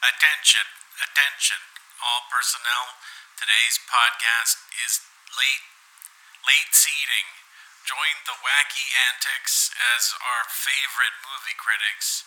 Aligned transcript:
Attention, 0.00 0.64
attention, 0.96 1.60
all 2.00 2.24
personnel. 2.32 2.96
Today's 3.36 3.76
podcast 3.84 4.56
is 4.80 5.04
late, 5.36 5.64
late 6.40 6.72
seating. 6.72 7.28
Join 7.84 8.16
the 8.24 8.40
wacky 8.40 8.88
antics 9.12 9.68
as 9.76 10.16
our 10.16 10.48
favorite 10.48 11.12
movie 11.20 11.52
critics 11.60 12.24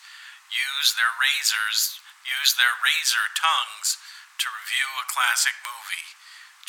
use 0.53 0.93
their 0.93 1.17
razors, 1.17 1.97
use 2.21 2.53
their 2.61 2.77
razor 2.77 3.25
tongues 3.33 3.97
to 4.37 4.53
review 4.53 4.89
a 5.01 5.09
classic 5.09 5.57
movie. 5.65 6.13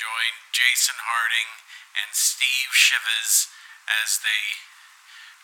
Join 0.01 0.33
Jason 0.57 0.97
Harding 1.05 1.69
and 2.01 2.17
Steve 2.17 2.73
Shives 2.73 3.53
as 3.85 4.25
they 4.25 4.65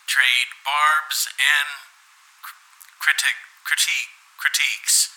trade 0.09 0.57
barbs 0.65 1.29
and 1.37 1.69
critic 2.97 3.37
critique 3.61 4.09
critiques. 4.41 5.10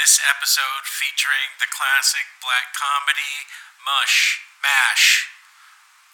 This 0.00 0.18
episode 0.24 0.84
featuring 0.84 1.52
the 1.60 1.66
classic 1.68 2.24
black 2.40 2.72
comedy 2.72 3.44
Mush 3.84 4.40
Mash. 4.62 5.28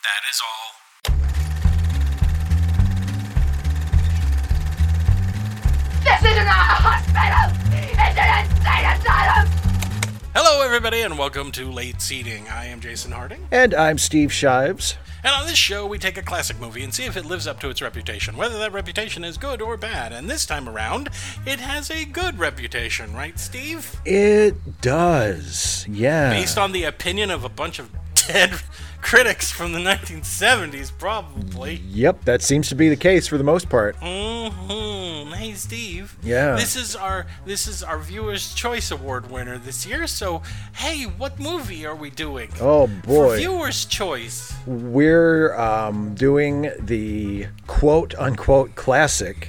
That 0.02 0.26
is 0.28 0.40
all. 0.42 0.74
This 6.02 6.18
is 6.18 6.36
not 6.42 6.66
a 6.66 6.78
hospital! 6.82 7.54
It's 7.70 8.18
an 8.18 8.50
insane 8.50 8.86
asylum! 8.98 9.46
Hello, 10.34 10.64
everybody, 10.64 11.02
and 11.02 11.16
welcome 11.16 11.52
to 11.52 11.70
Late 11.70 12.02
Seating. 12.02 12.48
I 12.48 12.64
am 12.66 12.80
Jason 12.80 13.12
Harding, 13.12 13.46
And 13.52 13.74
I'm 13.74 13.98
Steve 13.98 14.32
Shives. 14.32 14.96
And 15.24 15.34
on 15.34 15.46
this 15.46 15.58
show, 15.58 15.86
we 15.86 15.98
take 15.98 16.16
a 16.16 16.22
classic 16.22 16.60
movie 16.60 16.82
and 16.82 16.94
see 16.94 17.04
if 17.04 17.16
it 17.16 17.24
lives 17.24 17.46
up 17.46 17.60
to 17.60 17.70
its 17.70 17.82
reputation, 17.82 18.36
whether 18.36 18.58
that 18.58 18.72
reputation 18.72 19.24
is 19.24 19.36
good 19.36 19.60
or 19.60 19.76
bad. 19.76 20.12
And 20.12 20.28
this 20.28 20.46
time 20.46 20.68
around, 20.68 21.08
it 21.46 21.60
has 21.60 21.90
a 21.90 22.04
good 22.04 22.38
reputation, 22.38 23.14
right, 23.14 23.38
Steve? 23.38 24.00
It 24.04 24.80
does, 24.80 25.86
yeah. 25.88 26.30
Based 26.30 26.58
on 26.58 26.72
the 26.72 26.84
opinion 26.84 27.30
of 27.30 27.44
a 27.44 27.48
bunch 27.48 27.78
of 27.78 27.90
dead 28.14 28.60
critics 29.00 29.50
from 29.50 29.72
the 29.72 29.78
1970s, 29.80 30.90
probably. 30.98 31.76
Yep, 31.88 32.24
that 32.24 32.42
seems 32.42 32.68
to 32.68 32.74
be 32.74 32.88
the 32.88 32.96
case 32.96 33.26
for 33.26 33.38
the 33.38 33.44
most 33.44 33.68
part. 33.68 33.96
Mm-hmm. 34.00 35.32
Hey, 35.32 35.52
Steve. 35.54 36.16
Yeah. 36.22 36.56
This 36.56 36.74
is 36.76 36.96
our 36.96 37.26
this 37.46 37.66
is 37.68 37.82
our 37.82 37.98
Viewers' 37.98 38.52
Choice 38.54 38.90
Award 38.90 39.30
winner 39.30 39.56
this 39.58 39.86
year. 39.86 40.06
So, 40.06 40.42
hey, 40.74 41.04
what 41.04 41.38
movie 41.38 41.86
are 41.86 41.94
we 41.94 42.10
doing? 42.10 42.50
Oh 42.60 42.86
For 42.86 43.06
boy, 43.06 43.36
Viewers' 43.38 43.84
Choice. 43.84 44.52
we're 44.66 45.54
um, 45.56 46.14
doing 46.14 46.70
the 46.80 47.46
quote 47.66 48.14
unquote 48.16 48.74
classic 48.74 49.48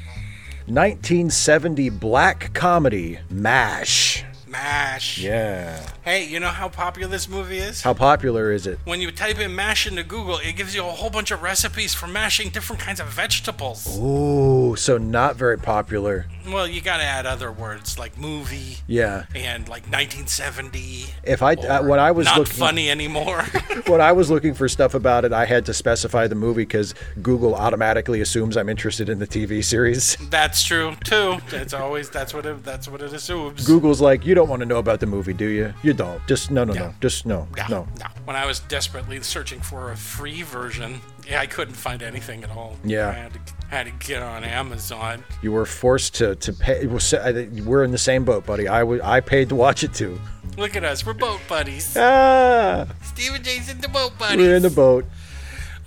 1970 0.67 1.89
black 1.89 2.53
comedy 2.53 3.20
MASH. 3.31 4.23
Mash. 4.47 5.17
Yeah. 5.17 5.86
Hey, 6.10 6.26
you 6.26 6.40
know 6.40 6.48
how 6.48 6.70
popular 6.70 7.08
this 7.08 7.30
movie 7.30 7.60
is? 7.60 7.84
How 7.84 7.94
popular 7.94 8.52
is 8.52 8.66
it? 8.66 8.80
when 8.86 9.00
you 9.00 9.12
type 9.12 9.38
in 9.38 9.54
mash 9.54 9.86
into 9.86 10.02
Google, 10.02 10.40
it 10.40 10.54
gives 10.56 10.74
you 10.74 10.82
a 10.82 10.90
whole 10.90 11.12
bunch 11.12 11.30
of 11.30 11.44
recipes 11.44 11.94
for 11.94 12.08
mashing 12.08 12.50
different 12.50 12.82
kinds 12.82 13.00
of 13.00 13.06
vegetables. 13.06 13.96
Ooh, 14.00 14.76
so 14.76 14.98
not 14.98 15.36
very 15.36 15.60
popular. 15.60 16.26
Well, 16.48 16.68
you 16.68 16.82
gotta 16.82 17.04
add 17.04 17.28
other 17.28 17.52
words 17.52 18.00
like 18.00 18.18
movie 18.18 18.78
Yeah. 18.88 19.26
and 19.36 19.70
like 19.70 19.84
1970. 19.84 21.06
If 21.24 21.44
I 21.44 21.54
uh, 21.54 21.84
when 21.84 22.00
I 22.00 22.10
was 22.10 22.26
not 22.26 22.40
looking 22.40 22.54
funny 22.54 22.90
anymore. 22.90 23.44
when 23.86 24.02
I 24.02 24.12
was 24.12 24.32
looking 24.32 24.56
for 24.56 24.68
stuff 24.68 24.96
about 24.96 25.26
it, 25.26 25.32
I 25.32 25.46
had 25.46 25.64
to 25.68 25.76
specify 25.76 26.26
the 26.26 26.34
movie 26.34 26.64
because 26.64 26.96
Google 27.22 27.54
automatically 27.54 28.20
assumes 28.22 28.58
I'm 28.58 28.68
interested 28.70 29.10
in 29.10 29.20
the 29.20 29.28
TV 29.28 29.64
series. 29.64 30.18
That's 30.32 30.64
true 30.64 30.96
too. 31.04 31.38
It's 31.52 31.76
always 31.76 32.10
that's 32.10 32.34
what 32.34 32.48
it 32.48 32.64
that's 32.64 32.88
what 32.88 33.04
it 33.04 33.14
assumes. 33.14 33.68
Google's 33.68 34.02
like, 34.02 34.26
you 34.26 34.34
don't 34.34 34.50
want 34.50 34.62
to 34.62 34.66
know 34.66 34.78
about 34.80 35.02
the 35.02 35.06
movie, 35.06 35.34
do 35.34 35.46
you? 35.46 35.72
You 35.84 35.94
don't. 36.00 36.25
Just 36.28 36.50
no, 36.50 36.64
no, 36.64 36.73
Yeah. 36.73 36.80
no. 36.80 36.94
Just 37.02 37.25
no, 37.25 37.45
No, 37.58 37.66
no. 37.69 37.88
no. 38.00 38.05
When 38.23 38.36
I 38.38 38.45
was 38.45 38.61
desperately 38.61 39.22
searching 39.22 39.59
for 39.59 39.92
a 39.92 39.97
free 39.97 40.43
version, 40.43 41.02
yeah, 41.27 41.42
I 41.42 41.45
couldn't 41.45 41.73
find 41.76 42.02
anything 42.02 42.42
at 42.43 42.49
all. 42.52 42.77
Yeah. 42.86 43.10
I 43.10 43.14
had 43.14 43.33
to, 43.33 43.39
had 43.70 43.86
to 43.87 44.08
get 44.08 44.21
on 44.23 44.43
Amazon. 44.45 45.23
You 45.42 45.52
were 45.52 45.65
forced 45.65 46.15
to 46.15 46.36
to 46.36 46.54
pay. 46.54 46.88
Well, 46.88 46.99
se- 46.99 47.21
I 47.21 47.33
think 47.33 47.65
We're 47.65 47.83
in 47.83 47.92
the 47.92 47.98
same 47.98 48.23
boat, 48.23 48.45
buddy. 48.45 48.67
I 48.70 48.82
wa- 48.83 48.99
I 49.04 49.20
paid 49.20 49.49
to 49.49 49.55
watch 49.55 49.83
it 49.83 49.93
too. 49.93 50.20
Look 50.58 50.76
at 50.77 50.83
us, 50.86 51.05
we're 51.05 51.14
boat 51.14 51.42
buddies. 51.49 51.95
Ah, 51.98 52.88
Steve 53.04 53.33
and 53.36 53.43
Jason, 53.43 53.80
the 53.82 53.89
boat 53.89 54.17
buddies. 54.17 54.38
we're 54.38 54.55
in 54.55 54.64
the 54.64 54.70
boat. 54.70 55.05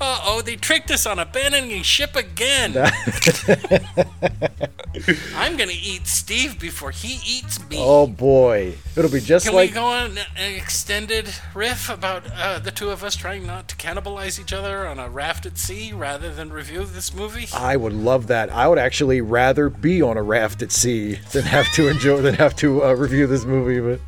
Uh 0.05 0.21
oh, 0.25 0.43
they 0.43 0.57
tricked 0.57 0.91
us 0.91 1.07
on 1.07 1.21
abandoning 1.21 1.81
ship 1.85 2.17
again. 2.17 2.77
I'm 5.37 5.57
gonna 5.57 5.71
eat 5.73 6.09
Steve 6.09 6.59
before 6.59 6.91
he 6.91 7.21
eats 7.25 7.61
me. 7.69 7.77
Oh 7.79 8.09
boy, 8.09 8.75
it'll 8.97 9.13
be 9.13 9.21
just 9.21 9.47
Can 9.47 9.55
like 9.55 9.71
we 9.71 9.75
go 9.75 9.85
on 9.85 10.19
an 10.19 10.55
extended 10.57 11.33
riff 11.55 11.89
about 11.89 12.25
uh, 12.35 12.59
the 12.59 12.73
two 12.73 12.91
of 12.91 13.05
us 13.05 13.15
trying 13.15 13.47
not 13.47 13.69
to 13.69 13.77
cannibalize 13.77 14.41
each 14.41 14.53
other 14.53 14.89
on 14.89 14.99
a 14.99 15.09
raft 15.09 15.47
at 15.47 15.57
sea 15.57 15.93
rather 15.93 16.35
than 16.35 16.53
review 16.53 16.85
this 16.85 17.15
movie? 17.15 17.47
I 17.55 17.77
would 17.77 17.93
love 17.93 18.27
that. 18.27 18.51
I 18.51 18.67
would 18.67 18.79
actually 18.79 19.21
rather 19.21 19.71
be 19.71 20.03
on 20.03 20.17
a 20.17 20.23
raft 20.23 20.63
at 20.63 20.73
sea 20.73 21.21
than 21.31 21.45
have 21.45 21.73
to 21.75 21.87
enjoy 21.87 22.21
than 22.23 22.35
have 22.35 22.57
to 22.57 22.83
uh, 22.83 22.93
review 22.95 23.29
this 23.29 23.45
movie. 23.45 23.79
But 23.79 24.01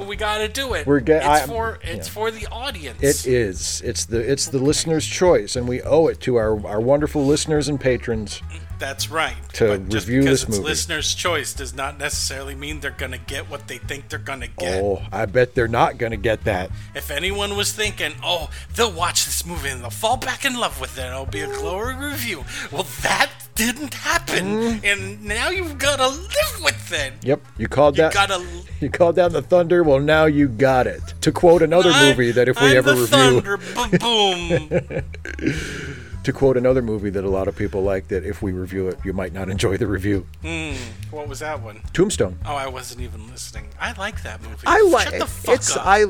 Well, 0.00 0.08
we 0.08 0.16
gotta 0.16 0.48
do 0.48 0.72
it. 0.74 0.86
We're 0.86 1.00
get- 1.00 1.18
It's 1.18 1.26
I- 1.26 1.46
for 1.46 1.78
it's 1.82 2.08
yeah. 2.08 2.12
for 2.14 2.30
the 2.30 2.46
audience. 2.46 3.02
it 3.02 3.26
is. 3.30 3.82
It's 3.84 4.06
the 4.06 4.18
it's 4.18 4.46
the 4.46 4.58
listener's 4.58 5.06
choice, 5.06 5.56
and 5.56 5.68
we 5.68 5.82
owe 5.82 6.06
it 6.08 6.20
to 6.22 6.36
our 6.36 6.66
our 6.66 6.80
wonderful 6.80 7.24
listeners 7.26 7.68
and 7.68 7.78
patrons. 7.78 8.40
That's 8.78 9.10
right. 9.10 9.36
to 9.52 9.66
but 9.68 9.88
just 9.90 10.06
review 10.06 10.20
because 10.22 10.40
this 10.40 10.48
it's 10.48 10.56
movie. 10.58 10.68
listener's 10.70 11.14
choice 11.14 11.52
does 11.52 11.74
not 11.74 11.98
necessarily 11.98 12.54
mean 12.54 12.80
they're 12.80 12.90
gonna 12.92 13.18
get 13.18 13.50
what 13.50 13.68
they 13.68 13.76
think 13.76 14.08
they're 14.08 14.18
gonna 14.18 14.46
get. 14.48 14.82
Oh, 14.82 15.02
I 15.12 15.26
bet 15.26 15.54
they're 15.54 15.68
not 15.68 15.98
gonna 15.98 16.16
get 16.16 16.44
that. 16.44 16.70
If 16.94 17.10
anyone 17.10 17.56
was 17.58 17.72
thinking, 17.72 18.14
oh, 18.24 18.48
they'll 18.74 18.90
watch 18.90 19.26
this 19.26 19.44
movie 19.44 19.68
and 19.68 19.82
they'll 19.82 19.90
fall 19.90 20.16
back 20.16 20.46
in 20.46 20.58
love 20.58 20.80
with 20.80 20.96
it, 20.96 21.02
and 21.02 21.10
it'll 21.12 21.26
be 21.26 21.40
a 21.42 21.46
glowing 21.46 21.98
review. 21.98 22.46
Well, 22.72 22.86
that 23.02 23.30
didn't 23.60 23.92
happen, 23.94 24.44
Mm. 24.46 24.84
and 24.84 25.24
now 25.24 25.50
you've 25.50 25.76
got 25.76 25.96
to 25.98 26.08
live 26.08 26.60
with 26.64 26.92
it. 26.92 27.12
Yep, 27.22 27.40
you 27.58 27.68
called 27.68 27.96
You 27.98 28.04
that. 28.04 28.14
gotta. 28.14 28.42
You 28.80 28.88
called 28.88 29.16
down 29.16 29.32
the 29.32 29.42
thunder. 29.42 29.82
Well, 29.82 30.00
now 30.00 30.24
you 30.24 30.48
got 30.48 30.86
it. 30.86 31.02
To 31.20 31.30
quote 31.30 31.60
another 31.62 31.90
I- 31.92 32.08
movie 32.08 32.30
that 32.32 32.48
if 32.48 32.58
we 32.60 32.68
I'm 32.70 32.76
ever 32.78 32.94
the 32.94 33.00
review, 33.02 33.40
thunder, 33.42 33.58
boom. 33.98 35.89
to 36.22 36.32
quote 36.32 36.56
another 36.56 36.82
movie 36.82 37.08
that 37.10 37.24
a 37.24 37.28
lot 37.28 37.48
of 37.48 37.56
people 37.56 37.82
like, 37.82 38.08
that 38.08 38.24
if 38.24 38.42
we 38.42 38.52
review 38.52 38.88
it, 38.88 38.98
you 39.04 39.12
might 39.12 39.32
not 39.32 39.48
enjoy 39.48 39.76
the 39.76 39.86
review. 39.86 40.26
Hmm, 40.42 40.74
what 41.10 41.28
was 41.28 41.38
that 41.38 41.62
one? 41.62 41.80
Tombstone. 41.94 42.38
Oh, 42.44 42.54
I 42.54 42.66
wasn't 42.68 43.00
even 43.00 43.26
listening. 43.30 43.68
I 43.80 43.92
like 43.92 44.22
that 44.22 44.42
movie. 44.42 44.56
I 44.66 44.82
like 44.82 45.08
Shut 45.08 45.18
the 45.18 45.26
fuck 45.26 45.54
it's 45.54 45.76
up. 45.76 45.86
I, 45.86 46.02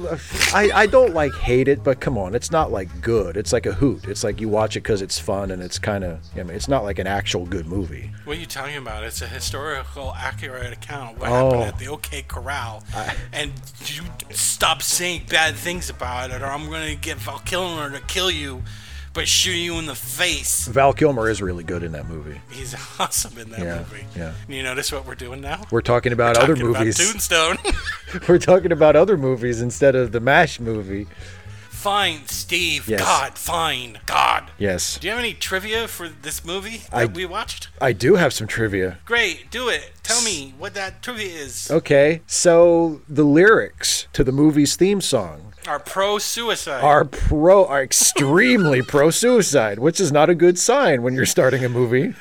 I 0.52 0.70
I 0.82 0.86
don't 0.86 1.14
like 1.14 1.32
hate 1.34 1.68
it, 1.68 1.84
but 1.84 2.00
come 2.00 2.18
on, 2.18 2.34
it's 2.34 2.50
not 2.50 2.72
like 2.72 3.00
good. 3.00 3.36
It's 3.36 3.52
like 3.52 3.66
a 3.66 3.72
hoot. 3.72 4.04
It's 4.08 4.24
like 4.24 4.40
you 4.40 4.48
watch 4.48 4.76
it 4.76 4.80
because 4.82 5.00
it's 5.00 5.18
fun 5.18 5.50
and 5.52 5.62
it's 5.62 5.78
kind 5.78 6.02
of. 6.02 6.18
I 6.34 6.42
mean, 6.42 6.56
it's 6.56 6.68
not 6.68 6.82
like 6.82 6.98
an 6.98 7.06
actual 7.06 7.46
good 7.46 7.66
movie. 7.66 8.10
What 8.24 8.36
are 8.36 8.40
you 8.40 8.46
talking 8.46 8.76
about? 8.76 9.04
It's 9.04 9.22
a 9.22 9.28
historical, 9.28 10.12
accurate 10.16 10.72
account 10.72 11.14
of 11.14 11.20
what 11.20 11.30
Oh. 11.30 11.44
happened 11.50 11.62
at 11.62 11.78
the 11.78 11.86
OK 11.88 12.22
Corral. 12.22 12.82
and 13.32 13.52
you 13.86 14.02
stop 14.30 14.82
saying 14.82 15.22
bad 15.28 15.54
things 15.54 15.88
about 15.88 16.30
it, 16.30 16.42
or 16.42 16.46
I'm 16.46 16.66
going 16.68 16.88
to 16.88 17.00
get 17.00 17.18
Val 17.18 17.38
Kilmer 17.40 17.90
to 17.90 18.00
kill 18.06 18.30
you 18.30 18.62
by 19.12 19.24
shooting 19.24 19.62
you 19.62 19.78
in 19.78 19.86
the 19.86 19.94
face. 19.94 20.68
Val 20.68 20.92
Kilmer 20.92 21.28
is 21.28 21.42
really 21.42 21.64
good 21.64 21.82
in 21.82 21.92
that 21.92 22.06
movie. 22.08 22.40
He's 22.50 22.74
awesome 22.98 23.36
in 23.38 23.50
that 23.50 23.60
Yeah, 23.60 23.78
movie. 23.78 24.06
yeah. 24.16 24.32
You 24.48 24.62
notice 24.62 24.92
what 24.92 25.04
we're 25.06 25.14
doing 25.16 25.40
now? 25.40 25.62
We're 25.70 25.80
talking 25.82 26.12
about 26.12 26.36
other 26.36 26.54
Talking 26.54 26.70
about 26.70 26.78
movies. 26.80 26.96
Tombstone. 26.98 27.56
We're 28.28 28.38
talking 28.38 28.72
about 28.72 28.96
other 28.96 29.16
movies 29.16 29.60
instead 29.60 29.94
of 29.94 30.10
the 30.12 30.20
Mash 30.20 30.58
movie. 30.60 31.06
fine, 31.68 32.26
Steve. 32.26 32.88
Yes. 32.88 33.00
God, 33.00 33.38
fine. 33.38 33.98
God. 34.06 34.50
Yes, 34.58 34.98
Do 34.98 35.06
you 35.06 35.12
have 35.12 35.18
any 35.20 35.32
trivia 35.32 35.88
for 35.88 36.08
this 36.08 36.44
movie 36.44 36.78
that 36.90 36.94
I- 36.94 37.04
we 37.06 37.24
watched? 37.24 37.68
I 37.80 37.92
do 37.92 38.16
have 38.16 38.32
some 38.32 38.46
trivia. 38.46 38.98
Great, 39.06 39.50
do 39.50 39.68
it. 39.68 39.90
Tell 40.02 40.22
me 40.22 40.54
what 40.58 40.74
that 40.74 41.02
trivia 41.02 41.32
is. 41.32 41.70
Okay, 41.70 42.20
so 42.26 43.00
the 43.08 43.24
lyrics 43.24 44.06
to 44.12 44.22
the 44.24 44.32
movie's 44.32 44.76
theme 44.76 45.00
song 45.00 45.49
Are 45.66 45.78
pro 45.78 46.18
suicide. 46.18 46.82
are 46.82 47.04
pro 47.04 47.66
are 47.66 47.82
extremely 47.82 48.80
pro 48.82 49.10
suicide, 49.10 49.78
which 49.78 50.00
is 50.00 50.10
not 50.10 50.30
a 50.30 50.34
good 50.34 50.58
sign 50.58 51.02
when 51.02 51.14
you're 51.14 51.26
starting 51.26 51.64
a 51.64 51.68
movie. 51.68 52.14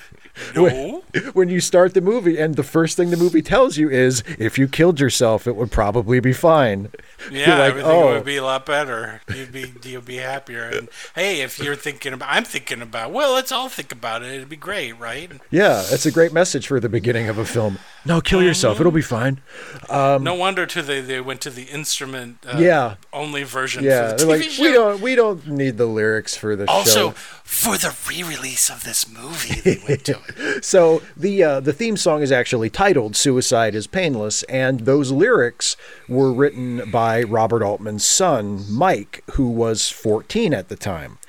No. 0.56 1.03
When 1.33 1.50
you 1.50 1.59
start 1.59 1.95
the 1.95 2.01
movie 2.01 2.38
and 2.38 2.56
the 2.56 2.63
first 2.63 2.95
thing 2.95 3.09
the 3.09 3.18
movie 3.18 3.41
tells 3.41 3.77
you 3.77 3.89
is 3.89 4.24
if 4.38 4.57
you 4.59 4.68
killed 4.68 5.00
yourself 5.00 5.47
it 5.47 5.56
would 5.56 5.71
probably 5.71 6.19
be 6.19 6.33
fine. 6.33 6.91
Yeah, 7.31 7.57
like, 7.57 7.69
everything 7.71 7.91
"Oh." 7.91 8.13
would 8.13 8.25
be 8.25 8.38
a 8.38 8.44
lot 8.44 8.65
better. 8.65 9.21
You'd 9.36 9.51
be 9.51 9.74
you'd 9.83 10.06
be 10.06 10.18
happier. 10.18 10.63
And 10.65 10.88
hey, 11.15 11.41
if 11.41 11.59
you're 11.59 11.75
thinking 11.75 12.13
about, 12.13 12.30
I'm 12.31 12.44
thinking 12.45 12.81
about. 12.81 13.12
Well, 13.12 13.33
let's 13.33 13.51
all 13.51 13.69
think 13.69 13.91
about 13.91 14.21
it. 14.24 14.33
It'd 14.33 14.50
be 14.50 14.56
great, 14.56 14.94
right? 15.00 15.31
Yeah, 15.50 15.83
it's 15.89 16.06
a 16.06 16.12
great 16.12 16.31
message 16.31 16.68
for 16.68 16.80
the 16.80 16.89
beginning 16.89 17.27
of 17.27 17.38
a 17.38 17.45
film. 17.45 17.80
No, 18.06 18.21
kill 18.21 18.41
yourself. 18.44 18.80
It'll 18.80 18.91
be 18.91 19.01
fine. 19.01 19.41
no 19.89 20.33
wonder 20.36 20.65
too 20.65 20.81
they, 20.81 21.01
they 21.01 21.19
went 21.21 21.41
to 21.41 21.50
the 21.50 21.63
instrument 21.63 22.38
uh, 22.47 22.51
Um, 22.51 22.63
Yeah. 22.63 22.95
only 23.12 23.44
version 23.44 23.83
Yeah, 23.83 24.12
for 24.12 24.18
the 24.18 24.24
TV 24.25 24.27
like 24.30 24.44
show. 24.44 24.63
we 24.63 24.71
don't 24.71 25.01
we 25.01 25.15
don't 25.15 25.47
need 25.47 25.77
the 25.77 25.86
lyrics 25.88 26.36
for 26.36 26.56
the 26.56 26.65
show. 26.68 26.71
also 26.71 27.09
show. 27.09 27.15
for 27.44 27.77
the 27.77 27.95
re-release 28.07 28.69
of 28.69 28.83
this 28.83 29.07
movie 29.09 29.59
they 29.62 29.81
went 29.88 30.06
to 30.06 30.13
it. 30.13 30.29
So 30.62 31.02
the 31.16 31.44
uh, 31.44 31.60
the 31.62 31.72
theme 31.74 31.96
song 31.96 32.22
is 32.22 32.31
actually 32.31 32.70
titled 32.70 33.16
"Suicide 33.16 33.76
Is 33.76 33.88
Painless," 33.88 34.44
and 34.44 34.81
those 34.81 35.12
lyrics 35.12 35.78
were 36.08 36.34
written 36.34 36.90
by 36.92 37.24
Robert 37.24 37.64
Altman's 37.64 38.06
son, 38.06 38.66
Mike, 38.70 39.24
who 39.34 39.50
was 39.50 39.90
14 39.90 40.54
at 40.54 40.70
the 40.70 40.76
time. 40.76 41.18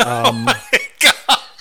Um, 0.00 0.48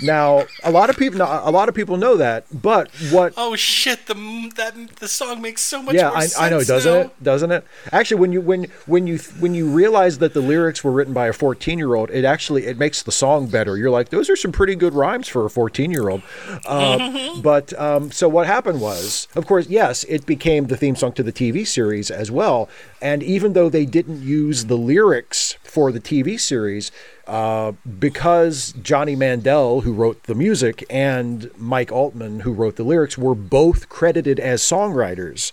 Now, 0.02 0.46
a 0.64 0.72
lot 0.72 0.90
of 0.90 0.98
people 0.98 1.22
a 1.22 1.52
lot 1.52 1.68
of 1.70 1.76
people 1.76 1.98
know 1.98 2.18
that, 2.18 2.46
but 2.52 2.90
what 3.12 3.34
Oh 3.36 3.56
shit! 3.56 4.06
The 4.06 4.16
that 4.56 4.98
the 4.98 5.08
song 5.08 5.42
makes 5.42 5.62
so 5.62 5.82
much 5.82 5.96
yeah, 5.96 6.10
more 6.10 6.18
I, 6.18 6.28
I 6.40 6.50
know, 6.50 6.64
doesn't 6.64 6.94
now. 6.94 7.00
it? 7.02 7.24
Doesn't 7.24 7.52
it? 7.52 7.66
Actually, 7.92 8.22
when 8.22 8.32
you 8.32 8.42
when 8.42 8.68
when 8.86 9.08
you 9.08 9.18
when 9.40 9.54
you 9.54 9.68
realize 9.68 10.20
that 10.20 10.34
the 10.34 10.42
lyrics 10.42 10.84
were 10.84 10.92
written 10.92 11.14
by 11.14 11.28
a 11.28 11.34
14 11.34 11.78
year 11.78 11.96
old, 11.96 12.10
it 12.12 12.24
actually 12.24 12.66
it 12.66 12.78
makes 12.78 13.04
the 13.04 13.12
song 13.12 13.48
better. 13.48 13.78
You're 13.78 13.90
like, 13.90 14.10
those 14.10 14.30
are 14.30 14.36
some 14.36 14.52
pretty 14.52 14.76
good 14.76 14.94
rhymes 14.94 15.28
for 15.28 15.46
a 15.46 15.50
14 15.50 15.92
year 15.92 16.10
old. 16.10 16.22
Uh, 16.66 17.40
but 17.42 17.78
um, 17.80 18.12
so 18.12 18.30
what 18.30 18.48
happened 18.48 18.82
was, 18.82 19.28
of 19.36 19.46
course, 19.46 19.68
yes, 19.68 20.04
it 20.06 20.26
became 20.26 20.68
the 20.68 20.78
theme 20.78 20.96
song 20.96 21.12
to 21.14 21.24
the 21.24 21.34
TV 21.34 21.68
series 21.68 22.10
as 22.10 22.32
well. 22.32 22.70
And 23.02 23.22
even 23.24 23.54
though 23.54 23.70
they 23.70 23.86
didn't 23.86 24.22
use 24.22 24.66
the 24.66 24.78
lyrics 24.78 25.56
for 25.64 25.92
the 25.92 26.00
TV 26.00 26.40
series, 26.40 26.92
uh, 27.30 27.72
because 28.00 28.74
Johnny 28.82 29.16
Mandel, 29.16 29.82
who 29.82 29.94
wrote 29.94 30.24
the 30.24 30.36
music, 30.36 30.84
and 30.90 31.50
Mike 31.58 31.92
Altman, 31.92 32.42
who 32.42 32.52
wrote 32.52 32.76
the 32.76 32.84
lyrics, 32.84 33.18
were 33.18 33.36
both 33.36 33.88
credited 33.88 34.40
as 34.40 34.62
songwriters. 34.62 35.52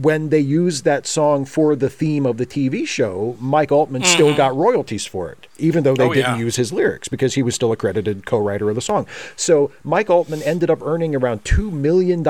When 0.00 0.28
they 0.28 0.38
used 0.38 0.84
that 0.84 1.04
song 1.04 1.44
for 1.44 1.74
the 1.74 1.90
theme 1.90 2.24
of 2.24 2.36
the 2.36 2.46
TV 2.46 2.86
show, 2.86 3.36
Mike 3.40 3.72
Altman 3.72 4.04
still 4.04 4.32
got 4.36 4.54
royalties 4.54 5.04
for 5.04 5.32
it, 5.32 5.48
even 5.58 5.82
though 5.82 5.96
they 5.96 6.04
Mm-hmm. 6.04 6.10
Oh, 6.10 6.14
didn't 6.14 6.34
yeah. 6.36 6.44
use 6.44 6.54
his 6.54 6.72
lyrics 6.72 7.08
because 7.08 7.34
he 7.34 7.42
was 7.42 7.56
still 7.56 7.72
a 7.72 7.76
credited 7.76 8.24
co 8.24 8.38
writer 8.38 8.68
of 8.70 8.76
the 8.76 8.80
song. 8.80 9.08
So 9.34 9.72
Mike 9.82 10.08
Altman 10.08 10.42
ended 10.44 10.70
up 10.70 10.80
earning 10.80 11.16
around 11.16 11.42
$2 11.42 11.72
million 11.72 12.20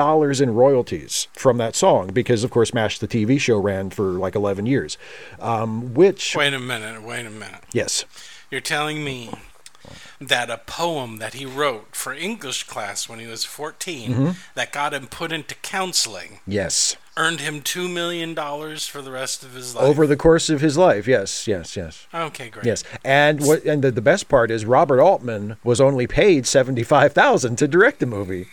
in 0.43 0.55
royalties 0.55 1.27
from 1.33 1.57
that 1.57 1.75
song 1.75 2.07
because, 2.11 2.43
of 2.43 2.49
course, 2.49 2.73
MASH, 2.73 2.97
the 2.97 3.07
TV 3.07 3.39
show, 3.39 3.59
ran 3.59 3.91
for 3.91 4.05
like 4.13 4.33
11 4.33 4.65
years. 4.65 4.97
Um, 5.39 5.93
which, 5.93 6.35
Wait 6.35 6.55
a 6.55 6.59
minute. 6.59 7.03
Wait 7.03 7.27
a 7.27 7.29
minute. 7.29 7.61
yes. 7.73 8.05
You're 8.51 8.61
telling 8.61 9.03
me 9.03 9.31
that 10.19 10.49
a 10.51 10.57
poem 10.59 11.17
that 11.17 11.33
he 11.33 11.45
wrote 11.45 11.95
for 11.95 12.13
English 12.13 12.65
class 12.65 13.09
when 13.09 13.17
he 13.19 13.25
was 13.25 13.43
14 13.43 14.11
Mm-hmm. 14.11 14.29
that 14.53 14.71
got 14.71 14.93
him 14.93 15.07
put 15.07 15.31
into 15.31 15.55
counseling 15.55 16.39
Yes. 16.45 16.95
earned 17.17 17.39
him 17.39 17.61
two 17.61 17.87
million 17.89 18.35
dollars 18.35 18.85
for 18.85 19.01
the 19.01 19.09
rest 19.09 19.41
of 19.43 19.53
his 19.55 19.73
life. 19.73 19.83
Over 19.83 20.05
the 20.05 20.15
course 20.17 20.49
of 20.51 20.61
his 20.61 20.77
life, 20.77 21.07
yes, 21.07 21.47
yes, 21.47 21.75
yes, 21.75 22.05
Okay, 22.13 22.49
great. 22.49 22.65
yes. 22.65 22.83
And 23.03 23.41
what? 23.45 23.63
And 23.65 23.81
the, 23.83 23.89
the 23.91 24.01
best 24.01 24.29
part 24.29 24.51
is 24.51 24.65
Robert 24.65 25.01
Altman 25.01 25.57
was 25.63 25.81
only 25.81 26.05
paid 26.05 26.45
seventy 26.45 26.83
five 26.83 27.13
thousand 27.13 27.55
to 27.57 27.67
direct 27.67 27.99
the 27.99 28.05
movie. 28.05 28.47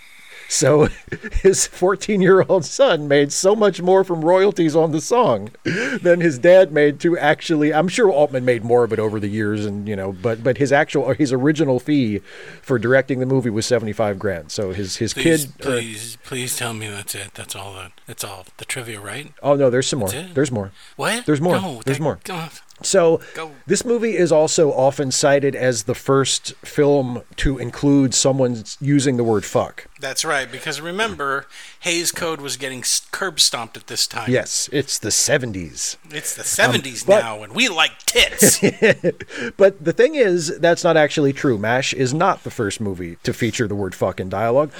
So 0.51 0.89
his 1.43 1.67
14 1.67 2.21
year 2.23 2.43
old 2.49 2.65
son 2.65 3.07
made 3.07 3.33
so 3.33 3.55
much 3.55 3.83
more 3.83 4.03
from 4.03 4.25
royalties 4.25 4.75
on 4.75 4.93
the 4.93 5.01
song 5.01 5.51
than 5.65 6.21
his 6.21 6.39
dad 6.39 6.73
made 6.73 6.99
to 7.01 7.19
actually. 7.19 7.73
I'm 7.75 7.87
sure 7.89 8.11
Altman 8.11 8.45
made 8.47 8.65
more 8.65 8.83
of 8.83 8.93
it 8.93 8.99
over 8.99 9.21
the 9.21 9.29
years, 9.29 9.67
and 9.67 9.87
you 9.87 9.95
know, 9.95 10.13
but 10.13 10.43
but 10.43 10.57
his 10.57 10.73
actual 10.73 11.03
or 11.03 11.15
his 11.15 11.33
original 11.33 11.79
fee 11.79 12.19
for 12.63 12.79
directing 12.79 13.21
the 13.21 13.27
movie 13.27 13.51
was 13.51 13.67
75 13.67 14.19
grand. 14.19 14.51
So 14.51 14.73
his 14.73 14.97
his 14.97 15.13
Please, 15.15 15.45
kid. 15.45 15.67
or- 15.67 15.71
please, 15.79 16.17
please 16.25 16.57
tell 16.57 16.73
me 16.73 16.89
that's 16.89 17.15
it. 17.15 17.35
That's 17.35 17.55
all. 17.55 17.75
The, 17.75 17.91
that's 18.07 18.25
all 18.25 18.47
the 18.57 18.65
trivia, 18.65 19.01
right? 19.01 19.33
oh 19.43 19.55
no, 19.55 19.69
there's 19.69 19.87
some 19.87 19.99
more. 19.99 20.09
There's 20.11 20.51
more. 20.51 20.73
What? 20.97 21.27
There's 21.27 21.41
more. 21.43 21.61
No, 21.61 21.83
There's 21.85 21.99
that- 21.99 22.03
more. 22.03 22.21
go- 22.25 22.49
So 22.83 23.21
Go. 23.35 23.53
this 23.67 23.85
movie 23.85 24.17
is 24.17 24.31
also 24.31 24.73
often 24.73 25.11
cited 25.11 25.55
as 25.57 25.85
the 25.85 25.95
first 25.95 26.55
film 26.57 27.23
to 27.37 27.59
include 27.59 28.15
someone 28.15 28.63
using 28.81 29.17
the 29.17 29.25
word 29.25 29.45
fuck. 29.45 29.87
That's 30.01 30.25
right. 30.25 30.51
Because 30.51 30.81
remember, 30.81 31.47
Hays 31.81 32.13
Code 32.13 32.41
was 32.41 32.57
getting 32.57 32.85
curb 33.11 33.41
stomped 33.41 33.77
at 33.77 33.89
this 33.89 34.07
time. 34.07 34.31
Yes, 34.31 34.69
it's 34.73 34.99
the 34.99 35.09
70s. 35.09 35.97
It's 36.11 36.37
the 36.37 36.45
70s 36.45 37.05
but- 37.05 37.21
now, 37.21 37.43
and 37.43 37.53
we 37.53 37.69
like 37.69 37.99
tits. 38.07 38.61
But 39.57 39.85
the 39.85 39.93
thing 39.93 40.15
is, 40.15 40.59
that's 40.59 40.85
not 40.85 40.97
actually 40.97 41.33
true. 41.33 41.59
MASH 41.59 41.93
is 41.95 42.15
not 42.15 42.45
the 42.45 42.51
first 42.51 42.81
movie 42.81 43.17
to 43.25 43.33
feature 43.33 43.67
the 43.67 43.75
word 43.75 43.95
fuck 43.95 44.21
in 44.21 44.29
dialogue. 44.29 44.71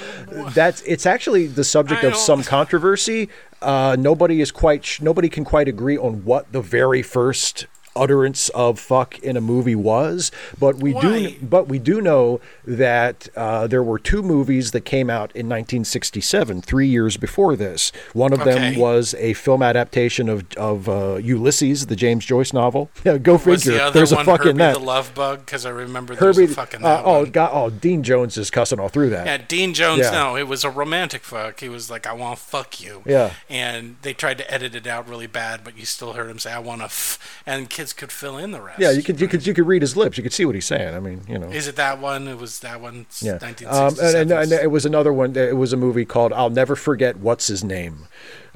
That's 0.53 0.81
it's 0.83 1.05
actually 1.05 1.47
the 1.47 1.63
subject 1.63 2.03
I 2.03 2.07
of 2.07 2.15
some 2.15 2.43
controversy. 2.57 3.29
Uh, 3.61 3.95
nobody 3.99 4.39
is 4.41 4.51
quite 4.51 4.85
sh- 4.85 5.01
nobody 5.01 5.27
can 5.27 5.43
quite 5.43 5.67
agree 5.67 5.97
on 5.97 6.23
what 6.23 6.51
the 6.51 6.61
very 6.61 7.01
first 7.01 7.67
utterance 7.99 8.49
of 8.49 8.79
fuck 8.79 9.19
in 9.19 9.35
a 9.37 9.41
movie 9.41 9.75
was, 9.75 10.31
but 10.59 10.77
we 10.77 10.93
Why? 10.93 11.01
do 11.01 11.35
but 11.41 11.67
we 11.67 11.79
do 11.79 12.01
know 12.01 12.39
that 12.65 13.27
uh, 13.35 13.67
there 13.67 13.83
were 13.83 13.99
two 13.99 14.21
movies 14.23 14.71
that 14.71 14.81
came 14.81 15.09
out 15.09 15.31
in 15.35 15.47
1967, 15.47 16.61
three 16.61 16.87
years 16.87 17.17
before 17.17 17.55
this. 17.55 17.91
One 18.13 18.31
of 18.33 18.43
them 18.43 18.77
was 18.79 19.13
a 19.15 19.33
film 19.33 19.61
adaptation 19.61 20.29
of 20.29 20.45
of 20.55 20.87
uh, 20.87 21.15
Ulysses, 21.17 21.87
the 21.87 21.95
James 21.95 22.25
Joyce 22.25 22.53
novel. 22.53 22.89
Yeah, 23.03 23.17
go 23.29 23.37
figure. 23.37 23.51
was 23.51 23.63
the 23.65 23.83
other 23.83 23.93
There's 23.99 24.11
a 24.11 24.23
fuck 24.23 24.41
Herbie 24.43 24.57
that. 24.59 24.73
the 24.73 24.79
Love 24.79 25.13
Bug? 25.13 25.39
Because 25.45 25.65
I 25.65 25.69
remember 25.71 26.15
there's 26.15 26.37
Herbie, 26.37 26.51
a 26.51 26.55
fuck 26.55 26.73
in 26.73 26.83
uh, 26.83 26.87
that 26.87 27.05
oh 27.05 27.19
one. 27.21 27.31
god, 27.31 27.49
oh 27.53 27.69
Dean 27.69 28.03
Jones 28.03 28.37
is 28.37 28.49
cussing 28.49 28.79
all 28.79 28.89
through 28.89 29.09
that. 29.11 29.25
Yeah, 29.25 29.37
Dean 29.37 29.73
Jones. 29.73 29.99
Yeah. 29.99 30.11
No, 30.11 30.35
it 30.37 30.47
was 30.47 30.63
a 30.63 30.69
romantic 30.69 31.23
fuck. 31.23 31.59
He 31.59 31.69
was 31.69 31.89
like, 31.89 32.07
"I 32.07 32.13
want 32.13 32.37
to 32.37 32.43
fuck 32.43 32.81
you." 32.81 33.03
Yeah. 33.05 33.33
And 33.49 33.97
they 34.01 34.13
tried 34.13 34.37
to 34.39 34.51
edit 34.51 34.75
it 34.75 34.87
out 34.87 35.07
really 35.09 35.27
bad, 35.27 35.63
but 35.63 35.77
you 35.77 35.85
still 35.85 36.13
heard 36.13 36.29
him 36.29 36.39
say, 36.39 36.51
"I 36.51 36.59
want 36.59 36.81
to," 36.81 36.85
f-, 36.85 37.41
and 37.45 37.69
kids 37.69 37.88
could 37.93 38.11
fill 38.11 38.37
in 38.37 38.51
the 38.51 38.61
rest. 38.61 38.79
Yeah, 38.79 38.91
you 38.91 39.03
could 39.03 39.19
you 39.19 39.27
could 39.27 39.45
you 39.45 39.53
could 39.53 39.67
read 39.67 39.81
his 39.81 39.95
lips. 39.97 40.17
You 40.17 40.23
could 40.23 40.33
see 40.33 40.45
what 40.45 40.55
he's 40.55 40.65
saying. 40.65 40.95
I 40.95 40.99
mean, 40.99 41.21
you 41.27 41.37
know. 41.37 41.49
Is 41.49 41.67
it 41.67 41.75
that 41.75 41.99
one? 41.99 42.27
It 42.27 42.37
was 42.37 42.59
that 42.59 42.81
one. 42.81 43.05
Yeah. 43.21 43.37
Um, 43.67 43.95
and, 44.01 44.15
and, 44.15 44.31
and 44.31 44.51
it 44.51 44.71
was 44.71 44.85
another 44.85 45.13
one. 45.13 45.35
It 45.35 45.57
was 45.57 45.73
a 45.73 45.77
movie 45.77 46.05
called 46.05 46.33
"I'll 46.33 46.49
Never 46.49 46.75
Forget 46.75 47.17
What's 47.17 47.47
His 47.47 47.63
Name," 47.63 48.07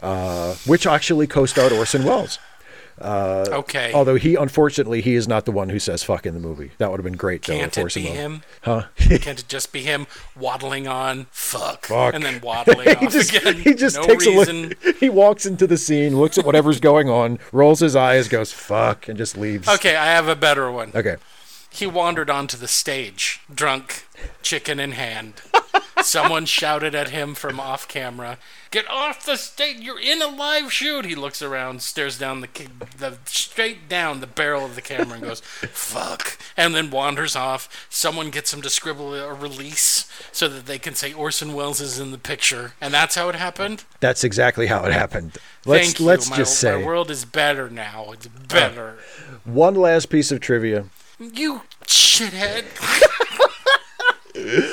uh, 0.02 0.56
which 0.66 0.86
actually 0.88 1.28
co-starred 1.28 1.72
Orson 1.72 2.04
Welles. 2.04 2.40
Uh, 3.00 3.45
okay. 3.50 3.92
Although 3.94 4.16
he, 4.16 4.36
unfortunately, 4.36 5.01
he 5.01 5.16
is 5.16 5.28
not 5.28 5.45
the 5.45 5.51
one 5.51 5.69
who 5.69 5.80
says 5.80 6.04
"fuck" 6.04 6.25
in 6.25 6.34
the 6.34 6.40
movie. 6.40 6.72
That 6.78 6.92
would 6.92 7.00
have 7.00 7.04
been 7.04 7.18
great. 7.18 7.44
though, 7.44 7.57
Can't 7.57 7.78
it 7.78 7.94
be 7.94 8.01
him? 8.01 8.44
Huh? 8.62 8.84
Can't 8.98 9.40
it 9.40 9.45
just 9.48 9.72
be 9.74 9.81
him 9.81 10.07
waddling 10.40 10.88
on 10.88 11.28
fuck, 11.31 11.88
Fuck. 11.88 12.13
and 12.13 12.24
then 12.24 12.40
waddling 12.42 12.88
he 13.00 13.06
off 13.06 13.12
just 13.13 13.36
again? 13.36 13.56
he 13.56 13.74
just 13.74 13.95
no 13.98 14.06
takes 14.06 14.25
reason. 14.28 14.66
a 14.84 14.86
look. 14.86 14.95
He 14.98 15.10
walks 15.10 15.45
into 15.45 15.66
the 15.68 15.78
scene, 15.78 16.18
looks 16.19 16.38
at 16.38 16.45
whatever's 16.45 16.80
going 16.80 17.10
on, 17.10 17.40
rolls 17.51 17.80
his 17.80 17.95
eyes, 17.95 18.28
goes 18.28 18.51
"fuck," 18.51 19.07
and 19.07 19.18
just 19.18 19.38
leaves. 19.38 19.68
Okay, 19.68 19.96
I 19.96 20.06
have 20.06 20.28
a 20.28 20.36
better 20.36 20.72
one. 20.72 20.92
Okay. 20.94 21.16
He 21.72 21.88
wandered 21.88 22.30
onto 22.30 22.56
the 22.56 22.68
stage, 22.68 23.42
drunk, 23.54 24.06
chicken 24.44 24.80
in 24.80 24.92
hand. 24.92 25.42
Someone 26.13 26.45
shouted 26.45 26.94
at 26.94 27.10
him 27.10 27.33
from 27.33 27.60
off 27.60 27.88
camera, 27.88 28.38
"Get 28.69 28.88
off 28.88 29.25
the 29.25 29.36
stage! 29.36 29.80
You're 29.80 30.00
in 30.00 30.21
a 30.21 30.27
live 30.27 30.71
shoot!" 30.71 31.06
He 31.06 31.15
looks 31.15 31.41
around, 31.41 31.82
stares 31.82 32.20
down 32.20 32.41
the 32.41 32.50
the 32.96 33.17
straight 33.25 33.89
down 33.89 34.20
the 34.20 34.27
barrel 34.27 34.63
of 34.63 34.75
the 34.75 34.82
camera, 34.82 35.15
and 35.15 35.24
goes, 35.24 35.39
"Fuck!" 35.72 36.38
and 36.55 36.75
then 36.75 36.91
wanders 36.91 37.36
off. 37.36 37.88
Someone 37.89 38.29
gets 38.29 38.53
him 38.53 38.62
to 38.62 38.70
scribble 38.70 39.15
a 39.15 39.34
release 39.34 40.05
so 40.32 40.48
that 40.50 40.67
they 40.67 40.77
can 40.77 40.93
say 40.93 41.13
Orson 41.13 41.55
Welles 41.55 41.82
is 41.82 41.98
in 41.98 42.12
the 42.12 42.20
picture, 42.20 42.74
and 42.79 42.93
that's 42.93 43.15
how 43.15 43.29
it 43.29 43.36
happened. 43.36 43.84
That's 44.00 44.24
exactly 44.24 44.67
how 44.67 44.86
it 44.86 44.93
happened. 44.93 45.39
Let's 45.65 45.88
Thank 45.88 46.00
you. 46.00 46.05
let's 46.05 46.29
my, 46.29 46.38
just 46.38 46.60
say 46.60 46.77
my 46.77 46.86
world 46.86 47.10
is 47.10 47.25
better 47.25 47.72
now. 47.72 48.12
It's 48.12 48.27
better. 48.27 49.00
Uh, 49.00 49.38
one 49.46 49.74
last 49.74 50.12
piece 50.12 50.32
of 50.32 50.41
trivia. 50.41 50.86
You 51.17 51.63
shithead. 51.88 52.65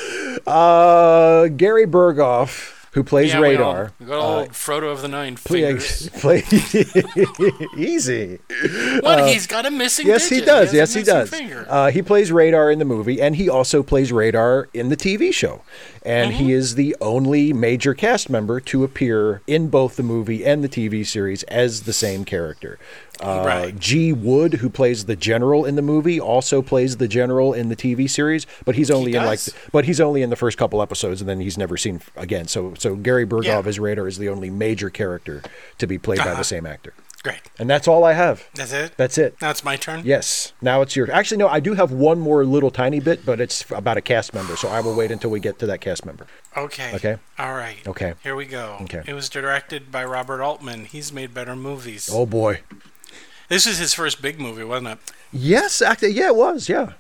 Uh, 0.51 1.49
Gary 1.49 1.87
Burghoff, 1.87 2.77
who 2.93 3.05
plays 3.05 3.31
Yeah, 3.33 3.41
we 3.41 3.47
all- 3.57 3.75
Radar. 3.75 3.93
Good 4.05 4.11
old 4.19 4.49
Frodo 4.51 4.91
of 4.91 5.01
the 5.03 5.09
Nine 5.09 5.37
play, 5.45 5.63
Fingers. 5.63 6.09
play 6.21 6.43
easy. 7.77 8.39
What? 9.01 9.29
he's 9.29 9.47
got 9.47 9.65
a 9.67 9.71
missing. 9.71 10.07
Yes, 10.07 10.29
he 10.29 10.41
does. 10.41 10.73
a 10.73 10.77
yes, 10.77 10.95
he 10.95 11.03
does. 11.03 11.33
Uh, 11.33 11.91
he 11.91 12.03
plays 12.03 12.33
Radar 12.33 12.71
in 12.71 12.79
the 12.79 12.85
movie, 12.85 13.21
and 13.21 13.37
he 13.37 13.49
also 13.49 13.83
plays 13.83 14.13
Radar 14.13 14.69
in 14.75 14.89
the 14.89 14.97
TV 14.97 15.33
show. 15.33 15.63
And 16.03 16.33
Mm-hmm. 16.33 16.45
he 16.45 16.53
is 16.53 16.75
the 16.77 16.97
only 17.03 17.53
major 17.53 17.93
cast 17.95 18.31
member 18.31 18.59
to 18.61 18.85
appear 18.85 19.43
in 19.47 19.69
both 19.69 19.97
the 19.97 20.03
movie 20.03 20.45
and 20.47 20.65
the 20.65 20.69
TV 20.69 21.07
series 21.07 21.43
as 21.45 21.83
the 21.83 21.93
same 21.93 22.25
character. 22.25 22.79
Uh, 23.23 23.43
Right. 23.47 23.79
G. 23.79 24.13
Wood, 24.13 24.55
who 24.55 24.69
plays 24.71 25.05
the 25.05 25.17
general 25.17 25.65
in 25.65 25.77
the 25.77 25.83
movie, 25.83 26.19
also 26.21 26.63
plays 26.63 26.97
the 26.97 27.09
general 27.09 27.53
in 27.53 27.69
the 27.69 27.77
TV 27.77 28.09
series, 28.09 28.47
but 28.65 28.75
he's 28.75 28.91
only 28.91 29.15
in 29.15 29.25
like, 29.25 29.39
does? 29.43 29.55
but 29.73 29.85
he's 29.85 30.01
only 30.01 30.23
in 30.23 30.31
the 30.31 30.37
first 30.37 30.57
couple 30.59 30.81
episodes, 30.83 31.21
and 31.21 31.29
then 31.29 31.41
he's 31.41 31.59
never 31.59 31.77
seen 31.77 32.01
again. 32.17 32.47
So, 32.49 32.75
so 32.79 32.95
Gary 32.97 33.27
Burghoff 33.27 33.45
Yeah. 33.45 33.63
as 33.69 33.79
Radar 33.79 34.07
is 34.09 34.19
the 34.19 34.29
only 34.29 34.51
major 34.51 34.91
character 34.91 35.43
to 35.79 35.87
be 35.87 35.99
played 35.99 36.19
by 36.19 36.27
Uh-huh. 36.31 36.35
the 36.37 36.45
same 36.45 36.67
actor. 36.67 36.95
Great. 37.23 37.41
And 37.59 37.69
that's 37.69 37.87
all 37.87 38.03
I 38.05 38.15
have. 38.15 38.45
That's 38.55 38.73
it. 38.73 38.93
That's 38.97 39.19
it. 39.19 39.35
Now 39.43 39.51
it's 39.51 39.63
my 39.63 39.77
turn. 39.77 40.01
Yes. 40.07 40.55
Now 40.63 40.81
it's 40.81 40.97
your. 40.97 41.11
Actually, 41.13 41.37
no. 41.37 41.49
I 41.49 41.61
do 41.61 41.75
have 41.75 41.93
one 41.93 42.19
more 42.19 42.47
little 42.47 42.71
tiny 42.71 42.99
bit, 42.99 43.27
but 43.27 43.41
it's 43.43 43.63
about 43.71 43.99
a 43.99 44.01
cast 44.01 44.33
member. 44.33 44.57
So 44.57 44.69
I 44.69 44.81
will 44.81 44.95
wait 44.95 45.11
until 45.11 45.29
we 45.29 45.39
get 45.39 45.59
to 45.59 45.67
that 45.67 45.83
cast 45.83 46.07
member. 46.07 46.27
Okay. 46.57 46.95
Okay. 46.95 47.17
All 47.39 47.53
right. 47.53 47.77
Okay. 47.87 48.15
Here 48.23 48.35
we 48.35 48.47
go. 48.47 48.79
Okay. 48.83 49.03
It 49.07 49.13
was 49.13 49.29
directed 49.29 49.93
by 49.93 50.03
Robert 50.03 50.41
Altman. 50.43 50.87
He's 50.87 51.13
made 51.13 51.35
better 51.35 51.55
movies. 51.55 52.09
Oh 52.11 52.25
boy. 52.25 52.61
This 53.51 53.67
was 53.67 53.77
his 53.79 53.93
first 53.93 54.23
big 54.23 54.41
movie, 54.41 54.65
wasn't 54.65 54.89
it? 54.89 54.99
Yes. 55.33 55.83
Actually, 55.83 56.13
yeah, 56.13 56.29
it 56.29 56.37
was. 56.37 56.69
Yeah. 56.69 56.93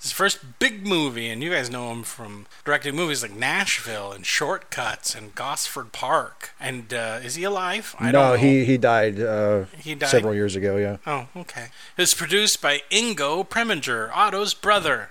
His 0.00 0.12
first 0.12 0.58
big 0.58 0.86
movie, 0.86 1.30
and 1.30 1.42
you 1.42 1.50
guys 1.50 1.70
know 1.70 1.90
him 1.90 2.02
from 2.02 2.44
directing 2.62 2.94
movies 2.94 3.22
like 3.22 3.32
Nashville 3.34 4.12
and 4.12 4.26
Shortcuts 4.26 5.14
and 5.14 5.34
Gosford 5.34 5.92
Park. 5.92 6.50
And 6.60 6.92
uh, 6.92 7.20
is 7.24 7.36
he 7.36 7.44
alive? 7.44 7.96
I 7.98 8.12
no, 8.12 8.12
don't 8.12 8.30
know. 8.32 8.36
he 8.36 8.66
he 8.66 8.76
died, 8.76 9.18
uh, 9.18 9.64
He 9.78 9.94
died? 9.94 10.10
several 10.10 10.34
years 10.34 10.56
ago. 10.56 10.76
Yeah. 10.76 10.98
Oh, 11.06 11.28
okay. 11.34 11.68
It 11.96 12.02
was 12.02 12.12
produced 12.12 12.60
by 12.60 12.82
Ingo 12.90 13.48
Preminger, 13.48 14.10
Otto's 14.12 14.52
brother. 14.52 15.08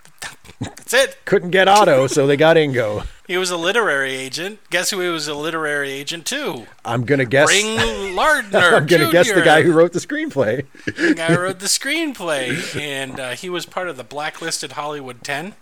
That's 0.60 0.94
it. 0.94 1.18
Couldn't 1.26 1.52
get 1.52 1.68
Otto, 1.68 2.08
so 2.08 2.28
they 2.28 2.38
got 2.38 2.56
Ingo. 2.58 3.06
He 3.26 3.38
was 3.38 3.52
a 3.52 3.56
literary 3.58 4.14
agent. 4.16 4.60
Guess 4.70 4.90
who 4.90 5.00
he 5.00 5.08
was 5.08 5.30
a 5.30 5.34
literary 5.34 5.92
agent 5.92 6.26
to? 6.26 6.68
I'm 6.84 7.06
gonna 7.06 7.24
guess. 7.24 7.48
Ring 7.48 8.16
Lardner. 8.18 8.76
I'm 8.76 8.86
gonna 8.86 9.10
guess 9.14 9.32
the 9.32 9.42
guy 9.42 9.62
who 9.62 9.72
wrote 9.72 9.94
the 9.94 10.00
screenplay. 10.00 10.66
The 10.84 11.14
guy 11.16 11.28
who 11.34 11.40
wrote 11.40 11.60
the 11.60 11.66
screenplay, 11.68 12.76
and 12.78 13.18
uh, 13.22 13.30
he 13.32 13.50
was 13.50 13.66
part 13.66 13.88
of 13.88 13.96
the 13.96 14.04
blacklisted 14.04 14.74
Hollywood 14.74 15.24
Ten. 15.24 15.54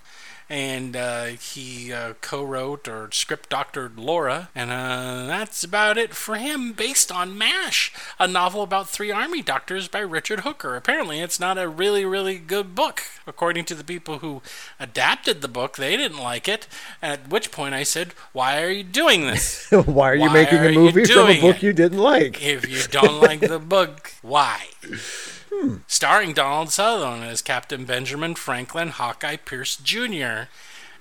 And 0.52 0.98
uh, 0.98 1.26
he 1.28 1.94
uh, 1.94 2.16
co-wrote 2.20 2.86
or 2.86 3.10
script 3.14 3.50
doctored 3.50 3.98
Laura, 3.98 4.50
and 4.54 4.70
uh, 4.70 5.26
that's 5.26 5.64
about 5.64 5.98
it 5.98 6.14
for 6.14 6.36
him. 6.36 6.74
Based 6.74 7.10
on 7.10 7.38
MASH, 7.38 7.94
a 8.20 8.28
novel 8.28 8.62
about 8.62 8.90
three 8.90 9.12
army 9.12 9.42
doctors 9.42 9.88
by 9.88 10.00
Richard 10.00 10.42
Hooker. 10.42 10.76
Apparently, 10.76 11.22
it's 11.22 11.40
not 11.40 11.58
a 11.58 11.70
really, 11.70 12.04
really 12.04 12.38
good 12.38 12.76
book, 12.76 13.04
according 13.26 13.64
to 13.64 13.76
the 13.76 13.86
people 13.86 14.18
who 14.18 14.42
adapted 14.78 15.42
the 15.42 15.48
book. 15.48 15.78
They 15.78 15.96
didn't 15.96 16.20
like 16.20 16.50
it. 16.50 16.68
At 17.02 17.30
which 17.30 17.50
point, 17.50 17.74
I 17.74 17.84
said, 17.84 18.14
"Why 18.34 18.62
are 18.62 18.70
you 18.70 18.84
doing 18.84 19.22
this? 19.22 19.68
Why 19.72 20.12
are 20.12 20.16
you 20.16 20.28
Why 20.28 20.34
making 20.34 20.60
are 20.60 20.66
a 20.66 20.74
movie 20.74 21.06
from 21.06 21.30
a 21.30 21.40
book 21.40 21.56
it? 21.58 21.64
you 21.64 21.72
didn't 21.72 22.00
like? 22.00 22.44
if 22.44 22.68
you 22.68 22.84
don't 22.92 23.22
like 23.22 23.40
the 23.40 23.60
book, 23.60 24.12
why?" 24.22 24.66
Hmm. 25.54 25.78
Starring 25.88 26.34
Donald 26.34 26.72
Sutherland 26.72 27.24
as 27.26 27.42
Captain 27.42 27.86
Benjamin 27.86 28.36
Franklin 28.36 28.90
Hawkeye 28.90 29.36
Pierce 29.38 29.76
Jr. 29.76 30.44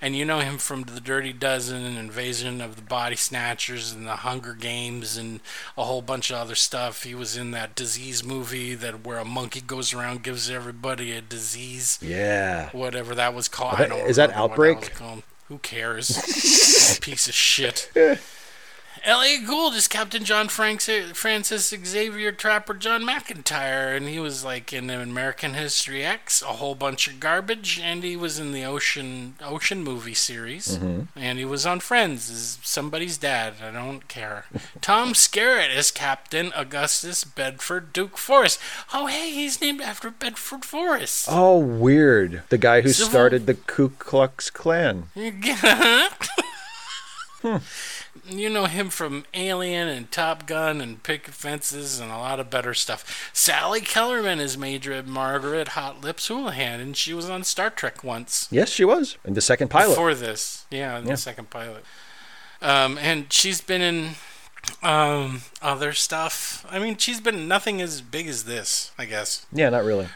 And 0.02 0.16
you 0.16 0.24
know 0.24 0.38
him 0.40 0.56
from 0.56 0.84
The 0.84 0.98
Dirty 1.00 1.32
Dozen 1.34 1.84
and 1.84 1.98
Invasion 1.98 2.62
of 2.62 2.74
the 2.76 2.82
Body 2.82 3.16
Snatchers 3.16 3.92
and 3.92 4.06
The 4.06 4.16
Hunger 4.16 4.54
Games 4.54 5.18
and 5.18 5.40
a 5.76 5.84
whole 5.84 6.00
bunch 6.00 6.30
of 6.30 6.36
other 6.38 6.54
stuff. 6.54 7.02
He 7.02 7.14
was 7.14 7.36
in 7.36 7.50
that 7.50 7.74
disease 7.74 8.24
movie 8.24 8.74
that 8.76 9.04
where 9.06 9.18
a 9.18 9.26
monkey 9.26 9.60
goes 9.60 9.92
around 9.92 10.22
gives 10.22 10.48
everybody 10.50 11.12
a 11.12 11.20
disease, 11.20 11.98
Yeah. 12.00 12.70
whatever 12.70 13.14
that 13.14 13.34
was 13.34 13.46
called. 13.48 13.74
that- 13.78 13.92
I 13.92 13.96
don't 13.98 14.08
is 14.08 14.16
that 14.16 14.32
Outbreak? 14.32 14.96
Who 15.48 15.58
cares? 15.58 16.16
Piece 17.00 17.28
of 17.28 17.34
shit. 17.34 17.90
Elliott 19.04 19.46
Gould 19.46 19.74
is 19.74 19.88
Captain 19.88 20.24
John 20.24 20.48
Franks, 20.48 20.88
Francis 21.14 21.68
Xavier 21.70 22.32
Trapper 22.32 22.74
John 22.74 23.02
McIntyre, 23.02 23.96
and 23.96 24.08
he 24.08 24.18
was 24.18 24.44
like 24.44 24.72
in 24.72 24.90
American 24.90 25.54
History 25.54 26.04
X, 26.04 26.42
a 26.42 26.46
whole 26.46 26.74
bunch 26.74 27.08
of 27.08 27.20
garbage, 27.20 27.80
and 27.82 28.04
he 28.04 28.16
was 28.16 28.38
in 28.38 28.52
the 28.52 28.64
Ocean 28.64 29.36
Ocean 29.40 29.82
movie 29.82 30.14
series, 30.14 30.76
mm-hmm. 30.76 31.02
and 31.16 31.38
he 31.38 31.44
was 31.44 31.64
on 31.64 31.80
Friends 31.80 32.30
as 32.30 32.58
somebody's 32.62 33.16
dad. 33.16 33.54
I 33.62 33.70
don't 33.70 34.06
care. 34.08 34.44
Tom 34.80 35.12
Skerritt 35.14 35.74
is 35.74 35.90
Captain 35.90 36.52
Augustus 36.54 37.24
Bedford 37.24 37.92
Duke 37.92 38.18
Forrest. 38.18 38.60
Oh, 38.92 39.06
hey, 39.06 39.30
he's 39.30 39.60
named 39.60 39.80
after 39.80 40.10
Bedford 40.10 40.64
Forrest. 40.64 41.26
Oh, 41.30 41.58
weird. 41.58 42.42
The 42.48 42.58
guy 42.58 42.82
who 42.82 42.90
Civil- 42.90 43.10
started 43.10 43.46
the 43.46 43.54
Ku 43.54 43.90
Klux 43.98 44.50
Klan. 44.50 45.08
Hmm. 47.42 47.56
You 48.28 48.50
know 48.50 48.66
him 48.66 48.90
from 48.90 49.24
Alien 49.34 49.88
and 49.88 50.10
Top 50.10 50.46
Gun 50.46 50.80
and 50.80 51.02
Picket 51.02 51.34
Fences 51.34 51.98
and 52.00 52.10
a 52.10 52.16
lot 52.18 52.38
of 52.40 52.50
better 52.50 52.74
stuff. 52.74 53.30
Sally 53.32 53.80
Kellerman 53.80 54.40
is 54.40 54.56
Major 54.58 55.02
Margaret 55.02 55.68
Hot 55.68 56.00
Lips 56.00 56.28
Houlihan, 56.28 56.80
and 56.80 56.96
she 56.96 57.14
was 57.14 57.28
on 57.30 57.44
Star 57.44 57.70
Trek 57.70 58.04
once. 58.04 58.46
Yes, 58.50 58.68
she 58.70 58.84
was 58.84 59.16
in 59.24 59.34
the 59.34 59.40
second 59.40 59.68
pilot. 59.68 59.90
Before 59.92 60.14
this, 60.14 60.66
yeah, 60.70 60.98
in 60.98 61.04
Yeah. 61.06 61.12
the 61.12 61.16
second 61.16 61.50
pilot. 61.50 61.84
Um, 62.62 62.98
and 62.98 63.32
she's 63.32 63.60
been 63.60 63.80
in 63.80 64.10
um, 64.82 65.40
other 65.62 65.92
stuff. 65.92 66.66
I 66.70 66.78
mean, 66.78 66.96
she's 66.98 67.20
been 67.20 67.48
nothing 67.48 67.80
as 67.80 68.00
big 68.02 68.26
as 68.28 68.44
this, 68.44 68.92
I 68.98 69.06
guess. 69.06 69.46
yeah, 69.52 69.70
not 69.70 69.84
really. 69.84 70.08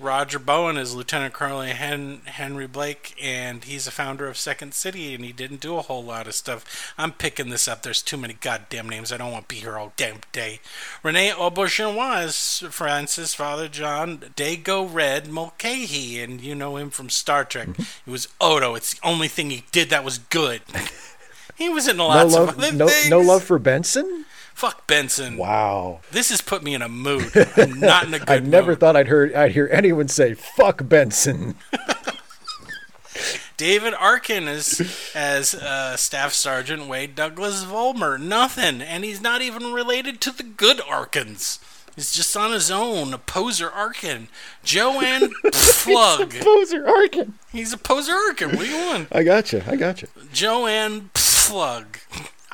Roger 0.00 0.38
Bowen 0.38 0.76
is 0.76 0.94
Lieutenant 0.94 1.34
Colonel 1.34 1.60
Hen- 1.62 2.22
Henry 2.24 2.66
Blake, 2.66 3.14
and 3.22 3.62
he's 3.64 3.86
a 3.86 3.90
founder 3.90 4.26
of 4.28 4.36
Second 4.38 4.72
City, 4.74 5.14
and 5.14 5.24
he 5.24 5.32
didn't 5.32 5.60
do 5.60 5.76
a 5.76 5.82
whole 5.82 6.02
lot 6.02 6.26
of 6.26 6.34
stuff. 6.34 6.92
I'm 6.96 7.12
picking 7.12 7.50
this 7.50 7.68
up. 7.68 7.82
There's 7.82 8.02
too 8.02 8.16
many 8.16 8.34
goddamn 8.34 8.88
names. 8.88 9.12
I 9.12 9.18
don't 9.18 9.32
want 9.32 9.48
to 9.48 9.54
be 9.54 9.60
here 9.60 9.76
all 9.76 9.92
damn 9.96 10.20
day. 10.32 10.60
Rene 11.02 11.30
Auberjonois 11.30 12.24
is 12.24 12.72
Francis 12.74 13.34
Father 13.34 13.68
John 13.68 14.18
Dago 14.36 14.88
Red 14.92 15.28
Mulcahy, 15.28 16.20
and 16.20 16.40
you 16.40 16.54
know 16.54 16.76
him 16.76 16.90
from 16.90 17.10
Star 17.10 17.44
Trek. 17.44 17.68
Mm-hmm. 17.68 17.82
it 18.10 18.10
was 18.10 18.28
Odo. 18.40 18.74
It's 18.74 18.94
the 18.94 19.06
only 19.06 19.28
thing 19.28 19.50
he 19.50 19.64
did 19.70 19.90
that 19.90 20.04
was 20.04 20.18
good. 20.18 20.62
he 21.56 21.68
was 21.68 21.86
in 21.86 21.98
No 21.98 22.06
lots 22.08 22.32
love, 22.34 22.48
of 22.50 22.58
other 22.58 22.72
no, 22.72 22.88
things. 22.88 23.10
no 23.10 23.20
love 23.20 23.44
for 23.44 23.58
Benson. 23.58 24.24
Fuck 24.60 24.86
Benson. 24.86 25.38
Wow. 25.38 26.00
This 26.12 26.28
has 26.28 26.42
put 26.42 26.62
me 26.62 26.74
in 26.74 26.82
a 26.82 26.88
mood. 26.88 27.32
I'm 27.56 27.80
not 27.80 28.04
in 28.06 28.12
a 28.12 28.18
good 28.20 28.28
mood. 28.28 28.28
I 28.28 28.38
never 28.40 28.72
mood. 28.72 28.80
thought 28.80 28.94
I'd 28.94 29.08
heard 29.08 29.32
I'd 29.34 29.52
hear 29.52 29.70
anyone 29.72 30.08
say 30.08 30.34
"fuck 30.34 30.86
Benson." 30.86 31.54
David 33.56 33.94
Arkin 33.94 34.48
is 34.48 35.12
as 35.14 35.54
uh, 35.54 35.96
Staff 35.96 36.32
Sergeant 36.32 36.86
Wade 36.86 37.14
Douglas 37.14 37.62
Volmer. 37.64 38.16
Nothing, 38.18 38.80
and 38.82 39.02
he's 39.04 39.20
not 39.20 39.42
even 39.42 39.72
related 39.72 40.20
to 40.22 40.30
the 40.30 40.42
good 40.42 40.78
Arkins. 40.78 41.58
He's 41.96 42.12
just 42.12 42.36
on 42.36 42.52
his 42.52 42.70
own, 42.70 43.12
a 43.12 43.18
poser 43.18 43.70
Arkin. 43.70 44.28
Joanne 44.62 45.30
Plug. 45.52 46.32
Poser 46.40 46.86
Arkin. 46.88 47.34
He's 47.52 47.72
a 47.72 47.78
poser 47.78 48.12
Arkin. 48.12 48.50
What 48.50 48.60
do 48.60 48.66
you 48.66 48.86
want? 48.86 49.08
I 49.12 49.22
got 49.22 49.52
you. 49.52 49.62
I 49.66 49.76
got 49.76 50.00
you. 50.02 50.08
Joanne 50.32 51.10
Plug. 51.14 51.98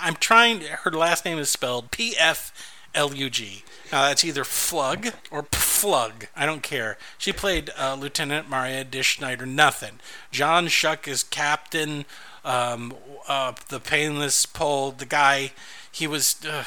I'm 0.06 0.14
trying. 0.14 0.60
Her 0.60 0.92
last 0.92 1.24
name 1.24 1.36
is 1.36 1.50
spelled 1.50 1.90
P 1.90 2.14
F 2.16 2.52
L 2.94 3.12
U 3.12 3.28
G. 3.28 3.64
Now 3.90 4.06
that's 4.06 4.24
either 4.24 4.44
Flug 4.44 5.12
or 5.32 5.42
Plug. 5.42 6.28
I 6.36 6.46
don't 6.46 6.62
care. 6.62 6.96
She 7.18 7.32
played 7.32 7.72
uh, 7.76 7.96
Lieutenant 7.98 8.48
Maria 8.48 8.84
Dischneider. 8.84 9.48
Nothing. 9.48 9.98
John 10.30 10.68
Schuck 10.68 11.08
is 11.08 11.24
Captain. 11.24 12.04
Um, 12.44 12.94
uh, 13.26 13.54
the 13.68 13.80
painless 13.80 14.46
pole. 14.46 14.92
The 14.92 15.06
guy. 15.06 15.50
He 15.90 16.06
was. 16.06 16.36
Uh, 16.44 16.62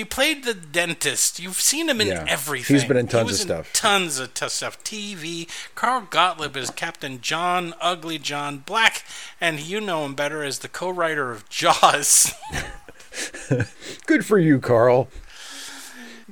he 0.00 0.04
played 0.06 0.44
the 0.44 0.54
dentist. 0.54 1.38
You've 1.38 1.60
seen 1.60 1.90
him 1.90 2.00
in 2.00 2.06
Yeah. 2.08 2.24
everything. 2.26 2.74
He's 2.74 2.86
been 2.86 2.96
in 2.96 3.06
tons 3.06 3.32
of 3.32 3.36
stuff. 3.36 3.72
Tons 3.74 4.18
of 4.18 4.32
t- 4.32 4.48
stuff. 4.48 4.82
TV. 4.82 5.46
Carl 5.74 6.06
Gottlieb 6.08 6.56
is 6.56 6.70
Captain 6.70 7.20
John 7.20 7.74
Ugly 7.82 8.18
John 8.20 8.58
Black, 8.60 9.04
and 9.42 9.60
you 9.60 9.78
know 9.78 10.06
him 10.06 10.14
better 10.14 10.42
as 10.42 10.60
the 10.60 10.68
co-writer 10.68 11.30
of 11.30 11.46
Jaws. 11.50 12.32
Good 14.06 14.24
for 14.24 14.38
you, 14.38 14.58
Carl. 14.58 15.08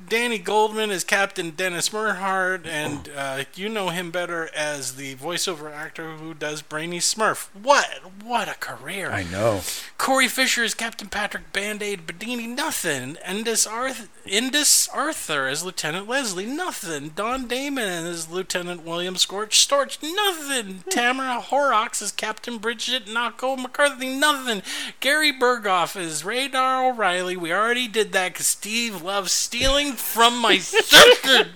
Danny 0.09 0.39
Goldman 0.39 0.89
is 0.89 1.03
Captain 1.03 1.51
Dennis 1.51 1.89
Murrhardt, 1.89 2.65
and 2.65 3.11
uh, 3.15 3.43
you 3.53 3.69
know 3.69 3.89
him 3.89 4.09
better 4.09 4.49
as 4.55 4.95
the 4.95 5.13
voiceover 5.15 5.71
actor 5.71 6.13
who 6.13 6.33
does 6.33 6.63
Brainy 6.63 6.97
Smurf. 6.97 7.49
What? 7.53 8.01
What 8.23 8.49
a 8.49 8.55
career! 8.55 9.11
I 9.11 9.23
know. 9.23 9.61
Corey 9.99 10.27
Fischer 10.27 10.63
is 10.63 10.73
Captain 10.73 11.09
Patrick 11.09 11.53
Band-Aid 11.53 12.07
Bedini, 12.07 12.47
nothing. 12.47 13.17
Indus, 13.27 13.67
Arth- 13.67 14.09
Indus 14.25 14.87
Arthur 14.89 15.47
as 15.47 15.63
Lieutenant 15.63 16.07
Leslie, 16.07 16.45
nothing. 16.47 17.09
Dawne 17.09 17.47
Damon 17.47 18.07
as 18.07 18.29
Lieutenant 18.29 18.83
William 18.83 19.15
Scorch 19.15 19.67
Storch, 19.67 19.99
nothing. 20.01 20.83
Tamara 20.89 21.39
Horrocks 21.39 22.01
as 22.01 22.11
Captain 22.11 22.57
Bridget 22.57 23.05
Knocko 23.05 23.57
McCarthy, 23.61 24.15
nothing. 24.17 24.63
Gary 25.01 25.31
Burghoff 25.31 25.95
as 25.95 26.25
Radar 26.25 26.89
O'Reilly, 26.89 27.37
we 27.37 27.53
already 27.53 27.87
did 27.87 28.11
that 28.13 28.33
because 28.33 28.47
Steve 28.47 29.03
loves 29.03 29.31
stealing 29.31 29.93
from 29.99 30.39
my 30.39 30.57
second. 30.57 31.49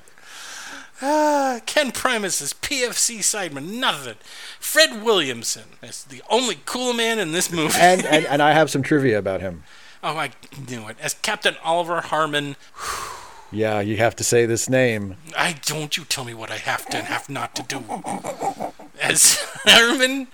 Ah, 1.02 1.60
Ken 1.66 1.90
Prymus 1.92 2.40
is 2.40 2.54
PFC 2.54 3.18
Seidman, 3.18 3.74
nothing. 3.78 4.14
Fred 4.58 5.02
Williamson 5.02 5.64
is 5.82 6.04
the 6.04 6.22
only 6.30 6.60
cool 6.64 6.92
man 6.94 7.18
in 7.18 7.32
this 7.32 7.50
movie. 7.52 7.76
And, 7.78 8.06
and 8.06 8.24
and 8.26 8.40
I 8.40 8.52
have 8.52 8.70
some 8.70 8.82
trivia 8.82 9.18
about 9.18 9.40
him. 9.40 9.64
oh, 10.02 10.16
I 10.16 10.30
knew 10.68 10.88
it. 10.88 10.96
As 11.00 11.14
Captain 11.14 11.56
Oliver 11.64 12.00
Harmon, 12.00 12.56
Yeah, 13.50 13.80
you 13.80 13.98
have 13.98 14.16
to 14.16 14.24
say 14.24 14.46
this 14.46 14.68
name. 14.68 15.16
I 15.36 15.56
don't 15.66 15.96
you 15.96 16.04
tell 16.04 16.24
me 16.24 16.32
what 16.34 16.50
I 16.50 16.56
have 16.56 16.86
to 16.86 16.96
and 16.96 17.06
have 17.06 17.28
not 17.28 17.54
to 17.56 17.62
do. 17.62 17.84
As 19.00 19.36
Harmon 19.64 20.28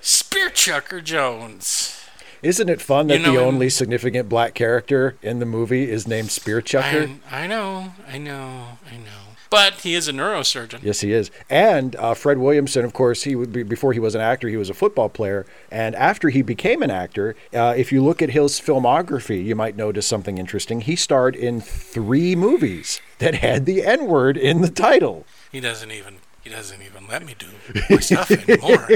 Spearchucker 0.00 1.02
Jones. 1.04 2.03
Isn't 2.44 2.68
it 2.68 2.82
fun 2.82 3.06
that 3.06 3.20
You 3.20 3.26
know, 3.26 3.32
the 3.32 3.40
only 3.40 3.70
significant 3.70 4.28
black 4.28 4.52
character 4.52 5.16
in 5.22 5.38
the 5.38 5.46
movie 5.46 5.90
is 5.90 6.06
named 6.06 6.30
Spear 6.30 6.60
Chucker? 6.60 7.10
I, 7.30 7.44
I 7.44 7.46
know, 7.46 7.94
I 8.06 8.18
know, 8.18 8.78
I 8.86 8.96
know. 8.98 9.24
But 9.48 9.80
he 9.80 9.94
is 9.94 10.08
a 10.08 10.12
neurosurgeon. 10.12 10.82
Yes, 10.82 11.00
he 11.00 11.12
is. 11.12 11.30
And 11.48 11.96
uh, 11.96 12.12
Fred 12.12 12.38
Williamson, 12.38 12.84
of 12.84 12.92
course, 12.92 13.22
he 13.22 13.34
would 13.34 13.52
be 13.52 13.62
before 13.62 13.94
he 13.94 14.00
was 14.00 14.14
an 14.14 14.20
actor, 14.20 14.48
he 14.48 14.56
was 14.58 14.68
a 14.68 14.74
football 14.74 15.08
player. 15.08 15.46
And 15.70 15.94
after 15.94 16.28
he 16.28 16.42
became 16.42 16.82
an 16.82 16.90
actor, 16.90 17.34
uh, 17.54 17.72
if 17.76 17.92
you 17.92 18.02
look 18.04 18.20
at 18.20 18.30
his 18.30 18.60
filmography, 18.60 19.42
you 19.42 19.54
might 19.54 19.76
notice 19.76 20.06
something 20.06 20.36
interesting. 20.36 20.82
He 20.82 20.96
starred 20.96 21.36
in 21.36 21.62
three 21.62 22.36
movies 22.36 23.00
that 23.20 23.36
had 23.36 23.64
the 23.64 23.84
N 23.84 24.06
word 24.06 24.36
in 24.36 24.60
the 24.60 24.70
title. 24.70 25.24
He 25.50 25.60
doesn't 25.60 25.90
even. 25.90 26.16
He 26.42 26.50
doesn't 26.50 26.82
even 26.82 26.93
let 27.14 27.24
me 27.24 27.34
do 27.38 27.46
my 27.90 27.98
stuff 28.00 28.28
anymore. 28.30 28.88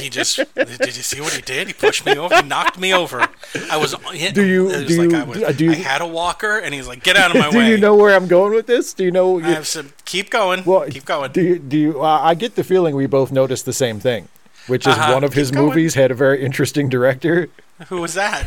he 0.00 0.08
just 0.08 0.36
did 0.54 0.96
you 0.96 1.02
see 1.02 1.20
what 1.20 1.32
he 1.32 1.42
did? 1.42 1.66
He 1.66 1.72
pushed 1.72 2.06
me 2.06 2.16
over. 2.16 2.34
He 2.36 2.42
knocked 2.42 2.78
me 2.78 2.94
over. 2.94 3.26
I 3.70 3.76
was. 3.76 3.92
Do 3.92 4.16
you- 4.16 4.32
do 4.32 4.44
like 4.46 4.88
you- 5.10 5.16
I, 5.16 5.22
was, 5.24 5.56
do 5.56 5.64
you- 5.64 5.72
I 5.72 5.74
had 5.74 6.00
a 6.00 6.06
walker, 6.06 6.58
and 6.58 6.72
he's 6.72 6.86
like, 6.86 7.02
"Get 7.02 7.16
out 7.16 7.32
of 7.34 7.38
my 7.40 7.50
Do 7.50 7.58
way." 7.58 7.64
Do 7.66 7.70
you 7.72 7.78
know 7.78 7.96
where 7.96 8.14
I'm 8.14 8.28
going 8.28 8.54
with 8.54 8.66
this? 8.68 8.94
Do 8.94 9.02
you 9.04 9.10
know? 9.10 9.40
I 9.40 9.50
have 9.50 9.66
some. 9.66 9.92
Keep 10.04 10.30
going. 10.30 10.64
well, 10.64 10.86
keep 10.88 11.04
going. 11.04 11.32
Do 11.32 11.42
you? 11.42 11.58
Do 11.58 11.76
you? 11.76 12.02
Uh, 12.02 12.20
I 12.22 12.34
get 12.34 12.54
the 12.54 12.62
feeling 12.64 12.94
we 12.94 13.06
both 13.06 13.32
noticed 13.32 13.64
the 13.66 13.72
same 13.72 13.98
thing, 13.98 14.28
which 14.68 14.86
is 14.86 14.94
Uh-huh. 14.94 15.12
one 15.14 15.24
of 15.24 15.34
his 15.34 15.50
going. 15.50 15.66
movies 15.66 15.94
had 15.94 16.10
a 16.12 16.14
very 16.14 16.44
interesting 16.44 16.88
director. 16.88 17.48
Who 17.88 18.00
was 18.02 18.14
that? 18.14 18.46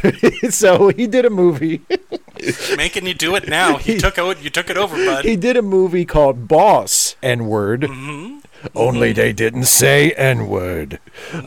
so 0.52 0.90
he 0.90 1.08
did 1.08 1.26
a 1.26 1.30
movie. 1.30 1.82
Making 2.78 3.08
you 3.08 3.14
do 3.14 3.36
it 3.36 3.48
now. 3.48 3.78
He 3.78 3.98
took 3.98 4.18
it. 4.18 4.40
You 4.42 4.50
took 4.50 4.70
it 4.70 4.78
over, 4.78 4.96
bud. 4.96 5.26
He 5.26 5.36
did 5.36 5.58
a 5.58 5.62
movie 5.62 6.06
called 6.06 6.48
Boss 6.48 7.16
N 7.24 7.48
Word. 7.48 7.82
Mm-hmm. 7.82 8.40
Only 8.76 9.12
they 9.14 9.34
didn't 9.34 9.66
say 9.66 10.12
N 10.12 10.48
Word. 10.48 11.00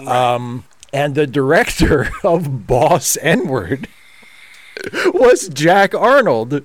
Um, 0.07 0.65
and 0.93 1.15
the 1.15 1.27
director 1.27 2.11
of 2.25 2.67
Boss 2.67 3.17
N 3.21 3.49
Word 3.49 3.89
was 5.07 5.49
Jack 5.49 5.95
Arnold, 5.95 6.65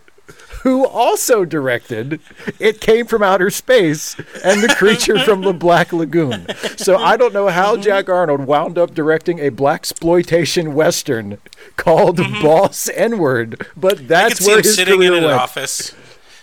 who 0.63 0.85
also 0.85 1.43
directed 1.45 2.19
It 2.59 2.79
Came 2.81 3.07
from 3.07 3.23
Outer 3.23 3.49
Space 3.49 4.15
and 4.43 4.61
The 4.61 4.75
Creature 4.77 5.19
from 5.19 5.41
the 5.41 5.53
Black 5.53 5.91
Lagoon. 5.91 6.45
So 6.77 6.97
I 6.97 7.17
don't 7.17 7.33
know 7.33 7.47
how 7.47 7.73
Mm-hmm. 7.73 7.81
Jack 7.83 8.09
Arnold 8.09 8.41
wound 8.45 8.77
up 8.77 8.93
directing 8.93 9.39
a 9.39 9.49
black 9.49 9.81
exploitation 9.81 10.73
western 10.75 11.37
called 11.77 12.17
Boss 12.41 12.89
N 12.93 13.17
Word, 13.17 13.65
but 13.75 13.97
Mm-hmm. 13.97 14.07
That's 14.07 14.45
where 14.45 14.57
his 14.57 14.75
sitting 14.75 14.97
career 14.97 15.13
in 15.13 15.19
an 15.19 15.23
went. 15.29 15.39
office. 15.41 15.95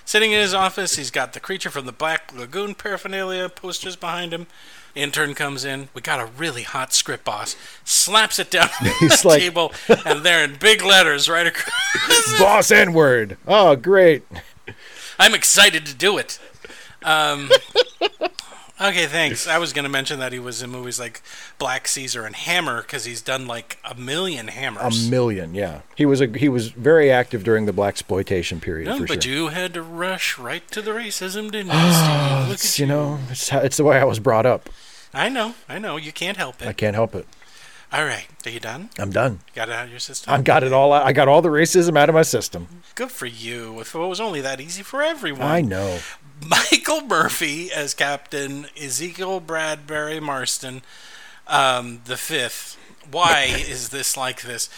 Sitting 0.08 0.32
in 0.32 0.40
his 0.40 0.54
office, 0.54 0.96
he's 0.96 1.10
got 1.10 1.34
the 1.34 1.38
creature 1.38 1.68
from 1.68 1.84
the 1.84 1.92
Black 1.92 2.32
Lagoon 2.34 2.74
paraphernalia 2.74 3.50
posters 3.50 3.94
behind 3.94 4.32
him. 4.32 4.46
Intern 4.94 5.34
comes 5.34 5.66
in. 5.66 5.90
We 5.92 6.00
got 6.00 6.18
a 6.18 6.24
really 6.24 6.62
hot 6.62 6.94
script, 6.94 7.26
boss. 7.26 7.56
Slaps 7.84 8.38
it 8.38 8.50
down 8.50 8.70
on 8.80 8.86
the 8.86 9.22
like- 9.26 9.38
table, 9.38 9.70
and 10.06 10.24
there 10.24 10.42
in 10.42 10.56
big 10.58 10.82
letters 10.82 11.28
right 11.28 11.46
across. 11.46 12.38
Boss 12.38 12.70
N 12.70 12.94
Word. 12.94 13.36
Oh, 13.46 13.76
great. 13.76 14.22
I'm 15.18 15.34
excited 15.34 15.84
to 15.84 15.94
do 15.94 16.16
it. 16.16 16.40
Um, 17.02 17.50
okay, 18.80 19.06
thanks. 19.06 19.46
I 19.46 19.58
was 19.58 19.72
going 19.72 19.84
to 19.84 19.88
mention 19.88 20.18
that 20.20 20.32
he 20.32 20.38
was 20.38 20.62
in 20.62 20.70
movies 20.70 20.98
like 20.98 21.22
Black 21.58 21.88
Caesar 21.88 22.24
and 22.24 22.34
Hammer 22.36 22.82
because 22.82 23.04
he's 23.04 23.22
done 23.22 23.46
like 23.46 23.78
a 23.84 23.94
million 23.94 24.48
Hammers. 24.48 25.06
A 25.06 25.10
million, 25.10 25.54
yeah. 25.54 25.80
He 25.96 26.06
was 26.06 26.20
a 26.20 26.26
he 26.26 26.48
was 26.48 26.68
very 26.70 27.10
active 27.10 27.44
during 27.44 27.66
the 27.66 27.72
black 27.72 27.94
exploitation 27.94 28.60
period 28.60 28.86
No, 28.86 29.04
but 29.06 29.22
sure. 29.22 29.32
you 29.32 29.48
had 29.48 29.74
to 29.74 29.82
rush 29.82 30.38
right 30.38 30.68
to 30.70 30.80
the 30.82 30.92
racism, 30.92 31.50
didn't 31.50 31.72
you, 31.72 31.92
Steve? 31.92 32.52
At 32.52 32.78
you 32.78 32.86
know, 32.86 33.18
it's, 33.30 33.48
how, 33.48 33.60
it's 33.60 33.76
the 33.76 33.84
way 33.84 33.98
I 33.98 34.04
was 34.04 34.18
brought 34.18 34.46
up. 34.46 34.68
I 35.12 35.28
know, 35.28 35.54
I 35.68 35.78
know. 35.78 35.96
You 35.96 36.12
can't 36.12 36.36
help 36.36 36.60
it. 36.62 36.68
I 36.68 36.72
can't 36.72 36.94
help 36.94 37.14
it. 37.14 37.26
All 37.90 38.04
right, 38.04 38.26
are 38.44 38.50
you 38.50 38.60
done? 38.60 38.90
I'm 38.98 39.10
done. 39.10 39.40
Got 39.54 39.70
it 39.70 39.74
out 39.74 39.84
of 39.86 39.90
your 39.90 39.98
system? 39.98 40.32
I've 40.34 40.44
got 40.44 40.62
it 40.62 40.74
all. 40.74 40.92
out. 40.92 41.06
I 41.06 41.12
got 41.12 41.26
all 41.26 41.40
the 41.40 41.48
racism 41.48 41.96
out 41.96 42.10
of 42.10 42.14
my 42.14 42.22
system. 42.22 42.68
Good 42.94 43.10
for 43.10 43.24
you. 43.24 43.80
If 43.80 43.94
it 43.94 43.98
was 43.98 44.20
only 44.20 44.42
that 44.42 44.60
easy 44.60 44.82
for 44.82 45.02
everyone. 45.02 45.42
I 45.42 45.62
know. 45.62 46.00
Michael 46.46 47.02
Murphy 47.02 47.72
as 47.72 47.94
Captain 47.94 48.66
Ezekiel 48.80 49.40
Bradbury 49.40 50.20
Marston, 50.20 50.82
um, 51.46 52.00
the 52.04 52.16
fifth. 52.16 52.76
Why 53.10 53.44
is 53.44 53.88
this 53.88 54.16
like 54.16 54.42
this? 54.42 54.68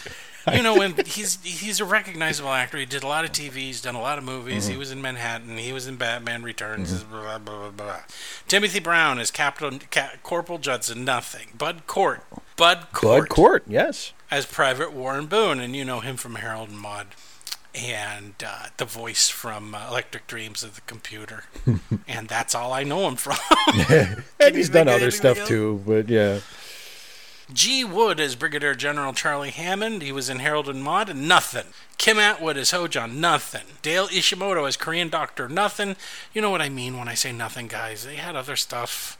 You 0.51 0.63
know, 0.63 0.75
when 0.75 0.95
he's 1.05 1.37
he's 1.43 1.79
a 1.79 1.85
recognizable 1.85 2.51
actor. 2.51 2.77
He 2.77 2.85
did 2.85 3.03
a 3.03 3.07
lot 3.07 3.25
of 3.25 3.31
TV. 3.31 3.53
He's 3.53 3.81
done 3.81 3.95
a 3.95 4.01
lot 4.01 4.17
of 4.17 4.23
movies. 4.23 4.63
Mm-hmm. 4.63 4.71
He 4.71 4.77
was 4.77 4.91
in 4.91 5.01
Manhattan. 5.01 5.57
He 5.57 5.73
was 5.73 5.87
in 5.87 5.97
Batman 5.97 6.43
Returns. 6.43 7.03
Blah, 7.03 7.37
blah, 7.37 7.59
blah, 7.59 7.69
blah. 7.69 7.99
Timothy 8.47 8.79
Brown 8.79 9.19
as 9.19 9.29
Captain 9.31 9.79
Ca- 9.91 10.13
Corporal 10.23 10.57
Judson. 10.57 11.05
Nothing. 11.05 11.49
Bud 11.57 11.85
Cort. 11.87 12.23
Bud 12.55 12.87
Cort 12.91 13.21
Bud 13.21 13.29
Cort, 13.29 13.63
yes. 13.67 14.13
as 14.29 14.45
Private 14.45 14.93
Warren 14.93 15.25
Boone, 15.25 15.59
and 15.59 15.75
you 15.75 15.83
know 15.85 15.99
him 15.99 16.15
from 16.15 16.35
Harold 16.35 16.69
and 16.69 16.77
Maude, 16.79 17.07
and 17.73 18.33
uh, 18.45 18.67
the 18.77 18.85
voice 18.85 19.29
from 19.29 19.73
uh, 19.73 19.87
Electric 19.89 20.27
Dreams 20.27 20.63
of 20.63 20.75
the 20.75 20.81
Computer, 20.81 21.45
and 22.07 22.27
that's 22.27 22.53
all 22.53 22.73
I 22.73 22.83
know 22.83 23.07
him 23.07 23.15
from. 23.15 23.37
And 24.39 24.55
he's 24.55 24.69
done 24.69 24.87
other 24.87 25.11
stuff 25.11 25.37
else? 25.37 25.47
too, 25.47 25.83
but 25.85 26.09
yeah. 26.09 26.39
G. 27.53 27.83
Wood 27.83 28.19
as 28.19 28.35
Brigadier 28.35 28.75
General 28.75 29.13
Charlie 29.13 29.51
Hammond. 29.51 30.01
He 30.01 30.11
was 30.11 30.29
in 30.29 30.39
Harold 30.39 30.69
and 30.69 30.83
Maude. 30.83 31.09
And 31.09 31.27
nothing. 31.27 31.65
Kim 31.97 32.17
Atwood 32.17 32.57
as 32.57 32.71
Hojon. 32.71 33.15
Nothing. 33.15 33.75
Dale 33.81 34.07
Ishimoto 34.07 34.67
as 34.67 34.77
Korean 34.77 35.09
Doctor. 35.09 35.49
Nothing. 35.49 35.95
You 36.33 36.41
know 36.41 36.49
what 36.49 36.61
I 36.61 36.69
mean 36.69 36.97
when 36.97 37.07
I 37.09 37.13
say 37.13 37.31
nothing, 37.33 37.67
guys. 37.67 38.05
They 38.05 38.15
had 38.15 38.35
other 38.35 38.55
stuff. 38.55 39.17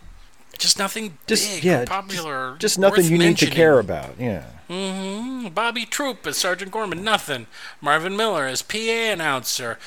Just 0.61 0.77
nothing 0.77 1.17
Just 1.25 1.55
big, 1.55 1.63
yeah, 1.63 1.81
or 1.81 1.85
popular. 1.87 2.51
Just, 2.51 2.61
just 2.61 2.79
nothing 2.79 3.05
worth 3.05 3.09
you 3.09 3.17
need 3.17 3.37
to 3.39 3.47
care 3.47 3.79
about. 3.79 4.13
Yeah. 4.19 4.45
Mm, 4.69 5.51
Bobby 5.55 5.85
Troup 5.85 6.27
as 6.27 6.37
Sergeant 6.37 6.71
Gorman, 6.71 7.03
nothing. 7.03 7.47
Marvin 7.81 8.15
Miller 8.15 8.45
as 8.45 8.61
PA 8.61 8.77
announcer. 8.77 9.79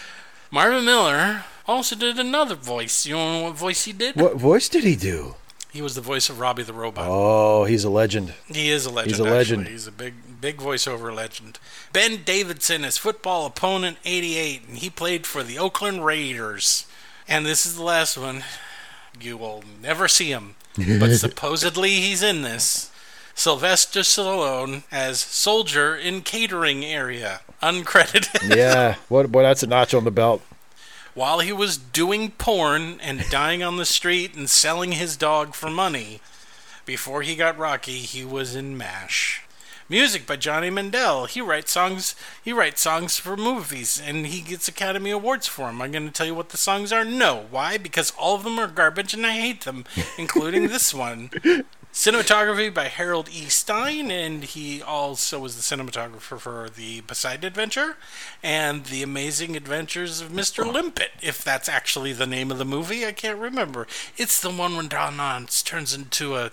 Marvin 0.51 0.85
Miller 0.85 1.45
also 1.69 1.95
did 1.95 2.19
another 2.19 2.57
voice. 2.57 3.07
You 3.07 3.15
know 3.15 3.43
what 3.45 3.55
voice 3.55 3.85
he 3.85 3.93
did? 3.93 4.17
What 4.17 4.35
voice 4.37 4.69
did 4.69 4.83
he 4.83 4.97
do? 4.97 5.37
He 5.71 5.81
was 5.81 5.95
the 5.95 6.01
voice 6.01 6.29
of 6.29 6.41
Robbie 6.41 6.65
the 6.65 6.73
Robot. 6.73 7.07
Oh, 7.09 7.65
he's 7.65 7.85
a 7.85 7.91
legend. 7.91 8.35
He 8.47 8.69
is 8.71 8.85
a 8.85 8.91
legend. 8.91 9.13
He's 9.13 9.21
a 9.21 9.23
actually. 9.23 9.37
legend. 9.37 9.69
He's 9.69 9.87
a 9.87 9.93
big, 9.93 10.15
big 10.41 10.57
voiceover 10.59 11.15
legend. 11.15 11.61
Ben 11.93 12.23
Davidson 12.25 12.85
as 12.85 12.99
football 12.99 13.47
opponent 13.47 13.99
88, 14.05 14.69
and 14.69 14.79
he 14.79 14.91
played 14.91 15.25
for 15.25 15.45
the 15.45 15.57
Oakland 15.57 16.05
Raiders. 16.05 16.87
And 17.29 17.47
this 17.47 17.65
is 17.65 17.77
the 17.77 17.85
last 17.85 18.19
one. 18.19 18.43
You 19.21 19.37
will 19.37 19.63
never 19.81 20.09
see 20.09 20.31
him, 20.31 20.57
but 20.77 21.11
supposedly 21.17 21.91
he's 21.91 22.23
in 22.23 22.43
this. 22.43 22.91
Sylvester 23.35 24.01
Stallone 24.01 24.85
as 24.93 25.19
soldier 25.21 25.97
in 25.97 26.23
catering 26.23 26.85
area, 26.85 27.41
uncredited. 27.63 28.49
Yeah. 28.57 28.97
what? 29.09 29.31
Boy, 29.33 29.43
that's 29.43 29.63
a 29.63 29.67
notch 29.67 29.93
on 29.93 30.05
the 30.05 30.11
belt. 30.11 30.43
While 31.15 31.41
he 31.41 31.53
was 31.53 31.77
doing 31.77 32.33
porn 32.33 32.99
and 33.01 33.25
dying 33.31 33.63
on 33.63 33.77
the 33.77 33.85
street 33.85 34.35
and 34.35 34.51
selling 34.51 34.93
his 34.93 35.17
dog 35.17 35.55
for 35.55 35.71
money, 35.71 36.21
before 36.85 37.23
he 37.23 37.35
got 37.37 37.57
Rocky, 37.59 37.99
he 37.99 38.25
was 38.25 38.55
in 38.57 38.77
MASH. 38.77 39.43
Music 39.89 40.27
by 40.27 40.37
Johnny 40.37 40.71
Mandel. 40.71 41.27
He 41.27 41.43
writes 41.43 41.73
songs. 41.73 42.15
He 42.43 42.55
writes 42.55 42.81
songs 42.81 43.19
for 43.19 43.37
movies, 43.37 44.01
and 44.03 44.27
he 44.27 44.41
gets 44.41 44.67
Academy 44.67 45.11
Awards 45.11 45.47
for 45.47 45.67
them. 45.67 45.83
I'm 45.83 45.93
going 45.93 46.07
to 46.07 46.13
tell 46.13 46.27
you 46.27 46.35
what 46.35 46.49
the 46.49 46.57
songs 46.57 46.91
are. 46.91 47.05
No, 47.05 47.45
why? 47.51 47.77
Because 47.77 48.11
all 48.19 48.35
of 48.35 48.45
them 48.45 48.59
are 48.59 48.67
garbage, 48.67 49.13
and 49.13 49.27
I 49.27 49.33
hate 49.33 49.65
them, 49.65 49.85
including 50.17 50.69
this 50.69 50.95
one. 50.95 51.31
Cinematography 51.93 52.75
by 52.75 52.89
Harold 52.89 53.29
E. 53.29 53.49
Stine, 53.49 54.11
and 54.11 54.43
he 54.43 54.83
also 54.83 55.39
was 55.39 55.55
the 55.55 55.77
cinematographer 55.77 56.41
for 56.41 56.69
the 56.69 57.03
Poseidon 57.03 57.45
Adventure 57.45 57.97
and 58.43 58.87
the 58.87 59.05
Amazing 59.05 59.55
Adventures 59.55 60.21
of 60.21 60.31
Mr. 60.31 60.67
Limpet, 60.67 61.13
if 61.23 61.45
that's 61.45 61.69
actually 61.69 62.13
the 62.13 62.27
name 62.27 62.51
of 62.51 62.59
the 62.59 62.65
movie. 62.65 63.07
I 63.07 63.13
can't 63.13 63.39
remember. 63.39 63.87
It's 64.17 64.41
the 64.41 64.51
one 64.51 64.77
when 64.77 64.89
Don 64.89 65.19
Knotts 65.19 65.63
turns 65.63 65.95
into 65.95 66.35
a 66.35 66.51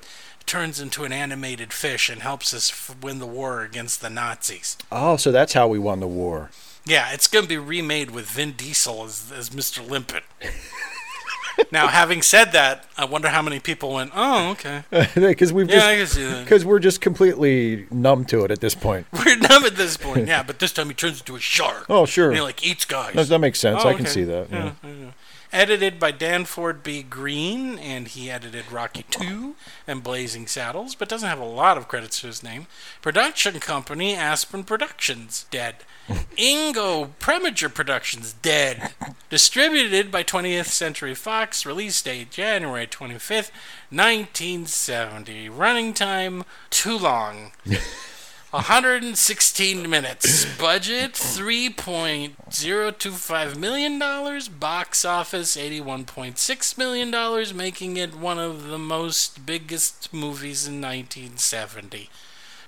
turns 0.51 0.81
into 0.81 1.05
an 1.05 1.13
animated 1.13 1.71
fish 1.71 2.09
and 2.09 2.21
helps 2.21 2.53
us 2.53 2.69
f- 2.69 2.97
win 3.01 3.19
the 3.19 3.25
war 3.25 3.61
against 3.61 4.01
the 4.01 4.09
Nazis. 4.09 4.77
Oh, 4.91 5.15
so 5.15 5.31
that's 5.31 5.53
how 5.53 5.69
we 5.69 5.79
won 5.79 6.01
the 6.01 6.07
war. 6.07 6.49
Yeah, 6.85 7.13
it's 7.13 7.27
going 7.27 7.43
to 7.45 7.49
be 7.49 7.57
remade 7.57 8.11
with 8.11 8.25
Vin 8.29 8.51
Diesel 8.51 9.05
as, 9.05 9.31
as 9.33 9.51
Mr. 9.51 9.87
Limpet. 9.87 10.23
now, 11.71 11.87
having 11.87 12.21
said 12.21 12.51
that, 12.51 12.85
I 12.97 13.05
wonder 13.05 13.29
how 13.29 13.41
many 13.41 13.61
people 13.61 13.93
went, 13.93 14.11
"Oh, 14.13 14.49
okay." 14.51 14.83
Because 15.15 15.53
we've 15.53 15.69
Yeah, 15.69 15.85
I 15.87 15.97
just 15.97 16.15
can 16.15 16.23
see 16.23 16.29
that. 16.29 16.43
because 16.43 16.65
we're 16.65 16.79
just 16.79 16.99
completely 16.99 17.87
numb 17.89 18.25
to 18.25 18.43
it 18.43 18.51
at 18.51 18.59
this 18.59 18.75
point. 18.75 19.07
We're 19.13 19.37
numb 19.37 19.63
at 19.63 19.77
this 19.77 19.95
point. 19.95 20.27
Yeah, 20.27 20.43
but 20.43 20.59
this 20.59 20.73
time 20.73 20.89
he 20.89 20.93
turns 20.95 21.21
into 21.21 21.37
a 21.37 21.39
shark. 21.39 21.85
Oh, 21.89 22.05
sure. 22.05 22.27
And 22.27 22.35
he 22.35 22.41
like 22.41 22.65
eats 22.65 22.83
guys. 22.83 23.13
That, 23.13 23.27
that 23.29 23.39
makes 23.39 23.59
sense. 23.59 23.79
Oh, 23.85 23.87
I 23.87 23.93
can 23.93 24.05
see 24.05 24.25
that. 24.25 24.51
Yeah. 24.51 24.71
Yeah, 24.83 24.89
yeah. 24.89 25.11
Edited 25.53 25.99
by 25.99 26.11
Danford 26.11 26.81
B. 26.81 27.03
Greene, 27.03 27.77
and 27.77 28.07
he 28.07 28.31
edited 28.31 28.71
Rocky 28.71 29.03
2 29.09 29.55
and 29.85 30.01
Blazing 30.01 30.47
Saddles, 30.47 30.95
but 30.95 31.09
doesn't 31.09 31.27
have 31.27 31.41
a 31.41 31.45
lot 31.45 31.77
of 31.77 31.89
credits 31.89 32.21
to 32.21 32.27
his 32.27 32.41
name. 32.41 32.67
Production 33.01 33.59
company 33.59 34.13
Aspen 34.15 34.63
Productions, 34.63 35.45
dead. 35.51 35.83
Ingo 36.37 37.09
Preminger 37.19 37.73
Productions, 37.73 38.33
dead. 38.41 38.93
Distributed 39.29 40.09
by 40.09 40.23
20th 40.23 40.67
Century 40.67 41.13
Fox, 41.13 41.65
release 41.65 42.01
date 42.01 42.31
January 42.31 42.87
25th, 42.87 43.51
1970. 43.89 45.49
Running 45.49 45.93
time, 45.93 46.45
too 46.69 46.97
long. 46.97 47.51
116 48.51 49.89
minutes. 49.89 50.45
Budget 50.59 51.13
$3.025 51.13 53.55
million. 53.55 53.97
Box 54.59 55.05
office 55.05 55.55
$81.6 55.55 56.77
million, 56.77 57.09
making 57.55 57.95
it 57.95 58.13
one 58.13 58.37
of 58.37 58.67
the 58.67 58.77
most 58.77 59.45
biggest 59.45 60.13
movies 60.13 60.67
in 60.67 60.81
1970. 60.81 62.09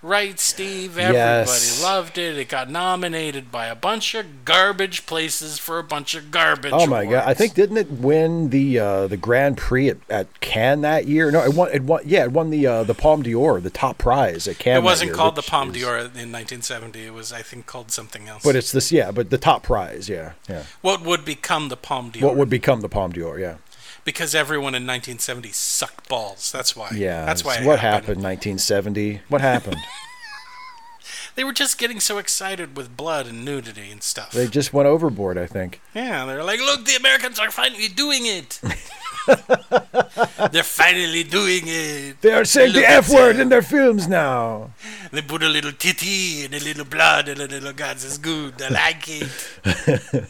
Right, 0.03 0.37
Steve? 0.37 0.97
Everybody 0.97 1.15
Yes. 1.17 1.81
loved 1.81 2.17
it. 2.17 2.37
It 2.37 2.49
got 2.49 2.69
nominated 2.69 3.49
by 3.53 3.67
a 3.67 3.75
bunch 3.75 4.13
of 4.13 4.43
garbage 4.43 5.05
places 5.05 5.59
for 5.59 5.79
a 5.79 5.83
bunch 5.83 6.13
of 6.13 6.29
garbage. 6.29 6.73
Oh 6.75 6.85
my 6.85 7.05
god! 7.05 7.23
I 7.25 7.33
think 7.33 7.53
didn't 7.53 7.77
it 7.77 7.89
win 7.89 8.49
the 8.49 8.79
uh, 8.79 9.07
the 9.07 9.15
Grand 9.15 9.57
Prix 9.57 9.87
at, 9.89 9.97
at 10.09 10.41
Cannes 10.41 10.81
that 10.81 11.07
year? 11.07 11.31
No, 11.31 11.41
it 11.45 11.53
won. 11.53 11.69
It 11.71 11.83
won. 11.83 12.01
Yeah, 12.05 12.25
it 12.25 12.33
won 12.33 12.49
the 12.49 12.67
uh, 12.67 12.83
the 12.83 12.93
Palme 12.93 13.23
d'Or, 13.23 13.61
the 13.61 13.69
top 13.69 13.97
prize 13.97 14.45
at 14.45 14.59
Cannes. 14.59 14.79
It 14.79 14.83
wasn't 14.83 15.07
year, 15.09 15.15
called 15.15 15.35
the 15.35 15.41
Palme 15.41 15.73
is- 15.73 15.81
d'Or 15.81 15.97
in 15.97 16.31
1970. 16.33 17.05
It 17.05 17.13
was, 17.13 17.31
I 17.31 17.41
think, 17.41 17.65
called 17.65 17.89
something 17.89 18.27
else. 18.27 18.43
But 18.43 18.57
it's 18.57 18.73
this, 18.73 18.91
yeah. 18.91 19.11
But 19.11 19.29
the 19.29 19.37
top 19.37 19.63
prize, 19.63 20.09
yeah, 20.09 20.33
yeah. 20.49 20.63
what 20.81 21.01
would 21.03 21.23
become 21.23 21.69
the 21.69 21.77
Palme 21.77 22.09
d'Or? 22.09 22.27
What 22.27 22.35
would 22.35 22.49
become 22.49 22.81
the 22.81 22.89
Palme 22.89 23.13
d'Or? 23.13 23.39
Yeah, 23.39 23.55
because 24.03 24.35
everyone 24.35 24.75
in 24.75 24.83
1970 24.83 25.49
sucked 25.49 26.09
balls. 26.09 26.51
That's 26.51 26.75
why. 26.75 26.91
yeah. 26.95 27.25
That's 27.25 27.43
why. 27.43 27.63
what 27.65 27.79
happened. 27.79 28.21
happened? 28.21 28.23
1970. 28.23 29.21
What 29.29 29.41
happened? 29.41 29.77
They 31.35 31.43
were 31.43 31.53
just 31.53 31.79
getting 31.79 31.99
so 31.99 32.19
excited 32.19 32.77
with 32.77 32.95
blood 32.95 33.25
and 33.25 33.43
nudity 33.43 33.89
and 33.89 34.03
stuff. 34.03 34.31
they 34.33 34.47
just 34.47 34.71
went 34.71 34.87
overboard. 34.87 35.37
I 35.37 35.47
think. 35.47 35.81
yeah, 35.95 36.25
they're 36.25 36.43
like, 36.43 36.59
look, 36.59 36.85
the 36.85 36.95
Americans 36.95 37.39
are 37.39 37.49
finally 37.49 37.87
doing 37.87 38.27
it. 38.27 38.61
they're 40.51 40.61
finally 40.61 41.23
doing 41.23 41.63
it. 41.65 42.21
They 42.21 42.33
are 42.33 42.45
saying 42.45 42.73
the 42.73 42.87
F 42.87 43.09
word 43.09 43.37
in 43.37 43.49
their 43.49 43.63
films 43.63 44.07
now. 44.07 44.71
They 45.11 45.23
put 45.23 45.41
a 45.41 45.49
little 45.49 45.71
titty 45.71 46.45
and 46.45 46.53
a 46.53 46.59
little 46.59 46.85
blood 46.85 47.27
and 47.27 47.39
a 47.39 47.47
little 47.47 47.73
guts. 47.73 48.05
It's 48.05 48.19
good. 48.19 48.61
I 48.61 48.69
like 48.69 49.05
it. 49.07 50.25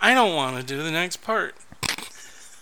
I 0.00 0.12
don't 0.12 0.34
want 0.34 0.56
to 0.56 0.62
do 0.62 0.82
the 0.82 0.90
next 0.90 1.18
part. 1.18 1.54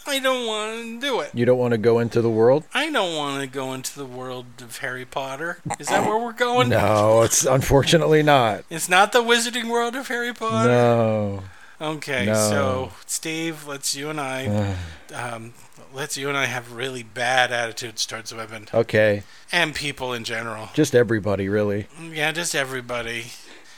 I 0.06 0.18
don't 0.18 0.46
want 0.46 1.00
to 1.00 1.00
do 1.06 1.20
it. 1.20 1.30
You 1.34 1.44
don't 1.44 1.58
want 1.58 1.72
to 1.72 1.78
go 1.78 1.98
into 1.98 2.20
the 2.20 2.30
world? 2.30 2.64
I 2.74 2.90
don't 2.90 3.16
want 3.16 3.40
to 3.40 3.46
go 3.46 3.72
into 3.72 3.96
the 3.96 4.04
world 4.04 4.46
of 4.60 4.78
Harry 4.78 5.04
Potter. 5.04 5.58
Is 5.78 5.88
that 5.88 6.06
where 6.06 6.18
we're 6.18 6.32
going? 6.32 6.68
No, 6.70 7.22
it's 7.22 7.44
unfortunately 7.44 8.22
not. 8.22 8.64
It's 8.68 8.88
not 8.88 9.12
the 9.12 9.22
Wizarding 9.22 9.68
World 9.70 9.94
of 9.96 10.08
Harry 10.08 10.32
Potter. 10.34 10.68
No. 10.68 11.42
Okay, 11.80 12.26
No. 12.26 12.34
so 12.34 12.92
Steve, 13.06 13.66
let's 13.66 13.96
you 13.96 14.08
and 14.08 14.20
I, 14.20 14.76
um, 15.12 15.52
let's 15.92 16.16
you 16.16 16.28
and 16.28 16.38
I 16.38 16.44
have 16.46 16.72
really 16.72 17.02
bad 17.02 17.50
attitudes 17.50 18.06
towards 18.06 18.32
women 18.32 18.68
Okay. 18.72 19.24
and 19.50 19.74
people 19.74 20.12
in 20.12 20.22
general. 20.22 20.68
Just 20.74 20.94
everybody, 20.94 21.48
really. 21.48 21.88
Yeah, 22.00 22.30
just 22.30 22.54
everybody. 22.54 23.26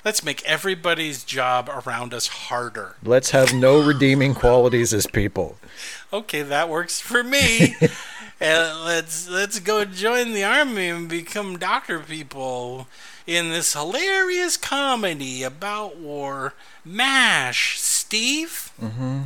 Let's 0.04 0.22
make 0.22 0.42
everybody's 0.44 1.24
job 1.24 1.70
around 1.70 2.12
us 2.12 2.26
harder. 2.26 2.96
Let's 3.02 3.30
have 3.30 3.54
no 3.54 3.82
redeeming 3.82 4.34
qualities 4.34 4.92
as 4.92 5.06
people. 5.06 5.56
Okay, 6.14 6.42
that 6.42 6.68
works 6.68 7.00
for 7.00 7.24
me. 7.24 7.74
and 8.40 8.84
let's 8.84 9.28
let's 9.28 9.58
go 9.58 9.84
join 9.84 10.32
the 10.32 10.44
army 10.44 10.88
and 10.88 11.08
become 11.08 11.58
doctor 11.58 11.98
people 11.98 12.86
in 13.26 13.50
this 13.50 13.72
hilarious 13.72 14.56
comedy 14.56 15.42
about 15.42 15.96
war. 15.96 16.54
Mash, 16.84 17.80
Steve. 17.80 18.70
Mm-hmm. 18.80 19.22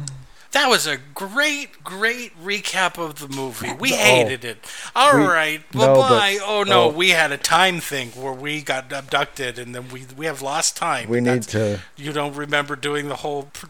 That 0.52 0.68
was 0.70 0.86
a 0.86 0.96
great, 0.96 1.84
great 1.84 2.32
recap 2.42 2.96
of 2.96 3.18
the 3.18 3.28
movie. 3.28 3.70
We 3.78 3.90
hated 3.90 4.46
it. 4.46 4.64
All 4.96 5.18
We- 5.18 5.24
right, 5.26 5.72
bye 5.72 5.86
bye. 5.92 6.38
Oh 6.42 6.62
no, 6.66 6.84
oh. 6.84 6.88
we 6.88 7.10
had 7.10 7.32
a 7.32 7.36
time 7.36 7.80
thing 7.80 8.12
where 8.12 8.32
we 8.32 8.62
got 8.62 8.90
abducted, 8.90 9.58
and 9.58 9.74
then 9.74 9.90
we 9.90 10.06
we 10.16 10.24
have 10.24 10.40
lost 10.40 10.74
time. 10.78 11.10
We 11.10 11.20
need 11.20 11.42
to 11.44 11.80
You 11.98 12.12
don't 12.14 12.34
remember 12.34 12.76
doing 12.76 13.08
the 13.08 13.16
whole. 13.16 13.42
pr- 13.52 13.66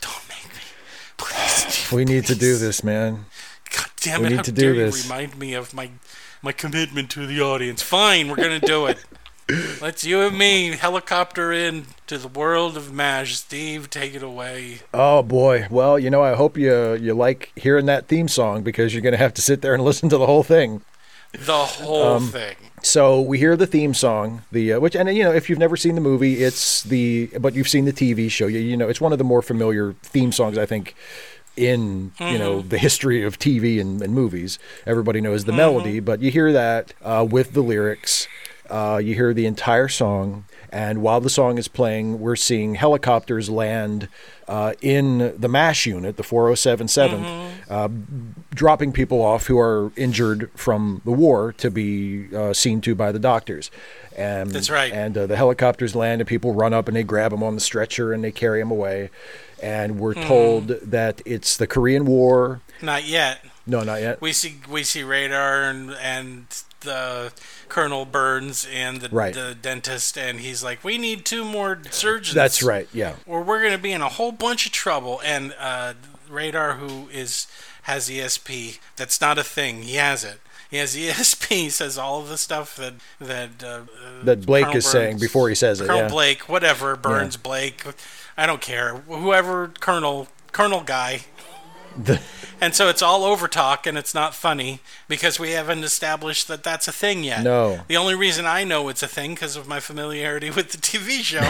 Don't 0.00 0.28
make 0.28 0.48
me. 0.52 0.60
Please. 1.18 1.20
Steve, 1.20 1.21
we 1.92 2.04
need 2.04 2.26
to 2.26 2.34
do 2.34 2.56
this, 2.56 2.82
man. 2.84 3.26
God 3.76 3.86
damn 4.00 4.20
We 4.20 4.26
it! 4.26 4.30
need 4.30 4.36
how 4.36 4.42
to 4.42 4.52
dare 4.52 4.72
do 4.72 4.78
you 4.78 4.84
this. 4.86 5.04
remind 5.04 5.38
me 5.38 5.54
of 5.54 5.72
my 5.74 5.90
my 6.42 6.52
commitment 6.52 7.10
to 7.10 7.26
the 7.26 7.40
audience. 7.40 7.82
Fine, 7.82 8.28
we're 8.28 8.36
gonna 8.36 8.60
do 8.60 8.86
it. 8.86 8.98
Let's 9.82 10.04
you 10.04 10.20
and 10.22 10.38
me 10.38 10.70
helicopter 10.76 11.52
in 11.52 11.86
to 12.06 12.16
the 12.16 12.28
world 12.28 12.76
of 12.76 12.92
Mash. 12.92 13.36
Steve, 13.36 13.90
take 13.90 14.14
it 14.14 14.22
away. 14.22 14.78
Oh 14.94 15.22
boy. 15.22 15.66
Well, 15.70 15.98
you 15.98 16.10
know, 16.10 16.22
I 16.22 16.34
hope 16.34 16.56
you 16.56 16.94
you 16.94 17.12
like 17.14 17.52
hearing 17.56 17.86
that 17.86 18.06
theme 18.06 18.28
song 18.28 18.62
because 18.62 18.94
you're 18.94 19.02
going 19.02 19.12
to 19.12 19.18
have 19.18 19.34
to 19.34 19.42
sit 19.42 19.60
there 19.60 19.74
and 19.74 19.82
listen 19.84 20.08
to 20.10 20.16
the 20.18 20.26
whole 20.26 20.42
thing. 20.44 20.82
The 21.32 21.64
whole 21.64 22.04
Um, 22.16 22.28
thing. 22.28 22.54
So 22.82 23.20
we 23.20 23.38
hear 23.38 23.56
the 23.56 23.66
theme 23.66 23.94
song, 23.94 24.42
the 24.50 24.74
uh, 24.74 24.80
which, 24.80 24.96
and 24.96 25.08
you 25.16 25.22
know, 25.22 25.32
if 25.32 25.48
you've 25.48 25.58
never 25.58 25.76
seen 25.76 25.94
the 25.94 26.00
movie, 26.00 26.42
it's 26.42 26.82
the 26.82 27.28
but 27.38 27.54
you've 27.54 27.68
seen 27.68 27.84
the 27.84 27.92
TV 27.92 28.28
show. 28.30 28.48
You, 28.48 28.58
you 28.58 28.76
know, 28.76 28.88
it's 28.88 29.00
one 29.00 29.12
of 29.12 29.18
the 29.18 29.24
more 29.24 29.40
familiar 29.40 29.94
theme 30.02 30.32
songs 30.32 30.58
I 30.58 30.66
think 30.66 30.94
in 31.56 32.12
you 32.18 32.38
know 32.38 32.60
the 32.62 32.78
history 32.78 33.22
of 33.22 33.38
TV 33.38 33.80
and, 33.80 34.02
and 34.02 34.12
movies. 34.14 34.58
Everybody 34.84 35.20
knows 35.20 35.44
the 35.44 35.52
melody, 35.52 36.00
but 36.00 36.20
you 36.20 36.30
hear 36.30 36.52
that 36.52 36.92
uh, 37.02 37.26
with 37.28 37.52
the 37.52 37.62
lyrics. 37.62 38.26
Uh, 38.70 38.96
you 38.96 39.14
hear 39.14 39.34
the 39.34 39.44
entire 39.44 39.88
song, 39.88 40.46
and 40.72 41.02
while 41.02 41.20
the 41.20 41.30
song 41.30 41.58
is 41.58 41.68
playing, 41.68 42.18
we're 42.18 42.34
seeing 42.36 42.74
helicopters 42.76 43.50
land 43.50 44.08
uh, 44.48 44.72
in 44.80 45.34
the 45.38 45.48
MASH 45.48 45.86
unit, 45.86 46.16
the 46.16 46.22
4077, 46.22 47.24
uh, 47.70 47.88
dropping 48.54 48.92
people 48.92 49.20
off 49.22 49.46
who 49.46 49.58
are 49.58 49.92
injured 49.96 50.50
from 50.56 51.02
the 51.04 51.12
war 51.12 51.52
to 51.58 51.70
be 51.70 52.34
uh, 52.34 52.52
seen 52.52 52.80
to 52.80 52.94
by 52.94 53.12
the 53.12 53.18
doctors. 53.18 53.70
And, 54.16 54.50
That's 54.50 54.70
right. 54.70 54.92
And 54.92 55.16
uh, 55.16 55.26
the 55.26 55.36
helicopters 55.36 55.94
land, 55.94 56.20
and 56.20 56.28
people 56.28 56.52
run 56.54 56.72
up 56.74 56.88
and 56.88 56.96
they 56.96 57.02
grab 57.02 57.30
them 57.30 57.42
on 57.42 57.54
the 57.54 57.60
stretcher 57.60 58.12
and 58.12 58.24
they 58.24 58.32
carry 58.32 58.60
them 58.60 58.70
away. 58.70 59.10
And 59.62 60.00
we're 60.00 60.14
Mm-hmm. 60.14 60.28
told 60.28 60.68
that 60.68 61.22
it's 61.24 61.56
the 61.56 61.66
Korean 61.68 62.04
War. 62.04 62.60
Not 62.82 63.04
yet. 63.04 63.44
No, 63.64 63.82
not 63.84 64.00
yet. 64.00 64.20
We 64.20 64.32
see 64.32 64.56
we 64.68 64.82
see 64.82 65.04
radar 65.04 65.62
and 65.62 65.92
and 65.92 66.46
the 66.82 67.32
Colonel 67.68 68.04
Burns 68.04 68.66
and 68.72 69.00
the, 69.00 69.08
Right. 69.08 69.34
the 69.34 69.54
dentist, 69.60 70.16
and 70.18 70.40
he's 70.40 70.62
like, 70.62 70.82
"We 70.84 70.98
need 70.98 71.24
two 71.24 71.44
more 71.44 71.78
surgeons." 71.90 72.34
That's 72.34 72.62
right. 72.62 72.88
Yeah. 72.92 73.14
or 73.26 73.42
we're 73.42 73.60
going 73.60 73.72
to 73.72 73.78
be 73.78 73.92
in 73.92 74.02
a 74.02 74.08
whole 74.08 74.32
bunch 74.32 74.66
of 74.66 74.72
trouble. 74.72 75.20
And 75.24 75.54
uh, 75.58 75.94
Radar, 76.28 76.74
who 76.74 77.08
is 77.10 77.46
has 77.82 78.08
ESP, 78.08 78.78
that's 78.96 79.20
not 79.20 79.38
a 79.38 79.44
thing. 79.44 79.82
He 79.82 79.94
has 79.96 80.22
it. 80.24 80.40
He 80.70 80.76
has 80.78 80.94
ESP. 80.96 81.46
He 81.48 81.70
says 81.70 81.98
all 81.98 82.20
of 82.20 82.28
the 82.28 82.38
stuff 82.38 82.76
that 82.76 82.94
that 83.20 83.50
uh, 83.62 83.66
uh, 83.66 83.82
That 84.24 84.46
Blake 84.46 84.64
Colonel 84.64 84.76
is 84.78 84.86
saying 84.86 85.18
before 85.18 85.48
he 85.48 85.54
says 85.54 85.80
it. 85.80 85.86
Colonel 85.86 86.02
yeah. 86.02 86.08
Blake, 86.08 86.48
whatever, 86.48 86.96
Burns, 86.96 87.36
Blake, 87.36 87.84
I 88.36 88.46
don't 88.46 88.60
care. 88.60 88.96
Whoever 89.08 89.68
Colonel 89.80 90.28
Colonel 90.52 90.82
guy. 90.82 91.22
The- 91.96 92.20
And 92.60 92.76
so 92.76 92.88
it's 92.88 93.02
all 93.02 93.24
over 93.24 93.48
talk 93.48 93.88
and 93.88 93.98
it's 93.98 94.14
not 94.14 94.36
funny 94.36 94.78
because 95.08 95.40
we 95.40 95.50
haven't 95.50 95.82
established 95.82 96.46
that 96.46 96.62
that's 96.62 96.86
a 96.86 96.92
thing 96.92 97.24
yet. 97.24 97.42
No. 97.42 97.80
The 97.88 97.96
only 97.96 98.14
reason 98.14 98.46
I 98.46 98.62
know 98.62 98.88
it's 98.88 99.02
a 99.02 99.08
thing 99.08 99.34
because 99.34 99.56
of 99.56 99.66
my 99.66 99.80
familiarity 99.80 100.48
with 100.48 100.70
the 100.70 100.78
TV 100.78 101.22
show. 101.22 101.40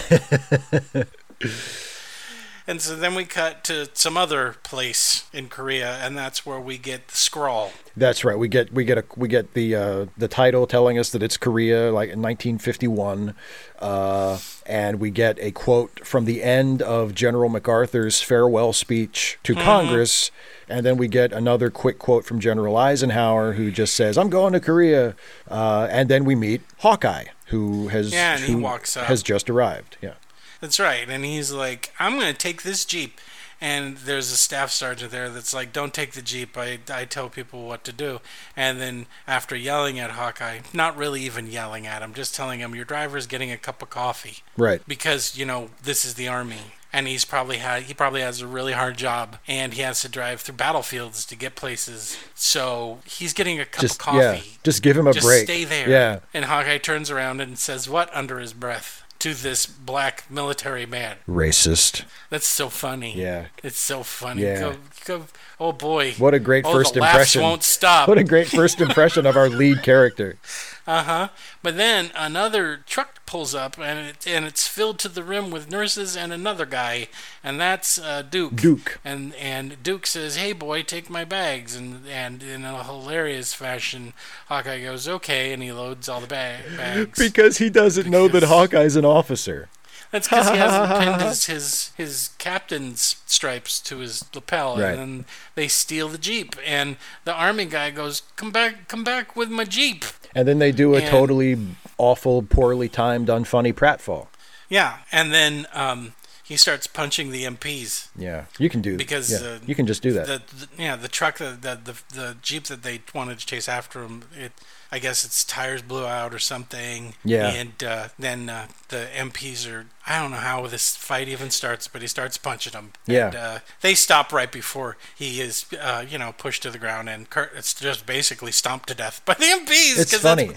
and 2.66 2.80
so 2.80 2.96
then 2.96 3.14
we 3.14 3.26
cut 3.26 3.62
to 3.64 3.90
some 3.92 4.16
other 4.16 4.56
place 4.62 5.24
in 5.34 5.48
Korea 5.48 5.96
and 5.98 6.16
that's 6.16 6.46
where 6.46 6.58
we 6.58 6.78
get 6.78 7.08
the 7.08 7.16
scrawl. 7.18 7.72
That's 7.94 8.24
right. 8.24 8.38
We 8.38 8.48
get 8.48 8.72
we 8.72 8.86
get 8.86 8.96
a 8.96 9.04
we 9.14 9.28
get 9.28 9.52
the 9.52 9.74
uh, 9.74 10.06
the 10.16 10.28
title 10.28 10.66
telling 10.66 10.98
us 10.98 11.10
that 11.10 11.22
it's 11.22 11.36
Korea, 11.36 11.92
like 11.92 12.08
in 12.08 12.22
1951, 12.22 13.34
uh, 13.80 14.38
and 14.66 15.00
we 15.00 15.10
get 15.10 15.38
a 15.40 15.50
quote 15.50 16.06
from 16.06 16.24
the 16.24 16.42
end 16.42 16.82
of 16.82 17.14
General 17.14 17.48
MacArthur's 17.48 18.20
farewell 18.20 18.72
speech 18.72 19.38
to 19.42 19.54
Congress, 19.54 20.30
and 20.68 20.84
then 20.86 20.96
we 20.96 21.08
get 21.08 21.32
another 21.32 21.70
quick 21.70 21.98
quote 21.98 22.24
from 22.24 22.40
General 22.40 22.76
Eisenhower, 22.76 23.54
who 23.54 23.70
just 23.70 23.94
says, 23.94 24.16
"I'm 24.18 24.30
going 24.30 24.52
to 24.52 24.60
Korea," 24.60 25.14
uh, 25.50 25.88
and 25.90 26.08
then 26.08 26.24
we 26.24 26.34
meet 26.34 26.62
Hawkeye, 26.78 27.26
who 27.46 27.88
has 27.88 28.12
Yeah, 28.12 28.38
who 28.38 28.66
has 28.66 29.22
just 29.22 29.50
arrived. 29.50 29.96
Yeah. 30.00 30.14
That's 30.60 30.78
right. 30.78 31.08
And 31.08 31.24
he's 31.24 31.50
like, 31.50 31.92
I'm 31.98 32.18
going 32.18 32.32
to 32.32 32.38
take 32.38 32.62
this 32.62 32.84
Jeep. 32.84 33.20
And 33.62 33.96
there's 33.98 34.32
a 34.32 34.36
staff 34.36 34.72
sergeant 34.72 35.12
there 35.12 35.28
that's 35.30 35.54
like, 35.54 35.72
don't 35.72 35.94
take 35.94 36.12
the 36.14 36.20
Jeep. 36.20 36.58
I, 36.58 36.80
I 36.92 37.04
tell 37.04 37.28
people 37.28 37.64
what 37.68 37.84
to 37.84 37.92
do. 37.92 38.20
And 38.56 38.80
then 38.80 39.06
after 39.28 39.54
yelling 39.54 40.00
at 40.00 40.10
Hawkeye, 40.10 40.62
not 40.72 40.96
really 40.96 41.22
even 41.22 41.46
yelling 41.46 41.86
at 41.86 42.02
him, 42.02 42.12
just 42.12 42.34
telling 42.34 42.58
him, 42.58 42.74
your 42.74 42.84
driver's 42.84 43.28
getting 43.28 43.52
a 43.52 43.56
cup 43.56 43.80
of 43.80 43.88
coffee. 43.88 44.38
Right. 44.56 44.82
Because, 44.88 45.38
you 45.38 45.46
know, 45.46 45.70
this 45.80 46.04
is 46.04 46.14
the 46.14 46.26
army. 46.26 46.72
And 46.92 47.06
he's 47.06 47.24
probably 47.24 47.58
had 47.58 47.84
he 47.84 47.94
probably 47.94 48.20
has 48.20 48.40
a 48.42 48.46
really 48.46 48.72
hard 48.72 48.98
job 48.98 49.38
and 49.48 49.72
he 49.72 49.80
has 49.82 50.02
to 50.02 50.10
drive 50.10 50.40
through 50.42 50.56
battlefields 50.56 51.24
to 51.26 51.36
get 51.36 51.54
places. 51.54 52.18
So 52.34 52.98
he's 53.06 53.32
getting 53.32 53.58
a 53.60 53.64
cup 53.64 53.80
Just 53.80 53.94
of 53.94 53.98
coffee. 54.00 54.18
yeah. 54.18 54.40
Just 54.64 54.82
give 54.82 54.98
him 54.98 55.06
a 55.06 55.12
Just 55.14 55.24
break. 55.24 55.44
stay 55.44 55.64
there. 55.64 55.88
Yeah. 55.88 56.18
And 56.34 56.44
Hawkeye 56.46 56.76
turns 56.78 57.10
around 57.10 57.40
and 57.40 57.58
says 57.58 57.88
what 57.88 58.14
under 58.14 58.40
his 58.40 58.52
breath 58.52 59.04
to 59.22 59.34
this 59.34 59.66
black 59.66 60.24
military 60.28 60.84
man. 60.84 61.16
Racist. 61.28 62.04
That's 62.28 62.46
so 62.46 62.68
funny. 62.68 63.14
Yeah. 63.14 63.46
It's 63.62 63.78
so 63.78 64.02
funny. 64.02 64.42
Yeah. 64.42 64.58
Go, 64.58 64.76
go, 65.04 65.26
oh 65.60 65.70
boy. 65.70 66.14
What 66.14 66.34
a 66.34 66.40
great 66.40 66.66
oh, 66.66 66.72
first 66.72 66.94
the 66.94 67.00
laughs 67.02 67.36
won't 67.36 67.62
stop. 67.62 68.08
What 68.08 68.18
a 68.18 68.24
great 68.24 68.48
first 68.48 68.80
impression 68.80 69.24
of 69.24 69.36
our 69.36 69.48
lead 69.48 69.84
character. 69.84 70.38
Uh 70.86 71.02
huh. 71.04 71.28
But 71.62 71.76
then 71.76 72.10
another 72.16 72.80
truck 72.86 73.24
pulls 73.24 73.54
up, 73.54 73.78
and 73.78 74.08
it, 74.08 74.26
and 74.26 74.44
it's 74.44 74.66
filled 74.66 74.98
to 75.00 75.08
the 75.08 75.22
rim 75.22 75.50
with 75.52 75.70
nurses 75.70 76.16
and 76.16 76.32
another 76.32 76.66
guy, 76.66 77.06
and 77.44 77.60
that's 77.60 77.98
uh, 78.00 78.22
Duke. 78.22 78.56
Duke. 78.56 78.98
And 79.04 79.32
and 79.36 79.80
Duke 79.82 80.06
says, 80.06 80.34
"Hey 80.36 80.52
boy, 80.52 80.82
take 80.82 81.08
my 81.08 81.24
bags." 81.24 81.76
And 81.76 82.06
and 82.08 82.42
in 82.42 82.64
a 82.64 82.82
hilarious 82.82 83.54
fashion, 83.54 84.12
Hawkeye 84.48 84.82
goes, 84.82 85.06
"Okay," 85.06 85.52
and 85.52 85.62
he 85.62 85.70
loads 85.70 86.08
all 86.08 86.20
the 86.20 86.26
ba- 86.26 86.60
bags. 86.76 87.16
Because 87.18 87.58
he 87.58 87.70
doesn't 87.70 88.10
know 88.10 88.26
that 88.28 88.42
Hawkeye's 88.42 88.96
an 88.96 89.04
officer. 89.04 89.68
That's 90.10 90.28
because 90.28 90.50
he 90.50 90.56
hasn't 90.58 91.00
pinned 91.00 91.22
his, 91.22 91.46
his 91.46 91.92
his 91.96 92.30
captain's 92.38 93.16
stripes 93.26 93.80
to 93.80 93.98
his 93.98 94.24
lapel, 94.34 94.76
Right. 94.76 94.90
and 94.90 94.98
then 94.98 95.24
they 95.54 95.68
steal 95.68 96.08
the 96.08 96.18
jeep. 96.18 96.54
And 96.66 96.96
the 97.24 97.32
army 97.32 97.64
guy 97.66 97.90
goes, 97.92 98.22
"Come 98.36 98.50
back, 98.50 98.88
come 98.88 99.04
back 99.04 99.36
with 99.36 99.48
my 99.48 99.64
jeep." 99.64 100.04
And 100.34 100.46
then 100.48 100.58
they 100.58 100.72
do 100.72 100.94
a 100.94 100.98
And- 100.98 101.06
totally 101.08 101.58
awful, 101.98 102.42
poorly 102.42 102.88
timed, 102.88 103.28
unfunny 103.28 103.72
pratfall. 103.72 104.28
Yeah, 104.68 104.98
and 105.12 105.32
then 105.34 105.66
um, 105.74 106.14
he 106.42 106.56
starts 106.56 106.86
punching 106.86 107.30
the 107.30 107.44
MPs 107.44 108.08
Yeah, 108.16 108.46
you 108.58 108.70
can 108.70 108.80
do 108.80 108.96
because 108.96 109.30
Yeah, 109.30 109.48
uh, 109.48 109.58
you 109.66 109.74
can 109.74 109.86
just 109.86 110.02
do 110.02 110.12
that. 110.12 110.26
The, 110.26 110.42
the 110.56 110.68
yeah, 110.82 110.96
the 110.96 111.08
truck, 111.08 111.36
the, 111.38 111.56
the 111.60 111.78
the 111.84 111.96
the 112.14 112.36
jeep 112.40 112.64
that 112.64 112.82
they 112.82 113.02
wanted 113.14 113.38
to 113.38 113.46
chase 113.46 113.68
after 113.68 114.02
him, 114.02 114.24
it 114.34 114.52
I 114.92 114.98
guess 114.98 115.24
its 115.24 115.42
tires 115.42 115.80
blew 115.82 116.04
out 116.06 116.34
or 116.34 116.38
something. 116.38 117.14
Yeah. 117.24 117.48
and 117.48 117.82
uh, 117.82 118.08
then 118.18 118.50
uh, 118.50 118.66
the 118.88 119.08
MPs 119.16 119.66
are 119.72 119.86
I 120.06 120.20
don't 120.20 120.32
know 120.32 120.36
how 120.38 120.66
this 120.66 120.96
fight 120.96 121.28
even 121.28 121.50
starts, 121.50 121.86
but 121.86 122.02
he 122.02 122.08
starts 122.08 122.36
punching 122.36 122.72
them. 122.72 122.92
Yeah. 123.06 123.26
and, 123.28 123.36
uh, 123.36 123.58
they 123.82 123.94
stop 123.94 124.32
right 124.32 124.50
before 124.50 124.96
he 125.16 125.40
is 125.40 125.64
uh, 125.80 126.04
you 126.08 126.18
know 126.18 126.32
pushed 126.36 126.62
to 126.64 126.70
the 126.70 126.78
ground, 126.78 127.08
and 127.08 127.30
Kurt 127.30 127.52
it's 127.56 127.72
just 127.72 128.04
basically 128.04 128.52
stomped 128.52 128.88
to 128.88 128.94
death 128.94 129.22
by 129.24 129.34
the 129.34 129.44
MPs. 129.44 129.98
It's 129.98 130.10
'cause 130.10 130.20
funny. 130.20 130.50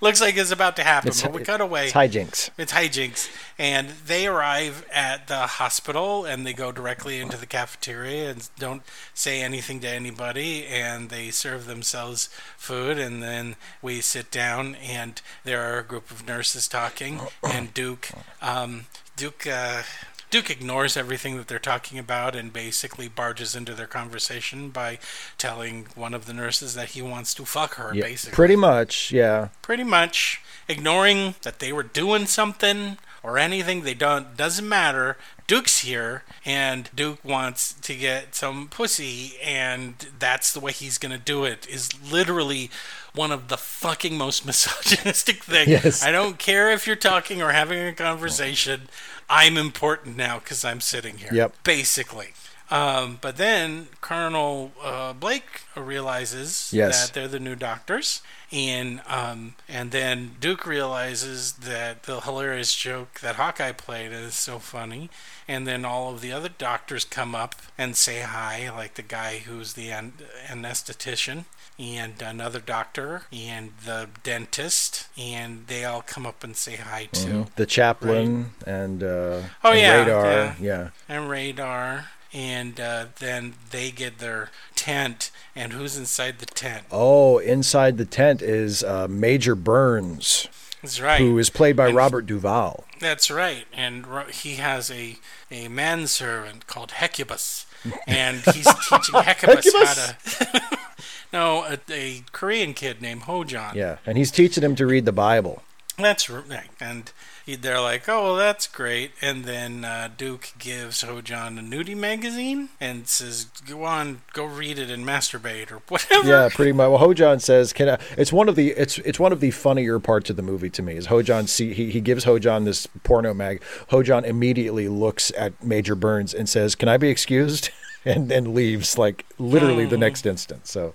looks 0.00 0.20
like 0.20 0.36
it's 0.36 0.50
about 0.52 0.76
to 0.76 0.84
happen. 0.84 1.08
It's- 1.08 1.22
but 1.22 1.32
we 1.32 1.42
cut 1.44 1.60
away. 1.60 1.84
It's 1.86 1.92
hijinks. 1.92 2.50
It's 2.56 2.72
hijinks. 2.72 3.28
And 3.58 3.90
they 4.06 4.26
arrive 4.26 4.86
at 4.92 5.28
the 5.28 5.46
hospital 5.46 6.24
and 6.24 6.46
they 6.46 6.52
go 6.52 6.72
directly 6.72 7.20
into 7.20 7.36
the 7.36 7.46
cafeteria 7.46 8.30
and 8.30 8.48
don't 8.58 8.82
say 9.14 9.42
anything 9.42 9.78
to 9.80 9.88
anybody. 9.88 10.66
And 10.66 11.10
they 11.10 11.30
serve 11.30 11.66
themselves 11.66 12.28
food. 12.56 12.98
And 12.98 13.22
then 13.22 13.56
we 13.82 14.00
sit 14.00 14.30
down 14.30 14.76
and 14.76 15.20
there 15.44 15.60
are 15.60 15.80
a 15.80 15.84
group 15.84 16.10
of 16.10 16.26
nurses 16.26 16.68
talking. 16.68 17.20
And 17.42 17.74
Duke, 17.74 18.10
um, 18.40 18.86
Duke, 19.16 19.46
uh, 19.46 19.82
Duke 20.30 20.48
ignores 20.48 20.96
everything 20.96 21.36
that 21.36 21.48
they're 21.48 21.58
talking 21.58 21.98
about 21.98 22.34
and 22.34 22.52
basically 22.52 23.06
barges 23.06 23.54
into 23.54 23.74
their 23.74 23.86
conversation 23.86 24.70
by 24.70 24.98
telling 25.36 25.88
one 25.94 26.14
of 26.14 26.24
the 26.24 26.32
nurses 26.32 26.74
that 26.74 26.90
he 26.90 27.02
wants 27.02 27.34
to 27.34 27.44
fuck 27.44 27.74
her, 27.74 27.94
Yeah, 27.94 28.04
basically 28.04 28.34
pretty 28.34 28.56
much. 28.56 29.12
Yeah, 29.12 29.48
pretty 29.60 29.84
much 29.84 30.40
ignoring 30.68 31.34
that 31.42 31.58
they 31.58 31.70
were 31.70 31.82
doing 31.82 32.24
something 32.24 32.96
or 33.22 33.38
anything 33.38 33.82
they 33.82 33.94
don't 33.94 34.36
doesn't 34.36 34.68
matter 34.68 35.16
duke's 35.46 35.78
here 35.80 36.22
and 36.44 36.88
duke 36.94 37.24
wants 37.24 37.72
to 37.74 37.94
get 37.94 38.34
some 38.34 38.68
pussy 38.68 39.32
and 39.44 39.94
that's 40.18 40.52
the 40.52 40.60
way 40.60 40.72
he's 40.72 40.98
gonna 40.98 41.18
do 41.18 41.44
it 41.44 41.66
is 41.68 41.90
literally 42.12 42.70
one 43.14 43.30
of 43.30 43.48
the 43.48 43.56
fucking 43.56 44.16
most 44.16 44.44
misogynistic 44.46 45.42
things 45.44 45.68
Yes. 45.68 46.02
i 46.04 46.10
don't 46.10 46.38
care 46.38 46.70
if 46.72 46.86
you're 46.86 46.96
talking 46.96 47.42
or 47.42 47.52
having 47.52 47.78
a 47.86 47.92
conversation 47.92 48.82
i'm 49.30 49.56
important 49.56 50.16
now 50.16 50.38
because 50.38 50.64
i'm 50.64 50.80
sitting 50.80 51.18
here 51.18 51.30
Yep. 51.32 51.62
basically 51.64 52.28
um, 52.70 53.18
but 53.20 53.36
then 53.36 53.88
Colonel 54.00 54.72
uh, 54.82 55.12
Blake 55.12 55.60
realizes 55.76 56.70
Yes. 56.72 57.04
that 57.08 57.12
they're 57.14 57.28
the 57.28 57.38
new 57.38 57.54
doctors, 57.54 58.22
and 58.52 59.00
um, 59.08 59.54
and 59.68 59.90
then 59.90 60.32
Duke 60.40 60.66
realizes 60.66 61.52
that 61.54 62.02
the 62.04 62.20
hilarious 62.20 62.74
joke 62.74 63.20
that 63.20 63.36
Hawkeye 63.36 63.72
played 63.72 64.12
is 64.12 64.34
so 64.34 64.58
funny, 64.58 65.08
and 65.48 65.66
then 65.66 65.84
all 65.84 66.12
of 66.12 66.20
the 66.20 66.32
other 66.32 66.50
doctors 66.50 67.04
come 67.04 67.34
up 67.34 67.54
and 67.78 67.96
say 67.96 68.20
hi, 68.20 68.70
like 68.70 68.94
the 68.94 69.02
guy 69.02 69.38
who's 69.38 69.72
the 69.72 69.90
an- 69.90 70.12
anesthetician. 70.48 71.44
And 71.78 72.20
another 72.22 72.60
doctor 72.60 73.22
and 73.32 73.72
the 73.84 74.08
dentist, 74.22 75.08
and 75.18 75.66
they 75.66 75.84
all 75.84 76.02
come 76.02 76.26
up 76.26 76.44
and 76.44 76.54
say 76.54 76.76
hi 76.76 77.08
too. 77.10 77.46
the 77.56 77.66
chaplain 77.66 78.50
and 78.66 79.02
uh, 79.02 79.40
Oh, 79.64 79.70
and 79.72 79.80
yeah, 79.80 79.98
radar. 80.04 80.26
yeah. 80.26 80.54
yeah. 80.60 80.88
and 81.08 81.28
radar 81.30 82.10
and 82.32 82.80
uh, 82.80 83.06
then 83.18 83.54
they 83.70 83.90
get 83.90 84.18
their 84.18 84.50
tent 84.74 85.30
and 85.54 85.72
who's 85.72 85.96
inside 85.96 86.38
the 86.38 86.46
tent 86.46 86.84
Oh, 86.90 87.38
inside 87.38 87.98
the 87.98 88.04
tent 88.04 88.40
is 88.42 88.82
uh, 88.82 89.06
Major 89.08 89.54
Burns, 89.54 90.48
that's 90.80 91.00
right 91.00 91.20
who 91.20 91.38
is 91.38 91.50
played 91.50 91.76
by 91.76 91.88
And- 91.88 91.96
Robert 91.96 92.26
Duvall. 92.26 92.84
that's 93.00 93.30
right 93.30 93.66
and 93.72 94.06
he 94.32 94.54
has 94.56 94.90
a 94.90 95.18
a 95.50 95.68
manservant 95.68 96.66
called 96.66 96.92
Hecubus 96.92 97.66
and 98.06 98.38
he's 98.54 98.66
teaching 98.88 99.14
Hecubus 99.20 99.72
how 99.72 99.94
to 99.94 100.78
no 101.32 101.64
a, 101.64 101.78
a 101.90 102.22
Korean 102.32 102.74
kid 102.74 103.00
named 103.02 103.22
Hojon 103.22 103.74
Yeah, 103.74 103.98
and 104.06 104.16
he's 104.18 104.30
teaching 104.30 104.62
him 104.62 104.74
to 104.76 104.86
read 104.86 105.04
the 105.04 105.12
Bible. 105.12 105.62
That's 105.98 106.30
right. 106.30 106.70
And 106.80 107.12
they're 107.46 107.80
like, 107.80 108.08
oh, 108.08 108.22
well, 108.24 108.36
that's 108.36 108.66
great. 108.66 109.12
And 109.20 109.44
then 109.44 109.84
uh, 109.84 110.08
Duke 110.16 110.52
gives 110.58 111.02
Hojon 111.02 111.58
a 111.58 111.62
nudie 111.62 111.96
magazine 111.96 112.68
and 112.80 113.08
says, 113.08 113.44
go 113.68 113.84
on, 113.84 114.22
go 114.32 114.44
read 114.44 114.78
it 114.78 114.90
and 114.90 115.04
masturbate 115.06 115.70
or 115.72 115.82
whatever. 115.88 116.28
Yeah, 116.28 116.48
pretty 116.52 116.72
much. 116.72 116.90
Well, 116.90 117.00
Hojon 117.00 117.40
says, 117.40 117.72
"Can 117.72 117.88
I?" 117.88 117.98
It's 118.16 118.32
one 118.32 118.48
of 118.48 118.56
the 118.56 118.68
it's 118.70 118.98
it's 118.98 119.18
one 119.18 119.32
of 119.32 119.40
the 119.40 119.50
funnier 119.50 119.98
parts 119.98 120.30
of 120.30 120.36
the 120.36 120.42
movie 120.42 120.70
to 120.70 120.82
me. 120.82 120.94
Is 120.94 121.08
Hojon 121.08 121.48
see 121.48 121.72
he, 121.74 121.90
he 121.90 122.00
gives 122.00 122.24
Hojon 122.24 122.64
this 122.64 122.86
porno 123.02 123.34
mag. 123.34 123.60
Hojon 123.90 124.24
immediately 124.24 124.88
looks 124.88 125.32
at 125.36 125.62
Major 125.64 125.94
Burns 125.94 126.32
and 126.34 126.48
says, 126.48 126.74
"Can 126.74 126.88
I 126.88 126.96
be 126.96 127.08
excused?" 127.08 127.70
and 128.04 128.28
then 128.28 128.54
leaves 128.54 128.98
like 128.98 129.24
literally 129.38 129.84
Hmm. 129.84 129.90
the 129.90 129.98
next 129.98 130.26
instant. 130.26 130.66
So 130.66 130.94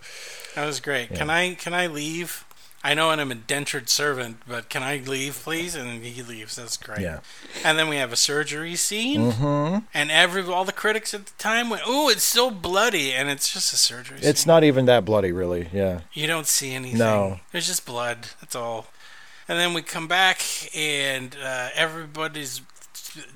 That 0.55 0.65
was 0.65 0.79
great. 0.79 1.13
Can 1.13 1.29
I 1.29 1.55
can 1.55 1.73
I 1.73 1.87
leave? 1.87 2.43
I 2.87 2.93
know 2.93 3.09
I'm 3.09 3.31
a 3.33 3.35
dentured 3.35 3.89
servant, 3.89 4.37
but 4.47 4.69
can 4.69 4.81
I 4.81 4.99
leave, 5.05 5.41
please? 5.43 5.75
And 5.75 6.05
he 6.05 6.23
leaves. 6.23 6.55
That's 6.55 6.77
great. 6.77 7.01
Yeah. 7.01 7.19
And 7.65 7.77
then 7.77 7.89
we 7.89 7.97
have 7.97 8.13
a 8.13 8.15
surgery 8.15 8.77
scene, 8.77 9.33
mm-hmm. 9.33 9.79
and 9.93 10.09
every 10.09 10.43
all 10.43 10.63
the 10.63 10.71
critics 10.71 11.13
at 11.13 11.25
the 11.25 11.33
time 11.37 11.69
went, 11.69 11.81
"Oh, 11.85 12.07
it's 12.07 12.23
so 12.23 12.49
bloody," 12.49 13.11
and 13.11 13.27
it's 13.27 13.51
just 13.51 13.73
a 13.73 13.75
surgery. 13.75 14.19
it's 14.21 14.43
scene. 14.43 14.47
not 14.49 14.63
even 14.63 14.85
that 14.85 15.03
bloody, 15.03 15.33
really. 15.33 15.67
Yeah. 15.73 15.99
You 16.13 16.27
don't 16.27 16.47
see 16.47 16.73
anything. 16.73 16.97
No. 16.97 17.41
There's 17.51 17.67
just 17.67 17.85
blood. 17.85 18.29
That's 18.39 18.55
all. 18.55 18.85
And 19.49 19.59
then 19.59 19.73
we 19.73 19.81
come 19.81 20.07
back, 20.07 20.41
and 20.73 21.35
uh, 21.43 21.67
everybody's. 21.75 22.61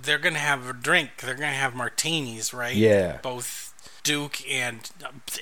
They're 0.02 0.18
going 0.18 0.36
to 0.36 0.40
have 0.40 0.70
a 0.70 0.72
drink. 0.72 1.10
They're 1.18 1.36
going 1.36 1.50
to 1.50 1.58
have 1.58 1.76
martinis, 1.76 2.54
right? 2.54 2.76
Yeah. 2.76 3.18
Both 3.22 3.71
Duke 4.04 4.40
and 4.50 4.90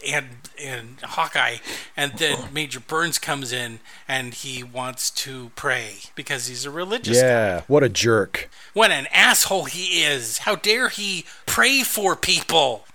and 0.06 0.28
and 0.62 1.00
Hawkeye, 1.02 1.58
and 1.95 2.13
then 2.17 2.36
oh. 2.39 2.50
Major 2.54 2.80
Burns 2.80 3.17
comes 3.17 3.54
in 3.54 3.80
and 4.08 4.34
he 4.34 4.63
wants 4.63 5.10
to 5.12 5.52
pray 5.56 5.95
because 6.15 6.48
he's 6.48 6.65
a 6.65 6.72
religious 6.72 7.22
guy. 7.22 7.28
Yeah. 7.28 7.62
What 7.67 7.84
a 7.84 7.89
jerk. 7.89 8.50
What 8.74 8.91
an 8.91 9.08
asshole 9.13 9.65
he 9.65 10.04
is! 10.04 10.39
How 10.39 10.56
dare 10.56 10.89
he 10.89 11.26
pray 11.45 11.84
for 11.84 12.15
people? 12.15 12.86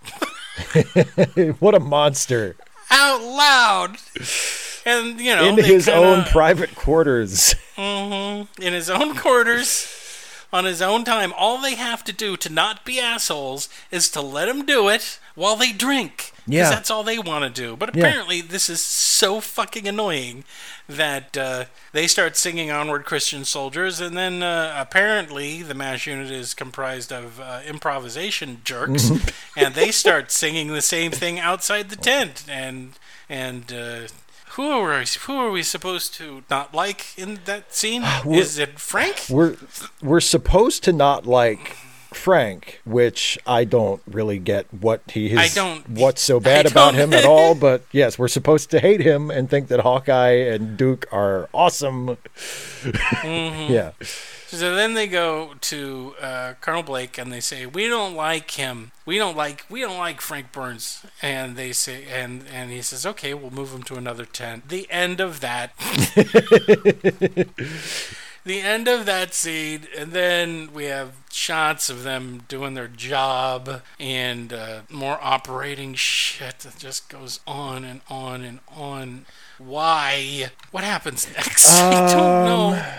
what 1.59 1.75
a 1.75 1.81
monster. 1.81 2.57
out 2.91 3.23
loud. 3.23 3.97
And 4.87 5.19
you 5.19 5.35
know, 5.35 5.45
In 5.49 5.57
his 5.57 5.87
kinda- 5.87 6.01
own 6.01 6.25
private 6.25 6.75
quarters. 6.75 7.55
Mm-hmm. 7.77 8.63
in 8.63 8.73
his 8.73 8.89
own 8.91 9.17
quarters, 9.17 9.89
on 10.55 10.65
his 10.65 10.81
own 10.81 11.03
time. 11.05 11.33
All 11.37 11.61
they 11.61 11.75
have 11.75 12.05
to 12.05 12.13
do 12.13 12.37
to 12.37 12.49
not 12.49 12.85
be 12.85 13.01
assholes 13.01 13.69
is 13.91 14.09
to 14.11 14.21
let 14.21 14.49
him 14.49 14.65
do 14.65 14.89
it 14.89 15.19
while 15.35 15.57
they 15.57 15.73
drink. 15.73 16.31
Yeah. 16.47 16.71
that's 16.71 16.91
all 16.91 17.03
they 17.03 17.19
want 17.19 17.43
to 17.43 17.51
do. 17.63 17.75
But 17.77 17.97
Yeah. 17.97 18.07
apparently, 18.07 18.41
this 18.41 18.69
is 18.71 18.81
so 18.81 19.41
fucking 19.41 19.89
annoying 19.89 20.45
that 20.89 21.37
uh, 21.37 21.65
they 21.93 22.07
start 22.07 22.37
singing 22.37 22.71
"Onward, 22.71 23.05
Christian 23.05 23.45
Soldiers," 23.45 23.99
and 24.01 24.17
then 24.17 24.43
uh, 24.43 24.75
apparently 24.79 25.63
the 25.63 25.75
mash 25.75 26.07
unit 26.07 26.31
is 26.31 26.55
comprised 26.55 27.11
of 27.13 27.41
uh, 27.41 27.61
improvisation 27.67 28.61
jerks, 28.63 29.11
and 29.57 29.75
they 29.75 29.91
start 29.91 30.31
singing 30.31 30.69
the 30.69 30.83
same 30.83 31.11
thing 31.11 31.41
outside 31.41 31.89
the 31.91 31.97
tent, 31.97 32.45
and 32.49 32.93
and. 33.29 33.73
Who 34.55 34.71
are 34.71 34.99
we, 35.01 35.05
who 35.05 35.37
are 35.37 35.51
we 35.51 35.65
supposed 35.65 36.15
to 36.15 36.45
not 36.49 36.73
like 36.73 37.07
in 37.19 37.41
that 37.45 37.75
scene? 37.75 38.05
Is 38.25 38.57
it 38.57 38.79
Frank? 38.79 39.27
We're 39.29 39.57
we're 40.01 40.21
supposed 40.21 40.85
to 40.85 40.93
not 40.93 41.27
like 41.27 41.77
Frank, 42.15 42.81
which 42.85 43.39
I 43.47 43.65
don't 43.65 44.03
really 44.11 44.39
get 44.39 44.67
what 44.73 45.03
he 45.11 45.33
is. 45.33 45.39
I 45.39 45.49
don't- 45.49 45.89
What's 45.91 46.23
so 46.23 46.37
I 46.41 46.41
bad 46.41 46.67
about 46.71 46.93
don't- 46.95 47.13
him 47.13 47.13
at 47.15 47.25
all? 47.25 47.55
But 47.55 47.83
yes, 47.93 48.19
we're 48.19 48.29
supposed 48.29 48.71
to 48.71 48.81
hate 48.81 49.01
him 49.01 49.31
and 49.31 49.49
think 49.51 49.69
that 49.69 49.81
Hawkeye 49.81 50.33
and 50.53 50.77
Duke 50.77 51.07
are 51.13 51.49
awesome. 51.53 52.17
Mm-hmm. 52.87 53.73
Yeah. 53.75 53.93
So 54.47 54.75
then 54.77 54.95
they 54.95 55.09
go 55.09 55.55
to 55.63 56.15
uh, 56.21 56.53
Colonel 56.61 56.85
Blake 56.85 57.19
and 57.19 57.33
they 57.33 57.41
say, 57.41 57.67
"We 57.67 57.89
don't 57.89 58.15
like 58.15 58.53
him. 58.53 58.93
We 59.05 59.19
don't 59.19 59.37
like. 59.37 59.65
We 59.69 59.81
don't 59.81 59.99
like 59.99 60.21
Frank 60.21 60.53
Burns." 60.53 61.05
And 61.21 61.57
they 61.57 61.73
say, 61.73 62.05
and 62.05 62.45
and 62.53 62.71
he 62.71 62.81
says, 62.81 63.05
"Okay, 63.05 63.35
we'll 63.35 63.51
move 63.51 63.73
him 63.73 63.83
to 63.85 63.97
another 63.97 64.25
tent." 64.25 64.69
The 64.69 64.87
end 64.93 65.19
of 65.19 65.41
that. 65.41 65.73
the 68.45 68.61
end 68.61 68.87
of 68.87 69.07
that 69.07 69.35
scene, 69.35 69.89
and 69.97 70.13
then 70.13 70.71
we 70.73 70.85
have 70.85 71.24
shots 71.35 71.91
of 71.91 72.05
them 72.05 72.45
doing 72.47 72.75
their 72.75 72.89
job 72.89 73.83
and 73.99 74.53
uh, 74.53 74.81
more 74.89 75.19
operating 75.21 75.95
shit 75.95 76.61
that 76.61 76.79
just 76.79 77.09
goes 77.09 77.41
on 77.47 77.85
and 77.85 78.01
on 78.09 78.43
and 78.43 78.61
on. 78.75 79.27
Why? 79.59 80.51
What 80.71 80.85
happens 80.85 81.29
next? 81.37 81.67
I 81.81 81.91
don't 82.13 82.45
know. 82.45 82.95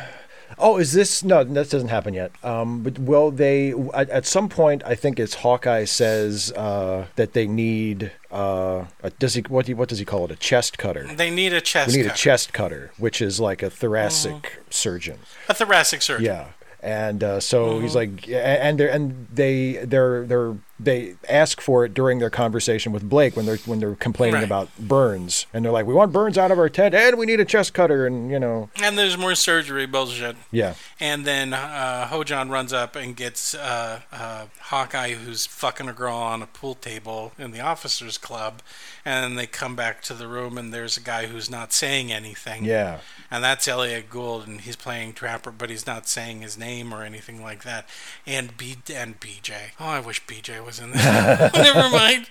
Oh, 0.58 0.78
is 0.78 0.94
this 0.94 1.24
no? 1.24 1.44
That 1.44 1.70
doesn't 1.70 1.90
happen 1.90 2.14
yet. 2.14 2.32
Um, 2.44 2.82
but 2.82 2.98
well, 2.98 3.30
they 3.30 3.74
at, 3.94 4.10
at 4.10 4.26
some 4.26 4.48
point, 4.48 4.84
I 4.86 4.96
think 4.96 5.20
it's 5.20 5.36
Hawkeye 5.36 5.84
says 5.86 6.52
uh, 6.56 7.08
that 7.16 7.34
they 7.34 7.46
need. 7.48 8.12
Uh, 8.32 8.86
a, 9.04 9.10
does 9.12 9.34
he 9.34 9.42
what? 9.42 9.66
Do 9.66 9.72
you, 9.72 9.76
what 9.76 9.90
does 9.90 10.00
he 10.00 10.06
call 10.06 10.26
it? 10.26 10.32
A 10.32 10.36
chest 10.36 10.78
cutter. 10.78 11.08
They 11.14 11.30
need 11.30 11.52
a 11.52 11.60
chest. 11.60 11.92
We 11.92 12.02
need 12.02 12.10
a 12.10 12.14
chest 12.14 12.54
cutter, 12.54 12.92
which 12.98 13.22
is 13.22 13.40
like 13.40 13.64
a 13.64 13.70
thoracic 13.70 14.62
surgeon. 14.70 15.20
A 15.50 15.54
thoracic 15.54 16.02
surgeon. 16.02 16.26
Yeah, 16.26 16.48
and 16.86 17.24
uh, 17.24 17.40
so 17.40 17.66
Mm-hmm. 17.66 17.82
he's 17.84 17.96
like, 17.96 18.30
and 18.30 18.80
they 18.80 18.90
and 18.90 19.28
they 19.34 19.74
they're 19.86 20.26
they're 20.26 20.56
they 20.78 21.16
ask 21.30 21.62
for 21.62 21.86
it 21.86 21.94
during 21.94 22.20
their 22.20 22.30
conversation 22.30 22.92
with 22.92 23.08
Blake 23.08 23.38
when 23.38 23.46
they're 23.46 23.58
when 23.66 23.80
they're 23.80 23.96
complaining 23.96 24.36
Right. 24.36 24.44
about 24.44 24.70
Burns, 24.78 25.46
and 25.54 25.64
they're 25.64 25.72
like, 25.72 25.86
we 25.86 25.94
want 25.94 26.12
Burns 26.12 26.38
out 26.38 26.52
of 26.52 26.60
our 26.60 26.68
tent, 26.68 26.94
and 26.94 27.18
we 27.18 27.26
need 27.26 27.40
a 27.40 27.46
chest 27.46 27.74
cutter, 27.74 28.06
and 28.06 28.30
you 28.30 28.38
know, 28.40 28.70
And 28.84 28.98
there's 28.98 29.18
more 29.18 29.36
surgery 29.36 29.86
bullshit. 29.86 30.36
yeah, 30.52 30.74
And 31.00 31.24
then 31.26 31.54
uh, 31.54 32.08
Hojon 32.12 32.50
runs 32.52 32.74
up 32.74 32.96
and 32.98 33.16
gets 33.16 33.56
uh, 33.56 34.02
uh, 34.12 34.46
Hawkeye, 34.60 35.14
who's 35.14 35.46
fucking 35.46 35.88
a 35.88 35.94
girl 35.94 36.16
on 36.18 36.42
a 36.42 36.48
pool 36.48 36.76
table 36.76 37.32
in 37.40 37.52
the 37.52 37.62
officers' 37.62 38.18
club. 38.18 38.62
And 39.06 39.24
then 39.24 39.36
they 39.36 39.48
come 39.48 39.76
back 39.78 40.02
to 40.04 40.14
the 40.14 40.28
room, 40.28 40.58
and 40.58 40.74
there's 40.74 40.98
a 40.98 41.02
guy 41.02 41.28
who's 41.28 41.50
not 41.50 41.72
saying 41.72 42.12
anything. 42.12 42.66
yeah. 42.66 43.00
And 43.32 43.44
that's 43.44 43.68
Elliott 43.68 44.10
Gould, 44.10 44.48
and 44.48 44.62
he's 44.62 44.76
playing 44.76 45.14
Trapper, 45.14 45.52
but 45.52 45.70
he's 45.70 45.88
not 45.88 46.08
saying 46.08 46.42
his 46.42 46.58
name 46.58 46.94
or 46.94 47.04
anything 47.04 47.42
like 47.42 47.64
that. 47.64 47.88
And 48.28 48.56
B 48.56 48.78
and 48.94 49.20
BJ. 49.20 49.72
Oh, 49.80 49.86
I 49.88 50.00
wish 50.00 50.24
BJ 50.26 50.64
was 50.64 50.80
in 50.80 50.92
there. 50.92 51.50
Never 51.56 51.90
mind. 51.90 52.28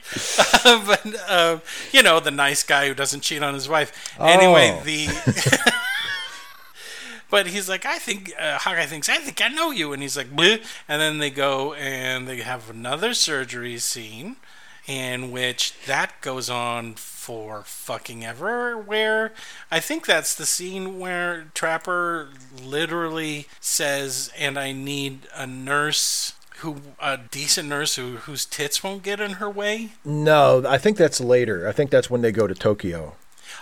Uh, 0.64 0.85
but 0.87 1.07
uh, 1.28 1.59
you 1.92 2.02
know, 2.02 2.20
the 2.20 2.30
nice 2.30 2.62
guy 2.62 2.87
who 2.88 2.94
doesn't 2.94 3.22
cheat 3.22 3.42
on 3.42 3.54
his 3.54 3.68
wife. 3.68 4.14
Anyway, 4.20 4.78
Oh. 4.80 4.85
the. 4.85 5.09
But 7.30 7.48
he's 7.48 7.68
like, 7.68 7.85
I 7.85 7.98
think 7.98 8.33
uh, 8.38 8.59
Hawkeye 8.59 8.87
thinks 8.87 9.09
I 9.09 9.16
think 9.18 9.42
I 9.42 9.48
know 9.48 9.72
you, 9.72 9.92
and 9.92 10.00
he's 10.00 10.16
like, 10.16 10.30
Bleh. 10.30 10.64
and 10.88 11.00
then 11.00 11.18
they 11.18 11.30
go 11.30 11.74
and 11.74 12.28
they 12.28 12.37
have 12.42 12.70
another 12.70 13.12
surgery 13.12 13.78
scene, 13.78 14.37
in 14.87 15.31
which 15.31 15.75
that 15.87 16.20
goes 16.20 16.51
on 16.51 16.94
for 16.94 17.62
fucking 17.64 18.25
ever. 18.25 18.77
Where 18.77 19.33
I 19.70 19.81
think 19.81 20.07
that's 20.07 20.35
the 20.35 20.47
scene 20.47 20.99
where 20.99 21.47
Trapper 21.55 22.29
literally 22.62 23.47
says, 23.61 24.31
"And 24.37 24.59
I 24.59 24.73
need 24.73 25.27
a 25.35 25.47
nurse." 25.47 26.33
Who 26.59 26.81
a 27.01 27.18
decent 27.18 27.68
nurse 27.68 27.97
who 27.97 28.16
whose 28.18 28.47
tits 28.47 28.83
won't 28.83 29.03
get 29.03 29.20
in 29.20 29.33
her 29.33 29.51
way? 29.51 29.90
No, 30.05 30.64
I 30.66 30.79
think 30.79 30.97
that's 30.97 31.20
later. 31.20 31.68
I 31.68 31.73
think 31.73 31.90
that's 31.90 32.09
when 32.09 32.23
they 32.23 32.31
go 32.33 32.47
to 32.47 32.55
Tokyo. 32.55 33.16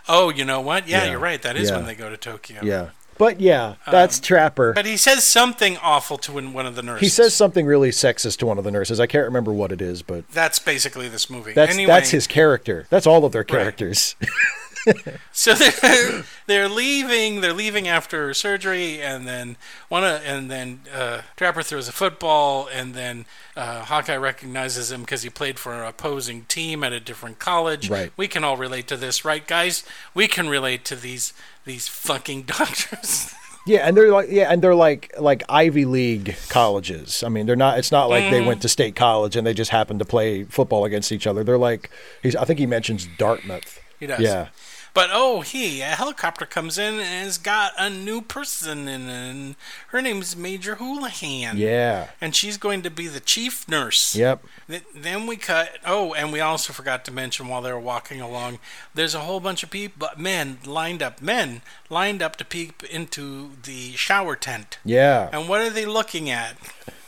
Oh, 0.08 0.28
you 0.30 0.44
know 0.44 0.60
what? 0.60 0.86
Yeah, 0.86 1.04
Yeah. 1.04 1.10
you're 1.12 1.18
right. 1.18 1.40
That 1.42 1.56
is 1.56 1.70
Yeah. 1.70 1.76
when 1.76 1.86
they 1.86 1.94
go 1.94 2.10
to 2.10 2.16
Tokyo. 2.16 2.60
Yeah, 2.62 2.90
but 3.22 3.40
yeah, 3.40 3.76
that's 3.88 4.18
Trapper. 4.18 4.70
Um, 4.70 4.74
But 4.74 4.84
he 4.84 4.96
says 4.96 5.22
something 5.22 5.76
awful 5.76 6.18
to 6.18 6.32
one 6.32 6.66
of 6.66 6.74
the 6.74 6.82
nurses. 6.82 7.00
He 7.02 7.08
says 7.08 7.32
something 7.32 7.66
really 7.66 7.90
sexist 7.90 8.38
to 8.38 8.46
one 8.46 8.58
of 8.58 8.64
the 8.64 8.72
nurses. 8.72 8.98
I 8.98 9.06
can't 9.06 9.26
remember 9.26 9.52
what 9.52 9.70
it 9.70 9.80
is, 9.80 10.02
but 10.02 10.28
That's 10.32 10.58
basically 10.58 11.08
this 11.08 11.30
movie. 11.30 11.52
that's 11.52 11.72
anyway, 11.72 11.86
that's 11.92 12.10
his 12.10 12.26
character. 12.26 12.88
That's 12.90 13.06
all 13.06 13.24
of 13.24 13.30
their 13.30 13.44
characters. 13.44 14.16
So 15.32 15.54
they're 15.54 16.24
they're 16.46 16.68
leaving. 16.68 17.40
They're 17.40 17.52
leaving 17.52 17.88
after 17.88 18.32
surgery, 18.34 19.00
and 19.00 19.26
then 19.26 19.56
one 19.88 20.04
of, 20.04 20.20
and 20.24 20.50
then 20.50 20.80
uh, 20.94 21.22
Trapper 21.36 21.62
throws 21.62 21.88
a 21.88 21.92
football, 21.92 22.68
and 22.72 22.94
then 22.94 23.24
uh, 23.56 23.82
Hawkeye 23.84 24.16
recognizes 24.16 24.92
him 24.92 25.00
because 25.02 25.22
he 25.22 25.30
played 25.30 25.58
for 25.58 25.72
an 25.72 25.86
opposing 25.86 26.44
team 26.44 26.84
at 26.84 26.92
a 26.92 27.00
different 27.00 27.38
college. 27.38 27.88
Right. 27.90 28.12
We 28.16 28.28
can 28.28 28.44
all 28.44 28.56
relate 28.56 28.86
to 28.88 28.96
this, 28.96 29.24
right, 29.24 29.46
guys? 29.46 29.84
We 30.14 30.28
can 30.28 30.48
relate 30.48 30.84
to 30.86 30.96
these 30.96 31.32
these 31.64 31.88
fucking 31.88 32.42
doctors. 32.46 33.32
Yeah, 33.64 33.86
and 33.86 33.96
they're 33.96 34.10
like 34.10 34.28
yeah, 34.30 34.50
and 34.52 34.60
they're 34.60 34.74
like 34.74 35.12
like 35.18 35.44
Ivy 35.48 35.84
League 35.84 36.36
colleges. 36.48 37.22
I 37.22 37.28
mean, 37.28 37.46
they're 37.46 37.56
not. 37.56 37.78
It's 37.78 37.92
not 37.92 38.10
like 38.10 38.24
Mm-hmm. 38.24 38.32
they 38.32 38.40
went 38.44 38.62
to 38.62 38.68
state 38.68 38.96
college 38.96 39.36
and 39.36 39.46
they 39.46 39.54
just 39.54 39.70
happened 39.70 40.00
to 40.00 40.04
play 40.04 40.44
football 40.44 40.84
against 40.84 41.12
each 41.12 41.26
other. 41.26 41.42
They're 41.44 41.58
like, 41.58 41.88
he's. 42.22 42.34
I 42.36 42.44
think 42.44 42.58
he 42.58 42.66
mentions 42.66 43.06
Dartmouth. 43.18 43.80
He 44.00 44.06
does. 44.08 44.18
Yeah, 44.18 44.48
But 44.94 45.08
oh, 45.10 45.40
he 45.40 45.80
a 45.80 45.86
helicopter 45.86 46.44
comes 46.44 46.76
in 46.76 46.94
and 46.94 47.24
has 47.24 47.38
got 47.38 47.72
a 47.78 47.88
new 47.88 48.20
person 48.20 48.88
in, 48.88 49.08
it, 49.08 49.30
and 49.30 49.56
her 49.88 50.02
name's 50.02 50.36
Major 50.36 50.74
Houlihan. 50.74 51.56
yeah, 51.56 52.08
And 52.20 52.36
she's 52.36 52.58
going 52.58 52.82
to 52.82 52.90
be 52.90 53.08
the 53.08 53.20
chief 53.20 53.66
nurse. 53.66 54.14
yep. 54.14 54.44
Th- 54.68 54.82
Then 54.94 55.26
we 55.26 55.36
cut. 55.36 55.78
Oh, 55.86 56.12
and 56.12 56.30
we 56.30 56.40
also 56.40 56.74
forgot 56.74 57.06
to 57.06 57.10
mention 57.10 57.48
while 57.48 57.62
they 57.62 57.72
were 57.72 57.80
walking 57.80 58.20
along, 58.20 58.58
there's 58.94 59.14
a 59.14 59.20
whole 59.20 59.40
bunch 59.40 59.62
of 59.62 59.70
people, 59.70 60.08
men 60.18 60.58
lined 60.66 61.02
up, 61.02 61.22
men 61.22 61.62
lined 61.88 62.20
up 62.20 62.36
to 62.36 62.44
peep 62.44 62.82
into 62.84 63.52
the 63.62 63.92
shower 63.92 64.36
tent. 64.36 64.78
Yeah, 64.84 65.30
And 65.32 65.48
what 65.48 65.62
are 65.62 65.70
they 65.70 65.86
looking 65.86 66.28
at? 66.28 66.56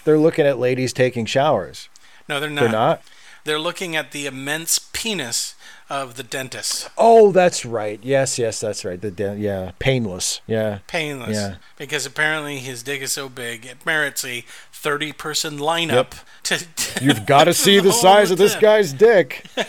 they're 0.04 0.18
looking 0.18 0.46
at 0.46 0.58
ladies 0.58 0.92
taking 0.94 1.26
showers. 1.26 1.88
No, 2.30 2.40
they're 2.40 2.48
not. 2.48 2.60
They're 2.60 2.70
not. 2.70 3.02
They're 3.44 3.58
looking 3.60 3.94
at 3.94 4.12
the 4.12 4.24
immense 4.24 4.78
penis 4.94 5.54
of 6.02 6.16
the 6.16 6.22
dentist. 6.22 6.88
Oh, 6.98 7.30
that's 7.32 7.64
right. 7.64 8.00
Yes, 8.02 8.38
yes, 8.38 8.60
that's 8.60 8.84
right. 8.84 9.00
The 9.00 9.10
de- 9.10 9.36
yeah, 9.36 9.72
painless. 9.78 10.40
Yeah, 10.46 10.78
Painless. 10.86 11.36
Yeah. 11.36 11.56
Because 11.76 12.04
apparently 12.06 12.58
his 12.58 12.82
dick 12.82 13.00
is 13.00 13.12
so 13.12 13.28
big, 13.28 13.64
it 13.64 13.84
merits 13.86 14.24
a 14.24 14.44
30 14.72 15.12
person 15.12 15.58
lineup 15.58 16.20
to, 16.44 16.66
to. 16.74 17.04
you've 17.04 17.26
got 17.34 17.44
to 17.44 17.54
see 17.54 17.78
the 17.80 17.92
size 18.04 18.30
of 18.30 18.38
this 18.38 18.56
guy's 18.56 18.92
dick. 18.92 19.44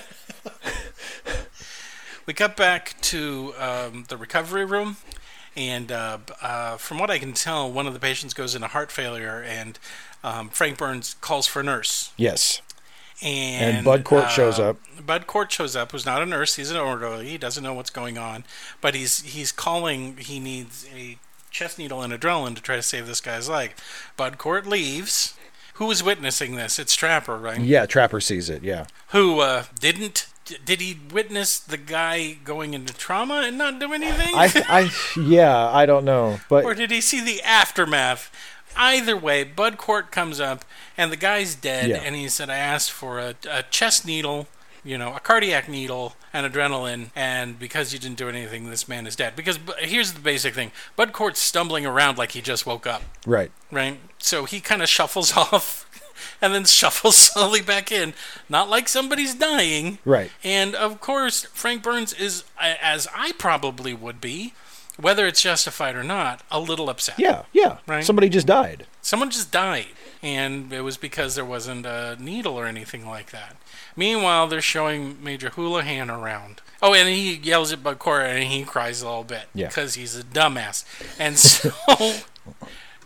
We 2.28 2.34
cut 2.34 2.58
back 2.58 3.00
to 3.02 3.54
um, 3.60 4.06
the 4.08 4.18
recovery 4.18 4.66
room, 4.66 4.98
and 5.56 5.92
uh, 5.92 6.18
uh, 6.42 6.78
from 6.78 6.98
what 6.98 7.12
I 7.12 7.20
can 7.20 7.34
tell, 7.34 7.72
one 7.72 7.86
of 7.86 7.94
the 7.94 8.00
patients 8.00 8.34
goes 8.34 8.56
into 8.56 8.68
heart 8.68 8.92
failure, 8.92 9.44
and 9.48 9.78
um, 10.24 10.50
Frank 10.50 10.80
Burns 10.80 11.14
calls 11.22 11.46
for 11.46 11.60
a 11.60 11.64
nurse. 11.64 12.12
Yes, 12.18 12.64
And, 13.22 13.78
And 13.78 13.86
Bud 13.86 14.30
shows 14.30 14.60
uh, 14.60 14.72
up. 14.72 14.78
Bud 15.06 15.28
Cort 15.28 15.52
shows 15.52 15.76
up, 15.76 15.92
who's 15.92 16.06
not 16.06 16.22
a 16.22 16.26
nurse, 16.26 16.56
he's 16.56 16.72
an 16.72 16.78
orderly, 16.78 17.30
he 17.30 17.38
doesn't 17.38 17.64
know 17.64 17.74
what's 17.74 17.90
going 17.90 18.18
on, 18.18 18.44
but 18.82 18.96
he's 18.96 19.22
he's 19.22 19.52
calling, 19.52 20.18
he 20.18 20.40
needs 20.40 20.88
a 20.94 21.18
chest 21.52 21.78
needle 21.78 22.02
and 22.02 22.12
adrenaline 22.12 22.56
to 22.56 22.62
try 22.62 22.76
to 22.76 22.82
save 22.82 23.08
this 23.08 23.22
guy's 23.22 23.48
leg. 23.48 23.74
Bud 24.18 24.38
Cort 24.38 24.66
leaves. 24.66 25.36
Who 25.76 25.92
is 25.92 26.02
witnessing 26.02 26.56
this? 26.56 26.80
It's 26.80 26.96
Trapper, 26.96 27.38
right? 27.38 27.60
yeah. 27.60 27.86
Trapper 27.86 28.22
sees 28.22 28.50
it. 28.50 28.64
Yeah. 28.64 28.86
Who 29.10 29.40
uh, 29.42 29.66
didn't? 29.80 30.28
Did 30.64 30.80
he 30.80 31.00
witness 31.12 31.60
the 31.60 31.78
guy 31.78 32.38
going 32.44 32.74
into 32.74 32.94
trauma 32.94 33.44
and 33.46 33.58
not 33.58 33.80
do 33.80 33.92
anything? 33.92 34.36
I, 34.36 34.52
I, 34.70 34.92
yeah. 35.20 35.70
I 35.70 35.86
don't 35.86 36.06
know, 36.06 36.40
but 36.50 36.64
or 36.64 36.76
did 36.76 36.92
he 36.92 37.02
see 37.02 37.24
the 37.24 37.42
aftermath? 37.42 38.32
Either 38.76 39.16
way, 39.18 39.44
Bud 39.44 39.78
Cort 39.78 40.12
comes 40.12 40.40
up 40.40 40.66
and 40.98 41.12
the 41.12 41.16
guy's 41.18 41.56
dead, 41.56 41.90
Yeah. 41.90 41.98
and 42.04 42.16
he 42.16 42.28
said, 42.30 42.50
"I 42.50 42.58
asked 42.58 42.92
for 42.92 43.20
a, 43.20 43.36
a 43.50 43.64
chest 43.64 44.06
needle." 44.06 44.48
You 44.84 45.00
know, 45.00 45.16
a 45.16 45.20
cardiac 45.20 45.68
needle 45.68 46.16
and 46.32 46.46
adrenaline, 46.46 47.10
and 47.16 47.58
because 47.58 47.92
you 47.92 47.98
didn't 47.98 48.20
do 48.20 48.30
anything, 48.30 48.70
this 48.70 48.88
man 48.88 49.08
is 49.08 49.16
dead. 49.16 49.36
Because 49.36 49.58
here's 49.80 50.14
the 50.14 50.20
basic 50.20 50.54
thing: 50.54 50.72
Bud 50.96 51.12
Cort's 51.12 51.40
stumbling 51.40 51.88
around 51.88 52.20
like 52.20 52.34
he 52.34 52.42
just 52.42 52.68
woke 52.68 52.86
up, 52.86 53.02
right. 53.26 53.52
right? 53.72 53.98
So 54.20 54.46
he 54.46 54.62
kind 54.62 54.84
of 54.84 54.88
shuffles 54.88 55.36
off, 55.38 55.90
and 56.40 56.54
then 56.54 56.66
shuffles 56.66 57.18
slowly 57.32 57.62
back 57.62 57.92
in, 57.92 58.14
not 58.48 58.70
like 58.70 58.88
somebody's 58.88 59.34
dying, 59.34 59.98
Right. 60.06 60.30
and 60.44 60.76
of 60.76 61.02
course, 61.02 61.46
Frank 61.46 61.82
Burns 61.82 62.14
is, 62.14 62.44
as 62.62 63.08
I 63.16 63.32
probably 63.40 63.96
would 63.96 64.22
be, 64.22 64.54
whether 64.98 65.26
it's 65.28 65.42
justified 65.42 65.96
or 65.96 66.04
not, 66.04 66.42
a 66.52 66.60
little 66.60 66.90
upset. 66.90 67.20
Yeah. 67.20 67.44
Yeah. 67.54 67.78
Right. 67.88 68.04
Somebody 68.04 68.30
just 68.30 68.48
died. 68.48 68.86
Someone 69.02 69.30
just 69.30 69.52
died, 69.52 69.88
and 70.24 70.72
it 70.74 70.82
was 70.82 70.98
because 70.98 71.36
there 71.36 71.46
wasn't 71.46 71.86
a 71.86 72.18
needle 72.20 72.58
or 72.60 72.66
anything 72.66 73.06
like 73.08 73.32
that. 73.32 73.56
Meanwhile, 73.96 74.48
they're 74.48 74.62
showing 74.62 75.24
Major 75.24 75.50
Houlihan 75.52 76.10
around. 76.10 76.62
Oh, 76.82 76.94
and 76.94 77.08
he 77.08 77.36
yells 77.36 77.72
at 77.72 77.84
Cora 78.00 78.30
and 78.30 78.44
he 78.52 78.64
cries 78.64 79.02
a 79.02 79.06
little 79.08 79.24
bit 79.24 79.44
Yeah. 79.54 79.68
because 79.68 79.94
he's 79.96 80.18
a 80.18 80.24
dumbass. 80.24 80.84
And 81.20 81.38
so 81.40 81.72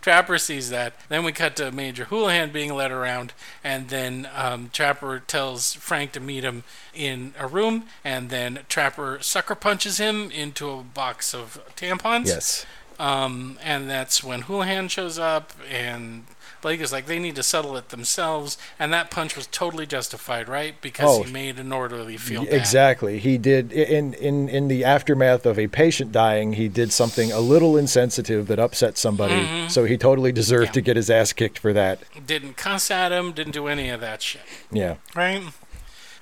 Trapper 0.00 0.38
sees 0.38 0.70
that. 0.70 0.94
Then 1.08 1.24
we 1.24 1.32
cut 1.32 1.56
to 1.56 1.70
Major 1.70 2.04
Houlihan 2.04 2.50
being 2.50 2.74
led 2.74 2.90
around, 2.90 3.32
and 3.62 3.88
then 3.88 4.28
um, 4.34 4.70
Trapper 4.72 5.20
tells 5.20 5.74
Frank 5.74 6.12
to 6.12 6.20
meet 6.20 6.44
him 6.44 6.64
in 6.94 7.34
a 7.38 7.46
room, 7.46 7.84
and 8.04 8.30
then 8.30 8.60
Trapper 8.68 9.18
sucker 9.20 9.54
punches 9.54 9.98
him 9.98 10.30
into 10.30 10.70
a 10.70 10.82
box 10.82 11.34
of 11.34 11.60
tampons. 11.76 12.26
Yes. 12.26 12.66
Um, 12.98 13.58
and 13.62 13.88
that's 13.88 14.22
when 14.22 14.42
Houlihan 14.42 14.88
shows 14.88 15.18
up, 15.18 15.52
and 15.70 16.24
Blake 16.60 16.80
is 16.80 16.92
like, 16.92 17.06
they 17.06 17.18
need 17.18 17.36
to 17.36 17.42
settle 17.42 17.76
it 17.76 17.88
themselves. 17.90 18.58
And 18.78 18.92
that 18.92 19.10
punch 19.10 19.36
was 19.36 19.46
totally 19.46 19.86
justified, 19.86 20.48
right? 20.48 20.74
Because 20.80 21.18
Oh. 21.18 21.22
he 21.22 21.32
made 21.32 21.58
an 21.58 21.72
orderly 21.72 22.16
feel 22.16 22.44
bad. 22.44 22.52
Exactly. 22.54 23.18
He 23.18 23.38
did 23.38 23.72
in 23.72 24.14
in 24.14 24.48
in 24.48 24.68
the 24.68 24.84
aftermath 24.84 25.46
of 25.46 25.58
a 25.58 25.66
patient 25.68 26.12
dying. 26.12 26.54
He 26.54 26.68
did 26.68 26.92
something 26.92 27.32
a 27.32 27.40
little 27.40 27.76
insensitive 27.76 28.46
that 28.48 28.58
upset 28.58 28.98
somebody. 28.98 29.68
So 29.68 29.84
he 29.84 29.96
totally 29.96 30.32
deserved 30.32 30.66
Yeah. 30.68 30.72
to 30.72 30.80
get 30.80 30.96
his 30.96 31.10
ass 31.10 31.32
kicked 31.32 31.58
for 31.58 31.72
that. 31.72 32.00
Didn't 32.26 32.56
cuss 32.56 32.90
at 32.90 33.12
him, 33.12 33.32
didn't 33.32 33.52
do 33.52 33.66
any 33.66 33.88
of 33.90 34.00
that 34.00 34.22
shit, 34.22 34.42
Yeah. 34.72 34.94
right? 35.14 35.42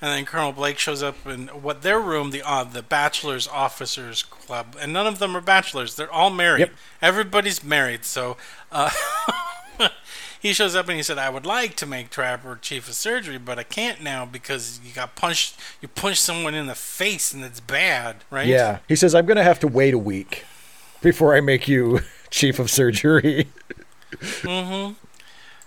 And 0.00 0.12
then 0.12 0.24
Colonel 0.26 0.52
Blake 0.52 0.78
shows 0.78 1.02
up 1.02 1.26
in 1.26 1.48
what 1.48 1.82
their 1.82 1.98
room, 1.98 2.30
the 2.30 2.40
uh, 2.48 2.62
the 2.62 2.82
Bachelors 2.82 3.48
Officers 3.48 4.22
Club, 4.22 4.76
and 4.80 4.92
none 4.92 5.08
of 5.08 5.18
them 5.18 5.36
are 5.36 5.40
bachelors. 5.40 5.96
They're 5.96 6.12
all 6.12 6.30
married. 6.30 6.60
Yep. 6.60 6.70
Everybody's 7.02 7.64
married. 7.64 8.04
So 8.04 8.36
uh, 8.70 8.90
he 10.40 10.52
shows 10.52 10.74
up 10.74 10.88
and 10.88 10.96
he 10.96 11.02
said, 11.02 11.18
"I 11.18 11.30
would 11.30 11.46
like 11.46 11.74
to 11.76 11.86
make 11.86 12.10
Trapper 12.10 12.56
chief 12.60 12.88
of 12.88 12.94
surgery, 12.94 13.38
but 13.38 13.58
I 13.58 13.64
can't 13.64 14.02
now 14.02 14.24
because 14.24 14.80
you 14.84 14.92
got 14.92 15.16
punched. 15.16 15.58
You 15.80 15.88
punched 15.88 16.20
someone 16.20 16.54
in 16.54 16.66
the 16.66 16.74
face, 16.74 17.32
and 17.32 17.44
it's 17.44 17.60
bad, 17.60 18.16
right? 18.30 18.46
Yeah. 18.46 18.78
He 18.88 18.96
says 18.96 19.14
I'm 19.14 19.26
going 19.26 19.36
to 19.36 19.42
have 19.42 19.60
to 19.60 19.68
wait 19.68 19.94
a 19.94 19.98
week 19.98 20.44
before 21.02 21.34
I 21.34 21.40
make 21.40 21.68
you 21.68 22.00
chief 22.30 22.58
of 22.58 22.70
surgery. 22.70 23.48
mm-hmm. 24.12 24.94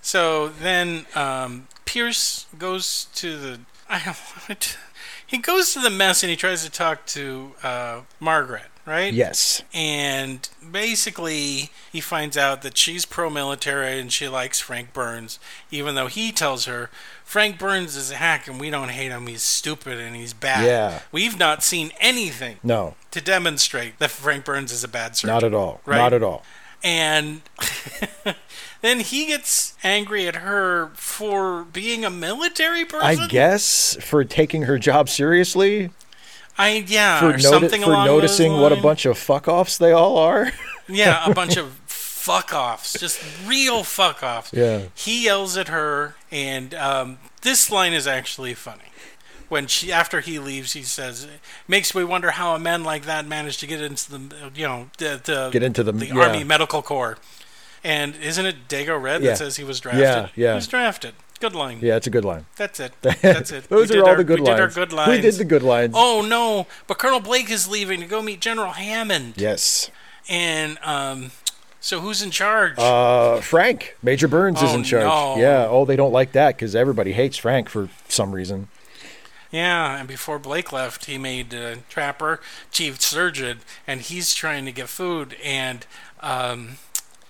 So 0.01 0.49
then 0.49 1.05
um, 1.15 1.67
Pierce 1.85 2.47
goes 2.57 3.05
to 3.15 3.37
the. 3.37 3.59
I 3.89 4.01
don't 4.05 4.17
want. 4.47 4.77
He 5.25 5.37
goes 5.37 5.73
to 5.73 5.79
the 5.79 5.89
mess 5.89 6.23
and 6.23 6.29
he 6.29 6.35
tries 6.35 6.63
to 6.65 6.69
talk 6.69 7.05
to 7.07 7.53
uh, 7.63 8.01
Margaret, 8.19 8.70
right? 8.85 9.13
yes. 9.13 9.61
And 9.73 10.47
basically, 10.71 11.69
he 11.91 12.01
finds 12.01 12.37
out 12.37 12.61
that 12.61 12.77
she's 12.77 13.05
pro 13.05 13.29
military 13.29 13.99
and 13.99 14.11
she 14.11 14.27
likes 14.27 14.59
Frank 14.59 14.93
Burns, 14.93 15.39
even 15.71 15.95
though 15.95 16.07
he 16.07 16.31
tells 16.31 16.65
her 16.65 16.89
Frank 17.23 17.57
Burns 17.57 17.95
is 17.95 18.11
a 18.11 18.15
hack 18.15 18.47
and 18.47 18.59
we 18.59 18.69
don't 18.69 18.89
hate 18.89 19.09
him. 19.09 19.27
He's 19.27 19.43
stupid 19.43 19.99
and 19.99 20.15
he's 20.15 20.33
bad. 20.33 20.65
Yeah. 20.65 21.01
We've 21.11 21.39
not 21.39 21.63
seen 21.63 21.91
anything 21.99 22.57
No. 22.63 22.95
to 23.11 23.21
demonstrate 23.21 23.99
that 23.99 24.11
Frank 24.11 24.43
Burns 24.45 24.71
is 24.71 24.83
a 24.83 24.87
bad 24.89 25.15
surgeon. 25.15 25.33
Not 25.35 25.43
at 25.43 25.53
all. 25.53 25.81
Right. 25.85 25.97
Not 25.97 26.13
at 26.13 26.23
all. 26.23 26.43
And 26.83 27.41
then 28.81 29.01
he 29.01 29.27
gets 29.27 29.75
angry 29.83 30.27
at 30.27 30.37
her 30.37 30.89
for 30.95 31.63
being 31.63 32.03
a 32.03 32.09
military 32.09 32.85
person. 32.85 33.23
I 33.23 33.27
guess 33.27 33.95
for 34.01 34.23
taking 34.23 34.63
her 34.63 34.77
job 34.79 35.07
seriously, 35.07 35.91
I 36.57 36.83
yeah, 36.87 37.19
for, 37.19 37.37
noti- 37.37 37.77
for 37.79 37.89
noticing 38.05 38.53
what 38.59 38.71
a 38.71 38.75
bunch 38.75 39.05
of 39.05 39.17
fuck 39.17 39.47
offs 39.47 39.77
they 39.77 39.91
all 39.91 40.17
are. 40.17 40.51
yeah, 40.89 41.23
a 41.29 41.33
bunch 41.33 41.57
of 41.57 41.71
fuck 41.87 42.53
offs, 42.53 42.99
just 42.99 43.21
real 43.47 43.83
fuck 43.83 44.21
offs. 44.21 44.51
Yeah. 44.53 44.83
He 44.93 45.23
yells 45.25 45.57
at 45.57 45.69
her, 45.69 46.15
and 46.29 46.73
um, 46.75 47.17
this 47.41 47.71
line 47.71 47.93
is 47.93 48.05
actually 48.07 48.53
funny. 48.53 48.83
When 49.49 49.67
she, 49.67 49.91
after 49.91 50.21
he 50.21 50.39
leaves, 50.39 50.73
he 50.73 50.83
says, 50.83 51.27
"Makes 51.67 51.93
me 51.95 52.03
wonder 52.05 52.31
how 52.31 52.55
a 52.55 52.59
man 52.59 52.83
like 52.83 53.03
that 53.03 53.25
managed 53.27 53.59
to 53.61 53.67
get 53.67 53.81
into 53.81 54.09
the, 54.11 54.51
you 54.55 54.65
know, 54.67 54.89
the, 54.97 55.19
the 55.23 55.49
Get 55.51 55.63
into 55.63 55.83
the- 55.83 55.91
the 55.91 56.05
yeah. 56.07 56.19
Army 56.19 56.43
Medical 56.43 56.81
Corps." 56.81 57.17
And 57.83 58.15
isn't 58.17 58.45
it 58.45 58.67
Dago 58.69 59.01
Red 59.01 59.21
Yeah. 59.23 59.31
that 59.31 59.37
says 59.39 59.55
he 59.57 59.63
was 59.63 59.79
drafted? 59.79 60.03
Yeah, 60.03 60.27
yeah. 60.35 60.51
He 60.51 60.55
was 60.55 60.67
drafted. 60.67 61.15
Good 61.41 61.53
line. 61.55 61.79
yeah, 61.81 61.95
it's 61.97 62.07
a 62.07 62.11
good 62.11 62.23
line. 62.23 62.45
That's 62.55 62.79
it. 62.79 62.93
That's 63.01 63.51
it. 63.51 63.63
Those 63.67 63.89
We 63.89 63.97
are 63.97 64.03
all 64.03 64.09
our- 64.09 64.15
the 64.17 64.23
good 64.23 64.39
we 64.39 64.45
lines. 64.45 64.57
Did 64.57 64.61
our 64.61 64.85
good 64.85 64.93
lines. 64.93 65.09
We 65.09 65.21
did 65.21 65.33
the 65.33 65.43
good 65.45 65.63
lines. 65.63 65.93
Oh 65.97 66.25
no! 66.25 66.67
But 66.87 66.97
Colonel 66.99 67.19
Blake 67.19 67.49
is 67.51 67.67
leaving 67.67 67.99
to 67.99 68.05
go 68.05 68.21
meet 68.21 68.39
General 68.39 68.71
Hammond. 68.71 69.33
Yes. 69.37 69.89
And 70.29 70.77
um, 70.83 71.31
so 71.79 71.99
who's 71.99 72.21
in 72.21 72.29
charge? 72.31 72.75
Uh, 72.77 73.41
Frank, 73.41 73.97
Major 74.03 74.27
Burns 74.27 74.61
is 74.61 74.71
Oh, 74.71 74.75
in 74.75 74.83
charge. 74.83 75.03
no. 75.03 75.35
Yeah. 75.37 75.65
Oh, 75.67 75.83
they 75.83 75.95
don't 75.95 76.13
like 76.13 76.31
that 76.33 76.55
because 76.55 76.75
everybody 76.75 77.11
hates 77.13 77.37
Frank 77.37 77.67
for 77.69 77.89
some 78.07 78.31
reason. 78.33 78.67
yeah, 79.51 79.97
and 79.97 80.07
before 80.07 80.37
Blake 80.39 80.71
left, 80.71 81.05
he 81.05 81.17
made 81.17 81.53
uh, 81.55 81.77
Trapper 81.89 82.39
chief 82.71 83.01
surgeon, 83.01 83.61
and 83.87 84.01
he's 84.01 84.33
trying 84.35 84.63
to 84.65 84.71
get 84.71 84.87
food. 84.89 85.35
And 85.43 85.85
um, 86.21 86.77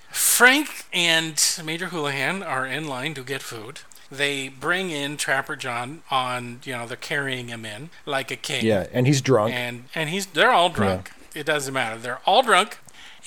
Frank 0.09 0.85
and 0.93 1.41
Major 1.63 1.87
Houlihan 1.87 2.43
are 2.43 2.65
in 2.67 2.87
line 2.87 3.13
to 3.15 3.23
get 3.23 3.41
food. 3.41 3.79
They 4.11 4.49
bring 4.49 4.89
in 4.91 5.15
Trapper 5.15 5.55
John 5.55 6.03
on, 6.11 6.59
you 6.65 6.73
know, 6.73 6.85
they're 6.85 6.97
carrying 6.97 7.47
him 7.47 7.63
in 7.63 7.89
like 8.05 8.29
a 8.29 8.35
king. 8.35 8.65
Yeah, 8.65 8.87
and 8.91 9.07
he's 9.07 9.21
drunk. 9.21 9.53
and 9.53 9.85
and 9.95 10.09
he's 10.09 10.25
they're 10.27 10.51
all 10.51 10.69
drunk. 10.69 11.11
It 11.33 11.45
doesn't 11.45 11.73
matter. 11.73 11.97
They're 11.97 12.19
all 12.25 12.43
drunk, 12.43 12.79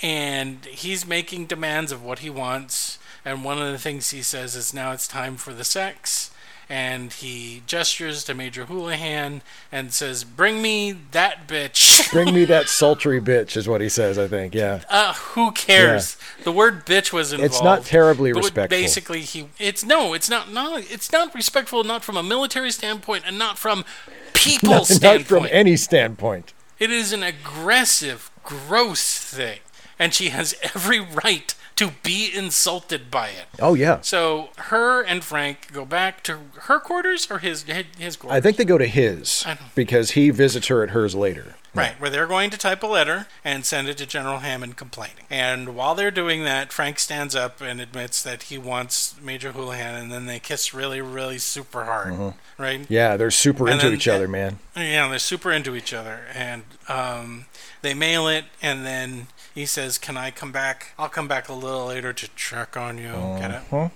and 0.02 0.64
he's 0.66 1.06
making 1.06 1.46
demands 1.46 1.90
of 1.90 2.04
what 2.04 2.18
he 2.18 2.28
wants. 2.28 2.98
And 3.24 3.42
one 3.42 3.58
of 3.60 3.72
the 3.72 3.78
things 3.78 4.10
he 4.10 4.20
says 4.20 4.54
is 4.54 4.74
now 4.74 4.92
it's 4.92 5.08
time 5.08 5.36
for 5.36 5.54
the 5.54 5.64
sex. 5.64 6.30
And 6.68 7.12
he 7.12 7.62
gestures 7.66 8.24
to 8.24 8.34
Major 8.34 8.64
Houlihan 8.64 9.42
and 9.70 9.92
says, 9.92 10.24
"Bring 10.24 10.62
me 10.62 10.92
that 11.12 11.46
bitch." 11.46 12.10
Bring 12.12 12.34
me 12.34 12.44
that 12.46 12.68
sultry 12.68 13.20
bitch, 13.20 13.56
is 13.56 13.68
what 13.68 13.80
he 13.80 13.88
says. 13.88 14.18
I 14.18 14.28
think. 14.28 14.54
Yeah. 14.54 14.82
Uh, 14.88 15.14
who 15.14 15.52
cares? 15.52 16.16
The 16.42 16.52
word 16.52 16.86
bitch 16.86 17.12
was 17.12 17.32
involved. 17.32 17.52
It's 17.52 17.62
not 17.62 17.84
terribly 17.84 18.32
But 18.32 18.44
respectful. 18.44 18.78
Basically, 18.78 19.20
he 19.20 19.48
it's 19.58 19.84
no, 19.84 20.14
it's 20.14 20.30
not 20.30 20.50
no, 20.50 20.76
it's 20.76 21.12
not 21.12 21.34
respectful, 21.34 21.84
not 21.84 22.02
from 22.02 22.16
a 22.16 22.22
military 22.22 22.70
standpoint, 22.70 23.24
and 23.26 23.38
not 23.38 23.58
from 23.58 23.84
people 24.32 24.68
Not, 24.70 25.02
not 25.02 25.22
from 25.22 25.46
any 25.50 25.76
standpoint. 25.76 26.52
It 26.78 26.90
is 26.90 27.12
an 27.12 27.22
aggressive, 27.22 28.30
gross 28.42 29.18
thing, 29.18 29.60
and 29.98 30.12
she 30.12 30.30
has 30.30 30.54
every 30.62 31.00
right 31.00 31.54
to 31.76 31.90
be 32.02 32.30
insulted 32.34 33.10
by 33.10 33.28
it. 33.28 33.46
Oh 33.60 33.74
yeah. 33.74 34.00
So 34.02 34.50
her 34.56 35.02
and 35.02 35.24
Frank 35.24 35.72
go 35.72 35.84
back 35.84 36.22
to 36.24 36.38
her 36.62 36.78
quarters 36.78 37.30
or 37.30 37.38
his 37.38 37.62
his 37.98 38.16
quarters. 38.16 38.36
I 38.36 38.40
think 38.40 38.56
they 38.56 38.64
go 38.64 38.78
to 38.78 38.86
his 38.86 39.44
because 39.74 40.12
he 40.12 40.30
visits 40.30 40.68
her 40.68 40.82
at 40.82 40.90
hers 40.90 41.14
later. 41.14 41.56
Right, 41.76 42.00
where 42.00 42.08
they're 42.08 42.28
going 42.28 42.50
to 42.50 42.56
type 42.56 42.84
a 42.84 42.86
letter 42.86 43.26
and 43.44 43.66
send 43.66 43.88
it 43.88 43.96
to 43.96 44.06
General 44.06 44.38
Hammond 44.38 44.76
complaining. 44.76 45.24
And 45.28 45.74
while 45.74 45.96
they're 45.96 46.12
doing 46.12 46.44
that, 46.44 46.72
Frank 46.72 47.00
stands 47.00 47.34
up 47.34 47.60
and 47.60 47.80
admits 47.80 48.22
that 48.22 48.44
he 48.44 48.56
wants 48.58 49.16
Major 49.20 49.50
Houlihan, 49.50 49.96
and 49.96 50.12
then 50.12 50.26
they 50.26 50.38
kiss 50.38 50.72
really, 50.72 51.00
really 51.00 51.38
super 51.38 51.82
hard. 51.82 52.34
Right? 52.58 52.86
Yeah, 52.88 53.16
they're 53.16 53.32
super 53.32 53.64
And 53.64 53.72
into 53.74 53.86
then- 53.86 53.94
each 53.96 54.06
other, 54.06 54.28
man. 54.28 54.60
Yeah, 54.76 55.08
they're 55.08 55.18
super 55.18 55.50
into 55.50 55.74
each 55.74 55.92
other, 55.92 56.20
and 56.32 56.62
um, 56.88 57.46
they 57.82 57.92
mail 57.92 58.28
it, 58.28 58.44
and 58.62 58.86
then 58.86 59.26
he 59.54 59.66
says, 59.66 59.98
"Can 59.98 60.16
I 60.16 60.30
come 60.30 60.52
back? 60.52 60.92
I'll 60.98 61.08
come 61.08 61.28
back 61.28 61.48
a 61.48 61.52
little 61.52 61.86
later 61.86 62.12
to 62.12 62.28
check 62.36 62.76
on 62.76 62.98
you." 62.98 63.12
Get 63.40 63.50
it? 63.50 63.62
Uh-huh. 63.70 63.88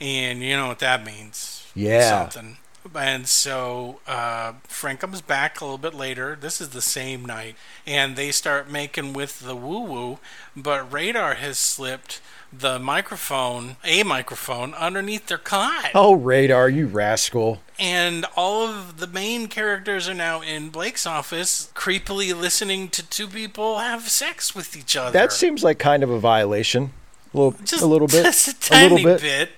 And 0.00 0.42
you 0.42 0.56
know 0.56 0.68
what 0.68 0.78
that 0.78 1.04
means? 1.04 1.66
Yeah. 1.74 2.28
something. 2.28 2.56
And 2.94 3.28
so 3.28 4.00
uh, 4.06 4.54
Frank 4.64 5.00
comes 5.00 5.20
back 5.20 5.60
a 5.60 5.64
little 5.64 5.78
bit 5.78 5.92
later. 5.92 6.36
This 6.40 6.60
is 6.60 6.70
the 6.70 6.80
same 6.80 7.24
night, 7.26 7.56
and 7.86 8.16
they 8.16 8.30
start 8.30 8.70
making 8.70 9.12
with 9.12 9.40
the 9.40 9.54
woo 9.54 9.80
woo, 9.80 10.18
but 10.56 10.90
Radar 10.90 11.34
has 11.34 11.58
slipped 11.58 12.22
the 12.52 12.78
microphone, 12.78 13.76
a 13.84 14.02
microphone, 14.02 14.74
underneath 14.74 15.26
their 15.26 15.38
cot 15.38 15.90
Oh, 15.94 16.14
radar, 16.14 16.68
you 16.68 16.86
rascal! 16.86 17.60
and 17.78 18.26
all 18.36 18.66
of 18.68 18.98
the 18.98 19.06
main 19.06 19.46
characters 19.48 20.08
are 20.08 20.14
now 20.14 20.40
in 20.42 20.68
Blake's 20.70 21.06
office, 21.06 21.70
creepily 21.74 22.38
listening 22.38 22.88
to 22.90 23.08
two 23.08 23.26
people 23.28 23.78
have 23.78 24.08
sex 24.08 24.54
with 24.54 24.76
each 24.76 24.96
other. 24.96 25.12
That 25.12 25.32
seems 25.32 25.62
like 25.64 25.78
kind 25.78 26.02
of 26.02 26.10
a 26.10 26.18
violation. 26.18 26.92
A 27.32 27.36
little, 27.36 27.52
just 27.64 27.82
a 27.82 27.86
little 27.86 28.08
bit, 28.08 28.24
just 28.24 28.70
a 28.70 28.74
a 28.74 28.82
little 28.82 28.98
tiny 28.98 29.04
bit. 29.04 29.20
bit. 29.20 29.50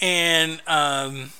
And 0.00 0.60
um, 0.66 1.30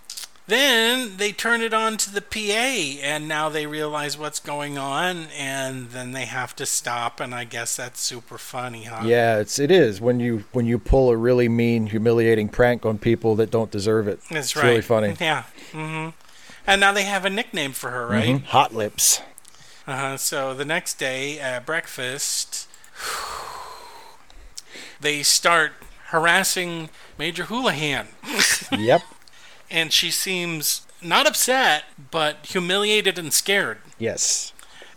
then 0.47 1.17
they 1.19 1.33
turn 1.33 1.61
it 1.61 1.73
on 1.73 1.97
to 1.99 2.13
the 2.13 2.21
PA, 2.21 3.01
and 3.07 3.29
now 3.29 3.49
they 3.49 3.67
realize 3.67 4.19
what's 4.19 4.41
going 4.41 4.77
on, 4.77 5.29
and 5.37 5.91
then 5.91 6.13
they 6.13 6.25
have 6.25 6.57
to 6.57 6.67
stop. 6.67 7.21
And 7.21 7.35
I 7.35 7.45
guess 7.45 7.77
that's 7.77 8.01
super 8.01 8.39
funny, 8.39 8.85
huh? 8.85 9.03
Yeah, 9.05 9.39
it's 9.39 9.59
it 9.59 9.71
is 9.71 10.01
when 10.01 10.21
you 10.21 10.45
when 10.53 10.67
you 10.67 10.79
pull 10.79 11.11
a 11.11 11.17
really 11.17 11.49
mean, 11.49 11.87
humiliating 11.87 12.49
prank 12.49 12.85
on 12.85 12.99
people 12.99 13.35
that 13.37 13.51
don't 13.51 13.71
deserve 13.71 14.09
it. 14.09 14.21
that's 14.31 14.49
it's 14.49 14.57
right. 14.57 14.69
really 14.69 14.83
funny. 14.83 15.17
Yeah. 15.21 15.45
Mm-hmm. 15.71 16.11
And 16.67 16.81
now 16.81 16.93
they 16.93 17.05
have 17.05 17.25
a 17.25 17.31
nickname 17.31 17.73
for 17.73 17.91
her, 17.91 18.07
right? 18.07 18.37
Mhm. 18.37 18.45
Hot 18.47 18.75
lips. 18.75 19.21
Uh-huh. 19.85 20.17
so 20.17 20.55
the 20.55 20.65
next 20.65 20.95
day 20.95 21.41
at 21.41 21.67
breakfast, 21.67 22.69
they 25.01 25.25
start 25.25 25.73
harassing 26.07 26.89
Major 27.19 27.45
Houlihan. 27.45 28.07
yep. 28.79 29.03
And 29.73 29.93
she 29.93 30.11
seems 30.11 30.87
not 31.01 31.27
upset, 31.27 31.85
but 32.11 32.47
humiliated 32.47 33.19
and 33.19 33.33
scared. 33.33 33.79
Yes. 33.99 34.53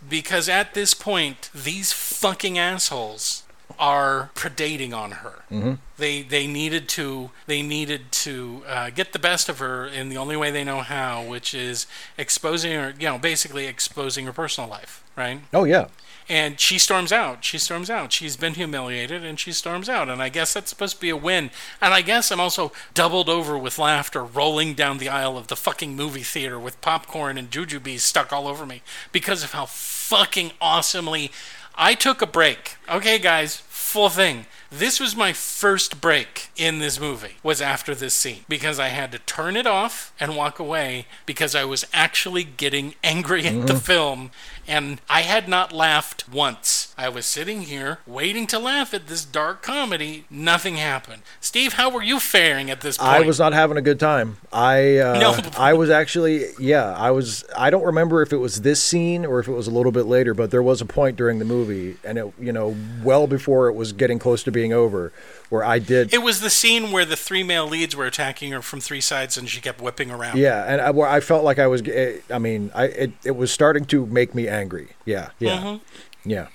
Because 0.08 0.48
at 0.48 0.74
this 0.74 0.94
point, 0.94 1.50
these 1.54 1.92
fucking 1.92 2.58
assholes 2.58 3.42
are 3.78 4.30
predating 4.34 4.94
on 4.94 5.12
her. 5.12 5.42
Mm-hmm. 5.50 5.74
They 5.98 6.22
they 6.22 6.46
needed 6.46 6.88
to 6.90 7.30
they 7.46 7.62
needed 7.62 8.12
to 8.12 8.62
uh, 8.66 8.90
get 8.90 9.12
the 9.12 9.18
best 9.18 9.48
of 9.48 9.58
her 9.58 9.86
in 9.86 10.08
the 10.08 10.16
only 10.16 10.36
way 10.36 10.50
they 10.50 10.64
know 10.64 10.80
how, 10.80 11.22
which 11.22 11.54
is 11.54 11.86
exposing 12.16 12.72
her. 12.72 12.94
You 12.98 13.08
know, 13.08 13.18
basically 13.18 13.66
exposing 13.66 14.26
her 14.26 14.32
personal 14.32 14.70
life, 14.70 15.02
right? 15.16 15.40
Oh 15.52 15.64
yeah. 15.64 15.88
And 16.28 16.58
she 16.58 16.78
storms 16.78 17.12
out. 17.12 17.44
She 17.44 17.58
storms 17.58 17.88
out. 17.88 18.12
She's 18.12 18.36
been 18.36 18.54
humiliated 18.54 19.24
and 19.24 19.38
she 19.38 19.52
storms 19.52 19.88
out. 19.88 20.08
And 20.08 20.20
I 20.20 20.28
guess 20.28 20.54
that's 20.54 20.70
supposed 20.70 20.96
to 20.96 21.00
be 21.00 21.10
a 21.10 21.16
win. 21.16 21.50
And 21.80 21.94
I 21.94 22.02
guess 22.02 22.32
I'm 22.32 22.40
also 22.40 22.72
doubled 22.94 23.28
over 23.28 23.56
with 23.56 23.78
laughter 23.78 24.24
rolling 24.24 24.74
down 24.74 24.98
the 24.98 25.08
aisle 25.08 25.38
of 25.38 25.46
the 25.46 25.56
fucking 25.56 25.94
movie 25.94 26.22
theater 26.22 26.58
with 26.58 26.80
popcorn 26.80 27.38
and 27.38 27.50
jujubes 27.50 28.00
stuck 28.00 28.32
all 28.32 28.48
over 28.48 28.66
me 28.66 28.82
because 29.12 29.44
of 29.44 29.52
how 29.52 29.66
fucking 29.66 30.52
awesomely. 30.60 31.30
I 31.76 31.94
took 31.94 32.22
a 32.22 32.26
break. 32.26 32.76
Okay, 32.88 33.18
guys, 33.18 33.56
full 33.56 34.08
thing. 34.08 34.46
This 34.70 34.98
was 34.98 35.14
my 35.14 35.32
first 35.32 36.00
break 36.00 36.48
in 36.56 36.80
this 36.80 36.98
movie 36.98 37.36
was 37.42 37.62
after 37.62 37.94
this 37.94 38.14
scene 38.14 38.44
because 38.48 38.80
I 38.80 38.88
had 38.88 39.12
to 39.12 39.18
turn 39.20 39.56
it 39.56 39.66
off 39.66 40.12
and 40.18 40.36
walk 40.36 40.58
away 40.58 41.06
because 41.24 41.54
I 41.54 41.64
was 41.64 41.86
actually 41.92 42.42
getting 42.44 42.94
angry 43.04 43.46
at 43.46 43.66
the 43.66 43.74
mm. 43.74 43.80
film 43.80 44.30
and 44.68 45.00
I 45.08 45.22
had 45.22 45.48
not 45.48 45.72
laughed 45.72 46.28
once. 46.28 46.94
I 46.98 47.08
was 47.08 47.26
sitting 47.26 47.62
here 47.62 47.98
waiting 48.06 48.46
to 48.48 48.58
laugh 48.58 48.94
at 48.94 49.06
this 49.06 49.24
dark 49.24 49.62
comedy. 49.62 50.24
Nothing 50.30 50.76
happened. 50.76 51.22
Steve, 51.40 51.74
how 51.74 51.90
were 51.90 52.02
you 52.02 52.18
faring 52.18 52.70
at 52.70 52.80
this 52.80 52.96
point? 52.96 53.10
I 53.10 53.20
was 53.20 53.38
not 53.38 53.52
having 53.52 53.76
a 53.76 53.82
good 53.82 54.00
time. 54.00 54.38
I 54.52 54.98
uh, 54.98 55.18
No. 55.18 55.36
I 55.58 55.74
was 55.74 55.90
actually 55.90 56.46
yeah, 56.58 56.92
I 56.92 57.10
was 57.10 57.44
I 57.56 57.70
don't 57.70 57.84
remember 57.84 58.22
if 58.22 58.32
it 58.32 58.38
was 58.38 58.62
this 58.62 58.82
scene 58.82 59.24
or 59.24 59.40
if 59.40 59.48
it 59.48 59.52
was 59.52 59.66
a 59.66 59.70
little 59.70 59.92
bit 59.92 60.06
later, 60.06 60.34
but 60.34 60.50
there 60.50 60.62
was 60.62 60.80
a 60.80 60.86
point 60.86 61.16
during 61.16 61.38
the 61.38 61.44
movie 61.44 61.96
and 62.04 62.18
it 62.18 62.32
you 62.38 62.52
know, 62.52 62.76
well 63.02 63.26
before 63.26 63.68
it 63.68 63.74
was 63.74 63.92
getting 63.92 64.18
close 64.18 64.42
to 64.44 64.50
being 64.50 64.72
over 64.72 65.12
where 65.48 65.64
I 65.64 65.78
did 65.78 66.12
It 66.12 66.22
was 66.22 66.40
the 66.40 66.50
scene 66.50 66.90
where 66.92 67.04
the 67.04 67.16
three 67.16 67.42
male 67.42 67.66
leads 67.66 67.94
were 67.94 68.06
attacking 68.06 68.52
her 68.52 68.62
from 68.62 68.80
three 68.80 69.00
sides 69.00 69.36
and 69.36 69.48
she 69.48 69.60
kept 69.60 69.80
whipping 69.80 70.10
around. 70.10 70.38
yeah, 70.38 70.64
and 70.66 70.80
I, 70.80 70.90
where 70.90 71.08
I 71.08 71.20
felt 71.20 71.44
like 71.44 71.58
I 71.58 71.66
was 71.66 71.82
eh, 71.86 72.18
I 72.30 72.38
mean, 72.38 72.70
I 72.74 72.84
it, 72.86 73.12
it 73.24 73.36
was 73.36 73.50
starting 73.52 73.84
to 73.86 74.06
make 74.06 74.34
me 74.34 74.48
angry. 74.48 74.88
Yeah. 75.04 75.30
Yeah. 75.38 75.58
Mm-hmm. 75.58 76.30
Yeah. 76.30 76.46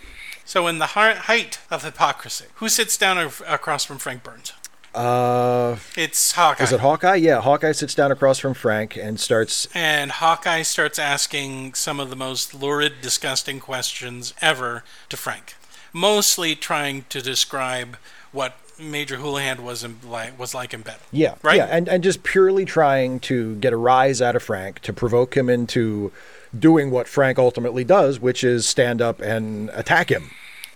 So, 0.44 0.68
in 0.68 0.80
the 0.80 0.88
height 0.88 1.60
of 1.70 1.84
hypocrisy, 1.86 2.46
who 2.56 2.68
sits 2.68 2.98
down 2.98 3.18
a- 3.18 3.32
across 3.48 3.86
from 3.86 3.98
Frank 4.00 4.22
Burns? 4.24 4.52
Uh 4.94 5.78
It's 5.96 6.34
Hawkeye. 6.34 6.64
is 6.66 6.74
it 6.74 6.82
Hawkeye? 6.82 7.16
Yeah, 7.16 7.40
Hawkeye 7.40 7.72
sits 7.72 7.96
down 7.96 8.12
across 8.12 8.40
from 8.40 8.54
Frank 8.54 8.98
and 8.98 9.18
starts 9.20 9.70
and 9.74 10.12
Hawkeye 10.12 10.64
starts 10.64 11.00
asking 11.00 11.76
some 11.76 11.98
of 12.02 12.10
the 12.10 12.18
most 12.18 12.54
lurid, 12.54 13.00
disgusting 13.02 13.62
questions 13.62 14.34
ever 14.42 14.84
to 15.08 15.16
Frank. 15.16 15.56
Mostly 15.94 16.56
trying 16.56 17.06
to 17.08 17.22
describe 17.22 17.96
what 18.34 18.56
Major 18.82 19.18
Houlihan 19.18 19.64
was 19.64 19.84
in, 19.84 19.98
like 20.06 20.38
was 20.40 20.54
like 20.56 20.74
in 20.74 20.82
bed. 20.82 20.98
Yeah, 21.12 21.36
Right? 21.44 21.58
Yeah, 21.58 21.68
and 21.70 21.88
and 21.88 22.04
just 22.04 22.24
purely 22.24 22.66
trying 22.66 23.20
to 23.22 23.56
get 23.56 23.74
a 23.74 23.78
rise 23.78 24.22
out 24.22 24.36
of 24.36 24.44
Frank 24.44 24.80
to 24.82 24.94
provoke 24.94 25.36
him 25.38 25.50
into 25.50 26.12
doing 26.58 26.92
what 26.92 27.08
Frank 27.08 27.40
ultimately 27.40 27.84
does, 27.84 28.20
which 28.20 28.44
is 28.44 28.68
stand 28.68 29.02
up 29.02 29.22
and 29.22 29.70
attack 29.74 30.10
him, 30.10 30.32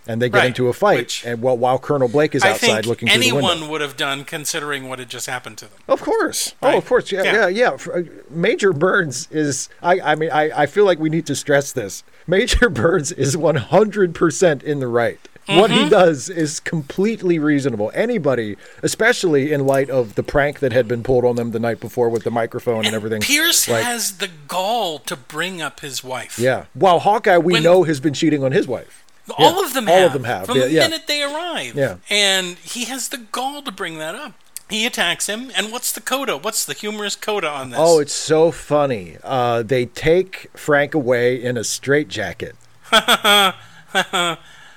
and 0.06 0.22
they 0.22 0.28
get 0.30 0.38
Right, 0.38 0.46
into 0.46 0.68
a 0.68 0.72
fight. 0.72 0.98
which 0.98 1.24
and 1.26 1.42
while 1.42 1.58
while 1.58 1.78
Colonel 1.78 2.08
Blake 2.08 2.34
is 2.34 2.42
I 2.44 2.52
outside 2.52 2.86
looking 2.86 3.08
through 3.08 3.20
the 3.22 3.32
window. 3.32 3.48
anyone 3.50 3.70
would 3.70 3.80
have 3.82 3.96
done, 3.96 4.24
considering 4.24 4.88
what 4.88 4.98
had 5.00 5.08
just 5.10 5.26
happened 5.26 5.58
to 5.58 5.64
them. 5.66 5.78
Of 5.88 6.00
course. 6.00 6.54
Right? 6.62 6.74
Oh, 6.74 6.78
of 6.78 6.86
course. 6.86 7.12
Yeah, 7.12 7.24
Yeah. 7.24 7.48
yeah, 7.48 7.76
yeah. 7.76 7.92
Uh, 7.92 8.02
Major 8.30 8.72
Burns 8.72 9.28
is. 9.30 9.68
I. 9.82 10.00
I 10.00 10.14
mean, 10.14 10.30
I. 10.30 10.62
I 10.62 10.66
feel 10.66 10.84
like 10.86 10.98
we 10.98 11.10
need 11.10 11.26
to 11.26 11.34
stress 11.36 11.72
this. 11.72 12.04
Major 12.26 12.68
Burns 12.70 13.12
is 13.12 13.36
one 13.36 13.56
hundred 13.56 14.14
percent 14.14 14.62
in 14.62 14.80
the 14.80 14.88
right. 14.88 15.20
What 15.46 15.70
Mm-hmm. 15.70 15.84
he 15.84 15.90
does 15.90 16.28
is 16.28 16.58
completely 16.60 17.38
reasonable. 17.38 17.92
Anybody, 17.94 18.56
especially 18.82 19.52
in 19.52 19.64
light 19.66 19.88
of 19.90 20.14
the 20.16 20.22
prank 20.24 20.58
that 20.58 20.72
had 20.72 20.88
been 20.88 21.02
pulled 21.04 21.24
on 21.24 21.36
them 21.36 21.52
the 21.52 21.60
night 21.60 21.78
before 21.80 22.08
with 22.08 22.24
the 22.24 22.30
microphone 22.32 22.84
and, 22.84 22.94
everything. 22.94 23.20
Pierce 23.20 23.68
like- 23.68 23.84
has 23.84 24.18
the 24.18 24.28
gall 24.48 24.98
to 25.00 25.14
bring 25.16 25.62
up 25.62 25.80
his 25.80 26.02
wife. 26.02 26.38
Yeah. 26.38 26.64
While 26.74 26.98
Hawkeye, 26.98 27.38
we 27.38 27.54
When- 27.54 27.62
know, 27.62 27.84
has 27.84 28.00
been 28.00 28.14
cheating 28.14 28.42
on 28.42 28.50
his 28.52 28.66
wife. 28.66 29.04
All 29.38 29.60
Yeah, 29.60 29.66
of 29.66 29.74
them 29.74 29.88
all 29.88 29.94
have. 29.96 30.06
of 30.06 30.12
them 30.12 30.24
have, 30.24 30.46
From 30.46 30.56
yeah, 30.58 30.64
the 30.64 30.70
yeah. 30.70 30.80
minute 30.82 31.06
they 31.06 31.22
arrive. 31.22 31.74
Yeah. 31.74 31.96
And 32.10 32.56
he 32.58 32.84
has 32.84 33.08
the 33.08 33.18
gall 33.18 33.62
to 33.62 33.70
bring 33.72 33.98
that 33.98 34.14
up. 34.14 34.32
He 34.68 34.84
attacks 34.84 35.28
him, 35.28 35.52
and 35.56 35.70
what's 35.70 35.92
the 35.92 36.00
coda? 36.00 36.36
What's 36.36 36.64
the 36.64 36.74
humorous 36.74 37.14
coda 37.14 37.48
on 37.48 37.70
this? 37.70 37.78
Oh, 37.80 38.00
it's 38.00 38.12
so 38.12 38.50
funny. 38.50 39.16
Uh, 39.22 39.62
they 39.62 39.86
take 39.86 40.48
Frank 40.54 40.92
away 40.94 41.40
in 41.40 41.56
a 41.56 41.62
straitjacket. 41.62 42.56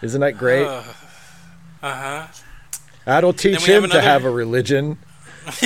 Isn't 0.02 0.22
that 0.22 0.38
great? 0.38 0.66
Uh 0.66 0.82
huh. 1.82 2.28
That'll 3.06 3.34
teach 3.34 3.58
Uh-huh. 3.58 3.72
have 3.74 3.84
him 3.86 3.90
to 3.92 4.02
have 4.02 4.26
a 4.26 4.30
religion. 4.30 4.98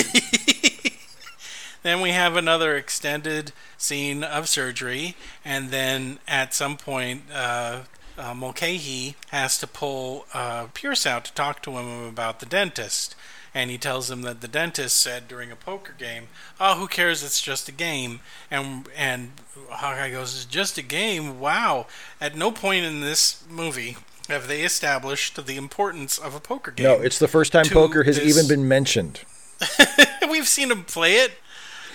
Then 1.84 2.00
we 2.00 2.12
have 2.12 2.38
another 2.38 2.78
extended 2.78 3.52
scene 3.78 4.24
of 4.24 4.48
surgery, 4.48 5.18
and 5.44 5.70
then 5.70 6.20
at 6.30 6.54
some 6.54 6.78
point, 6.78 7.24
uh, 7.34 7.82
uh, 8.18 8.34
Mulcahy 8.34 9.18
has 9.32 9.58
to 9.58 9.68
pull 9.68 10.26
uh, 10.34 10.68
Pierce 10.74 11.06
out 11.06 11.26
to 11.26 11.34
talk 11.34 11.62
to 11.64 11.72
him 11.72 12.06
about 12.06 12.40
the 12.40 12.46
dentist. 12.46 13.16
And 13.54 13.70
he 13.70 13.78
tells 13.78 14.10
him 14.10 14.22
that 14.22 14.40
the 14.42 14.48
dentist 14.48 14.98
said 14.98 15.28
during 15.28 15.52
a 15.52 15.56
poker 15.58 15.94
game, 15.96 16.28
"Oh, 16.60 16.76
who 16.76 16.88
cares? 16.88 17.22
It's 17.22 17.42
just 17.42 17.68
a 17.68 17.74
game." 17.74 18.22
And 18.50 18.88
and 18.96 19.34
Hawkeye 19.70 20.10
goes, 20.12 20.34
"It's 20.36 20.46
just 20.46 20.78
a 20.78 20.82
game." 20.82 21.38
Wow! 21.40 21.86
At 22.22 22.36
no 22.38 22.50
point 22.52 22.86
in 22.86 23.02
this 23.02 23.44
movie 23.50 23.98
have 24.30 24.48
they 24.48 24.62
established 24.62 25.46
the 25.46 25.58
importance 25.58 26.18
of 26.18 26.34
a 26.36 26.40
poker 26.40 26.72
game. 26.72 26.86
No, 26.86 26.94
it's 26.94 27.20
the 27.20 27.28
first 27.28 27.52
time 27.52 27.66
poker 27.66 28.04
has 28.04 28.18
this- 28.18 28.28
even 28.38 28.48
been 28.48 28.68
mentioned. 28.68 29.22
We've 30.30 30.48
seen 30.48 30.72
him 30.72 30.84
play 30.84 31.16
it, 31.16 31.34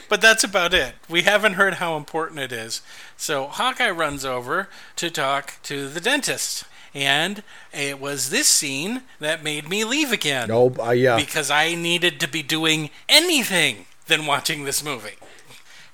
but 0.09 0.21
that's 0.21 0.45
about 0.45 0.73
it. 0.73 0.95
We 1.09 1.23
haven't 1.23 1.55
heard 1.55 1.75
how 1.75 1.97
important 1.97 2.41
it 2.41 2.53
is. 2.53 2.81
So 3.17 3.47
Hawkeye 3.47 3.91
runs 3.91 4.25
over 4.25 4.69
to 4.97 5.11
talk 5.11 5.55
to 5.65 5.89
the 5.89 6.01
dentist. 6.01 6.65
And 6.95 7.43
it 7.73 8.01
was 8.01 8.31
this 8.31 8.49
scene 8.49 9.03
that 9.21 9.45
made 9.45 9.69
me 9.69 9.85
leave 9.85 10.11
again. 10.11 10.49
No, 10.49 10.75
uh, 10.81 10.91
yeah. 10.91 11.17
Because 11.17 11.51
I 11.51 11.75
needed 11.75 12.19
to 12.21 12.29
be 12.29 12.43
doing 12.43 12.89
anything 13.09 13.85
than 14.07 14.25
watching 14.25 14.65
this 14.65 14.83
movie. 14.83 15.17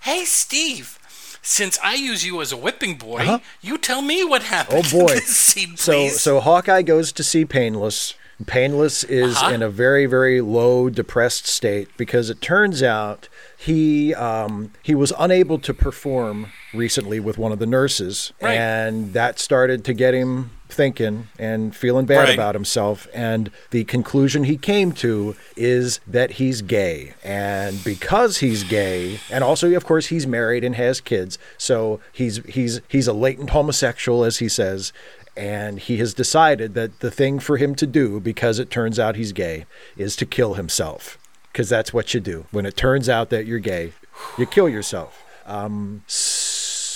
Hey, 0.03 0.25
Steve. 0.25 0.99
Since 1.47 1.79
I 1.85 1.95
use 1.95 2.25
you 2.25 2.41
as 2.41 2.53
a 2.53 2.57
whipping 2.57 2.97
boy, 2.97 3.19
Uh-huh. 3.19 3.39
you 3.61 3.77
tell 3.77 4.01
me 4.01 4.25
what 4.25 4.45
happened. 4.45 4.87
Oh, 4.87 4.91
boy. 5.07 5.17
scene, 5.27 5.77
So 5.77 6.09
so 6.09 6.41
Hawkeye 6.41 6.81
goes 6.83 7.13
to 7.13 7.23
see 7.23 7.45
Painless. 7.45 8.15
Painless 8.47 9.05
is 9.05 9.37
Uh-huh. 9.37 9.53
in 9.55 9.63
a 9.63 9.69
very 9.71 10.07
very 10.07 10.41
low 10.41 10.91
depressed 10.91 11.47
state 11.47 11.89
because 11.97 12.31
it 12.31 12.41
turns 12.41 12.83
out 12.83 13.29
he 13.57 14.13
um, 14.15 14.73
he 14.83 14.95
was 14.95 15.13
unable 15.19 15.59
to 15.61 15.73
perform 15.73 16.47
recently 16.75 17.21
with 17.21 17.39
one 17.39 17.53
of 17.53 17.59
the 17.61 17.67
nurses 17.67 18.33
Right. 18.43 18.55
and 18.57 19.13
that 19.13 19.39
started 19.39 19.85
to 19.85 19.95
get 19.95 20.15
him 20.15 20.51
thinking 20.69 21.29
and 21.39 21.75
feeling 21.77 22.05
bad 22.07 22.25
Right. 22.31 22.35
about 22.35 22.57
himself 22.57 23.07
and 23.15 23.51
the 23.71 23.85
conclusion 23.85 24.45
he 24.45 24.57
came 24.57 24.91
to 24.93 25.37
is 25.57 26.01
that 26.07 26.33
he's 26.33 26.63
gay 26.63 27.15
and 27.23 27.83
because 27.85 28.39
he's 28.39 28.65
gay 28.65 29.21
and 29.31 29.45
also 29.45 29.73
of 29.75 29.85
course 29.87 30.07
he's 30.07 30.27
married 30.27 30.65
and 30.65 30.75
has 30.75 31.01
kids 31.01 31.39
so 31.57 32.01
he's 32.13 32.39
he's 32.47 32.81
he's 32.89 33.07
a 33.07 33.13
latent 33.13 33.51
homosexual 33.51 34.25
as 34.25 34.39
he 34.39 34.49
says 34.49 34.93
and 35.37 35.81
he 35.81 35.97
has 35.99 36.15
decided 36.15 36.75
that 36.75 37.01
the 37.01 37.11
thing 37.11 37.39
for 37.41 37.57
him 37.57 37.75
to 37.75 37.87
do 37.87 38.21
because 38.21 38.59
it 38.59 38.71
turns 38.71 38.99
out 38.99 39.17
he's 39.17 39.33
gay 39.33 39.67
is 39.97 40.15
to 40.17 40.25
kill 40.27 40.55
himself 40.55 41.19
because 41.53 41.69
that's 41.69 41.93
what 41.93 42.15
you 42.15 42.21
do 42.21 42.47
when 42.51 42.65
it 42.67 42.77
turns 42.77 43.09
out 43.09 43.31
that 43.31 43.47
you're 43.47 43.59
gay 43.59 43.93
you 44.39 44.47
kill 44.47 44.69
yourself 44.69 45.23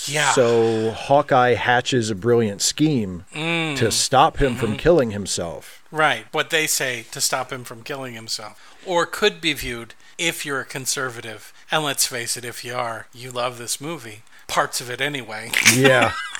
yeah. 0.07 0.31
so 0.31 0.91
hawkeye 0.91 1.53
hatches 1.53 2.09
a 2.09 2.15
brilliant 2.15 2.61
scheme 2.61 3.25
Mm. 3.33 3.77
to 3.77 3.91
stop 3.91 4.37
him 4.37 4.51
Mm-hmm. 4.53 4.59
from 4.59 4.77
killing 4.77 5.11
himself 5.11 5.75
Right, 5.91 6.25
what 6.31 6.51
they 6.51 6.67
say 6.67 7.05
to 7.11 7.19
stop 7.19 7.51
him 7.51 7.63
from 7.63 7.81
killing 7.81 8.13
himself. 8.13 8.77
Or 8.85 9.07
could 9.07 9.41
be 9.41 9.53
viewed 9.53 9.95
if 10.19 10.45
you're 10.45 10.59
a 10.59 10.65
conservative. 10.65 11.51
And 11.71 11.83
let's 11.83 12.05
face 12.05 12.37
it, 12.37 12.45
if 12.45 12.63
you 12.63 12.75
are, 12.75 13.07
you 13.11 13.31
love 13.31 13.57
this 13.57 13.81
movie. 13.81 14.21
Parts 14.47 14.81
of 14.81 14.91
it 14.91 15.01
anyway. 15.01 15.49
yeah 15.75 16.11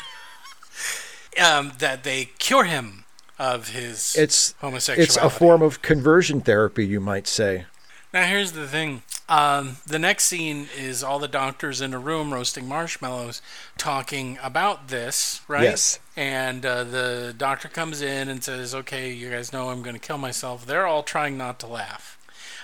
um, 1.41 1.73
that 1.79 2.03
they 2.03 2.25
cure 2.39 2.63
him 2.65 3.05
of 3.37 3.69
his 3.69 4.15
it's 4.17 4.53
homosexuality. 4.59 5.03
it's 5.03 5.17
a 5.17 5.29
form 5.29 5.61
of 5.61 5.81
conversion 5.81 6.41
therapy 6.41 6.85
you 6.85 6.99
might 6.99 7.25
say 7.27 7.65
Now, 8.13 8.25
here's 8.25 8.53
the 8.53 8.67
thing. 8.67 9.03
Um, 9.29 9.77
the 9.85 9.99
next 9.99 10.25
scene 10.25 10.67
is 10.75 11.03
all 11.03 11.19
the 11.19 11.27
doctors 11.27 11.79
in 11.79 11.93
a 11.93 11.99
room 11.99 12.33
roasting 12.33 12.67
marshmallows, 12.67 13.41
talking 13.77 14.39
about 14.41 14.87
this, 14.87 15.41
right? 15.47 15.61
Yes. 15.63 15.99
And 16.17 16.65
uh, 16.65 16.83
the 16.83 17.35
doctor 17.37 17.67
comes 17.67 18.01
in 18.01 18.27
and 18.27 18.43
says, 18.43 18.73
"Okay, 18.73 19.11
you 19.13 19.29
guys 19.29 19.53
know 19.53 19.69
I'm 19.69 19.83
going 19.83 19.93
to 19.93 19.99
kill 20.01 20.17
myself." 20.17 20.65
They're 20.65 20.87
all 20.87 21.03
trying 21.03 21.37
not 21.37 21.59
to 21.59 21.67
laugh. 21.67 22.17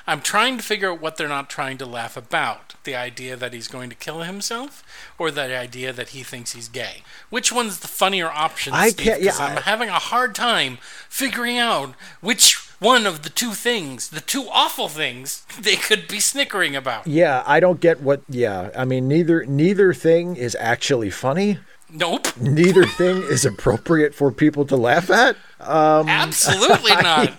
I'm 0.07 0.21
trying 0.21 0.57
to 0.57 0.63
figure 0.63 0.91
out 0.91 1.01
what 1.01 1.17
they're 1.17 1.27
not 1.27 1.49
trying 1.49 1.77
to 1.79 1.85
laugh 1.85 2.15
about. 2.15 2.75
The 2.83 2.95
idea 2.95 3.35
that 3.35 3.53
he's 3.53 3.67
going 3.67 3.89
to 3.89 3.95
kill 3.95 4.21
himself 4.21 4.83
or 5.17 5.31
the 5.31 5.57
idea 5.57 5.91
that 5.93 6.09
he 6.09 6.21
thinks 6.21 6.53
he's 6.53 6.67
gay. 6.67 7.01
Which 7.31 7.51
one's 7.51 7.79
the 7.79 7.87
funnier 7.87 8.29
option, 8.29 8.73
I 8.73 8.89
Steve? 8.89 9.05
can't- 9.05 9.21
yeah, 9.21 9.31
'Cause 9.31 9.39
I'm 9.39 9.57
I- 9.57 9.61
having 9.61 9.89
a 9.89 9.93
hard 9.99 10.35
time 10.35 10.77
figuring 11.09 11.57
out 11.57 11.95
which 12.21 12.57
one 12.79 13.07
of 13.07 13.23
the 13.23 13.29
two 13.29 13.53
things, 13.53 14.09
the 14.09 14.21
two 14.21 14.47
awful 14.51 14.89
things, 14.89 15.43
they 15.59 15.75
could 15.75 16.07
be 16.07 16.19
snickering 16.19 16.75
about. 16.75 17.07
Yeah, 17.07 17.41
I 17.47 17.59
don't 17.59 17.79
get 17.79 18.01
what. 18.01 18.21
Yeah, 18.29 18.69
I 18.77 18.85
mean, 18.85 19.07
neither 19.07 19.45
neither 19.45 19.93
thing 19.93 20.35
is 20.35 20.55
actually 20.59 21.09
funny. 21.09 21.57
Nope. 21.91 22.27
Neither 22.37 22.85
thing 22.85 23.17
is 23.17 23.45
appropriate 23.45 24.15
for 24.15 24.31
people 24.31 24.65
to 24.65 24.75
laugh 24.75 25.09
at. 25.09 25.37
Um, 25.59 26.09
Absolutely 26.09 26.91
not. 26.95 27.33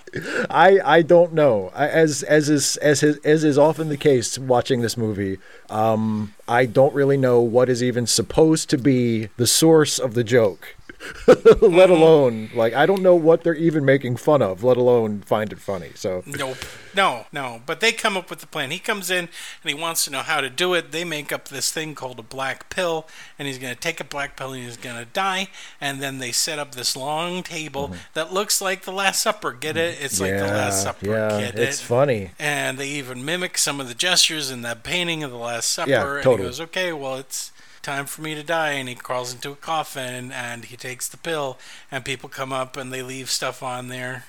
I 0.48 0.80
I 0.84 1.02
don't 1.02 1.32
know. 1.32 1.70
As 1.74 2.22
as 2.22 2.48
is 2.48 2.76
as 2.78 3.02
is, 3.02 3.18
as 3.18 3.44
is 3.44 3.58
often 3.58 3.88
the 3.88 3.96
case 3.96 4.38
watching 4.38 4.80
this 4.82 4.96
movie, 4.96 5.38
um, 5.68 6.34
I 6.48 6.66
don't 6.66 6.94
really 6.94 7.16
know 7.16 7.40
what 7.40 7.68
is 7.68 7.82
even 7.82 8.06
supposed 8.06 8.70
to 8.70 8.78
be 8.78 9.28
the 9.36 9.46
source 9.46 9.98
of 9.98 10.14
the 10.14 10.24
joke. 10.24 10.76
let 11.26 11.38
mm-hmm. 11.38 11.92
alone 11.92 12.50
like 12.54 12.74
I 12.74 12.86
don't 12.86 13.02
know 13.02 13.14
what 13.14 13.42
they're 13.44 13.54
even 13.54 13.84
making 13.84 14.16
fun 14.16 14.42
of, 14.42 14.64
let 14.64 14.76
alone 14.76 15.20
find 15.22 15.52
it 15.52 15.58
funny. 15.58 15.90
So 15.94 16.22
Nope. 16.26 16.58
No, 16.96 17.26
no. 17.30 17.60
But 17.66 17.80
they 17.80 17.92
come 17.92 18.16
up 18.16 18.30
with 18.30 18.40
the 18.40 18.46
plan. 18.46 18.70
He 18.70 18.78
comes 18.78 19.10
in 19.10 19.28
and 19.28 19.28
he 19.64 19.74
wants 19.74 20.04
to 20.06 20.10
know 20.10 20.22
how 20.22 20.40
to 20.40 20.48
do 20.48 20.72
it. 20.74 20.92
They 20.92 21.04
make 21.04 21.30
up 21.30 21.48
this 21.48 21.70
thing 21.70 21.94
called 21.94 22.18
a 22.18 22.22
black 22.22 22.70
pill, 22.70 23.06
and 23.38 23.46
he's 23.46 23.58
going 23.58 23.74
to 23.74 23.78
take 23.78 24.00
a 24.00 24.04
black 24.04 24.36
pill 24.36 24.52
and 24.52 24.64
he's 24.64 24.78
going 24.78 24.96
to 24.96 25.04
die. 25.04 25.48
And 25.80 26.00
then 26.00 26.18
they 26.18 26.32
set 26.32 26.58
up 26.58 26.74
this 26.74 26.96
long 26.96 27.42
table 27.42 27.88
mm-hmm. 27.88 28.00
that 28.14 28.32
looks 28.32 28.60
like 28.60 28.82
the 28.82 28.92
Last 28.92 29.22
Supper. 29.22 29.52
Get 29.52 29.76
it? 29.76 29.98
It's 30.00 30.20
like 30.20 30.32
the 30.32 30.44
Last 30.44 30.82
Supper. 30.82 31.06
yeah, 31.06 31.40
Get 31.40 31.58
it's 31.58 31.80
it? 31.80 31.84
funny. 31.84 32.30
And 32.38 32.78
they 32.78 32.88
even 32.88 33.24
mimic 33.24 33.58
some 33.58 33.80
of 33.80 33.88
the 33.88 33.94
gestures 33.94 34.50
in 34.50 34.62
that 34.62 34.82
painting 34.82 35.22
of 35.22 35.30
the 35.30 35.36
Last 35.36 35.68
Supper. 35.68 35.90
Yeah, 35.90 36.14
And 36.14 36.22
totally. 36.22 36.36
he 36.38 36.48
goes, 36.48 36.60
okay, 36.62 36.92
well, 36.92 37.16
it's 37.16 37.52
time 37.86 38.04
for 38.06 38.20
me 38.20 38.34
to 38.34 38.42
die. 38.42 38.72
And 38.72 38.88
he 38.88 38.94
crawls 38.94 39.32
into 39.32 39.52
a 39.52 39.56
coffin 39.56 40.30
and 40.32 40.66
he 40.66 40.76
takes 40.76 41.08
the 41.08 41.16
pill. 41.16 41.56
And 41.90 42.04
people 42.04 42.28
come 42.28 42.52
up 42.52 42.76
and 42.76 42.92
they 42.92 43.02
leave 43.02 43.30
stuff 43.30 43.62
on 43.62 43.88
there 43.88 44.24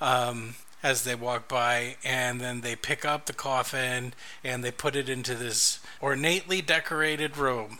um, 0.00 0.54
as 0.82 1.04
they 1.04 1.14
walk 1.14 1.48
by. 1.48 1.96
And 2.04 2.40
then 2.40 2.62
they 2.62 2.76
pick 2.76 3.04
up 3.04 3.26
the 3.26 3.32
coffin 3.34 4.14
and 4.42 4.64
they 4.64 4.70
put 4.70 4.96
it 4.96 5.08
into 5.08 5.34
this 5.34 5.80
ornately 6.00 6.62
decorated 6.62 7.36
room. 7.36 7.78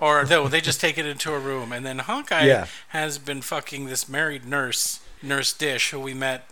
Or 0.00 0.24
no, 0.24 0.48
they 0.48 0.60
just 0.60 0.80
take 0.80 0.98
it 0.98 1.06
into 1.06 1.32
a 1.32 1.38
room. 1.38 1.72
And 1.72 1.86
then 1.86 2.00
Hawkeye 2.00 2.46
Yeah. 2.46 2.66
has 2.88 3.18
been 3.18 3.42
fucking 3.42 3.86
this 3.86 4.08
married 4.08 4.44
nurse, 4.44 4.98
Nurse 5.22 5.52
Dish, 5.52 5.90
who 5.90 6.00
we 6.00 6.14
met. 6.14 6.48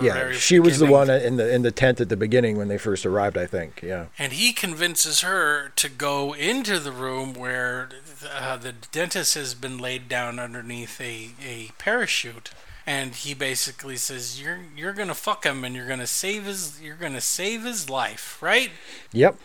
Yeah, 0.00 0.32
she 0.32 0.60
was 0.60 0.78
the 0.78 0.86
one 0.86 1.08
in 1.10 1.36
the 1.36 1.52
in 1.52 1.62
the 1.62 1.70
tent 1.70 2.00
at 2.00 2.08
the 2.08 2.16
beginning 2.16 2.56
when 2.58 2.68
they 2.68 2.78
first 2.78 3.06
arrived. 3.06 3.36
I 3.38 3.46
think. 3.46 3.80
Yeah. 3.82 4.06
and 4.18 4.32
he 4.32 4.52
convinces 4.52 5.20
her 5.22 5.70
to 5.76 5.88
go 5.88 6.32
into 6.34 6.78
the 6.78 6.92
room 6.92 7.32
where 7.34 7.88
uh, 8.32 8.56
the 8.56 8.72
dentist 8.92 9.34
has 9.34 9.54
been 9.54 9.78
laid 9.78 10.08
down 10.08 10.38
underneath 10.38 11.00
a, 11.00 11.30
a 11.44 11.70
parachute 11.78 12.50
and 12.86 13.14
he 13.14 13.34
basically 13.34 13.96
says 13.96 14.40
you're 14.40 14.58
you're 14.76 14.92
gonna 14.92 15.14
fuck 15.14 15.44
him 15.44 15.64
and 15.64 15.74
you're 15.74 15.88
gonna 15.88 16.06
save 16.06 16.44
his 16.44 16.80
you're 16.80 16.94
gonna 16.96 17.20
save 17.20 17.64
his 17.64 17.90
life 17.90 18.40
right 18.40 18.70
Yep. 19.12 19.36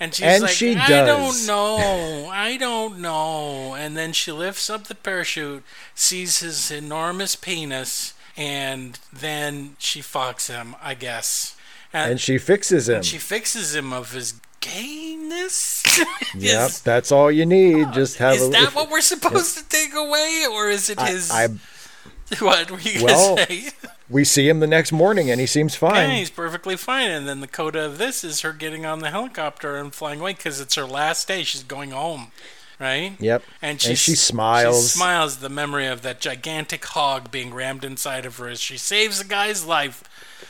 and 0.00 0.12
she's 0.14 0.26
And 0.26 0.42
like 0.42 0.50
she 0.52 0.74
I 0.76 0.88
does. 0.88 1.06
don't 1.06 1.46
know 1.46 2.28
I 2.32 2.56
don't 2.56 2.98
know 2.98 3.74
and 3.74 3.96
then 3.96 4.12
she 4.12 4.32
lifts 4.32 4.68
up 4.68 4.84
the 4.88 4.94
parachute 4.96 5.62
sees 5.94 6.40
his 6.40 6.70
enormous 6.72 7.36
penis 7.36 8.14
and 8.38 8.98
then 9.12 9.74
she 9.78 10.00
fucks 10.00 10.48
him 10.48 10.74
I 10.82 10.94
guess 10.94 11.56
And 11.92 12.20
she 12.20 12.38
fixes 12.38 12.88
him. 12.88 13.02
she 13.02 13.18
fixes 13.18 13.74
him 13.74 13.92
of 13.92 14.12
his 14.12 14.34
gayness. 14.60 15.82
Yep. 16.34 16.70
That's 16.84 17.10
all 17.10 17.30
you 17.32 17.46
need. 17.46 17.92
Just 17.92 18.18
have 18.18 18.34
Is 18.34 18.46
a. 18.48 18.50
that 18.50 18.62
if- 18.64 18.74
what 18.74 18.90
we're 18.90 19.00
supposed 19.00 19.56
to 19.58 19.64
take 19.68 19.94
away, 19.94 20.46
or 20.50 20.68
is 20.68 20.90
it 20.90 20.98
I- 20.98 21.10
his? 21.10 21.30
I- 21.30 21.48
what 22.40 22.70
were 22.70 22.78
you 22.80 23.02
Well, 23.04 23.36
gonna 23.36 23.46
say? 23.46 23.70
we 24.10 24.24
see 24.24 24.48
him 24.48 24.60
the 24.60 24.66
next 24.66 24.92
morning, 24.92 25.30
and 25.30 25.40
he 25.40 25.46
seems 25.46 25.74
fine. 25.74 26.10
Yeah, 26.10 26.16
he's 26.16 26.30
perfectly 26.30 26.76
fine. 26.76 27.10
And 27.10 27.26
then 27.26 27.40
the 27.40 27.48
coda 27.48 27.84
of 27.86 27.96
this 27.98 28.22
is 28.22 28.42
her 28.42 28.52
getting 28.52 28.84
on 28.84 28.98
the 29.00 29.10
helicopter 29.10 29.76
and 29.76 29.92
flying 29.92 30.20
away 30.20 30.34
because 30.34 30.60
it's 30.60 30.74
her 30.74 30.84
last 30.84 31.26
day. 31.26 31.42
She's 31.44 31.62
going 31.62 31.90
home, 31.92 32.30
right? 32.78 33.14
Yep. 33.18 33.42
And, 33.62 33.80
she 33.80 33.90
And 33.90 33.98
she 33.98 34.14
smiles. 34.14 34.92
She 34.92 34.98
smiles 34.98 35.38
the 35.38 35.48
memory 35.48 35.86
of 35.86 36.02
that 36.02 36.20
gigantic 36.20 36.84
hog 36.84 37.30
being 37.30 37.52
rammed 37.54 37.84
inside 37.84 38.24
of 38.26 38.36
her 38.38 38.48
as 38.48 38.60
she 38.60 38.76
saves 38.78 39.20
a 39.20 39.24
guy's 39.24 39.64
life. 39.64 40.02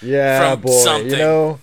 Yeah, 0.03 0.53
from 0.53 0.61
boy. 0.61 0.70
something. 0.85 1.11
You 1.11 1.16
know, 1.16 1.61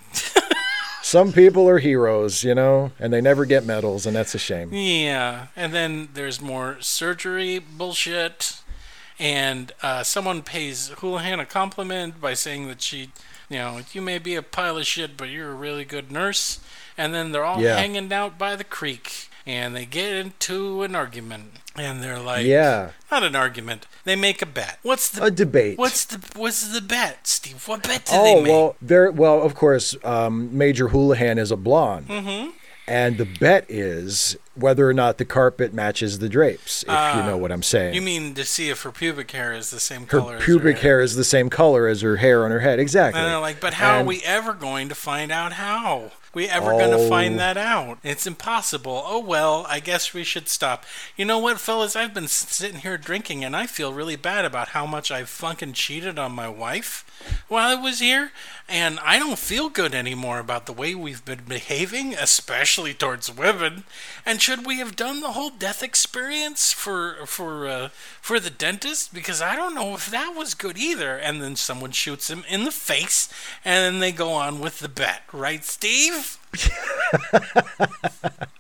some 1.01 1.32
people 1.32 1.70
are 1.70 1.80
heroes, 1.80 2.43
you 2.43 2.55
know, 2.55 2.91
and 2.99 3.13
they 3.13 3.22
never 3.22 3.45
get 3.45 3.66
medals, 3.66 4.05
and 4.05 4.16
that's 4.16 4.34
a 4.36 4.39
shame. 4.39 4.74
Yeah, 4.74 5.47
and 5.55 5.74
then 5.74 6.09
there's 6.13 6.41
more 6.41 6.78
surgery 6.82 7.59
bullshit, 7.59 8.57
and 9.20 9.72
uh, 9.82 10.03
someone 10.03 10.41
pays 10.41 10.89
Houlihan 10.97 11.39
a 11.39 11.45
compliment 11.45 12.20
by 12.20 12.34
saying 12.34 12.68
that 12.68 12.82
she, 12.82 13.11
you 13.49 13.57
know, 13.59 13.80
you 13.93 14.01
may 14.01 14.18
be 14.18 14.36
a 14.36 14.41
pile 14.41 14.78
of 14.78 14.86
shit, 14.86 15.16
but 15.16 15.30
you're 15.30 15.51
a 15.51 15.55
really 15.55 15.86
good 15.86 16.11
nurse. 16.11 16.59
And 16.97 17.13
then 17.13 17.32
they're 17.32 17.43
all 17.45 17.61
Yeah. 17.61 17.76
hanging 17.78 18.11
out 18.11 18.38
by 18.38 18.55
the 18.55 18.63
creek, 18.63 19.30
and 19.46 19.76
they 19.76 19.86
get 19.86 20.14
into 20.14 20.82
an 20.84 20.96
argument, 20.96 21.52
and 21.76 22.02
they're 22.02 22.20
like, 22.20 22.46
Yeah, 22.46 22.91
not 23.12 23.24
an 23.24 23.36
argument. 23.36 23.88
They 24.04 24.16
make 24.16 24.41
a 24.41 24.46
bet. 24.46 24.80
What's 24.84 25.10
the 25.10 25.24
a 25.26 25.32
debate. 25.32 25.78
What's 25.78 26.06
the 26.06 26.20
what's 26.39 26.68
the 26.74 26.82
bet, 26.82 27.28
Steve? 27.28 27.68
What 27.68 27.84
bet 27.84 28.06
did 28.06 28.16
oh 28.16 28.24
they 28.24 28.36
make? 28.43 28.52
well, 28.52 28.76
there. 28.82 29.12
Well, 29.12 29.41
of 29.41 29.56
course, 29.56 29.96
um, 30.04 30.56
Major 30.58 30.89
Houlihan 30.89 31.38
is 31.38 31.52
a 31.52 31.58
blonde, 31.58 32.08
Mm-hmm. 32.08 32.52
and 32.88 33.18
the 33.18 33.26
bet 33.26 33.66
is 33.70 34.38
whether 34.54 34.88
or 34.88 34.93
not 34.93 35.18
the 35.18 35.26
carpet 35.26 35.74
matches 35.74 36.20
the 36.20 36.30
drapes. 36.30 36.84
If 36.84 37.16
you 37.16 37.24
know 37.24 37.36
what 37.36 37.52
I'm 37.52 37.62
saying. 37.64 37.93
You 37.93 38.02
mean 38.02 38.36
to 38.36 38.46
see 38.46 38.70
if 38.70 38.84
her 38.84 38.91
pubic 38.91 39.32
hair 39.32 39.52
is 39.52 39.70
the 39.70 39.82
same 39.82 40.04
her 40.04 40.20
color? 40.20 40.36
as 40.38 40.43
pubic 40.43 40.78
hair 40.80 41.02
is 41.02 41.16
the 41.18 41.26
same 41.26 41.50
color 41.50 41.88
as 41.88 42.02
her 42.04 42.16
hair 42.18 42.46
on 42.46 42.52
her 42.52 42.62
head. 42.62 42.80
Exactly. 42.80 43.20
And 43.20 43.30
they're 43.30 43.39
like, 43.39 43.60
but 43.60 43.74
how 43.74 43.98
And- 44.00 44.06
are 44.06 44.08
we 44.08 44.22
ever 44.24 44.54
going 44.54 44.88
to 44.89 44.96
find 44.96 45.30
out 45.30 45.54
how? 45.54 46.12
We 46.36 46.47
ever 46.49 46.71
going 46.71 46.91
to 46.91 46.97
Oh. 46.97 47.09
find 47.09 47.39
that 47.39 47.57
out? 47.57 47.97
It's 48.03 48.27
impossible. 48.27 49.01
Oh 49.05 49.19
well, 49.19 49.65
I 49.69 49.79
guess 49.79 50.13
we 50.13 50.23
should 50.25 50.49
stop. 50.49 50.86
You 51.15 51.23
know 51.25 51.39
what, 51.39 51.59
fellas? 51.61 51.95
I've 51.95 52.13
been 52.13 52.27
sitting 52.27 52.81
here 52.81 52.97
drinking, 52.97 53.43
and 53.45 53.55
I 53.55 53.65
feel 53.67 53.93
really 53.93 54.17
bad 54.17 54.43
about 54.43 54.69
how 54.69 54.86
much 54.86 55.09
I've 55.11 55.29
fucking 55.29 55.73
cheated 55.73 56.19
on 56.19 56.33
my 56.33 56.49
wife 56.49 57.05
while 57.47 57.69
I 57.77 57.81
was 57.81 57.99
here, 57.99 58.31
and 58.68 58.99
I 59.01 59.20
don't 59.20 59.38
feel 59.38 59.70
good 59.70 59.93
anymore 59.93 60.39
about 60.39 60.66
the 60.66 60.74
way 60.74 60.95
we've 60.95 61.24
been 61.24 61.43
behaving, 61.47 62.13
especially 62.16 62.93
towards 62.93 63.32
women. 63.32 63.84
And 64.26 64.41
should 64.41 64.66
we 64.66 64.80
have 64.80 64.95
done 64.95 65.20
the 65.22 65.34
whole 65.34 65.51
death 65.51 65.84
experience 65.84 66.72
for 66.74 67.26
for 67.26 67.68
uh, 67.68 67.89
for 68.22 68.39
the 68.39 68.49
dentist? 68.49 69.13
Because 69.13 69.41
I 69.41 69.55
don't 69.55 69.76
know 69.76 69.93
if 69.93 70.09
that 70.09 70.34
was 70.36 70.53
good 70.55 70.78
either. 70.78 71.16
And 71.16 71.41
then 71.41 71.55
someone 71.55 71.91
shoots 71.91 72.30
him 72.30 72.43
in 72.49 72.63
the 72.66 72.72
face, 72.72 73.30
and 73.63 73.84
then 73.95 73.99
they 73.99 74.11
go 74.11 74.32
on 74.32 74.59
with 74.59 74.80
the 74.80 74.89
bet, 74.89 75.22
right, 75.32 75.63
Steve? 75.63 76.38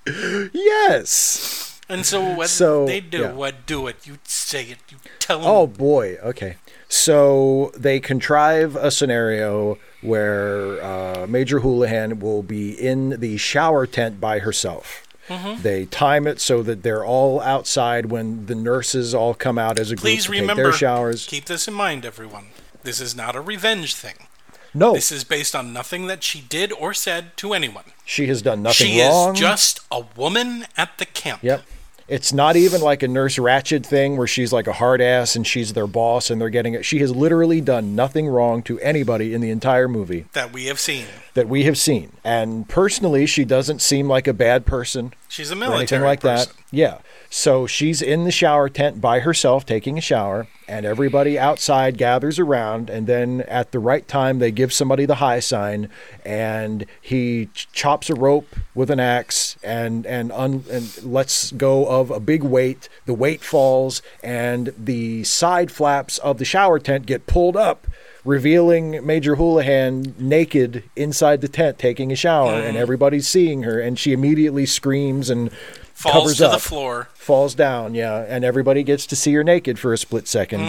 yes. 0.53 1.79
And 1.87 2.05
so 2.05 2.33
what 2.35 2.49
So, 2.49 2.85
they 2.85 2.99
do, 2.99 3.21
yeah. 3.21 3.31
what 3.31 3.65
do 3.65 3.87
it? 3.87 4.07
You 4.07 4.17
say 4.23 4.63
it. 4.65 4.79
You 4.89 4.97
tell 5.19 5.39
them. 5.39 5.47
Oh 5.47 5.67
boy. 5.67 6.15
Okay. 6.23 6.57
So 6.87 7.71
they 7.75 7.99
contrive 7.99 8.75
a 8.75 8.91
scenario 8.91 9.77
where 10.01 10.83
uh, 10.83 11.25
Major 11.27 11.59
Houlihan 11.59 12.19
will 12.19 12.43
be 12.43 12.71
in 12.71 13.19
the 13.19 13.37
shower 13.37 13.87
tent 13.87 14.21
by 14.21 14.39
herself. 14.39 15.01
Mm-hmm. 15.27 15.63
They 15.63 15.85
time 15.85 16.27
it 16.27 16.39
so 16.39 16.61
that 16.61 16.83
they're 16.83 17.03
all 17.03 17.41
outside 17.41 18.07
when 18.07 18.45
the 18.45 18.53
nurses 18.53 19.15
all 19.15 19.33
come 19.33 19.57
out 19.57 19.79
as 19.79 19.89
a 19.89 19.95
group 19.95 20.19
to 20.19 20.31
remember, 20.31 20.53
take 20.53 20.63
their 20.63 20.71
showers. 20.73 21.25
keep 21.25 21.45
this 21.45 21.67
in 21.67 21.73
mind, 21.73 22.05
everyone. 22.05 22.47
This 22.83 23.01
is 23.01 23.15
not 23.15 23.35
a 23.35 23.41
revenge 23.41 23.95
thing. 23.95 24.27
No, 24.75 24.93
This 24.93 25.11
is 25.11 25.23
based 25.23 25.55
on 25.55 25.71
nothing 25.71 26.07
that 26.07 26.21
she 26.21 26.41
did 26.41 26.73
or 26.73 26.93
said 26.93 27.37
to 27.37 27.53
anyone. 27.53 27.85
she 28.03 28.27
has 28.27 28.41
done 28.41 28.61
nothing 28.61 28.87
she 28.87 29.01
wrong. 29.01 29.33
She 29.33 29.37
is 29.43 29.49
just 29.49 29.79
a 29.89 30.03
woman 30.17 30.65
at 30.77 30.97
the 30.97 31.05
camp. 31.05 31.41
Yep. 31.41 31.63
It's 32.07 32.31
not 32.31 32.55
even 32.55 32.81
like 32.81 33.01
a 33.01 33.07
Nurse 33.07 33.37
Ratched 33.37 33.83
thing 33.85 34.15
where 34.15 34.27
she's 34.27 34.53
like 34.53 34.67
a 34.67 34.73
hard 34.73 35.01
ass 35.01 35.35
and 35.35 35.45
she's 35.45 35.73
their 35.73 35.87
boss 35.87 36.29
and 36.29 36.39
they're 36.39 36.51
getting 36.51 36.75
it. 36.75 36.85
She 36.85 36.99
has 36.99 37.15
literally 37.15 37.61
done 37.61 37.95
nothing 37.95 38.27
wrong 38.27 38.61
to 38.63 38.79
anybody 38.79 39.33
in 39.33 39.41
the 39.41 39.49
entire 39.49 39.87
movie 39.87 40.25
That 40.33 40.53
we 40.53 40.65
have 40.65 40.79
seen. 40.79 41.05
that 41.33 41.47
we 41.49 41.63
have 41.63 41.77
seen. 41.79 42.11
And 42.23 42.69
personally, 42.69 43.25
she 43.25 43.43
doesn't 43.43 43.81
seem 43.81 44.07
like 44.07 44.27
a 44.27 44.33
bad 44.33 44.67
person 44.67 45.13
She's 45.27 45.49
a 45.49 45.53
or 45.53 45.57
military 45.57 45.79
anything 45.81 46.01
like 46.01 46.21
person. 46.21 46.53
that. 46.55 46.63
Yeah. 46.75 46.97
So 47.37 47.67
she's 47.67 48.01
in 48.01 48.23
the 48.23 48.31
shower 48.31 48.69
tent 48.69 49.01
by 49.01 49.19
herself 49.19 49.65
taking 49.65 49.97
a 49.97 50.01
shower, 50.01 50.47
and 50.69 50.85
everybody 50.85 51.37
outside 51.37 51.97
gathers 51.97 52.39
around. 52.39 52.89
And 52.89 53.07
then 53.07 53.41
at 53.41 53.73
the 53.73 53.79
right 53.79 54.07
time, 54.07 54.39
they 54.39 54.51
give 54.51 54.71
somebody 54.71 55.05
the 55.05 55.15
high 55.15 55.41
sign, 55.41 55.89
and 56.23 56.85
he 57.01 57.47
ch- 57.47 57.69
chops 57.73 58.09
a 58.09 58.15
rope 58.15 58.55
with 58.73 58.89
an 58.89 59.01
axe 59.01 59.57
and 59.61 60.05
and 60.05 60.31
un, 60.31 60.63
and 60.71 61.03
lets 61.03 61.51
go 61.51 61.85
of 61.85 62.09
a 62.09 62.21
big 62.21 62.41
weight. 62.41 62.87
The 63.05 63.13
weight 63.13 63.41
falls, 63.41 64.01
and 64.23 64.73
the 64.77 65.25
side 65.25 65.71
flaps 65.71 66.17
of 66.19 66.37
the 66.37 66.45
shower 66.45 66.79
tent 66.79 67.05
get 67.05 67.27
pulled 67.27 67.57
up. 67.57 67.85
revealing 68.25 69.05
Major 69.05 69.35
Houlihan 69.35 70.15
naked 70.17 70.83
inside 70.95 71.41
the 71.41 71.47
tent 71.47 71.77
taking 71.77 72.11
a 72.11 72.15
shower, 72.15 72.53
and 72.53 72.75
mm. 72.75 72.79
everybody's 72.79 73.27
seeing 73.27 73.63
her, 73.63 73.79
and 73.79 73.99
she 73.99 74.13
immediately 74.13 74.65
screams 74.65 75.29
and 75.29 75.51
Falls 75.95 76.13
covers 76.13 76.37
to 76.37 76.45
up, 76.47 76.51
the 76.53 76.59
floor, 76.59 77.09
falls 77.15 77.55
down. 77.55 77.95
Yeah, 77.95 78.23
and 78.27 78.45
everybody 78.45 78.83
gets 78.83 79.05
to 79.07 79.15
see 79.15 79.33
her 79.33 79.43
naked 79.43 79.79
for 79.79 79.91
a 79.93 79.97
split 79.97 80.25
2nd 80.25 80.59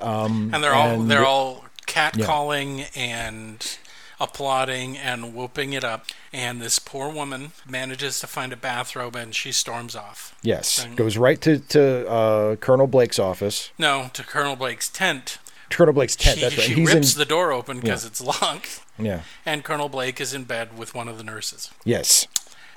and 0.00 0.54
they're 0.64 0.72
all 0.74 0.88
and- 1.00 1.10
they're 1.10 1.26
all 1.26 1.64
catcalling 1.86 2.86
and 2.96 3.78
applauding 4.20 4.96
and 4.96 5.34
whooping 5.34 5.72
it 5.72 5.84
up. 5.84 6.06
And 6.32 6.60
this 6.60 6.78
poor 6.78 7.08
woman 7.08 7.52
manages 7.68 8.20
to 8.20 8.26
find 8.26 8.52
a 8.52 8.56
bathrobe 8.56 9.16
and 9.16 9.34
she 9.34 9.52
storms 9.52 9.94
off. 9.96 10.34
Yes, 10.42 10.86
goes 10.96 11.16
right 11.16 11.40
to 11.42 11.58
to 11.58 12.08
uh, 12.08 12.56
Colonel 12.56 12.86
Blake's 12.86 13.18
office. 13.18 13.70
No, 13.78 14.10
to 14.14 14.22
Colonel 14.22 14.56
Blake's 14.56 14.88
tent. 14.88 15.38
Colonel 15.70 15.94
Blake's 15.94 16.14
tent. 16.14 16.36
She, 16.38 16.42
that's 16.44 16.56
right. 16.58 16.66
she 16.66 16.74
He's 16.74 16.94
rips 16.94 17.14
in. 17.14 17.18
the 17.18 17.24
door 17.24 17.50
open 17.52 17.80
because 17.80 18.04
it's 18.04 18.20
locked. 18.20 18.82
yeah. 18.98 19.22
And 19.44 19.64
Colonel 19.64 19.88
Blake 19.88 20.20
is 20.20 20.32
in 20.34 20.44
bed 20.44 20.76
with 20.78 20.94
one 20.94 21.08
of 21.08 21.18
the 21.18 21.24
nurses. 21.24 21.70
Yes. 21.84 22.28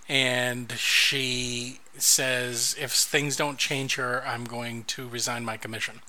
And 0.09 0.71
she 0.73 1.79
says 1.97 2.75
if 2.79 2.91
things 2.91 3.35
don't 3.35 3.57
change 3.57 3.95
here 3.95 4.23
i'm 4.25 4.43
going 4.45 4.83
to 4.85 5.07
resign 5.07 5.43
my 5.43 5.57
commission 5.57 5.99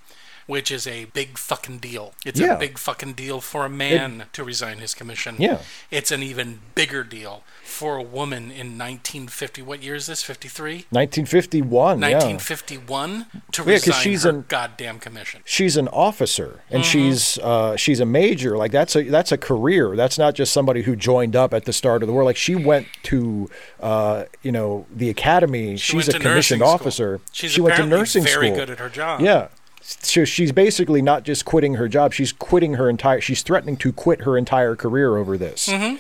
which 0.46 0.70
is 0.70 0.86
a 0.86 1.05
big 1.07 1.36
fucking 1.36 1.78
deal 1.78 2.14
it's 2.24 2.40
Yeah. 2.40 2.55
a 2.55 2.59
big 2.59 2.78
fucking 2.78 3.14
deal 3.14 3.40
for 3.40 3.64
a 3.64 3.68
man 3.70 4.24
to 4.32 4.44
resign 4.44 4.78
his 4.78 4.94
commission 4.94 5.36
Yeah. 5.38 5.59
it's 5.90 6.11
an 6.11 6.22
even 6.22 6.61
bigger 6.74 7.05
deal 7.05 7.42
for 7.69 7.97
a 7.97 8.03
woman 8.03 8.45
in 8.45 8.77
1950 8.79 9.62
what 9.62 9.83
year 9.83 9.95
is 9.95 10.07
this? 10.07 10.23
53 10.23 10.87
1951. 10.91 12.01
Yeah. 12.01 12.09
1951 12.19 13.27
to 13.53 13.62
Yeah, 13.62 13.69
resign 13.73 13.95
she's 14.03 14.23
her 14.25 14.31
an- 14.31 14.45
goddamn 14.49 14.99
commission. 14.99 15.43
She's 15.45 15.77
an 15.77 15.89
officer 15.89 16.62
and 16.71 16.83
Mm-hmm. 16.83 16.91
she's 16.91 17.39
uh, 17.39 17.77
she's 17.77 18.01
a 18.01 18.07
major. 18.07 18.57
Like 18.57 18.73
that's 18.73 18.97
a 18.97 19.03
that's 19.05 19.33
a 19.33 19.39
career. 19.39 19.95
That's 19.97 20.19
not 20.19 20.35
just 20.35 20.53
somebody 20.53 20.83
who 20.83 20.97
joined 20.97 21.37
up 21.37 21.53
at 21.55 21.64
the 21.66 21.73
start 21.73 22.03
of 22.03 22.07
the 22.07 22.12
war. 22.12 22.25
Like 22.25 22.37
she 22.37 22.55
went 22.55 22.87
to 23.05 23.49
uh, 23.81 24.25
you 24.43 24.53
know 24.53 24.87
the 24.95 25.11
academy. 25.11 25.77
She 25.77 25.93
she's 25.93 26.09
a 26.09 26.19
commissioned 26.19 26.62
officer. 26.62 27.21
she's 27.33 27.51
she 27.53 27.61
went 27.61 27.77
to 27.77 27.87
nursing 27.87 28.23
very 28.23 28.33
school. 28.33 28.43
Very 28.57 28.57
good 28.66 28.71
at 28.71 28.79
her 28.79 28.89
job. 28.89 29.21
Yeah. 29.21 29.49
So 29.81 30.25
she's 30.27 30.53
basically 30.53 31.01
not 31.01 31.23
just 31.23 31.45
quitting 31.45 31.75
her 31.75 31.89
job. 31.89 32.12
She's 32.12 32.33
quitting 32.33 32.75
her 32.75 32.91
entire 32.91 33.21
she's 33.21 33.43
threatening 33.43 33.77
to 33.79 33.93
quit 33.93 34.23
her 34.23 34.37
entire 34.37 34.77
career 34.77 35.16
over 35.16 35.39
this. 35.39 35.69
Mm-hmm. 35.69 35.97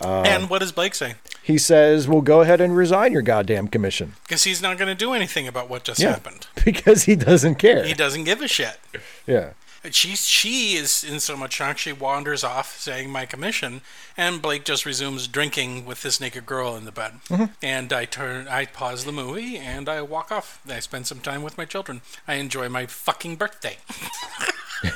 Uh, 0.00 0.22
and 0.22 0.48
what 0.50 0.60
does 0.60 0.72
blake 0.72 0.94
say? 0.94 1.14
he 1.42 1.58
says 1.58 2.06
well 2.08 2.20
go 2.20 2.40
ahead 2.42 2.60
and 2.60 2.76
resign 2.76 3.12
your 3.12 3.22
goddamn 3.22 3.68
commission. 3.68 4.14
Because 4.24 4.44
he's 4.44 4.62
not 4.62 4.78
going 4.78 4.88
to 4.88 4.94
do 4.94 5.12
anything 5.12 5.46
about 5.48 5.68
what 5.68 5.84
just 5.84 6.00
Yeah. 6.00 6.10
happened. 6.10 6.46
Because 6.64 7.04
he 7.04 7.16
doesn't 7.16 7.56
care. 7.56 7.84
He 7.84 7.94
doesn't 7.94 8.24
give 8.24 8.40
a 8.40 8.48
shit. 8.48 8.78
Yeah. 9.26 9.50
She 9.90 10.14
she 10.14 10.74
is 10.74 11.02
in 11.02 11.20
so 11.20 11.36
much 11.38 11.54
shock 11.54 11.78
she 11.78 11.90
wanders 11.92 12.44
off, 12.44 12.78
saying 12.78 13.08
my 13.10 13.24
commission, 13.24 13.80
and 14.14 14.42
Blake 14.42 14.64
just 14.66 14.84
resumes 14.84 15.26
drinking 15.26 15.86
with 15.86 16.02
this 16.02 16.20
naked 16.20 16.44
girl 16.44 16.76
in 16.76 16.84
the 16.84 16.92
bed. 16.92 17.14
And 17.62 17.90
I 17.90 18.04
turn, 18.04 18.46
I 18.46 18.66
pause 18.66 19.06
the 19.06 19.12
movie, 19.12 19.56
and 19.56 19.88
I 19.88 20.02
walk 20.02 20.30
off. 20.30 20.60
I 20.68 20.80
spend 20.80 21.06
some 21.06 21.20
time 21.20 21.42
with 21.42 21.56
my 21.56 21.64
children. 21.64 22.02
I 22.28 22.34
enjoy 22.34 22.68
my 22.68 22.84
fucking 22.84 23.36
birthday. 23.36 23.78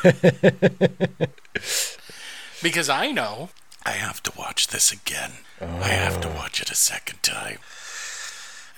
Because 2.62 2.88
I 2.88 3.10
know 3.10 3.50
I 3.86 3.92
have 3.92 4.22
to 4.24 4.32
watch 4.36 4.68
this 4.68 4.92
again. 4.92 5.32
I 5.60 5.88
have 5.88 6.20
to 6.22 6.28
watch 6.28 6.60
it 6.60 6.70
a 6.70 6.74
second 6.74 7.22
time. 7.22 7.58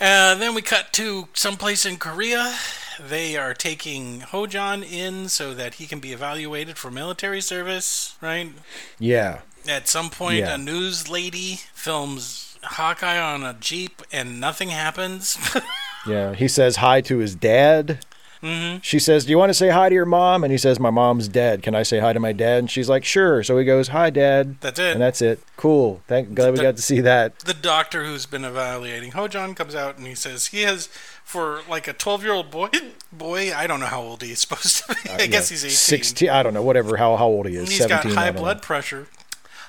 Uh, 0.00 0.34
then 0.34 0.54
we 0.54 0.62
cut 0.62 0.92
to 0.94 1.28
someplace 1.32 1.86
in 1.86 1.96
Korea. 1.96 2.54
They 3.00 3.36
are 3.36 3.54
taking 3.54 4.20
Ho-Jon 4.20 4.82
in 4.82 5.28
so 5.28 5.54
that 5.54 5.74
he 5.74 5.86
can 5.86 6.00
be 6.00 6.12
evaluated 6.12 6.76
for 6.76 6.90
military 6.90 7.40
service, 7.40 8.16
right? 8.20 8.52
yeah 8.98 9.40
At 9.68 9.88
some 9.88 10.10
point, 10.10 10.38
Yeah. 10.40 10.54
a 10.54 10.58
news 10.58 11.08
lady 11.08 11.60
films 11.74 12.58
Hawkeye 12.62 13.18
on 13.18 13.42
a 13.42 13.54
Jeep 13.54 14.02
and 14.12 14.40
nothing 14.40 14.68
happens. 14.70 15.38
Yeah, 16.08 16.34
he 16.34 16.46
says 16.46 16.76
hi 16.76 17.00
to 17.00 17.18
his 17.18 17.34
dad. 17.34 17.98
Mm-hmm. 18.42 18.78
She 18.82 18.98
says, 18.98 19.24
"Do 19.24 19.30
you 19.30 19.38
want 19.38 19.50
to 19.50 19.54
say 19.54 19.70
hi 19.70 19.88
to 19.88 19.94
your 19.94 20.04
mom?" 20.06 20.44
And 20.44 20.50
he 20.52 20.58
says, 20.58 20.78
"My 20.78 20.90
mom's 20.90 21.28
dead. 21.28 21.62
Can 21.62 21.74
I 21.74 21.82
say 21.82 21.98
hi 22.00 22.12
to 22.12 22.20
my 22.20 22.32
dad?" 22.32 22.58
And 22.60 22.70
she's 22.70 22.88
like, 22.88 23.04
"Sure." 23.04 23.42
So 23.42 23.56
he 23.58 23.64
goes, 23.64 23.88
"Hi, 23.88 24.10
dad." 24.10 24.60
That's 24.60 24.78
it. 24.78 24.92
And 24.92 25.00
that's 25.00 25.22
it. 25.22 25.40
Cool. 25.56 26.02
Thank 26.06 26.34
God 26.34 26.52
we 26.52 26.60
got 26.60 26.76
to 26.76 26.82
see 26.82 27.00
that. 27.00 27.38
the 27.40 27.54
doctor 27.54 28.04
who's 28.04 28.26
been 28.26 28.44
evaluating 28.44 29.12
Ho-Jon 29.12 29.54
comes 29.54 29.74
out 29.74 29.96
and 29.98 30.06
he 30.06 30.14
says 30.14 30.46
he 30.48 30.62
has, 30.62 30.86
for 31.24 31.60
like 31.68 31.88
a 31.88 31.92
12 31.92 32.22
year 32.24 32.32
old 32.32 32.50
boy, 32.50 32.68
boy, 33.12 33.52
I 33.54 33.66
don't 33.66 33.80
know 33.80 33.86
how 33.86 34.02
old 34.02 34.22
he's 34.22 34.40
supposed 34.40 34.84
to 34.86 34.94
be. 34.94 35.10
I 35.10 35.26
guess 35.26 35.50
Uh, 35.50 35.54
Yeah, 35.54 35.56
he's 35.56 35.64
18. 35.64 35.70
Sixteen. 35.76 36.28
I 36.30 36.42
don't 36.42 36.54
know. 36.54 36.62
Whatever. 36.62 36.96
How 36.96 37.16
how 37.16 37.26
old 37.26 37.46
he 37.46 37.56
is. 37.56 37.68
He's 37.70 37.78
17, 37.78 38.12
got 38.14 38.20
high 38.20 38.30
blood 38.30 38.58
know. 38.58 38.62
pressure. 38.62 39.08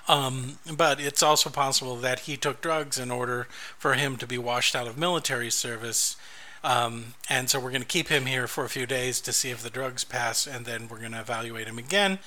Um, 0.09 0.57
but 0.75 1.01
it's 1.01 1.21
also 1.21 1.49
possible 1.49 1.97
that 1.97 2.19
he 2.21 2.37
took 2.37 2.61
drugs 2.61 2.97
in 2.97 3.11
order 3.11 3.47
for 3.77 3.95
him 3.95 4.15
to 4.17 4.27
be 4.27 4.37
washed 4.37 4.75
out 4.75 4.87
of 4.87 4.97
military 4.97 5.49
service. 5.49 6.15
Um, 6.63 7.13
and 7.29 7.49
so 7.49 7.59
we're 7.59 7.71
going 7.71 7.81
to 7.81 7.87
keep 7.87 8.07
him 8.09 8.25
here 8.25 8.47
for 8.47 8.63
a 8.65 8.69
few 8.69 8.85
days 8.85 9.21
to 9.21 9.31
see 9.33 9.49
if 9.51 9.61
the 9.63 9.69
drugs 9.69 10.03
pass, 10.03 10.45
and 10.47 10.65
then 10.65 10.87
we're 10.89 10.99
going 10.99 11.11
to 11.13 11.19
evaluate 11.19 11.67
him 11.67 11.77
again. 11.77 12.19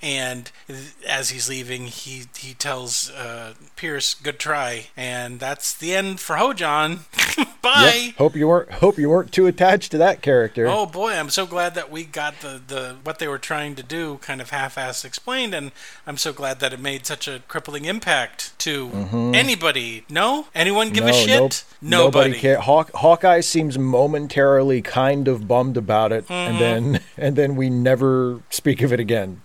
And 0.00 0.50
th- 0.68 0.94
as 1.08 1.30
he's 1.30 1.48
leaving, 1.48 1.86
he 1.86 2.24
he 2.36 2.54
tells 2.54 3.10
uh, 3.10 3.54
Pierce, 3.74 4.14
"Good 4.14 4.38
try," 4.38 4.88
and 4.96 5.40
that's 5.40 5.74
the 5.74 5.94
end 5.96 6.20
for 6.20 6.36
Ho-Jon. 6.36 7.00
Bye. 7.62 8.02
Yeah. 8.06 8.12
Hope 8.18 8.36
you 8.36 8.46
weren't 8.46 8.70
hope 8.74 8.96
you 8.98 9.08
weren't 9.10 9.32
too 9.32 9.48
attached 9.48 9.90
to 9.90 9.98
that 9.98 10.22
character. 10.22 10.68
Oh 10.68 10.86
boy, 10.86 11.14
I'm 11.14 11.30
so 11.30 11.46
glad 11.46 11.74
that 11.74 11.90
we 11.90 12.04
got 12.04 12.40
the, 12.42 12.60
the 12.64 12.96
what 13.02 13.18
they 13.18 13.26
were 13.26 13.38
trying 13.40 13.74
to 13.74 13.82
do 13.82 14.18
kind 14.18 14.40
of 14.40 14.50
half-ass 14.50 15.04
explained, 15.04 15.52
and 15.52 15.72
I'm 16.06 16.16
so 16.16 16.32
glad 16.32 16.60
that 16.60 16.72
it 16.72 16.78
made 16.78 17.04
such 17.04 17.26
a 17.26 17.40
crippling 17.48 17.84
impact 17.84 18.56
to 18.60 19.32
anybody. 19.34 20.04
No, 20.08 20.46
anyone 20.54 20.90
give 20.90 21.04
a 21.04 21.08
Mm-hmm. 21.08 21.26
No, 21.28 21.48
shit? 21.48 21.64
nope, 21.80 21.90
Nobody. 21.90 22.28
Nobody 22.28 22.40
care. 22.40 22.60
Hawk, 22.60 22.90
Hawkeye 22.92 23.40
seems 23.40 23.77
momentarily 23.82 24.82
kind 24.82 25.28
of 25.28 25.46
bummed 25.48 25.76
about 25.76 26.12
it, 26.12 26.24
Mm-hmm. 26.26 26.32
and 26.32 26.60
then 26.60 27.00
and 27.16 27.36
then 27.36 27.56
we 27.56 27.70
never 27.70 28.40
speak 28.50 28.82
of 28.82 28.92
it 28.92 29.00
again. 29.00 29.42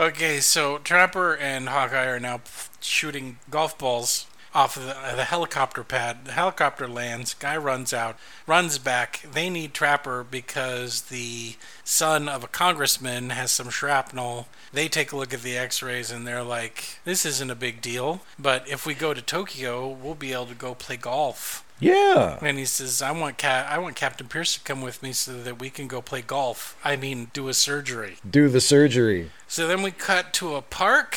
Okay, 0.00 0.38
so 0.40 0.78
Trapper 0.78 1.36
and 1.36 1.68
Hawkeye 1.68 2.06
are 2.06 2.20
now 2.20 2.40
shooting 2.80 3.38
golf 3.50 3.76
balls 3.76 4.26
off 4.54 4.76
of 4.76 4.84
the, 4.86 4.96
uh, 4.96 5.14
the 5.16 5.24
helicopter 5.24 5.82
pad. 5.84 6.24
The 6.24 6.32
helicopter 6.32 6.86
lands. 6.88 7.34
Guy 7.34 7.56
runs 7.56 7.92
out, 7.92 8.16
runs 8.46 8.78
back. 8.78 9.26
They 9.30 9.50
need 9.50 9.74
Trapper 9.74 10.24
because 10.28 11.02
the 11.02 11.56
son 11.84 12.28
of 12.28 12.44
a 12.44 12.48
congressman 12.48 13.30
has 13.30 13.50
some 13.50 13.70
shrapnel. 13.70 14.46
They 14.72 14.88
take 14.88 15.10
a 15.12 15.16
look 15.16 15.34
at 15.34 15.42
the 15.42 15.56
X-rays 15.58 16.10
and 16.12 16.26
they're 16.26 16.42
like, 16.44 17.00
"This 17.04 17.26
isn't 17.26 17.50
a 17.50 17.54
big 17.56 17.80
deal, 17.80 18.20
but 18.38 18.66
if 18.68 18.86
we 18.86 18.94
go 18.94 19.12
to 19.14 19.20
Tokyo, 19.22 19.88
we'll 19.88 20.14
be 20.14 20.32
able 20.32 20.46
to 20.46 20.54
go 20.54 20.74
play 20.74 20.96
golf." 20.96 21.64
Yeah. 21.80 22.38
And 22.42 22.58
he 22.58 22.64
says, 22.64 23.00
"I 23.02 23.10
want 23.12 23.44
I 23.44 23.78
want 23.78 23.94
Captain 23.96 24.26
Pierce 24.26 24.54
to 24.54 24.60
come 24.60 24.82
with 24.82 25.02
me 25.02 25.12
so 25.12 25.40
that 25.42 25.58
we 25.60 25.70
can 25.70 25.86
go 25.86 26.00
play 26.02 26.22
golf. 26.22 26.76
I 26.84 26.96
mean, 26.96 27.30
do 27.32 27.48
a 27.48 27.54
surgery." 27.54 28.16
Do 28.28 28.48
the 28.48 28.60
surgery. 28.60 29.30
So 29.46 29.66
then 29.68 29.82
we 29.82 29.90
cut 29.92 30.32
to 30.34 30.56
a 30.56 30.62
park, 30.62 31.16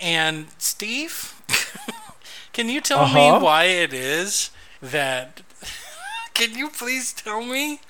and 0.00 0.46
Steve, 0.58 1.34
can 2.52 2.68
you 2.68 2.80
tell 2.80 3.00
Uh-huh. 3.00 3.38
me 3.38 3.44
why 3.44 3.64
it 3.64 3.92
is 3.92 4.50
that? 4.80 5.40
can 6.34 6.54
you 6.56 6.68
please 6.68 7.12
tell 7.12 7.42
me 7.42 7.80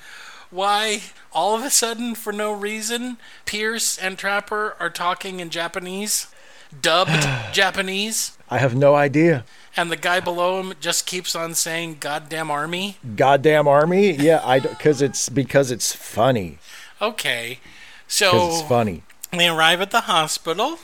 why 0.50 1.02
all 1.32 1.54
of 1.54 1.64
a 1.64 1.70
sudden, 1.70 2.14
for 2.14 2.32
no 2.32 2.52
reason, 2.52 3.18
Pierce 3.44 3.98
and 3.98 4.16
Trapper 4.16 4.76
are 4.80 4.90
talking 4.90 5.40
in 5.40 5.50
Japanese, 5.50 6.28
dubbed 6.80 7.10
Japanese, 7.52 8.32
I 8.50 8.58
have 8.58 8.74
no 8.76 8.94
idea. 8.94 9.44
And 9.76 9.90
the 9.90 9.96
guy 9.96 10.20
below 10.20 10.60
him 10.60 10.74
just 10.80 11.06
keeps 11.06 11.34
on 11.34 11.54
saying 11.54 11.98
"goddamn 12.00 12.50
army"? 12.50 12.98
Goddamn 13.16 13.68
army. 13.68 14.12
Yeah, 14.12 14.40
I 14.44 14.60
because 14.60 15.02
it's 15.02 15.28
because 15.28 15.70
it's 15.70 15.94
funny. 15.94 16.58
Okay, 17.00 17.60
so 18.06 18.48
it's 18.48 18.62
funny. 18.62 19.02
They 19.30 19.48
arrive 19.48 19.80
at 19.80 19.90
the 19.90 20.02
hospital. 20.02 20.78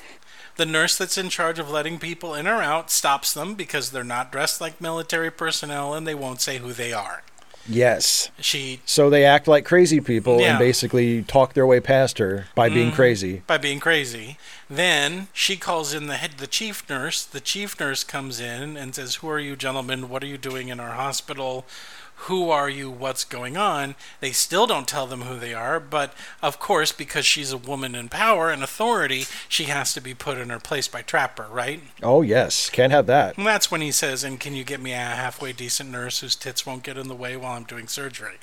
The 0.57 0.67
nurse 0.67 0.99
that's 0.99 1.17
in 1.17 1.31
charge 1.31 1.59
of 1.59 1.71
letting 1.71 1.99
people 1.99 2.35
in 2.35 2.47
or 2.47 2.61
out 2.61 2.91
stops 2.91 3.33
them 3.33 3.55
because 3.55 3.91
they're 3.91 4.05
not 4.05 4.31
dressed 4.31 4.61
like 4.61 4.81
military 4.81 5.31
personnel 5.31 5.95
and 5.95 6.07
they 6.07 6.15
won't 6.15 6.41
say 6.43 6.59
who 6.59 6.73
they 6.73 6.93
are. 6.93 7.23
Yes. 7.67 8.31
She, 8.41 8.81
So 8.85 9.09
they 9.09 9.25
act 9.25 9.47
like 9.47 9.65
crazy 9.65 10.01
people 10.01 10.41
Yeah. 10.41 10.51
and 10.51 10.59
basically 10.59 11.23
talk 11.23 11.53
their 11.55 11.67
way 11.67 11.81
past 11.81 12.19
her 12.19 12.47
by 12.55 12.69
being 12.69 12.89
mm-hmm. 12.89 12.97
crazy. 12.97 13.43
by 13.47 13.59
being 13.59 13.81
crazy, 13.81 14.37
then 14.71 15.29
she 15.33 15.57
calls 15.57 15.93
in 15.93 16.07
the 16.07 16.17
head, 16.17 16.39
the 16.39 16.47
chief 16.47 16.89
nurse. 16.89 17.25
The 17.25 17.41
chief 17.41 17.79
nurse 17.81 18.05
comes 18.05 18.39
in 18.39 18.77
and 18.77 18.95
says, 18.95 19.17
"Who 19.17 19.29
are 19.29 19.41
you, 19.41 19.57
gentlemen? 19.57 20.09
What 20.09 20.23
are 20.23 20.29
you 20.29 20.39
doing 20.39 20.69
in 20.69 20.79
our 20.79 20.93
hospital? 20.93 21.67
Who 22.25 22.51
are 22.51 22.69
you? 22.69 22.91
What's 22.91 23.25
going 23.25 23.57
on?" 23.57 23.97
They 24.21 24.33
still 24.33 24.67
don't 24.67 24.87
tell 24.87 25.07
them 25.07 25.23
who 25.23 25.39
they 25.39 25.55
are, 25.55 25.81
but 25.81 26.15
of 26.43 26.61
course, 26.61 26.93
because 26.93 27.27
she's 27.27 27.51
a 27.51 27.57
woman 27.57 27.95
in 27.95 28.09
power 28.09 28.51
and 28.51 28.63
authority, 28.63 29.27
she 29.49 29.65
has 29.65 29.93
to 29.95 30.01
be 30.01 30.15
put 30.15 30.39
in 30.39 30.51
her 30.51 30.61
place 30.61 30.87
by 30.87 31.03
Trapper, 31.03 31.49
right? 31.51 31.83
Oh 32.03 32.23
yes, 32.23 32.71
can't 32.71 32.93
have 32.93 33.07
that. 33.07 33.37
And 33.37 33.47
that's 33.47 33.71
when 33.71 33.81
he 33.81 33.91
says, 33.91 34.23
"And 34.23 34.39
can 34.39 34.55
you 34.55 34.65
get 34.65 34.81
me 34.81 34.93
a 34.93 34.97
halfway 34.97 35.53
decent 35.53 35.91
nurse 35.91 36.21
whose 36.21 36.37
tits 36.37 36.65
won't 36.65 36.85
get 36.85 36.97
in 36.97 37.09
the 37.09 37.15
way 37.15 37.37
while 37.37 37.57
I'm 37.57 37.65
doing 37.65 37.89
surgery?" 37.89 38.39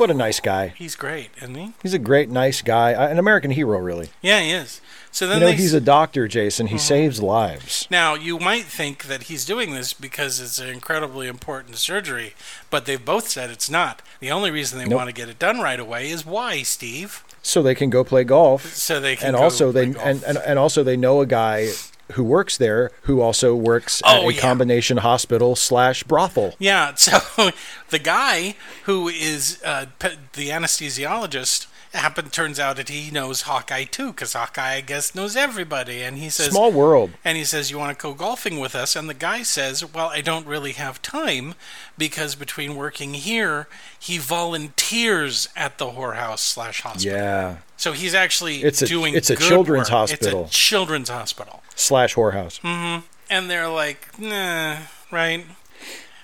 What 0.00 0.10
a 0.10 0.14
nice 0.14 0.40
guy. 0.40 0.68
He's 0.78 0.96
great, 0.96 1.28
isn't 1.42 1.54
he? 1.54 1.74
He's 1.82 1.92
a 1.92 1.98
great, 1.98 2.30
nice 2.30 2.62
guy. 2.62 2.92
An 2.92 3.18
American 3.18 3.50
hero, 3.50 3.78
really. 3.78 4.08
Yeah, 4.22 4.40
he 4.40 4.50
is. 4.50 4.80
So 5.12 5.28
then 5.28 5.40
You 5.40 5.48
know, 5.48 5.52
he's 5.52 5.74
a 5.74 5.80
doctor, 5.80 6.26
Jason. 6.26 6.68
He 6.68 6.76
mm-hmm. 6.76 6.80
saves 6.80 7.22
lives. 7.22 7.86
Now, 7.90 8.14
you 8.14 8.38
might 8.38 8.64
think 8.64 9.04
that 9.04 9.24
he's 9.24 9.44
doing 9.44 9.74
this 9.74 9.92
because 9.92 10.40
it's 10.40 10.58
an 10.58 10.70
incredibly 10.70 11.28
important 11.28 11.76
surgery, 11.76 12.32
but 12.70 12.86
they've 12.86 13.04
both 13.04 13.28
said 13.28 13.50
it's 13.50 13.68
not. 13.68 14.00
The 14.20 14.30
only 14.30 14.50
reason 14.50 14.78
they 14.78 14.86
Nope. 14.86 14.96
want 14.96 15.08
to 15.10 15.14
get 15.14 15.28
it 15.28 15.38
done 15.38 15.60
right 15.60 15.78
away 15.78 16.08
is 16.08 16.24
why, 16.24 16.62
Steve? 16.62 17.22
So 17.42 17.62
they 17.62 17.74
can 17.74 17.90
go 17.90 18.02
play 18.02 18.24
golf. 18.24 18.74
So 18.74 19.00
they 19.00 19.16
can 19.16 19.28
and 19.28 19.36
go 19.36 19.42
also 19.42 19.70
play 19.70 19.84
they 19.84 19.92
golf. 19.92 20.06
and, 20.06 20.22
and, 20.24 20.38
and 20.38 20.58
also 20.58 20.82
they 20.82 20.96
know 20.96 21.20
a 21.20 21.26
guy 21.26 21.72
who 22.12 22.24
works 22.24 22.56
there 22.56 22.90
who 23.02 23.20
also 23.20 23.54
works 23.54 24.02
at 24.04 24.18
Oh, 24.22 24.28
a 24.28 24.32
yeah. 24.32 24.40
combination 24.40 24.98
hospital 24.98 25.56
slash 25.56 26.02
brothel. 26.04 26.54
Yeah, 26.58 26.94
so 26.96 27.50
the 27.90 27.98
guy 27.98 28.54
who 28.84 29.08
is 29.08 29.60
uh, 29.64 29.86
the 30.32 30.48
anesthesiologist 30.50 31.66
happen 31.92 32.30
turns 32.30 32.60
out 32.60 32.76
that 32.76 32.88
he 32.88 33.10
knows 33.10 33.42
Hawkeye 33.42 33.82
too, 33.82 34.12
because 34.12 34.34
Hawkeye, 34.34 34.74
I 34.74 34.80
guess, 34.80 35.12
knows 35.12 35.34
everybody, 35.34 36.02
and 36.02 36.18
he 36.18 36.30
says, 36.30 36.50
Small 36.52 36.70
world. 36.70 37.10
And 37.24 37.36
he 37.36 37.42
says, 37.42 37.70
You 37.70 37.78
want 37.78 37.98
to 37.98 38.00
go 38.00 38.14
golfing 38.14 38.60
with 38.60 38.76
us? 38.76 38.94
And 38.94 39.08
the 39.08 39.14
guy 39.14 39.42
says, 39.42 39.84
Well, 39.92 40.06
I 40.06 40.20
don't 40.20 40.46
really 40.46 40.72
have 40.72 41.02
time 41.02 41.54
because 41.98 42.36
between 42.36 42.76
working 42.76 43.14
here, 43.14 43.66
he 43.98 44.18
volunteers 44.18 45.48
at 45.56 45.78
the 45.78 45.86
whorehouse 45.86 46.38
slash 46.40 46.82
hospital. 46.82 47.12
Yeah. 47.18 47.56
So 47.80 47.92
he's 47.92 48.14
actually 48.14 48.62
It's 48.62 48.82
a- 48.82 48.86
doing 48.86 49.14
it's 49.14 49.30
a 49.30 49.36
children's 49.36 49.88
work. 49.90 49.98
hospital. 50.10 50.44
It's 50.44 50.50
a 50.50 50.58
children's 50.58 51.08
hospital. 51.08 51.62
Slash 51.74 52.14
whorehouse. 52.14 52.60
Mm-hmm. 52.60 53.06
And 53.30 53.50
they're 53.50 53.68
like, 53.68 54.18
Nah, 54.18 54.76
right? 55.10 55.46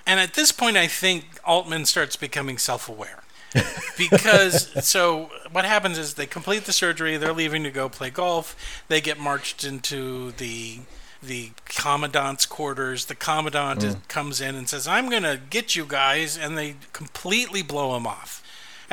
And 0.07 0.21
at 0.21 0.35
this 0.35 0.53
point, 0.53 0.77
I 0.77 0.87
think 0.87 1.25
Altman 1.45 1.87
starts 1.87 2.15
becoming 2.17 2.59
self 2.59 2.89
aware. 2.91 3.23
because 3.97 4.69
so 4.87 5.31
what 5.51 5.65
happens 5.65 5.97
is 5.97 6.15
they 6.15 6.27
complete 6.27 6.65
the 6.67 6.73
surgery 6.73 7.17
they're 7.17 7.33
leaving 7.33 7.63
to 7.63 7.71
go 7.71 7.89
play 7.89 8.11
golf 8.11 8.55
they 8.89 9.01
get 9.01 9.19
marched 9.19 9.65
into 9.65 10.33
the 10.33 10.81
the 11.23 11.51
commandant's 11.65 12.45
quarters 12.45 13.07
the 13.07 13.15
commandant 13.15 13.83
is- 13.83 13.97
comes 14.09 14.41
in 14.43 14.57
and 14.57 14.69
says 14.69 14.87
i'm 14.87 15.09
gonna 15.09 15.39
get 15.49 15.75
you 15.75 15.87
guys 15.87 16.37
and 16.37 16.59
they 16.59 16.75
completely 16.93 17.63
blow 17.63 17.97
him 17.97 18.07
off 18.07 18.43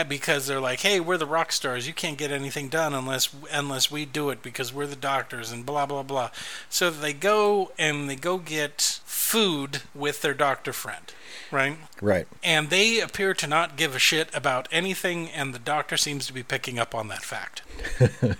because 0.07 0.47
they're 0.47 0.59
like 0.59 0.79
hey 0.81 0.99
we're 0.99 1.17
the 1.17 1.25
rock 1.25 1.51
stars 1.51 1.87
you 1.87 1.93
can't 1.93 2.17
get 2.17 2.31
anything 2.31 2.67
done 2.69 2.93
unless 2.93 3.29
unless 3.51 3.91
we 3.91 4.05
do 4.05 4.29
it 4.29 4.41
because 4.41 4.73
we're 4.73 4.87
the 4.87 4.95
doctors 4.95 5.51
and 5.51 5.65
blah 5.65 5.85
blah 5.85 6.03
blah 6.03 6.29
so 6.69 6.89
they 6.89 7.13
go 7.13 7.71
and 7.77 8.09
they 8.09 8.15
go 8.15 8.37
get 8.37 8.99
food 9.05 9.81
with 9.93 10.21
their 10.21 10.33
doctor 10.33 10.73
friend 10.73 11.13
right 11.51 11.77
Right. 12.01 12.27
and 12.43 12.69
they 12.69 12.99
appear 12.99 13.33
to 13.35 13.47
not 13.47 13.77
give 13.77 13.95
a 13.95 13.99
shit 13.99 14.29
about 14.35 14.67
anything, 14.71 15.29
and 15.29 15.53
the 15.53 15.59
doctor 15.59 15.95
seems 15.95 16.27
to 16.27 16.33
be 16.33 16.43
picking 16.43 16.77
up 16.79 16.93
on 16.93 17.07
that 17.07 17.21
fact. 17.23 17.61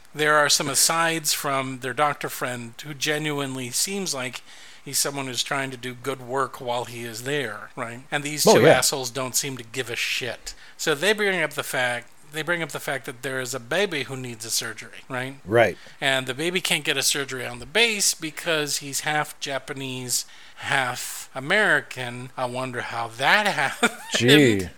there 0.16 0.36
are 0.36 0.50
some 0.50 0.68
asides 0.68 1.32
from 1.32 1.80
their 1.80 1.94
doctor 1.94 2.28
friend 2.28 2.74
who 2.84 2.94
genuinely 2.94 3.70
seems 3.70 4.14
like 4.14 4.42
he's 4.84 4.98
someone 4.98 5.28
who's 5.28 5.44
trying 5.44 5.72
to 5.72 5.78
do 5.78 5.94
good 5.94 6.22
work 6.22 6.60
while 6.62 6.86
he 6.86 7.04
is 7.04 7.24
there, 7.24 7.70
right? 7.76 8.02
And 8.12 8.24
these 8.24 8.46
Oh, 8.48 8.56
two 8.56 8.62
yeah. 8.64 8.78
assholes 8.80 9.10
don't 9.10 9.36
seem 9.36 9.58
to 9.58 9.64
give 9.64 9.90
a 9.90 9.96
shit. 9.96 10.54
So 10.78 10.94
they 10.96 11.14
bring 11.14 11.42
up 11.42 11.52
the 11.54 11.64
fact. 11.64 12.10
They 12.32 12.42
bring 12.42 12.64
up 12.64 12.70
the 12.72 12.80
fact 12.80 13.06
that 13.06 13.22
there 13.22 13.40
is 13.40 13.54
a 13.54 13.60
baby 13.60 14.04
who 14.04 14.18
needs 14.18 14.44
a 14.44 14.50
surgery, 14.50 15.04
right? 15.08 15.36
Right. 15.46 15.78
And 16.02 16.26
the 16.26 16.34
baby 16.34 16.62
can't 16.62 16.84
get 16.84 16.98
a 16.98 17.04
surgery 17.04 17.46
on 17.46 17.60
the 17.60 17.68
base 17.68 18.16
because 18.16 18.78
he's 18.78 19.02
half 19.02 19.40
Japanese, 19.40 20.26
half 20.56 21.30
American. 21.36 22.32
I 22.36 22.46
wonder 22.46 22.82
how 22.82 23.08
that 23.18 23.46
happened. 23.82 23.92
Gee. 24.16 24.70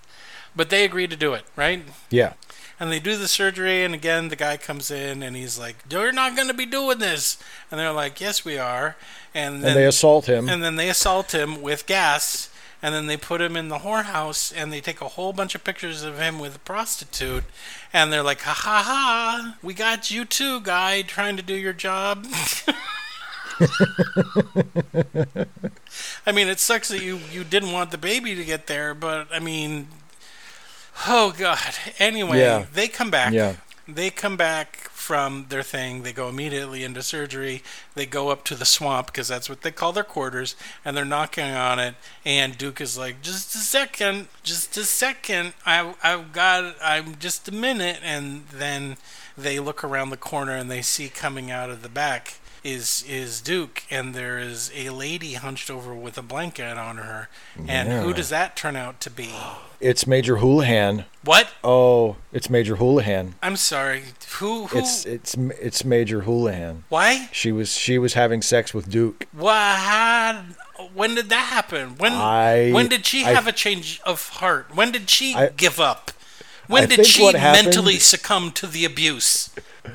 But 0.53 0.69
they 0.69 0.83
agreed 0.83 1.11
to 1.11 1.15
do 1.15 1.33
it, 1.33 1.43
right? 1.55 1.83
Yeah. 2.09 2.33
And 2.79 2.91
they 2.91 2.99
do 2.99 3.15
the 3.15 3.27
surgery, 3.29 3.85
and 3.85 3.93
again, 3.93 4.27
the 4.27 4.35
guy 4.35 4.57
comes 4.57 4.91
in 4.91 5.23
and 5.23 5.33
he's 5.35 5.57
like, 5.57 5.77
You're 5.89 6.11
not 6.11 6.35
going 6.35 6.49
to 6.49 6.53
be 6.53 6.65
doing 6.65 6.99
this. 6.99 7.37
And 7.71 7.79
they're 7.79 7.93
like, 7.93 8.19
Yes, 8.19 8.43
we 8.43 8.57
are. 8.57 8.97
And 9.33 9.63
then, 9.63 9.71
And 9.71 9.79
they 9.79 9.85
assault 9.85 10.27
him. 10.27 10.49
and 10.49 10.61
then 10.63 10.75
they 10.75 10.89
assault 10.89 11.33
him 11.33 11.61
with 11.61 11.85
gas, 11.85 12.49
and 12.81 12.93
then 12.93 13.07
they 13.07 13.15
put 13.17 13.41
him 13.41 13.55
in 13.55 13.69
the 13.69 13.79
whorehouse, 13.79 14.53
and 14.55 14.71
they 14.73 14.81
take 14.81 14.99
a 15.01 15.07
whole 15.09 15.31
bunch 15.33 15.55
of 15.55 15.63
pictures 15.63 16.03
of 16.03 16.19
him 16.19 16.37
with 16.39 16.57
a 16.57 16.59
prostitute, 16.59 17.45
and 17.93 18.11
they're 18.11 18.23
like, 18.23 18.41
Ha 18.41 18.53
ha 18.53 18.83
ha, 18.85 19.57
we 19.63 19.73
got 19.73 20.11
you 20.11 20.25
too, 20.25 20.59
guy, 20.59 21.01
trying 21.01 21.37
to 21.37 21.43
do 21.43 21.55
your 21.55 21.73
job. 21.73 22.25
I 26.25 26.31
mean, 26.33 26.47
it 26.47 26.59
sucks 26.59 26.89
that 26.89 27.01
you, 27.01 27.19
you 27.31 27.43
didn't 27.43 27.71
want 27.71 27.91
the 27.91 27.97
baby 27.97 28.35
to 28.35 28.43
get 28.43 28.67
there, 28.67 28.93
but 28.93 29.27
I 29.33 29.39
mean, 29.39 29.87
oh 31.07 31.33
god. 31.37 31.75
Anyway, 31.99 32.39
Yeah. 32.39 32.65
they 32.73 32.87
come 32.87 33.09
back. 33.11 33.33
Yeah. 33.33 33.55
They 33.87 34.09
come 34.09 34.35
back 34.35 34.89
from 34.89 35.45
their 35.49 35.61
thing. 35.61 36.01
They 36.01 36.11
go 36.11 36.27
immediately 36.27 36.83
into 36.83 37.03
surgery. 37.03 37.61
They 37.93 38.07
go 38.07 38.29
up 38.29 38.43
to 38.45 38.55
the 38.55 38.65
swamp 38.65 39.05
because 39.07 39.27
that's 39.27 39.47
what 39.47 39.61
they 39.61 39.69
call 39.69 39.93
their 39.93 40.03
quarters, 40.03 40.55
and 40.83 40.97
they're 40.97 41.05
knocking 41.05 41.51
on 41.51 41.77
it. 41.77 41.93
And 42.25 42.57
Duke 42.57 42.81
is 42.81 42.97
like, 42.97 43.21
"Just 43.21 43.53
a 43.53 43.59
second, 43.59 44.27
just 44.41 44.75
a 44.77 44.83
second. 44.83 45.53
I 45.67 45.93
I've 46.01 46.33
got. 46.33 46.75
I'm 46.81 47.17
just 47.19 47.47
a 47.47 47.51
minute." 47.51 47.99
And 48.01 48.47
then 48.51 48.97
they 49.37 49.59
look 49.59 49.83
around 49.83 50.09
the 50.09 50.17
corner 50.17 50.55
and 50.55 50.71
they 50.71 50.81
see 50.81 51.09
coming 51.09 51.51
out 51.51 51.69
of 51.69 51.83
the 51.83 51.89
back 51.89 52.39
is 52.65 53.05
is 53.07 53.41
Duke, 53.41 53.83
and 53.91 54.15
there 54.15 54.39
is 54.39 54.71
a 54.75 54.89
lady 54.89 55.33
hunched 55.33 55.69
over 55.69 55.93
with 55.93 56.17
a 56.17 56.23
blanket 56.23 56.77
on 56.77 56.97
her. 56.97 57.29
And 57.67 57.89
who 58.03 58.11
does 58.11 58.29
that 58.29 58.55
turn 58.55 58.75
out 58.75 58.99
to 59.01 59.09
be? 59.11 59.29
It's 59.79 60.07
Major 60.07 60.37
Houlihan. 60.37 61.05
What? 61.23 61.49
Oh, 61.63 62.15
it's 62.33 62.49
Major 62.49 62.77
Houlihan. 62.77 63.35
I'm 63.43 63.55
sorry. 63.55 64.03
Who? 64.39 64.65
Who? 64.67 64.79
It's 64.79 65.05
it's 65.05 65.35
it's 65.35 65.85
Major 65.85 66.21
Houlihan. 66.21 66.83
why? 66.89 67.29
She 67.31 67.51
was 67.51 67.71
she 67.77 67.99
was 67.99 68.15
having 68.15 68.41
sex 68.41 68.73
with 68.73 68.89
Duke. 68.89 69.27
What? 69.31 70.35
When 70.93 71.13
did 71.15 71.29
that 71.29 71.45
happen? 71.53 71.95
When? 71.97 72.13
I- 72.13 72.71
when 72.71 72.87
did 72.87 73.05
she 73.05 73.23
I- 73.25 73.33
have 73.33 73.47
a 73.47 73.51
change 73.51 74.01
of 74.05 74.27
heart? 74.29 74.75
When 74.75 74.91
did 74.91 75.09
she 75.09 75.35
I- 75.35 75.49
give 75.49 75.79
up? 75.79 76.11
When 76.67 76.89
did 76.89 77.05
she 77.05 77.23
happened- 77.25 77.65
mentally 77.67 77.99
succumb 77.99 78.51
to 78.53 78.65
the 78.65 78.85
abuse? 78.85 79.51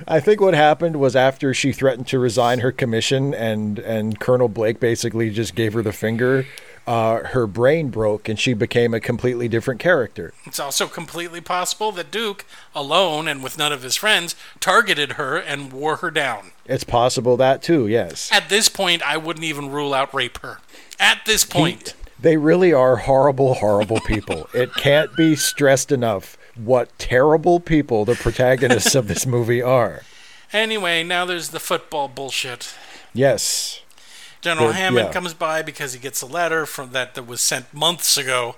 I 0.06 0.20
think 0.20 0.40
what 0.40 0.54
happened 0.54 0.96
was 0.96 1.16
after 1.16 1.54
she 1.54 1.72
threatened 1.72 2.06
to 2.08 2.18
resign 2.18 2.60
her 2.60 2.72
commission 2.72 3.34
and 3.34 3.78
and 3.78 4.18
Colonel 4.18 4.48
Blake 4.48 4.80
basically 4.80 5.30
just 5.30 5.54
gave 5.54 5.72
her 5.72 5.82
the 5.82 5.92
finger. 5.92 6.46
Uh, 6.86 7.22
her 7.28 7.46
brain 7.46 7.88
broke 7.88 8.28
and 8.28 8.38
she 8.38 8.52
became 8.52 8.94
a 8.94 9.00
completely 9.00 9.48
different 9.48 9.78
character. 9.78 10.32
It's 10.44 10.58
also 10.58 10.86
completely 10.88 11.40
possible 11.40 11.92
that 11.92 12.10
Duke, 12.10 12.44
alone 12.74 13.28
and 13.28 13.44
with 13.44 13.58
none 13.58 13.72
of 13.72 13.82
his 13.82 13.96
friends, 13.96 14.34
targeted 14.58 15.12
her 15.12 15.36
and 15.36 15.72
wore 15.72 15.96
her 15.96 16.10
down. 16.10 16.50
It's 16.66 16.82
possible 16.84 17.36
that 17.36 17.62
too. 17.62 17.86
Yes. 17.86 18.30
At 18.32 18.48
this 18.48 18.68
point, 18.68 19.02
I 19.02 19.18
wouldn't 19.18 19.44
even 19.44 19.70
rule 19.70 19.94
out 19.94 20.12
rape 20.12 20.38
her. 20.38 20.58
At 20.98 21.20
this 21.26 21.44
point. 21.44 21.94
They 22.18 22.36
really 22.36 22.72
are 22.72 22.96
horrible, 22.96 23.54
horrible 23.54 24.00
people. 24.00 24.48
it 24.52 24.74
can't 24.74 25.14
be 25.16 25.36
stressed 25.36 25.92
enough 25.92 26.36
what 26.64 26.96
terrible 26.98 27.60
people 27.60 28.04
the 28.04 28.14
protagonists 28.14 28.94
of 28.94 29.08
this 29.08 29.26
movie 29.26 29.62
are. 29.62 30.02
Anyway, 30.52 31.02
now 31.02 31.24
there's 31.24 31.50
the 31.50 31.60
football 31.60 32.08
bullshit. 32.08 32.74
Yes. 33.14 33.80
General 34.40 34.68
The- 34.68 34.74
Hammond 34.74 35.06
yeah. 35.08 35.12
comes 35.12 35.34
by 35.34 35.62
because 35.62 35.92
he 35.92 35.98
gets 35.98 36.22
a 36.22 36.26
letter 36.26 36.66
from 36.66 36.92
that 36.92 37.14
that 37.14 37.26
was 37.26 37.40
sent 37.40 37.72
months 37.72 38.16
ago 38.16 38.56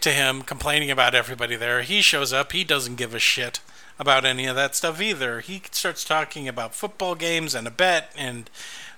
to 0.00 0.10
him 0.10 0.42
complaining 0.42 0.90
about 0.90 1.14
everybody 1.14 1.56
there. 1.56 1.82
He 1.82 2.00
shows 2.00 2.32
up, 2.32 2.52
he 2.52 2.64
doesn't 2.64 2.96
give 2.96 3.14
a 3.14 3.18
shit 3.18 3.60
about 3.98 4.24
any 4.24 4.46
of 4.46 4.56
that 4.56 4.74
stuff 4.74 5.00
either. 5.00 5.40
He 5.40 5.62
starts 5.70 6.04
talking 6.04 6.48
about 6.48 6.74
football 6.74 7.14
games 7.14 7.54
and 7.54 7.66
a 7.66 7.70
bet 7.70 8.12
and 8.16 8.50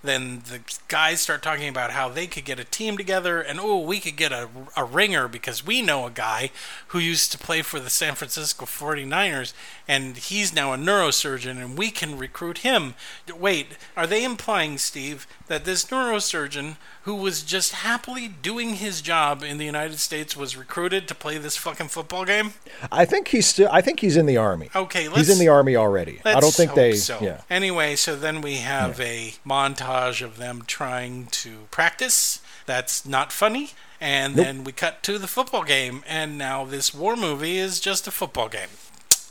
then 0.06 0.42
the 0.50 0.60
guys 0.88 1.20
start 1.20 1.42
talking 1.42 1.68
about 1.68 1.90
how 1.90 2.08
they 2.08 2.26
could 2.26 2.44
get 2.44 2.58
a 2.58 2.64
team 2.64 2.96
together 2.96 3.40
and 3.40 3.58
oh 3.60 3.80
we 3.80 4.00
could 4.00 4.16
get 4.16 4.32
a, 4.32 4.48
a 4.76 4.84
ringer 4.84 5.28
because 5.28 5.66
we 5.66 5.82
know 5.82 6.06
a 6.06 6.10
guy 6.10 6.50
who 6.88 6.98
used 6.98 7.32
to 7.32 7.38
play 7.38 7.62
for 7.62 7.80
the 7.80 7.90
San 7.90 8.14
Francisco 8.14 8.64
49ers 8.64 9.52
and 9.88 10.16
he's 10.16 10.54
now 10.54 10.72
a 10.72 10.76
neurosurgeon 10.76 11.62
and 11.62 11.78
we 11.78 11.90
can 11.90 12.18
recruit 12.18 12.58
him. 12.58 12.94
Wait, 13.38 13.76
are 13.96 14.06
they 14.06 14.24
implying 14.24 14.78
Steve 14.78 15.26
that 15.48 15.64
this 15.64 15.84
neurosurgeon 15.86 16.76
who 17.02 17.14
was 17.14 17.42
just 17.42 17.72
happily 17.72 18.28
doing 18.28 18.74
his 18.74 19.00
job 19.00 19.42
in 19.42 19.58
the 19.58 19.64
United 19.64 19.98
States 19.98 20.36
was 20.36 20.56
recruited 20.56 21.06
to 21.08 21.14
play 21.14 21.38
this 21.38 21.56
fucking 21.56 21.88
football 21.88 22.24
game? 22.24 22.54
I 22.90 23.04
think 23.04 23.28
he's 23.28 23.46
still 23.46 23.68
I 23.70 23.80
think 23.80 24.00
he's 24.00 24.16
in 24.16 24.26
the 24.26 24.36
army. 24.36 24.70
Okay, 24.74 25.06
let's 25.08 25.18
He's 25.20 25.30
in 25.30 25.38
the 25.38 25.48
army 25.48 25.76
already. 25.76 26.20
I 26.24 26.40
don't 26.40 26.52
think 26.54 26.74
they 26.74 26.92
So. 26.94 27.18
yeah. 27.22 27.42
Anyway, 27.48 27.96
so 27.96 28.16
then 28.16 28.40
we 28.40 28.56
have 28.56 29.00
a 29.00 29.34
montage 29.46 30.22
of 30.22 30.36
them 30.36 30.62
trying 30.66 31.26
to 31.26 31.66
practice. 31.70 32.40
That's 32.66 33.06
not 33.06 33.32
funny. 33.32 33.70
And 34.00 34.34
then 34.34 34.62
we 34.64 34.72
cut 34.72 35.02
to 35.04 35.18
the 35.18 35.26
football 35.26 35.64
game, 35.64 36.02
and 36.06 36.36
now 36.36 36.66
this 36.66 36.92
war 36.92 37.16
movie 37.16 37.56
is 37.56 37.80
just 37.80 38.06
a 38.06 38.10
football 38.10 38.50
game 38.50 38.68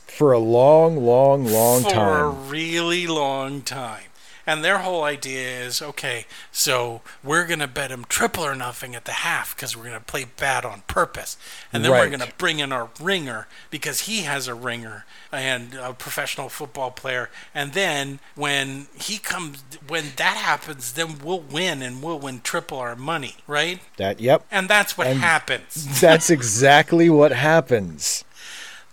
For 0.08 0.32
a 0.32 0.40
long, 0.40 0.98
long, 1.06 1.46
long 1.46 1.84
time. 1.84 1.94
for 1.94 2.20
a 2.24 2.30
really 2.30 3.06
long 3.06 3.62
time. 3.62 4.06
And 4.48 4.64
their 4.64 4.80
whole 4.80 5.04
idea 5.04 5.62
is 5.66 5.82
okay, 5.82 6.26
so 6.52 7.02
we're 7.24 7.46
going 7.48 7.60
to 7.60 7.68
bet 7.68 7.92
him 7.92 8.06
triple 8.08 8.46
or 8.46 8.56
nothing 8.56 8.96
at 8.96 9.06
the 9.06 9.12
half 9.12 9.56
because 9.56 9.76
we're 9.76 9.86
going 9.86 9.96
to 9.98 10.06
play 10.06 10.26
bad 10.38 10.66
on 10.66 10.84
purpose. 10.88 11.38
And 11.74 11.84
then 11.84 11.92
we're 11.92 12.10
going 12.10 12.20
to 12.20 12.34
bring 12.38 12.60
in 12.60 12.72
our 12.72 12.90
ringer 13.02 13.48
because 13.72 14.02
he 14.02 14.22
has 14.22 14.48
a 14.48 14.54
ringer 14.54 15.06
and 15.32 15.74
a 15.74 15.94
professional 15.94 16.50
football 16.50 16.92
player. 16.92 17.30
And 17.54 17.74
then 17.74 18.20
when 18.36 18.88
he 18.94 19.18
comes, 19.18 19.64
when 19.88 20.06
that 20.18 20.38
happens, 20.38 20.94
then 20.94 21.18
we'll 21.24 21.40
win 21.42 21.82
and 21.82 22.02
we'll 22.04 22.20
win 22.20 22.42
triple 22.42 22.78
our 22.78 22.96
money, 22.96 23.36
right? 23.48 23.80
That 23.98 24.20
yep. 24.20 24.46
And 24.52 24.70
that's 24.70 24.98
what 24.98 25.08
And- 25.08 25.20
happens. 25.20 26.00
That's 26.00 26.30
exactly 26.30 27.10
what 27.10 27.32
happens. 27.32 28.24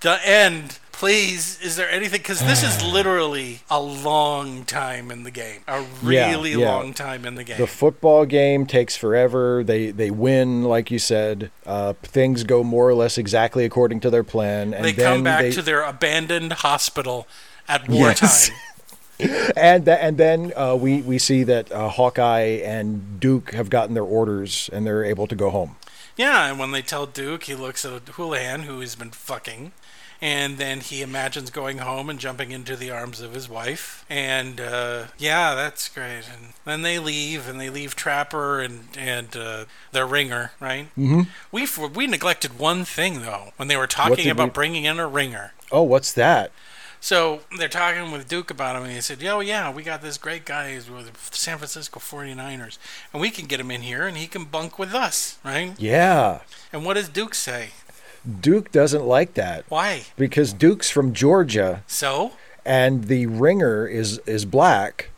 The 0.00 0.18
end. 0.26 0.80
Please, 1.02 1.60
is 1.60 1.74
there 1.74 1.90
anything? 1.90 2.20
Because 2.20 2.38
this 2.38 2.62
is 2.62 2.80
literally 2.92 3.58
a 3.68 3.82
long 3.82 4.64
time 4.64 5.10
in 5.10 5.24
the 5.24 5.32
game. 5.32 5.62
A 5.66 5.84
really 6.00 6.52
yeah. 6.52 6.70
long 6.70 6.94
time 6.94 7.24
in 7.24 7.34
the 7.34 7.42
game. 7.42 7.58
The 7.58 7.66
football 7.66 8.24
game 8.24 8.66
takes 8.66 8.96
forever. 8.96 9.64
They 9.64 9.90
they 9.90 10.12
win, 10.12 10.62
like 10.62 10.92
you 10.92 11.00
said. 11.00 11.50
Uh, 11.66 11.94
things 12.04 12.44
go 12.44 12.62
more 12.62 12.88
or 12.88 12.94
less 12.94 13.18
exactly 13.18 13.64
according 13.64 13.98
to 13.98 14.10
their 14.10 14.22
plan, 14.22 14.72
and 14.72 14.84
they 14.84 14.92
come 14.92 15.24
back 15.24 15.40
they, 15.40 15.50
to 15.50 15.60
their 15.60 15.82
abandoned 15.82 16.52
hospital 16.52 17.26
at 17.66 17.88
wartime. 17.88 18.16
Yes. 18.22 18.50
and 19.56 19.84
th- 19.84 19.98
and 20.00 20.18
then 20.18 20.52
uh, 20.54 20.76
we 20.76 21.02
we 21.02 21.18
see 21.18 21.42
that 21.42 21.72
uh, 21.72 21.88
Hawkeye 21.88 22.60
and 22.62 23.18
Duke 23.18 23.54
have 23.54 23.70
gotten 23.70 23.94
their 23.94 24.04
orders, 24.04 24.70
and 24.72 24.86
they're 24.86 25.02
able 25.02 25.26
to 25.26 25.34
go 25.34 25.50
home. 25.50 25.74
yeah, 26.16 26.48
and 26.48 26.60
when 26.60 26.70
they 26.70 26.80
tell 26.80 27.06
Duke, 27.06 27.42
he 27.42 27.56
looks 27.56 27.84
at 27.84 28.08
Houlihan, 28.10 28.62
who 28.62 28.78
he's 28.78 28.94
been 28.94 29.10
fucking, 29.10 29.72
and 30.22 30.56
then 30.56 30.80
he 30.80 31.02
imagines 31.02 31.50
going 31.50 31.78
home 31.78 32.08
and 32.08 32.18
jumping 32.20 32.52
into 32.52 32.76
the 32.76 32.92
arms 32.92 33.20
of 33.20 33.34
his 33.34 33.48
wife. 33.48 34.06
And 34.08 34.60
uh, 34.60 35.06
yeah, 35.18 35.56
that's 35.56 35.88
great. 35.88 36.22
And 36.32 36.52
then 36.64 36.82
they 36.82 37.00
leave, 37.00 37.48
and 37.48 37.60
they 37.60 37.68
leave 37.68 37.96
Trapper 37.96 38.60
and 38.60 38.84
and 38.96 39.36
uh, 39.36 39.64
their 39.90 40.06
ringer, 40.06 40.52
right? 40.60 40.86
Mm-hmm. 40.96 41.22
We 41.50 41.66
we 41.88 42.06
neglected 42.06 42.58
one 42.58 42.84
thing 42.84 43.22
though 43.22 43.52
when 43.56 43.66
they 43.66 43.76
were 43.76 43.88
talking 43.88 44.30
about 44.30 44.50
we- 44.50 44.52
bringing 44.52 44.84
in 44.84 45.00
a 45.00 45.08
ringer. 45.08 45.52
Oh, 45.72 45.82
what's 45.82 46.12
that? 46.12 46.52
So 47.00 47.40
they're 47.58 47.66
talking 47.68 48.12
with 48.12 48.28
Duke 48.28 48.48
about 48.48 48.76
him, 48.76 48.84
and 48.84 48.92
he 48.92 49.00
said, 49.00 49.20
"Yo, 49.20 49.40
yeah, 49.40 49.72
we 49.72 49.82
got 49.82 50.02
this 50.02 50.16
great 50.18 50.44
guy 50.44 50.72
who's 50.72 50.88
with 50.88 51.12
the 51.12 51.36
San 51.36 51.58
Francisco 51.58 51.98
49ers, 51.98 52.78
and 53.12 53.20
we 53.20 53.30
can 53.30 53.46
get 53.46 53.58
him 53.58 53.72
in 53.72 53.82
here, 53.82 54.06
and 54.06 54.16
he 54.16 54.28
can 54.28 54.44
bunk 54.44 54.78
with 54.78 54.94
us, 54.94 55.36
right?" 55.44 55.74
Yeah, 55.80 56.42
And 56.72 56.84
what 56.84 56.94
does 56.94 57.08
Duke 57.08 57.34
say? 57.34 57.70
Duke 58.40 58.70
doesn't 58.72 59.04
like 59.04 59.34
that. 59.34 59.64
Why? 59.68 60.02
because 60.16 60.52
Duke's 60.52 60.90
from 60.90 61.12
Georgia, 61.12 61.82
So? 61.86 62.32
And 62.64 63.04
the 63.04 63.26
ringer 63.26 63.86
is 63.86 64.18
is 64.26 64.44
black, 64.44 65.10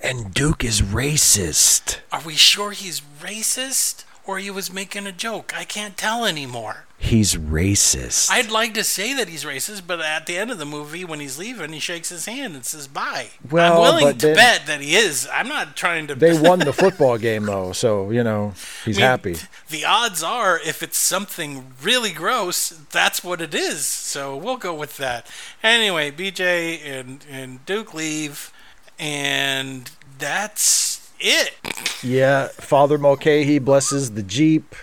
and 0.00 0.32
Duke 0.32 0.62
is 0.64 0.80
racist. 0.82 1.98
are 2.12 2.22
we 2.22 2.34
sure 2.36 2.70
he's 2.70 3.02
racist, 3.20 4.04
or 4.24 4.38
he 4.38 4.50
was 4.50 4.72
making 4.72 5.06
a 5.06 5.12
joke? 5.12 5.52
I 5.56 5.64
can't 5.64 5.96
tell 5.96 6.24
anymore. 6.24 6.84
He's 6.98 7.34
racist. 7.34 8.30
I'd 8.30 8.48
like 8.48 8.74
to 8.74 8.84
say 8.84 9.12
that 9.14 9.28
he's 9.28 9.44
racist, 9.44 9.88
but 9.88 10.00
at 10.00 10.26
the 10.26 10.36
end 10.38 10.52
of 10.52 10.58
the 10.58 10.64
movie, 10.64 11.04
when 11.04 11.18
he's 11.18 11.36
leaving, 11.36 11.72
he 11.72 11.80
shakes 11.80 12.10
his 12.10 12.26
hand 12.26 12.54
and 12.54 12.64
says 12.64 12.86
bye. 12.86 13.30
Well, 13.50 13.82
I'm 13.82 13.96
willing 13.98 14.18
to 14.18 14.26
then- 14.28 14.36
bet 14.36 14.66
that 14.66 14.80
he 14.80 14.94
is. 14.94 15.28
I'm 15.32 15.48
not 15.48 15.74
trying 15.74 16.06
to. 16.06 16.14
they 16.14 16.38
won 16.38 16.60
the 16.60 16.72
football 16.84 17.18
game 17.18 17.46
though, 17.46 17.72
so 17.72 18.12
you 18.12 18.22
know 18.22 18.54
he's 18.84 18.98
I 18.98 19.00
mean, 19.00 19.08
happy. 19.08 19.36
The 19.68 19.84
odds 19.84 20.22
are, 20.22 20.60
if 20.60 20.80
it's 20.80 20.96
something 20.98 21.72
really 21.82 22.12
gross, 22.12 22.68
that's 22.92 23.24
what 23.24 23.40
it 23.40 23.52
is. 23.54 23.84
So 23.84 24.36
we'll 24.36 24.56
go 24.56 24.72
with 24.72 24.96
that. 24.98 25.26
Anyway, 25.64 26.12
BJ 26.12 26.78
and, 26.84 27.26
and 27.28 27.66
Duke 27.66 27.94
leave, 27.94 28.52
and 28.96 29.90
that's 30.18 30.91
it. 31.22 31.54
Yeah, 32.02 32.48
Father 32.48 32.98
Mulcahy 32.98 33.58
blesses 33.58 34.12
the 34.12 34.22
Jeep. 34.22 34.74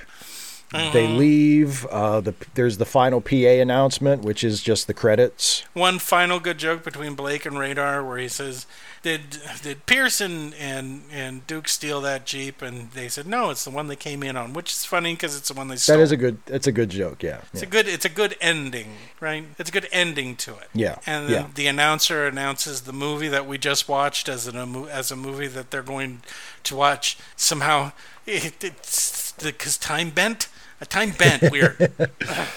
They 0.72 1.08
Mm-hmm. 1.08 1.18
leave. 1.18 1.86
Uh, 1.88 2.22
the 2.22 2.36
there's 2.54 2.78
the 2.78 2.86
final 2.86 3.22
PA 3.22 3.36
announcement, 3.36 4.22
which 4.22 4.44
is 4.44 4.62
just 4.62 4.86
the 4.86 4.94
credits. 4.94 5.64
One 5.74 5.98
final 5.98 6.40
good 6.40 6.60
joke 6.60 6.84
between 6.84 7.16
Blake 7.16 7.44
and 7.48 7.58
Radar, 7.58 8.06
where 8.06 8.20
he 8.20 8.28
says, 8.28 8.68
"Did 9.02 9.40
did 9.64 9.88
Pearson 9.88 10.54
and 10.60 11.02
and 11.12 11.48
Duke 11.48 11.68
steal 11.68 12.02
that 12.02 12.28
Jeep?" 12.28 12.62
And 12.62 12.92
they 12.92 13.08
said, 13.10 13.26
"No, 13.26 13.50
it's 13.50 13.64
the 13.64 13.72
one 13.72 13.88
they 13.88 13.96
came 13.96 14.22
in 14.22 14.38
on," 14.38 14.54
which 14.54 14.70
is 14.72 14.86
funny 14.86 15.14
because 15.14 15.36
it's 15.36 15.48
the 15.48 15.56
one 15.56 15.70
they 15.70 15.76
stole. 15.76 15.98
That 15.98 16.04
is 16.04 16.12
a 16.12 16.18
good. 16.18 16.38
It's 16.46 16.68
a 16.68 16.72
good 16.72 16.92
joke. 16.92 17.24
Yeah. 17.24 17.42
It's 17.52 17.64
yeah. 17.64 17.68
a 17.68 17.72
good. 17.72 17.88
It's 17.88 18.06
a 18.06 18.10
good 18.10 18.36
ending, 18.40 18.90
right? 19.20 19.46
It's 19.58 19.70
a 19.72 19.74
good 19.74 19.88
ending 19.92 20.36
to 20.36 20.52
it. 20.52 20.68
Yeah, 20.76 20.98
And 21.08 21.30
then 21.30 21.32
yeah. 21.46 21.48
the 21.56 21.66
announcer 21.66 22.28
announces 22.28 22.82
the 22.82 22.94
movie 22.94 23.28
that 23.30 23.48
we 23.48 23.58
just 23.58 23.90
watched 23.90 24.30
as 24.30 24.46
an, 24.46 24.56
a 24.56 24.84
as 24.86 25.10
a 25.10 25.16
movie 25.16 25.48
that 25.48 25.72
they're 25.72 25.82
going 25.82 26.22
to 26.66 26.76
watch 26.76 27.18
somehow. 27.36 27.92
It, 28.28 28.64
it's 28.64 29.32
because 29.32 29.76
time 29.76 30.12
bent. 30.12 30.48
A 30.82 30.86
time 30.86 31.12
bent. 31.12 31.52
Weird. 31.52 31.92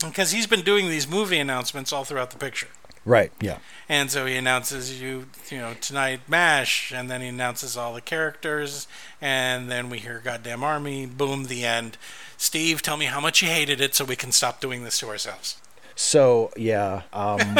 Because 0.00 0.32
he's 0.32 0.48
been 0.48 0.62
doing 0.62 0.88
these 0.88 1.06
movie 1.06 1.38
announcements 1.38 1.92
all 1.92 2.02
throughout 2.02 2.30
the 2.30 2.38
picture. 2.38 2.66
Right. 3.04 3.32
Yeah. 3.40 3.58
And 3.88 4.10
so 4.10 4.26
he 4.26 4.36
announces 4.36 5.00
you, 5.00 5.26
you 5.50 5.58
know, 5.58 5.74
tonight 5.80 6.20
MASH, 6.28 6.92
and 6.92 7.10
then 7.10 7.20
he 7.20 7.28
announces 7.28 7.76
all 7.76 7.94
the 7.94 8.00
characters, 8.00 8.86
and 9.20 9.70
then 9.70 9.90
we 9.90 9.98
hear 9.98 10.20
Goddamn 10.22 10.62
Army, 10.62 11.06
boom, 11.06 11.44
the 11.44 11.64
end. 11.64 11.98
Steve, 12.36 12.82
tell 12.82 12.96
me 12.96 13.06
how 13.06 13.20
much 13.20 13.42
you 13.42 13.48
hated 13.48 13.80
it 13.80 13.94
so 13.94 14.04
we 14.04 14.16
can 14.16 14.32
stop 14.32 14.60
doing 14.60 14.84
this 14.84 14.98
to 14.98 15.08
ourselves. 15.08 15.60
So 15.94 16.52
yeah. 16.56 17.02
Um, 17.12 17.58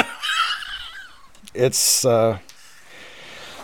it's 1.54 2.04
uh, 2.04 2.38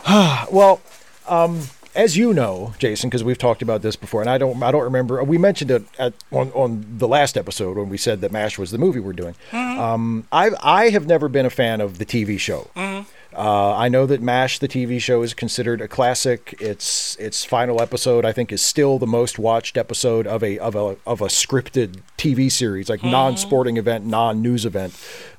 well. 0.50 0.80
Um, 1.26 1.64
as 1.98 2.16
you 2.16 2.32
know, 2.32 2.72
Jason, 2.78 3.10
because 3.10 3.24
we've 3.24 3.36
talked 3.36 3.60
about 3.60 3.82
this 3.82 3.96
before, 3.96 4.20
and 4.20 4.30
I 4.30 4.38
don't, 4.38 4.62
I 4.62 4.70
don't 4.70 4.84
remember. 4.84 5.22
We 5.24 5.36
mentioned 5.36 5.70
it 5.72 5.82
at 5.98 6.14
on, 6.30 6.50
on 6.52 6.86
the 6.96 7.08
last 7.08 7.36
episode 7.36 7.76
when 7.76 7.88
we 7.88 7.98
said 7.98 8.20
that 8.20 8.30
Mash 8.30 8.56
was 8.56 8.70
the 8.70 8.78
movie 8.78 9.00
we're 9.00 9.12
doing. 9.12 9.34
Um, 9.52 10.26
I 10.32 10.50
I 10.62 10.90
have 10.90 11.06
never 11.06 11.28
been 11.28 11.44
a 11.44 11.50
fan 11.50 11.80
of 11.80 11.98
the 11.98 12.06
TV 12.06 12.38
show. 12.38 12.70
Uh, 13.38 13.72
I 13.76 13.88
know 13.88 14.04
that 14.04 14.20
MASH, 14.20 14.58
the 14.58 14.66
TV 14.66 15.00
show, 15.00 15.22
is 15.22 15.32
considered 15.32 15.80
a 15.80 15.86
classic. 15.86 16.56
Its 16.60 17.14
its 17.20 17.44
final 17.44 17.80
episode, 17.80 18.24
I 18.24 18.32
think, 18.32 18.50
is 18.50 18.60
still 18.60 18.98
the 18.98 19.06
most 19.06 19.38
watched 19.38 19.76
episode 19.76 20.26
of 20.26 20.42
a 20.42 20.58
of 20.58 20.74
a 20.74 20.96
of 21.06 21.20
a 21.20 21.26
scripted 21.26 22.00
TV 22.16 22.50
series, 22.50 22.88
like 22.88 23.04
non-sporting 23.04 23.76
event, 23.76 24.04
non-news 24.04 24.66
event, 24.66 24.92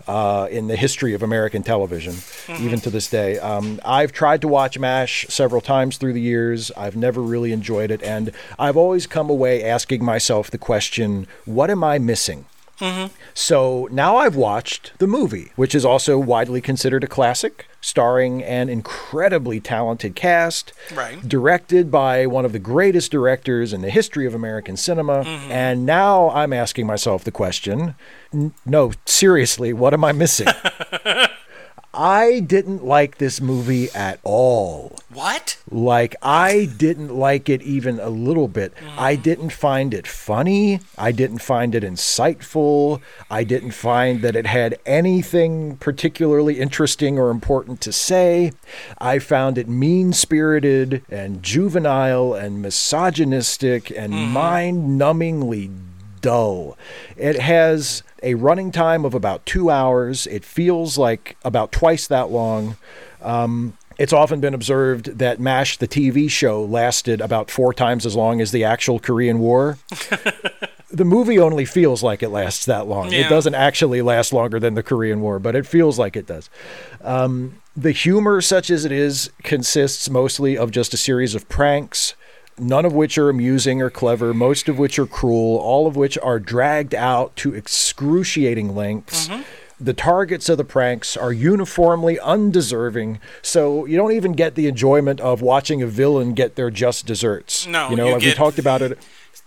uh, 0.07 0.47
in 0.49 0.67
the 0.67 0.77
history 0.77 1.13
of 1.13 1.21
American 1.21 1.61
television, 1.61 2.15
even 2.61 2.79
to 2.79 2.89
this 2.89 3.09
day. 3.09 3.37
Um, 3.37 3.81
I've 3.83 4.13
tried 4.13 4.39
to 4.41 4.47
watch 4.47 4.79
MASH 4.79 5.25
several 5.27 5.59
times 5.59 5.97
through 5.97 6.13
the 6.13 6.21
years. 6.21 6.71
I've 6.77 6.95
never 6.95 7.21
really 7.21 7.51
enjoyed 7.51 7.91
it, 7.91 8.01
and 8.01 8.31
I've 8.57 8.77
always 8.77 9.07
come 9.07 9.29
away 9.29 9.61
asking 9.61 10.05
myself 10.05 10.49
the 10.49 10.57
question: 10.57 11.27
What 11.43 11.69
am 11.69 11.83
I 11.83 11.99
missing? 11.99 12.45
Mm-hmm. 12.79 13.13
So 13.33 13.87
now 13.91 14.17
I've 14.17 14.35
watched 14.35 14.93
the 14.99 15.07
movie, 15.07 15.51
which 15.55 15.75
is 15.75 15.85
also 15.85 16.17
widely 16.17 16.61
considered 16.61 17.03
a 17.03 17.07
classic, 17.07 17.67
starring 17.81 18.43
an 18.43 18.69
incredibly 18.69 19.59
talented 19.59 20.15
cast, 20.15 20.73
Right. 20.93 21.27
directed 21.27 21.89
by 21.91 22.25
one 22.25 22.45
of 22.45 22.51
the 22.51 22.59
greatest 22.59 23.11
directors 23.11 23.71
in 23.73 23.81
the 23.81 23.89
history 23.89 24.25
of 24.25 24.33
American 24.33 24.75
cinema. 24.77 25.23
Mm-hmm. 25.23 25.51
And 25.51 25.85
now 25.85 26.29
I'm 26.31 26.53
asking 26.53 26.87
myself 26.87 27.23
the 27.23 27.31
question 27.31 27.95
n- 28.33 28.53
no, 28.65 28.91
seriously, 29.05 29.73
what 29.73 29.93
am 29.93 30.03
I 30.03 30.11
missing? 30.11 30.47
I 31.93 32.41
didn't 32.41 32.85
like 32.85 33.17
this 33.17 33.41
movie 33.41 33.89
at 33.91 34.19
all. 34.23 34.95
What? 35.11 35.57
Like, 35.71 36.15
I 36.21 36.69
didn't 36.77 37.15
like 37.15 37.49
it 37.49 37.63
even 37.63 37.99
a 37.99 38.09
little 38.09 38.47
bit. 38.47 38.73
I 38.95 39.15
mm. 39.15 39.23
didn't 39.23 39.49
find 39.49 39.93
it 39.93 40.05
funny. 40.05 40.81
I 40.97 41.11
didn't 41.11 41.39
find 41.39 41.73
it 41.73 41.81
insightful. 41.81 43.01
I 43.31 43.43
didn't 43.43 43.71
find 43.71 44.21
that 44.21 44.35
it 44.35 44.45
had 44.45 44.77
anything 44.85 45.77
particularly 45.77 46.59
interesting 46.59 47.17
or 47.17 47.31
important 47.31 47.81
to 47.81 47.91
say. 47.91 48.51
I 48.99 49.17
found 49.17 49.57
it 49.57 49.67
mean 49.67 50.13
spirited 50.13 51.03
and 51.09 51.41
juvenile 51.41 52.35
and 52.35 52.61
misogynistic 52.61 53.89
and 53.89 54.13
mm-hmm. 54.13 54.31
mind 54.31 55.01
numbingly 55.01 55.71
dull. 56.21 56.77
It 57.17 57.39
has 57.39 58.03
a 58.23 58.35
running 58.35 58.71
time 58.71 59.05
of 59.05 59.13
about 59.13 59.45
two 59.45 59.69
hours. 59.69 60.27
It 60.27 60.43
feels 60.43 60.97
like 60.97 61.37
about 61.43 61.71
twice 61.71 62.07
that 62.07 62.29
long. 62.29 62.77
Um, 63.21 63.77
it's 63.97 64.13
often 64.13 64.39
been 64.39 64.53
observed 64.53 65.17
that 65.19 65.41
MASH, 65.41 65.77
the 65.77 65.87
TV 65.87 66.29
show, 66.31 66.63
lasted 66.63 67.19
about 67.19 67.51
four 67.51 67.73
times 67.73 68.05
as 68.05 68.15
long 68.15 68.39
as 68.39 68.51
the 68.51 68.63
actual 68.63 68.97
Korean 68.97 69.39
War. 69.39 69.77
the 70.91 71.03
movie 71.03 71.37
only 71.37 71.65
feels 71.65 72.01
like 72.01 72.23
it 72.23 72.29
lasts 72.29 72.65
that 72.65 72.87
long. 72.87 73.11
Yeah. 73.11 73.25
It 73.25 73.29
doesn't 73.29 73.55
actually 73.55 74.01
last 74.01 74.31
longer 74.31 74.57
than 74.57 74.75
the 74.75 74.83
Korean 74.83 75.19
War, 75.19 75.37
but 75.37 75.53
it 75.53 75.67
feels 75.67 75.99
like 75.99 76.15
it 76.15 76.25
does. 76.25 76.49
Um, 77.01 77.61
the 77.75 77.91
humor, 77.91 78.39
such 78.39 78.69
as 78.69 78.85
it 78.85 78.91
is, 78.93 79.31
consists 79.43 80.09
mostly 80.09 80.57
of 80.57 80.71
just 80.71 80.93
a 80.93 80.97
series 80.97 81.35
of 81.35 81.47
pranks, 81.49 82.15
none 82.59 82.85
of 82.85 82.93
which 82.93 83.17
are 83.17 83.29
amusing 83.29 83.81
or 83.81 83.89
clever, 83.89 84.33
most 84.33 84.69
of 84.69 84.77
which 84.77 84.99
are 84.99 85.05
cruel, 85.05 85.57
all 85.57 85.87
of 85.87 85.95
which 85.95 86.17
are 86.19 86.39
dragged 86.39 86.93
out 86.95 87.35
to 87.37 87.53
excruciating 87.53 88.75
lengths. 88.75 89.27
Mm-hmm. 89.27 89.41
the 89.81 89.93
targets 89.93 90.49
of 90.49 90.57
the 90.57 90.65
pranks 90.65 91.15
are 91.15 91.31
uniformly 91.31 92.19
undeserving, 92.19 93.19
so 93.41 93.85
you 93.85 93.95
don't 93.95 94.11
even 94.11 94.33
get 94.33 94.55
the 94.55 94.67
enjoyment 94.67 95.21
of 95.21 95.41
watching 95.41 95.81
a 95.81 95.87
villain 95.87 96.33
get 96.33 96.55
their 96.55 96.69
just 96.69 97.05
desserts. 97.05 97.65
No, 97.65 97.89
you 97.89 97.95
know, 97.95 98.07
you 98.07 98.13
like 98.13 98.21
we 98.23 98.33
talked 98.33 98.59
about 98.59 98.81
it. 98.81 98.99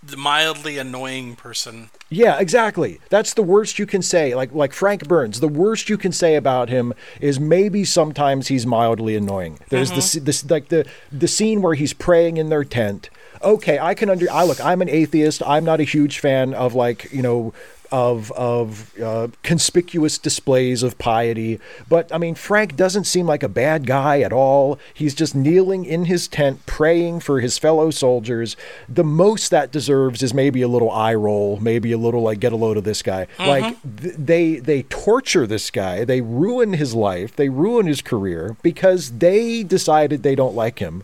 The 0.05 0.17
mildly 0.17 0.77
annoying 0.77 1.35
person. 1.35 1.89
Yeah, 2.09 2.37
exactly. 2.39 2.99
That's 3.09 3.33
the 3.33 3.41
worst 3.41 3.79
you 3.79 3.85
can 3.85 4.01
say. 4.01 4.35
Like 4.35 4.53
like 4.53 4.73
Frank 4.73 5.07
Burns, 5.07 5.39
the 5.39 5.47
worst 5.47 5.89
you 5.89 5.97
can 5.97 6.11
say 6.11 6.35
about 6.35 6.69
him 6.69 6.93
is 7.21 7.39
maybe 7.39 7.85
sometimes 7.85 8.47
he's 8.47 8.65
mildly 8.65 9.15
annoying. 9.15 9.59
There's 9.69 9.91
this 9.91 10.15
mm-hmm. 10.15 10.25
this 10.25 10.49
like 10.49 10.67
the 10.67 10.85
the 11.11 11.27
scene 11.27 11.61
where 11.61 11.75
he's 11.75 11.93
praying 11.93 12.37
in 12.37 12.49
their 12.49 12.63
tent. 12.63 13.09
Okay, 13.41 13.79
I 13.79 13.93
can 13.93 14.09
under. 14.09 14.31
I 14.31 14.43
look. 14.43 14.63
I'm 14.63 14.81
an 14.81 14.89
atheist. 14.89 15.41
I'm 15.45 15.65
not 15.65 15.79
a 15.79 15.83
huge 15.83 16.19
fan 16.19 16.53
of 16.53 16.75
like 16.75 17.11
you 17.11 17.21
know 17.21 17.53
of 17.93 18.31
of 18.31 18.91
uh, 18.99 19.27
conspicuous 19.43 20.17
displays 20.17 20.81
of 20.81 20.97
piety. 20.97 21.59
But 21.87 22.11
I 22.11 22.17
mean, 22.17 22.33
Frank 22.33 22.75
doesn't 22.75 23.03
seem 23.03 23.27
like 23.27 23.43
a 23.43 23.47
bad 23.47 23.85
guy 23.85 24.21
at 24.21 24.33
all. 24.33 24.79
He's 24.93 25.13
just 25.13 25.35
kneeling 25.35 25.85
in 25.85 26.05
his 26.05 26.27
tent, 26.27 26.65
praying 26.65 27.19
for 27.19 27.39
his 27.39 27.59
fellow 27.59 27.91
soldiers. 27.91 28.57
The 28.89 29.03
most 29.03 29.51
that 29.51 29.71
deserves 29.71 30.23
is 30.23 30.33
maybe 30.33 30.63
a 30.63 30.67
little 30.67 30.89
eye 30.89 31.13
roll, 31.13 31.59
maybe 31.61 31.91
a 31.91 31.97
little 31.99 32.23
like 32.23 32.39
get 32.39 32.51
a 32.51 32.55
load 32.55 32.77
of 32.77 32.83
this 32.83 33.03
guy. 33.03 33.27
Like 33.37 33.77
th- 34.01 34.15
they 34.17 34.55
they 34.55 34.81
torture 34.83 35.45
this 35.45 35.69
guy. 35.69 36.03
They 36.03 36.21
ruin 36.21 36.73
his 36.73 36.95
life. 36.95 37.35
They 37.35 37.49
ruin 37.49 37.85
his 37.85 38.01
career 38.01 38.57
because 38.63 39.19
they 39.19 39.61
decided 39.61 40.23
they 40.23 40.35
don't 40.35 40.55
like 40.55 40.79
him. 40.79 41.03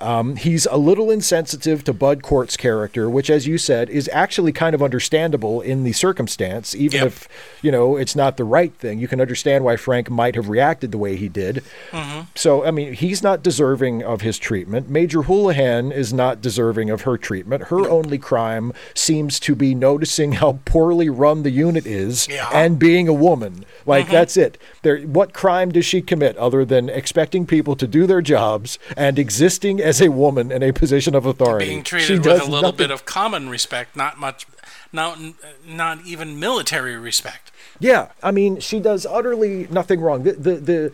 Um, 0.00 0.34
he's 0.34 0.66
a 0.66 0.76
little 0.76 1.12
insensitive 1.12 1.84
to 1.84 1.92
Bud 1.92 2.22
Cort's 2.24 2.56
character, 2.56 3.08
which, 3.08 3.30
as 3.30 3.46
you 3.46 3.56
said, 3.56 3.88
is 3.88 4.10
actually 4.12 4.52
kind 4.52 4.74
of 4.74 4.82
understandable 4.82 5.60
in 5.60 5.84
the 5.84 5.92
circumstance. 6.28 6.74
Even 6.74 6.98
Yep. 7.00 7.06
if 7.06 7.28
you 7.62 7.70
know 7.70 7.96
it's 7.96 8.16
not 8.16 8.36
the 8.36 8.44
right 8.44 8.72
thing, 8.74 8.98
you 8.98 9.08
can 9.08 9.20
understand 9.20 9.64
why 9.64 9.76
Frank 9.76 10.10
might 10.10 10.34
have 10.34 10.48
reacted 10.48 10.90
the 10.92 10.98
way 10.98 11.16
he 11.16 11.28
did. 11.28 11.62
Mm-hmm. 11.92 12.20
So, 12.34 12.64
I 12.64 12.70
mean, 12.70 12.92
he's 12.94 13.22
not 13.22 13.42
deserving 13.42 14.02
of 14.02 14.20
his 14.22 14.38
treatment. 14.38 14.88
Major 14.88 15.22
Houlihan 15.22 15.92
is 15.92 16.12
not 16.12 16.40
deserving 16.40 16.90
of 16.90 17.02
her 17.02 17.16
treatment. 17.16 17.64
Her 17.64 17.88
only 17.88 18.18
crime 18.18 18.72
seems 18.94 19.38
to 19.40 19.54
be 19.54 19.74
noticing 19.74 20.32
how 20.32 20.58
poorly 20.64 21.08
run 21.08 21.42
the 21.42 21.50
unit 21.50 21.86
is 21.86 22.26
Yeah. 22.28 22.48
and 22.52 22.78
being 22.78 23.08
a 23.08 23.12
woman. 23.12 23.64
Like 23.86 24.04
mm-hmm. 24.06 24.12
that's 24.14 24.36
it. 24.36 24.58
There, 24.82 24.98
what 25.02 25.32
crime 25.32 25.70
does 25.72 25.84
she 25.84 26.00
commit 26.02 26.36
other 26.36 26.64
than 26.64 26.88
expecting 26.88 27.46
people 27.46 27.76
to 27.76 27.86
do 27.86 28.06
their 28.06 28.22
jobs 28.22 28.78
and 28.96 29.18
existing 29.18 29.80
as 29.80 30.00
a 30.00 30.08
woman 30.10 30.50
in 30.50 30.62
a 30.62 30.72
position 30.72 31.14
of 31.14 31.26
authority? 31.26 31.66
Being 31.66 31.84
She 31.84 31.90
treated 32.06 32.24
with 32.24 32.40
a 32.40 32.44
little 32.44 32.62
nothing- 32.62 32.76
bit 32.78 32.90
of 32.90 33.04
common 33.04 33.48
respect, 33.48 33.94
not 33.96 34.18
much, 34.18 34.46
not 34.94 35.18
not 35.66 36.06
even 36.06 36.38
military 36.38 36.96
respect. 36.96 37.50
Yeah, 37.80 38.08
I 38.22 38.30
mean, 38.30 38.60
she 38.60 38.80
does 38.80 39.04
utterly 39.04 39.66
nothing 39.70 40.00
wrong. 40.00 40.22
The, 40.22 40.32
the 40.32 40.54
the 40.56 40.92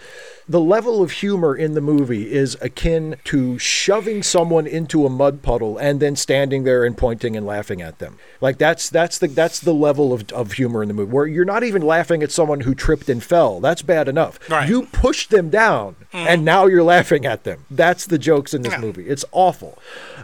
the 0.48 0.60
level 0.60 1.00
of 1.00 1.12
humor 1.12 1.54
in 1.54 1.74
the 1.74 1.80
movie 1.80 2.32
is 2.32 2.56
akin 2.60 3.16
to 3.22 3.56
shoving 3.58 4.20
someone 4.22 4.66
into 4.66 5.06
a 5.06 5.10
mud 5.10 5.42
puddle 5.42 5.78
and 5.78 6.00
then 6.00 6.16
standing 6.16 6.64
there 6.64 6.84
and 6.84 6.96
pointing 6.96 7.36
and 7.36 7.46
laughing 7.46 7.80
at 7.80 8.00
them. 8.00 8.18
Like 8.40 8.58
that's 8.58 8.90
that's 8.90 9.18
the 9.18 9.28
that's 9.28 9.60
the 9.60 9.72
level 9.72 10.12
of, 10.12 10.32
of 10.32 10.52
humor 10.52 10.82
in 10.82 10.88
the 10.88 10.94
movie 10.94 11.12
where 11.12 11.26
you're 11.26 11.44
not 11.44 11.62
even 11.62 11.82
laughing 11.82 12.20
at 12.22 12.32
someone 12.32 12.60
who 12.60 12.74
tripped 12.74 13.08
and 13.08 13.22
fell. 13.22 13.60
That's 13.60 13.82
bad 13.82 14.08
enough. 14.08 14.40
Right. 14.50 14.68
You 14.68 14.86
push 14.86 15.28
them 15.28 15.50
down 15.50 15.94
mm. 16.12 16.26
and 16.26 16.44
now 16.44 16.66
you're 16.66 16.82
laughing 16.82 17.24
at 17.26 17.44
them. 17.44 17.64
That's 17.70 18.06
the 18.06 18.18
jokes 18.18 18.52
in 18.52 18.62
this 18.62 18.72
Yeah. 18.72 18.80
movie. 18.80 19.06
It's 19.06 19.24
awful. 19.30 19.78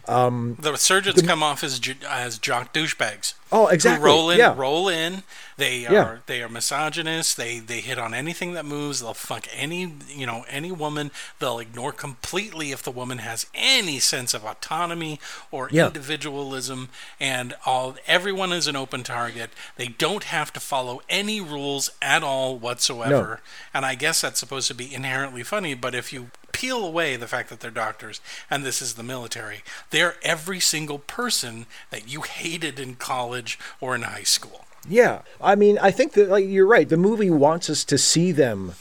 Um, 0.09 0.57
the 0.61 0.77
surgeons 0.77 1.23
come 1.23 1.43
off 1.43 1.63
as 1.63 1.81
as 2.09 2.39
jock 2.39 2.73
douchebags. 2.73 3.35
Oh, 3.53 3.67
who 3.67 3.75
exactly. 3.75 4.05
roll 4.05 4.31
in, 4.31 4.39
Yeah. 4.39 4.55
roll 4.57 4.89
in. 4.89 5.23
They 5.59 5.87
are 5.87 5.93
Yeah. 5.93 6.17
they 6.27 6.43
are 6.43 6.49
misogynist. 6.51 7.37
They 7.39 7.59
they 7.61 7.81
hit 7.81 7.99
on 7.99 8.13
anything 8.13 8.53
that 8.53 8.65
moves. 8.67 9.01
They'll 9.01 9.15
fuck 9.15 9.47
any 9.53 9.95
you 10.09 10.27
know 10.27 10.45
any 10.49 10.71
woman. 10.71 11.11
They'll 11.39 11.59
ignore 11.59 11.93
completely 11.93 12.73
if 12.73 12.83
the 12.83 12.91
woman 12.91 13.19
has 13.19 13.47
any 13.55 13.99
sense 13.99 14.35
of 14.35 14.45
autonomy 14.45 15.19
or 15.51 15.69
Yeah. 15.73 15.87
individualism. 15.87 16.91
And 17.19 17.55
all 17.65 17.97
everyone 18.07 18.53
is 18.53 18.67
an 18.67 18.77
open 18.77 19.03
target. 19.03 19.51
They 19.77 19.89
don't 19.89 20.25
have 20.25 20.53
to 20.53 20.61
follow 20.61 21.01
any 21.09 21.41
rules 21.41 21.89
at 22.03 22.23
all 22.23 22.59
whatsoever. 22.59 23.41
And 23.73 23.87
I 23.87 23.95
guess 23.95 24.21
that's 24.21 24.41
supposed 24.41 24.69
to 24.69 24.75
be 24.75 24.93
inherently 24.95 25.43
funny. 25.43 25.73
But 25.75 25.95
if 25.95 26.13
you 26.13 26.31
peel 26.53 26.85
away 26.85 27.17
the 27.17 27.29
fact 27.29 27.49
that 27.51 27.61
they're 27.61 27.71
doctors 27.71 28.21
and 28.51 28.65
this 28.65 28.81
is 28.83 28.95
the 28.95 29.03
military, 29.03 29.63
they're 29.91 30.17
every 30.23 30.61
single 30.61 30.99
person 30.99 31.67
that 31.91 32.09
you 32.09 32.23
hated 32.23 32.79
in 32.79 32.95
college 32.97 33.59
or 33.81 33.95
in 33.95 34.03
high 34.03 34.23
school. 34.23 34.65
Yeah, 34.89 35.23
I 35.41 35.55
mean, 35.55 35.79
I 35.79 35.91
think 35.91 36.13
that 36.13 36.29
like 36.29 36.47
you're 36.47 36.67
right. 36.67 36.89
The 36.89 36.97
movie 36.97 37.31
wants 37.31 37.69
us 37.69 37.85
to 37.87 37.99
see 37.99 38.33
them 38.33 38.75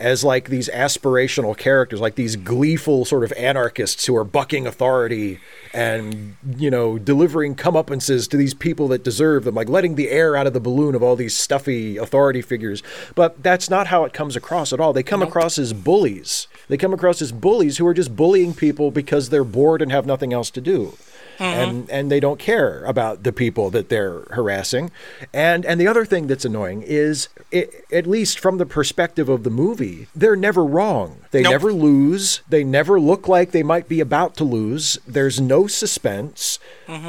as 0.00 0.24
like 0.24 0.48
these 0.48 0.70
aspirational 0.70 1.56
characters, 1.56 2.00
like 2.00 2.14
these 2.14 2.34
gleeful 2.34 3.04
sort 3.04 3.22
of 3.22 3.32
anarchists 3.34 4.06
who 4.06 4.16
are 4.16 4.24
bucking 4.24 4.66
authority 4.66 5.38
and 5.74 6.36
you 6.56 6.70
know 6.70 6.98
delivering 6.98 7.54
comeuppances 7.54 8.28
to 8.30 8.36
these 8.36 8.54
people 8.54 8.88
that 8.88 9.04
deserve 9.04 9.44
them, 9.44 9.54
like 9.54 9.68
letting 9.68 9.94
the 9.96 10.08
air 10.08 10.34
out 10.34 10.46
of 10.46 10.54
the 10.54 10.60
balloon 10.60 10.94
of 10.94 11.02
all 11.02 11.16
these 11.16 11.36
stuffy 11.36 11.98
authority 11.98 12.40
figures. 12.40 12.82
But 13.14 13.42
that's 13.42 13.68
not 13.68 13.88
how 13.88 14.04
it 14.04 14.14
comes 14.14 14.36
across 14.36 14.72
at 14.72 14.80
all. 14.80 14.94
They 14.94 15.02
come 15.02 15.22
across 15.22 15.58
as 15.58 15.74
bullies. 15.74 16.46
They 16.68 16.78
come 16.78 16.94
across 16.94 17.20
as 17.20 17.32
bullies 17.32 17.76
who 17.76 17.86
are 17.86 17.94
just 17.94 18.16
bullying 18.16 18.54
people 18.54 18.90
because 18.90 19.28
they're 19.28 19.44
bored 19.44 19.82
and 19.82 19.92
have 19.92 20.06
nothing 20.06 20.32
else 20.32 20.50
to 20.52 20.62
do 20.62 20.96
Uh-huh. 21.40 21.60
and 21.62 21.90
and 21.90 22.10
they 22.10 22.20
don't 22.20 22.38
care 22.38 22.84
about 22.84 23.22
the 23.22 23.32
people 23.32 23.70
that 23.70 23.88
they're 23.88 24.20
harassing. 24.30 24.90
And 25.32 25.64
and 25.64 25.80
the 25.80 25.86
other 25.86 26.04
thing 26.04 26.26
that's 26.26 26.44
annoying 26.44 26.82
is, 26.82 27.28
it, 27.50 27.86
at 27.90 28.06
least 28.06 28.38
from 28.38 28.58
the 28.58 28.66
perspective 28.66 29.30
of 29.30 29.42
the 29.42 29.50
movie, 29.50 30.06
they're 30.14 30.36
never 30.36 30.62
wrong. 30.62 31.19
They 31.32 31.42
Nope. 31.42 31.52
never 31.52 31.72
lose. 31.72 32.40
They 32.48 32.64
never 32.64 32.98
look 32.98 33.28
like 33.28 33.52
they 33.52 33.62
might 33.62 33.88
be 33.88 34.00
about 34.00 34.34
to 34.36 34.44
lose. 34.44 34.98
There's 35.06 35.40
no 35.40 35.66
suspense. 35.68 36.58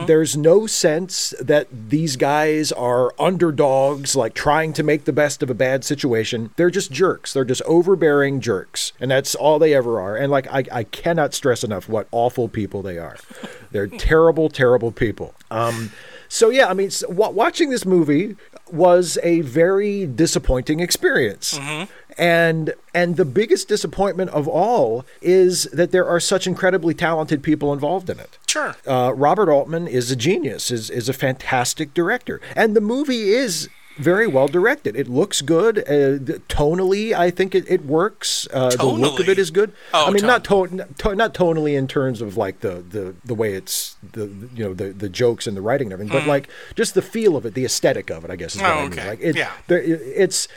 There's 0.05 0.38
no 0.38 0.67
sense 0.67 1.34
that 1.39 1.67
these 1.89 2.15
guys 2.15 2.72
are 2.72 3.13
underdogs, 3.19 4.15
like 4.15 4.36
trying 4.36 4.74
to 4.74 4.84
make 4.84 5.05
the 5.05 5.11
best 5.13 5.41
of 5.41 5.49
a 5.49 5.55
bad 5.55 5.84
situation. 5.84 6.51
They're 6.55 6.69
just 6.69 6.91
jerks. 6.91 7.34
They're 7.34 7.43
just 7.45 7.63
overbearing 7.63 8.41
jerks, 8.41 8.93
and 8.99 9.09
that's 9.09 9.34
all 9.34 9.57
they 9.57 9.74
ever 9.74 9.99
are. 9.99 10.15
And 10.15 10.32
like 10.32 10.45
I, 10.53 10.65
I 10.72 10.84
cannot 10.84 11.34
stress 11.34 11.63
enough 11.63 11.89
what 11.89 12.07
awful 12.11 12.47
people 12.47 12.84
they 12.84 12.99
are. 12.99 13.17
They're 13.72 13.88
terrible, 14.11 14.49
terrible 14.49 14.91
people. 14.91 15.34
Um, 15.49 15.91
so 16.30 16.49
yeah, 16.51 16.67
I 16.67 16.74
mean, 16.76 16.91
watching 17.09 17.72
this 17.72 17.86
movie 17.86 18.36
was 18.72 19.17
a 19.24 19.41
very 19.41 20.05
disappointing 20.05 20.80
experience. 20.80 21.59
And 22.18 22.74
and 22.93 23.16
the 23.18 23.26
biggest 23.26 23.68
disappointment 23.68 24.32
of 24.32 24.47
all 24.47 25.05
is 25.22 25.64
that 25.72 25.91
there 25.91 26.05
are 26.05 26.20
such 26.20 26.45
incredibly 26.47 26.93
talented 26.93 27.41
people 27.41 27.74
involved 27.74 28.09
in 28.09 28.20
it. 28.20 28.38
Sure. 28.47 28.76
Uh, 28.86 29.14
Robert 29.16 29.49
Altman 29.49 29.88
is 29.88 30.12
a 30.12 30.16
genius, 30.16 30.72
is 30.72 30.89
is 30.89 31.07
a 31.09 31.14
fantastic 31.14 31.93
director, 31.93 32.41
and 32.55 32.76
the 32.76 32.82
movie 32.82 33.30
is 33.30 33.70
very 34.02 34.28
well 34.28 34.47
directed. 34.47 34.95
It 34.95 35.08
looks 35.08 35.41
good. 35.41 35.80
Uh, 35.80 36.39
tonally, 36.49 37.14
I 37.14 37.30
think 37.32 37.56
it, 37.56 37.66
it 37.70 37.86
works. 37.86 38.47
Uh, 38.54 38.70
the 38.72 38.86
look 38.86 39.20
of 39.20 39.30
it 39.30 39.38
is 39.39 39.52
good. 39.52 39.72
Oh, 39.93 40.08
I 40.08 40.10
mean, 40.12 40.22
tone. 40.22 40.28
not 40.28 40.43
to- 40.45 40.88
to- 41.10 41.16
not 41.16 41.34
tonally 41.34 41.78
in 41.78 41.88
terms 41.88 42.22
of 42.22 42.38
like 42.38 42.60
the, 42.62 42.84
the, 42.89 43.16
the 43.24 43.36
way 43.36 43.54
it's 43.54 43.95
the 44.14 44.26
you 44.56 44.64
know 44.66 44.74
the, 44.74 44.86
the 44.91 45.10
jokes 45.10 45.47
and 45.47 45.56
the 45.56 45.62
writing 45.62 45.88
and 45.88 45.93
everything, 45.93 46.14
but 46.18 46.28
like 46.28 46.49
just 46.76 46.93
the 46.93 47.02
feel 47.02 47.36
of 47.36 47.45
it, 47.45 47.54
the 47.54 47.66
aesthetic 47.66 48.10
of 48.10 48.24
it. 48.26 48.32
I 48.32 48.36
guess 48.36 48.56
is 48.56 48.62
what 48.62 48.72
Hmm. 48.72 48.78
Oh, 48.78 48.80
I 48.80 48.84
mean. 48.89 48.93
okay. 48.99 49.08
Like 49.10 49.20
it, 49.22 49.36
Yeah. 49.36 49.52
there, 49.68 49.82
it's 49.82 50.47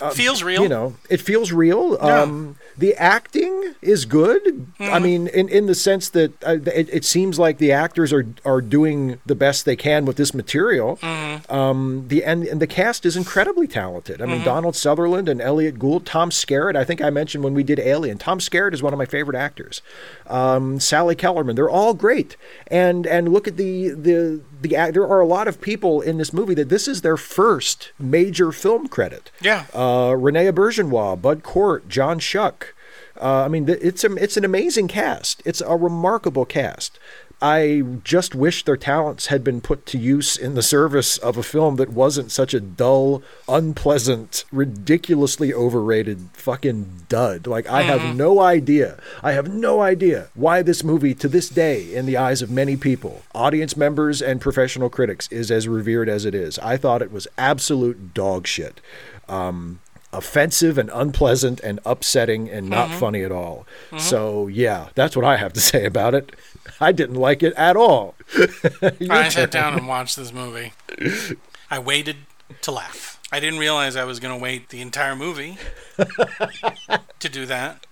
uh, 0.00 0.10
Feels 0.10 0.42
real. 0.42 0.62
You 0.62 0.68
know, 0.68 0.96
it 1.08 1.20
feels 1.20 1.52
real. 1.52 1.92
Yeah. 2.02 2.22
Um, 2.22 2.56
the 2.76 2.94
acting 2.96 3.74
is 3.80 4.04
good. 4.04 4.40
I 4.80 4.82
Mm-hmm. 4.84 5.02
mean, 5.04 5.26
in, 5.28 5.48
in 5.48 5.66
the 5.66 5.74
sense 5.76 6.08
that 6.10 6.32
uh, 6.42 6.58
it, 6.74 6.88
it 6.92 7.04
seems 7.04 7.38
like 7.38 7.58
the 7.58 7.70
actors 7.72 8.12
are 8.12 8.26
are 8.44 8.60
doing 8.60 9.20
the 9.26 9.34
best 9.36 9.64
they 9.64 9.76
can 9.76 10.04
with 10.04 10.16
this 10.16 10.34
material. 10.34 10.96
Mm-hmm. 10.96 11.52
Um, 11.52 12.04
the 12.08 12.24
and, 12.24 12.44
and 12.44 12.60
the 12.60 12.66
cast 12.80 13.04
is 13.06 13.16
incredibly 13.16 13.66
talented. 13.66 14.22
I 14.22 14.26
mean, 14.26 14.42
Donald 14.44 14.74
Sutherland 14.74 15.28
and 15.28 15.40
Elliott 15.40 15.78
Gould, 15.78 16.06
Tom 16.06 16.30
Skerritt. 16.30 16.76
I 16.76 16.84
think 16.84 17.00
I 17.02 17.10
mentioned 17.10 17.44
when 17.44 17.54
we 17.54 17.62
did 17.62 17.78
Alien. 17.78 18.16
Tom 18.18 18.38
Skerritt 18.38 18.72
is 18.74 18.82
one 18.82 18.92
of 18.92 18.98
my 18.98 19.04
favorite 19.06 19.36
actors. 19.36 19.82
Um, 20.26 20.80
Sally 20.80 21.14
Kellerman. 21.14 21.56
They're 21.56 21.68
all 21.68 21.94
great. 21.94 22.36
And 22.68 23.06
and 23.06 23.32
look 23.32 23.46
at 23.46 23.56
the 23.56 23.90
the 23.90 24.40
the 24.62 24.76
act- 24.76 24.94
there 24.94 25.06
are 25.06 25.20
a 25.20 25.26
lot 25.26 25.48
of 25.48 25.60
people 25.60 26.00
in 26.00 26.18
this 26.18 26.32
movie 26.32 26.54
that 26.54 26.68
this 26.68 26.86
is 26.88 27.02
their 27.02 27.16
first 27.16 27.92
major 27.98 28.52
film 28.52 28.88
credit 28.88 29.30
Yeah. 29.40 29.64
uh, 29.74 30.10
René 30.10 30.50
Auberjonois, 30.52 31.20
Bud 31.20 31.42
Cort, 31.42 31.88
John 31.88 32.18
Schuck. 32.20 32.72
Uh, 33.20 33.44
I 33.44 33.48
mean, 33.48 33.68
it's 33.68 34.02
a, 34.04 34.14
it's 34.14 34.36
an 34.38 34.44
amazing 34.44 34.88
cast. 34.88 35.42
It's 35.44 35.60
a 35.60 35.76
remarkable 35.76 36.46
cast. 36.46 36.98
I 37.42 37.82
just 38.04 38.34
wish 38.34 38.64
their 38.64 38.76
talents 38.76 39.26
had 39.26 39.42
been 39.42 39.60
put 39.60 39.86
to 39.86 39.98
use 39.98 40.36
in 40.36 40.54
the 40.54 40.62
service 40.62 41.16
of 41.16 41.38
a 41.38 41.42
film 41.42 41.76
that 41.76 41.88
wasn't 41.90 42.30
such 42.30 42.52
a 42.52 42.60
dull, 42.60 43.22
unpleasant, 43.48 44.44
ridiculously 44.52 45.52
overrated 45.54 46.28
fucking 46.34 47.04
dud. 47.08 47.46
Like, 47.46 47.66
I 47.66 47.82
have 47.82 48.14
no 48.14 48.40
idea. 48.40 48.98
I 49.22 49.32
have 49.32 49.52
no 49.52 49.80
idea 49.80 50.28
why 50.34 50.60
this 50.62 50.84
movie, 50.84 51.14
to 51.14 51.28
this 51.28 51.48
day, 51.48 51.94
in 51.94 52.04
the 52.04 52.18
eyes 52.18 52.42
of 52.42 52.50
many 52.50 52.76
people, 52.76 53.22
audience 53.34 53.76
members 53.76 54.20
and 54.20 54.40
professional 54.40 54.90
critics, 54.90 55.26
is 55.28 55.50
as 55.50 55.66
revered 55.66 56.08
as 56.08 56.26
it 56.26 56.34
is. 56.34 56.58
I 56.58 56.76
thought 56.76 57.02
it 57.02 57.12
was 57.12 57.26
absolute 57.38 58.12
dog 58.12 58.46
shit. 58.46 58.80
Um, 59.28 59.80
offensive 60.12 60.76
and 60.78 60.90
unpleasant 60.92 61.60
and 61.60 61.78
upsetting 61.86 62.48
and 62.50 62.68
not 62.68 62.88
Mm-hmm. 62.88 62.98
funny 62.98 63.22
at 63.22 63.30
all. 63.32 63.66
So 63.98 64.46
yeah, 64.48 64.88
that's 64.94 65.14
what 65.16 65.24
I 65.24 65.36
have 65.36 65.52
to 65.54 65.60
say 65.72 65.84
about 65.84 66.14
it. 66.14 66.34
I 66.80 66.92
didn't 66.92 67.16
like 67.16 67.42
it 67.42 67.52
at 67.54 67.76
all. 67.76 68.14
I 69.10 69.28
sat 69.28 69.50
down 69.50 69.74
and 69.74 69.86
watched 69.88 70.16
this 70.16 70.32
movie. 70.32 70.72
I 71.70 71.78
waited 71.78 72.16
to 72.62 72.70
laugh. 72.72 73.20
I 73.32 73.38
didn't 73.38 73.60
realize 73.60 73.94
I 73.94 74.04
was 74.04 74.18
going 74.18 74.36
to 74.36 74.42
wait 74.42 74.70
the 74.70 74.80
entire 74.80 75.14
movie 75.14 75.56
to 77.20 77.28
do 77.28 77.46
that. 77.46 77.86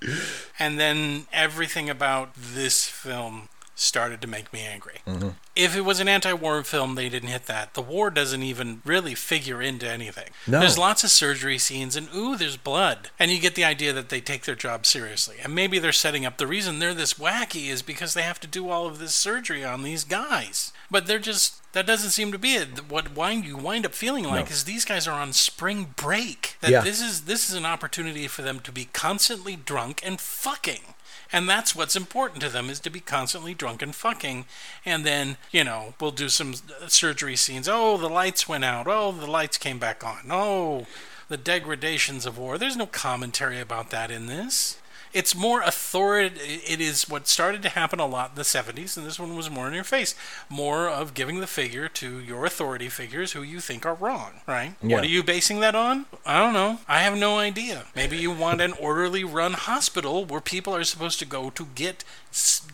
And 0.59 0.79
then 0.81 1.27
everything 1.33 1.89
about 1.89 2.31
this 2.35 2.87
film 2.87 3.49
started 3.81 4.21
to 4.21 4.27
make 4.27 4.53
me 4.53 4.61
angry. 4.61 4.99
Mm-hmm. 5.07 5.31
If 5.55 5.77
it 5.77 5.83
was 5.83 6.01
an 6.01 6.09
anti 6.09 6.33
war 6.33 6.63
film, 6.63 6.95
they 6.95 7.09
didn't 7.09 7.29
hit 7.29 7.47
that. 7.47 7.75
The 7.75 7.83
war 7.83 8.11
doesn't 8.11 8.43
even 8.43 8.83
really 8.85 9.15
figure 9.15 9.61
into 9.63 9.89
anything. 9.89 10.31
No. 10.47 10.61
There's 10.61 10.79
lots 10.79 11.05
of 11.05 11.11
surgery 11.11 11.59
scenes, 11.59 11.97
and 11.97 12.09
ooh, 12.15 12.37
there's 12.37 12.57
blood. 12.57 13.11
And 13.19 13.31
you 13.31 13.41
get 13.41 13.55
the 13.55 13.65
idea 13.65 13.93
that 13.93 14.09
they 14.09 14.21
take 14.21 14.45
their 14.45 14.55
job 14.55 14.87
seriously. 14.87 15.37
And 15.43 15.55
maybe 15.55 15.79
they're 15.79 15.93
setting 15.93 16.25
up 16.27 16.39
the 16.39 16.47
reason 16.47 16.79
they're 16.79 16.95
this 16.95 17.15
wacky 17.15 17.69
is 17.69 17.83
because 17.83 18.15
they 18.15 18.23
have 18.23 18.41
to 18.41 18.47
do 18.49 18.69
all 18.69 18.87
of 18.87 18.99
this 18.99 19.15
surgery 19.15 19.65
on 19.65 19.83
these 19.83 20.05
guys. 20.05 20.73
But 20.91 21.07
they're 21.07 21.19
just. 21.19 21.55
That 21.75 21.87
doesn't 21.87 22.11
seem 22.11 22.33
to 22.33 22.39
be 22.39 22.55
it. 22.55 22.91
What 22.91 23.15
wind 23.15 23.45
you 23.45 23.57
wind 23.57 23.85
up 23.85 23.95
feeling 23.95 24.25
like 24.25 24.51
is 24.51 24.65
these 24.65 24.87
guys 24.87 25.07
are 25.07 25.21
on 25.21 25.35
spring 25.35 25.95
break. 25.97 26.57
That 26.63 26.71
Yeah. 26.71 26.81
this 26.81 27.01
is 27.03 27.23
this 27.23 27.49
is 27.51 27.55
an 27.55 27.67
opportunity 27.67 28.27
for 28.27 28.41
them 28.43 28.61
to 28.61 28.73
be 28.73 28.87
constantly 28.87 29.55
drunk 29.55 30.01
and 30.05 30.19
fucking. 30.21 30.95
And 31.33 31.49
that's 31.49 31.77
what's 31.77 31.97
important 31.97 32.41
to 32.43 32.49
them 32.49 32.71
is 32.71 32.81
to 32.81 32.91
be 32.91 33.01
constantly 33.01 33.55
drunk 33.55 33.83
and 33.83 33.95
fucking. 33.95 34.47
And 34.85 35.05
then, 35.05 35.37
you 35.53 35.63
know, 35.63 35.95
we'll 36.01 36.11
do 36.11 36.29
some 36.29 36.55
uh, 36.83 36.89
surgery 36.89 37.37
scenes. 37.37 37.69
Oh, 37.69 37.99
the 37.99 38.09
lights 38.09 38.49
went 38.49 38.65
out. 38.65 38.87
Oh, 38.89 39.13
the 39.13 39.31
lights 39.31 39.59
came 39.59 39.79
back 39.79 40.05
on. 40.05 40.31
Oh, 40.31 40.87
the 41.29 41.37
degradations 41.37 42.25
of 42.25 42.39
war. 42.39 42.57
There's 42.57 42.77
no 42.77 42.87
commentary 42.87 43.61
about 43.61 43.91
that 43.91 44.11
in 44.11 44.27
this. 44.27 44.79
It's 45.13 45.35
more 45.35 45.61
authority. 45.63 46.61
It 46.67 46.81
is 46.81 47.09
what 47.09 47.29
started 47.29 47.63
to 47.63 47.69
happen 47.69 48.01
a 48.01 48.07
lot 48.07 48.31
in 48.31 48.37
the 48.37 48.43
70s, 48.43 48.97
and 48.97 49.07
this 49.07 49.19
one 49.19 49.37
was 49.37 49.51
more 49.51 49.69
in 49.69 49.75
your 49.75 49.85
face. 49.85 50.15
More 50.49 50.89
of 50.89 51.15
giving 51.15 51.41
the 51.41 51.47
figure 51.47 51.89
to 51.89 52.19
your 52.19 52.45
authority 52.45 52.89
figures 52.89 53.33
who 53.33 53.43
you 53.43 53.61
think 53.61 53.87
are 53.87 53.95
wrong, 53.95 54.41
right? 54.47 54.75
Yeah. 54.83 54.97
What 54.97 55.05
are 55.05 55.09
you 55.09 55.23
basing 55.23 55.61
that 55.61 55.75
on? 55.75 56.07
I 56.27 56.39
don't 56.39 56.53
know. 56.53 56.79
I 56.89 57.01
have 57.01 57.17
no 57.17 57.39
idea. 57.39 57.87
Maybe 57.95 58.17
you 58.17 58.31
want 58.31 58.61
an 58.61 58.73
orderly 58.73 59.25
run 59.25 59.55
hospital 59.55 60.25
where 60.25 60.41
people 60.41 60.75
are 60.75 60.85
supposed 60.85 61.19
to 61.21 61.27
go 61.27 61.51
to 61.51 61.67
get 61.75 62.05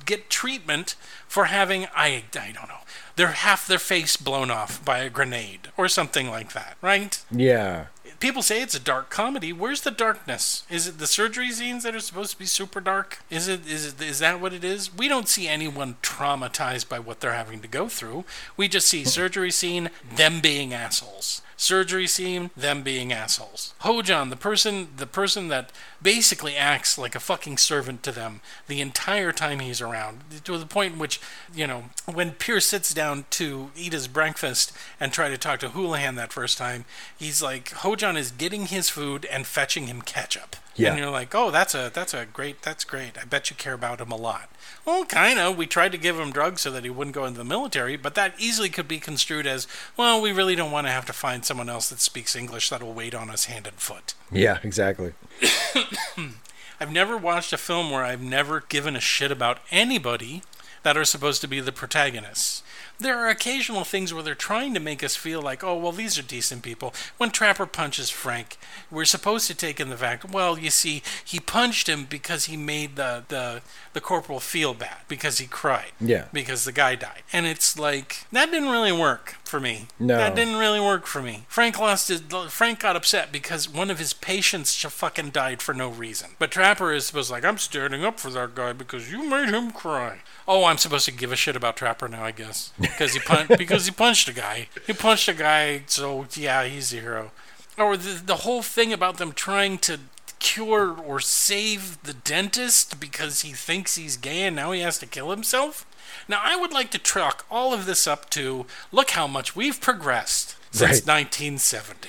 get 0.04 0.28
treatment 0.28 0.96
for 1.26 1.46
having 1.46 1.86
I 1.94 2.24
I 2.34 2.52
don't 2.52 2.68
know. 2.68 2.80
They're 3.16 3.28
half 3.28 3.66
their 3.66 3.78
face 3.78 4.16
blown 4.16 4.50
off 4.50 4.84
by 4.84 4.98
a 4.98 5.10
grenade 5.10 5.68
or 5.76 5.88
something 5.88 6.28
like 6.28 6.52
that, 6.52 6.76
right? 6.82 7.22
Yeah. 7.30 7.86
People 8.24 8.40
say 8.40 8.62
it's 8.62 8.74
a 8.74 8.80
dark 8.80 9.10
comedy. 9.10 9.52
Where's 9.52 9.82
the 9.82 9.90
darkness? 9.90 10.64
Is 10.70 10.88
it 10.88 10.96
the 10.96 11.06
surgery 11.06 11.50
scenes 11.50 11.82
that 11.82 11.94
are 11.94 12.00
supposed 12.00 12.30
to 12.30 12.38
be 12.38 12.46
super 12.46 12.80
dark? 12.80 13.18
Is 13.28 13.48
it 13.48 13.68
is 13.68 13.84
it 13.84 14.00
is 14.00 14.18
that 14.20 14.40
what 14.40 14.54
it 14.54 14.64
is? 14.64 14.96
We 14.96 15.08
don't 15.08 15.28
see 15.28 15.46
anyone 15.46 15.98
traumatized 16.00 16.88
by 16.88 17.00
what 17.00 17.20
they're 17.20 17.34
having 17.34 17.60
to 17.60 17.68
go 17.68 17.86
through. 17.86 18.24
We 18.56 18.66
just 18.66 18.88
see 18.88 19.04
surgery 19.04 19.50
scene, 19.50 19.90
them 20.16 20.40
being 20.40 20.72
assholes. 20.72 21.42
Surgery 21.56 22.06
scene, 22.06 22.50
them 22.56 22.82
being 22.82 23.12
assholes. 23.12 23.74
Ho-Jon, 23.80 24.30
the 24.30 24.36
person 24.36 24.88
the 24.96 25.06
person 25.06 25.48
that 25.48 25.70
basically 26.02 26.56
acts 26.56 26.98
like 26.98 27.14
a 27.14 27.20
fucking 27.20 27.58
servant 27.58 28.02
to 28.02 28.12
them 28.12 28.40
the 28.66 28.80
entire 28.80 29.32
time 29.32 29.60
he's 29.60 29.80
around. 29.80 30.22
To 30.44 30.58
the 30.58 30.66
point 30.66 30.94
in 30.94 30.98
which, 30.98 31.20
you 31.54 31.66
know, 31.66 31.84
when 32.12 32.32
Pierce 32.32 32.66
sits 32.66 32.92
down 32.92 33.24
to 33.30 33.70
eat 33.76 33.92
his 33.92 34.08
breakfast 34.08 34.72
and 34.98 35.12
try 35.12 35.28
to 35.28 35.38
talk 35.38 35.60
to 35.60 35.70
Houlihan 35.70 36.14
that 36.16 36.32
first 36.32 36.58
time, 36.58 36.84
he's 37.16 37.42
like 37.42 37.70
Ho-Jon 37.72 38.16
is 38.16 38.30
getting 38.30 38.66
his 38.66 38.88
food 38.88 39.26
and 39.26 39.46
fetching 39.46 39.86
him 39.86 40.02
ketchup. 40.02 40.56
Yeah. 40.76 40.90
And 40.90 40.98
you're 40.98 41.10
like, 41.10 41.34
oh, 41.34 41.50
that's 41.50 41.74
a 41.74 41.90
that's 41.92 42.14
a 42.14 42.26
great 42.26 42.62
that's 42.62 42.84
great. 42.84 43.16
I 43.18 43.24
bet 43.24 43.50
you 43.50 43.56
care 43.56 43.74
about 43.74 44.00
him 44.00 44.10
a 44.10 44.16
lot. 44.16 44.50
Well, 44.84 45.04
kind 45.04 45.38
of. 45.38 45.56
We 45.56 45.66
tried 45.66 45.92
to 45.92 45.98
give 45.98 46.18
him 46.18 46.30
drugs 46.30 46.60
so 46.60 46.70
that 46.70 46.84
he 46.84 46.90
wouldn't 46.90 47.14
go 47.14 47.24
into 47.24 47.38
the 47.38 47.44
military, 47.44 47.96
but 47.96 48.14
that 48.16 48.34
easily 48.38 48.68
could 48.68 48.86
be 48.86 48.98
construed 48.98 49.46
as, 49.46 49.66
well, 49.96 50.20
we 50.20 50.32
really 50.32 50.54
don't 50.54 50.70
want 50.70 50.86
to 50.86 50.92
have 50.92 51.06
to 51.06 51.12
find 51.12 51.44
someone 51.44 51.70
else 51.70 51.88
that 51.88 52.00
speaks 52.00 52.36
English 52.36 52.68
that'll 52.68 52.92
wait 52.92 53.14
on 53.14 53.30
us 53.30 53.46
hand 53.46 53.66
and 53.66 53.76
foot. 53.76 54.14
Yeah, 54.30 54.58
exactly. 54.62 55.14
I've 56.80 56.92
never 56.92 57.16
watched 57.16 57.52
a 57.52 57.56
film 57.56 57.90
where 57.90 58.04
I've 58.04 58.20
never 58.20 58.60
given 58.68 58.94
a 58.94 59.00
shit 59.00 59.30
about 59.30 59.60
anybody 59.70 60.42
that 60.82 60.96
are 60.98 61.04
supposed 61.04 61.40
to 61.40 61.48
be 61.48 61.60
the 61.60 61.72
protagonists. 61.72 62.62
There 62.98 63.18
are 63.18 63.28
occasional 63.28 63.84
things 63.84 64.14
where 64.14 64.22
they're 64.22 64.34
trying 64.34 64.72
to 64.74 64.80
make 64.80 65.02
us 65.02 65.16
feel 65.16 65.42
like, 65.42 65.64
oh, 65.64 65.76
well, 65.76 65.92
these 65.92 66.18
are 66.18 66.22
decent 66.22 66.62
people. 66.62 66.94
When 67.16 67.30
Trapper 67.30 67.66
punches 67.66 68.10
Frank, 68.10 68.56
we're 68.90 69.04
supposed 69.04 69.46
to 69.48 69.54
take 69.54 69.80
in 69.80 69.90
the 69.90 69.96
fact, 69.96 70.30
well, 70.30 70.58
you 70.58 70.70
see, 70.70 71.02
he 71.24 71.40
punched 71.40 71.88
him 71.88 72.04
because 72.04 72.46
he 72.46 72.56
made 72.56 72.96
the, 72.96 73.24
the, 73.28 73.62
the 73.92 74.00
corporal 74.00 74.40
feel 74.40 74.74
bad, 74.74 74.98
because 75.08 75.38
he 75.38 75.46
cried. 75.46 75.92
Yeah. 76.00 76.26
Because 76.32 76.64
the 76.64 76.72
guy 76.72 76.94
died. 76.94 77.22
And 77.32 77.46
it's 77.46 77.78
like, 77.78 78.26
that 78.32 78.50
didn't 78.50 78.70
really 78.70 78.92
work 78.92 79.36
for 79.54 79.60
me. 79.60 79.86
No. 80.00 80.16
That 80.16 80.34
didn't 80.34 80.56
really 80.56 80.80
work 80.80 81.06
for 81.06 81.22
me. 81.22 81.44
Frank 81.46 81.78
lost 81.78 82.08
his, 82.08 82.22
Frank 82.48 82.80
got 82.80 82.96
upset 82.96 83.30
because 83.30 83.68
one 83.68 83.88
of 83.88 84.00
his 84.00 84.12
patients 84.12 84.74
fucking 84.74 85.30
died 85.30 85.62
for 85.62 85.72
no 85.72 85.90
reason. 85.90 86.30
But 86.40 86.50
Trapper 86.50 86.92
is 86.92 87.14
was 87.14 87.30
like, 87.30 87.44
I'm 87.44 87.58
standing 87.58 88.04
up 88.04 88.18
for 88.18 88.30
that 88.30 88.56
guy 88.56 88.72
because 88.72 89.12
you 89.12 89.22
made 89.22 89.50
him 89.50 89.70
cry. 89.70 90.22
Oh, 90.48 90.64
I'm 90.64 90.78
supposed 90.78 91.04
to 91.04 91.12
give 91.12 91.30
a 91.30 91.36
shit 91.36 91.54
about 91.54 91.76
Trapper 91.76 92.08
now, 92.08 92.24
I 92.24 92.32
guess, 92.32 92.72
because 92.80 93.14
he 93.14 93.20
pun- 93.20 93.46
because 93.56 93.86
he 93.86 93.92
punched 93.92 94.28
a 94.28 94.32
guy. 94.32 94.66
He 94.88 94.92
punched 94.92 95.28
a 95.28 95.34
guy, 95.34 95.84
so 95.86 96.26
yeah, 96.34 96.64
he's 96.64 96.92
a 96.92 96.96
hero. 96.96 97.30
Or 97.78 97.96
the 97.96 98.20
the 98.20 98.38
whole 98.38 98.62
thing 98.62 98.92
about 98.92 99.18
them 99.18 99.30
trying 99.30 99.78
to 99.78 100.00
cure 100.40 100.98
or 100.98 101.20
save 101.20 102.02
the 102.02 102.14
dentist 102.14 102.98
because 102.98 103.42
he 103.42 103.52
thinks 103.52 103.94
he's 103.94 104.16
gay 104.16 104.42
and 104.42 104.56
now 104.56 104.72
he 104.72 104.80
has 104.80 104.98
to 104.98 105.06
kill 105.06 105.30
himself. 105.30 105.86
Now, 106.28 106.40
I 106.42 106.56
would 106.56 106.72
like 106.72 106.90
to 106.92 106.98
chalk 106.98 107.44
all 107.50 107.72
of 107.74 107.86
this 107.86 108.06
up 108.06 108.30
to 108.30 108.66
look 108.92 109.10
how 109.10 109.26
much 109.26 109.54
we've 109.56 109.80
progressed 109.80 110.56
since 110.70 111.06
Right. 111.06 111.06
1970. 111.06 112.08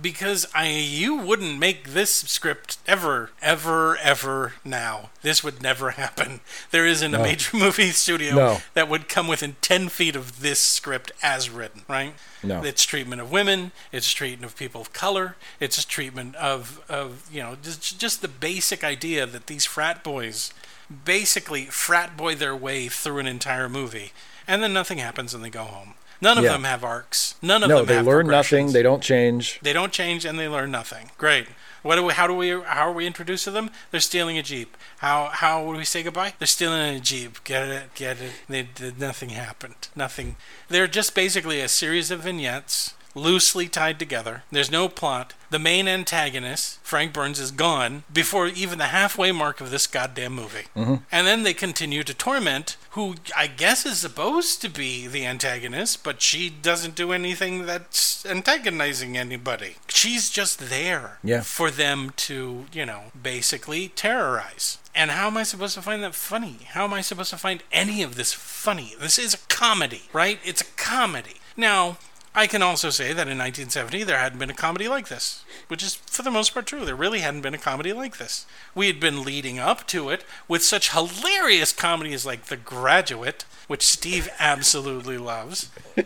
Because 0.00 0.44
I, 0.52 0.70
you 0.70 1.14
wouldn't 1.14 1.56
make 1.60 1.90
this 1.90 2.10
script 2.12 2.78
ever, 2.84 3.30
ever, 3.40 3.96
ever 3.98 4.54
now. 4.64 5.10
This 5.22 5.44
would 5.44 5.62
never 5.62 5.90
happen. 5.92 6.40
There 6.72 6.84
isn't 6.84 7.14
a 7.14 7.18
major 7.20 7.56
movie 7.56 7.90
studio 7.92 8.34
No. 8.34 8.58
that 8.74 8.88
would 8.88 9.08
come 9.08 9.28
within 9.28 9.54
10 9.60 9.88
feet 9.90 10.16
of 10.16 10.40
this 10.40 10.58
script 10.58 11.12
as 11.22 11.48
written, 11.48 11.82
right? 11.88 12.14
No. 12.42 12.64
It's 12.64 12.84
treatment 12.84 13.20
of 13.22 13.30
women, 13.30 13.70
it's 13.92 14.12
treatment 14.12 14.50
of 14.50 14.58
people 14.58 14.80
of 14.80 14.92
color, 14.92 15.36
it's 15.60 15.78
a 15.78 15.86
treatment 15.86 16.34
of, 16.34 16.80
of 16.88 17.28
you 17.32 17.40
know, 17.40 17.56
just, 17.62 18.00
just 18.00 18.20
the 18.20 18.26
basic 18.28 18.82
idea 18.82 19.26
that 19.26 19.46
these 19.46 19.64
frat 19.64 20.02
boys 20.02 20.52
basically 21.04 21.66
frat 21.66 22.16
boy 22.16 22.34
their 22.34 22.56
way 22.56 22.88
through 22.88 23.18
an 23.18 23.26
entire 23.26 23.68
movie, 23.68 24.12
and 24.46 24.62
then 24.62 24.72
nothing 24.72 24.98
happens 24.98 25.34
and 25.34 25.44
they 25.44 25.50
go 25.50 25.64
home. 25.64 25.94
None 26.20 26.38
of 26.38 26.44
Yeah. 26.44 26.52
them 26.52 26.64
have 26.64 26.84
arcs. 26.84 27.34
None 27.42 27.62
of 27.62 27.68
No, 27.68 27.78
them 27.78 27.86
No, 27.86 27.94
they 27.94 28.00
learn 28.00 28.28
nothing. 28.28 28.72
They 28.72 28.82
don't 28.82 29.02
change. 29.02 29.58
They 29.62 29.72
don't 29.72 29.92
change 29.92 30.24
and 30.24 30.38
they 30.38 30.48
learn 30.48 30.70
nothing. 30.70 31.10
Great. 31.18 31.48
What 31.82 31.96
do 31.96 32.04
we, 32.04 32.14
how 32.14 32.26
do 32.26 32.34
we 32.34 32.48
how 32.48 32.88
are 32.88 32.92
we 32.92 33.06
introduced 33.06 33.44
to 33.44 33.50
them? 33.50 33.68
They're 33.90 34.00
stealing 34.00 34.38
a 34.38 34.42
jeep. 34.42 34.74
How 34.98 35.26
how 35.32 35.62
would 35.64 35.76
we 35.76 35.84
say 35.84 36.02
goodbye? 36.02 36.32
They're 36.38 36.46
stealing 36.46 36.96
a 36.96 37.00
jeep. 37.00 37.44
Get 37.44 37.68
it? 37.68 37.94
Get 37.94 38.22
it? 38.22 38.32
They 38.48 38.62
did 38.62 38.98
nothing 38.98 39.30
happened. 39.30 39.88
Nothing. 39.94 40.36
They're 40.68 40.86
just 40.86 41.14
basically 41.14 41.60
a 41.60 41.68
series 41.68 42.10
of 42.10 42.20
vignettes 42.20 42.94
loosely 43.14 43.68
tied 43.68 43.98
together. 43.98 44.42
There's 44.50 44.70
no 44.70 44.88
plot. 44.88 45.34
The 45.50 45.58
main 45.58 45.86
antagonist, 45.86 46.80
Frank 46.82 47.12
Burns, 47.12 47.38
is 47.38 47.50
gone 47.52 48.02
before 48.12 48.48
even 48.48 48.78
the 48.78 48.86
halfway 48.86 49.30
mark 49.30 49.60
of 49.60 49.70
this 49.70 49.86
goddamn 49.86 50.32
movie. 50.34 50.64
Mm-hmm. 50.74 50.96
And 51.12 51.26
then 51.26 51.42
they 51.44 51.54
continue 51.54 52.02
to 52.02 52.14
torment 52.14 52.76
who 52.90 53.14
I 53.36 53.46
guess 53.46 53.86
is 53.86 53.98
supposed 53.98 54.60
to 54.62 54.68
be 54.68 55.06
the 55.06 55.24
antagonist, 55.26 56.02
but 56.02 56.22
she 56.22 56.50
doesn't 56.50 56.94
do 56.96 57.12
anything 57.12 57.66
that's 57.66 58.24
antagonizing 58.26 59.16
anybody. 59.16 59.76
She's 59.88 60.30
just 60.30 60.58
there 60.70 61.18
Yeah. 61.22 61.42
for 61.42 61.70
them 61.70 62.12
to, 62.16 62.66
you 62.72 62.86
know, 62.86 63.12
basically 63.20 63.88
terrorize. 63.88 64.78
And 64.94 65.10
how 65.10 65.26
am 65.26 65.36
I 65.36 65.42
supposed 65.42 65.74
to 65.74 65.82
find 65.82 66.02
that 66.04 66.14
funny? 66.14 66.58
How 66.70 66.84
am 66.84 66.94
I 66.94 67.00
supposed 67.00 67.30
to 67.30 67.36
find 67.36 67.62
any 67.72 68.02
of 68.02 68.14
this 68.16 68.32
funny? 68.32 68.94
This 69.00 69.18
is 69.18 69.34
a 69.34 69.38
comedy, 69.48 70.02
right? 70.12 70.38
It's 70.44 70.60
a 70.62 70.66
comedy. 70.76 71.36
Now, 71.56 71.98
I 72.36 72.46
can 72.48 72.62
also 72.62 72.90
say 72.90 73.08
that 73.12 73.28
in 73.28 73.38
1970 73.38 74.02
there 74.04 74.18
hadn't 74.18 74.38
been 74.40 74.50
a 74.50 74.54
comedy 74.54 74.88
like 74.88 75.08
this, 75.08 75.44
which 75.68 75.82
is 75.82 75.94
for 75.94 76.22
the 76.22 76.30
most 76.30 76.52
part 76.52 76.66
true. 76.66 76.84
There 76.84 76.96
really 76.96 77.20
hadn't 77.20 77.42
been 77.42 77.54
a 77.54 77.58
comedy 77.58 77.92
like 77.92 78.16
this. 78.18 78.44
We 78.74 78.88
had 78.88 78.98
been 78.98 79.22
leading 79.24 79.58
up 79.60 79.86
to 79.88 80.08
it 80.08 80.24
with 80.48 80.64
such 80.64 80.90
hilarious 80.90 81.72
comedies 81.72 82.26
like 82.26 82.46
The 82.46 82.56
Graduate, 82.56 83.44
which 83.68 83.86
Steve 83.86 84.28
absolutely 84.38 85.18
loves. 85.18 85.70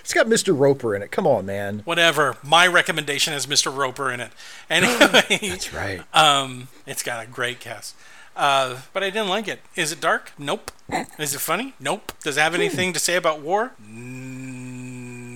It's 0.00 0.12
got 0.12 0.26
Mr. 0.26 0.58
Roper 0.58 0.94
in 0.94 1.00
it. 1.02 1.10
Come 1.10 1.26
on, 1.26 1.46
man. 1.46 1.80
Whatever. 1.84 2.36
My 2.42 2.66
recommendation 2.66 3.32
has 3.32 3.46
Mr. 3.46 3.74
Roper 3.74 4.10
in 4.10 4.20
it. 4.20 4.30
Anyway, 4.68 5.38
That's 5.48 5.72
right. 5.72 6.02
um, 6.14 6.68
it's 6.86 7.02
got 7.02 7.24
a 7.24 7.26
great 7.26 7.58
cast. 7.58 7.94
Uh, 8.36 8.80
but 8.92 9.02
I 9.02 9.08
didn't 9.10 9.28
like 9.28 9.48
it. 9.48 9.60
Is 9.76 9.90
it 9.90 10.00
dark? 10.00 10.32
Nope. 10.38 10.70
Is 11.18 11.34
it 11.34 11.40
funny? 11.40 11.74
Nope. 11.80 12.12
Does 12.22 12.36
it 12.36 12.40
have 12.40 12.54
anything 12.54 12.92
to 12.92 12.98
say 12.98 13.16
about 13.16 13.40
war? 13.40 13.72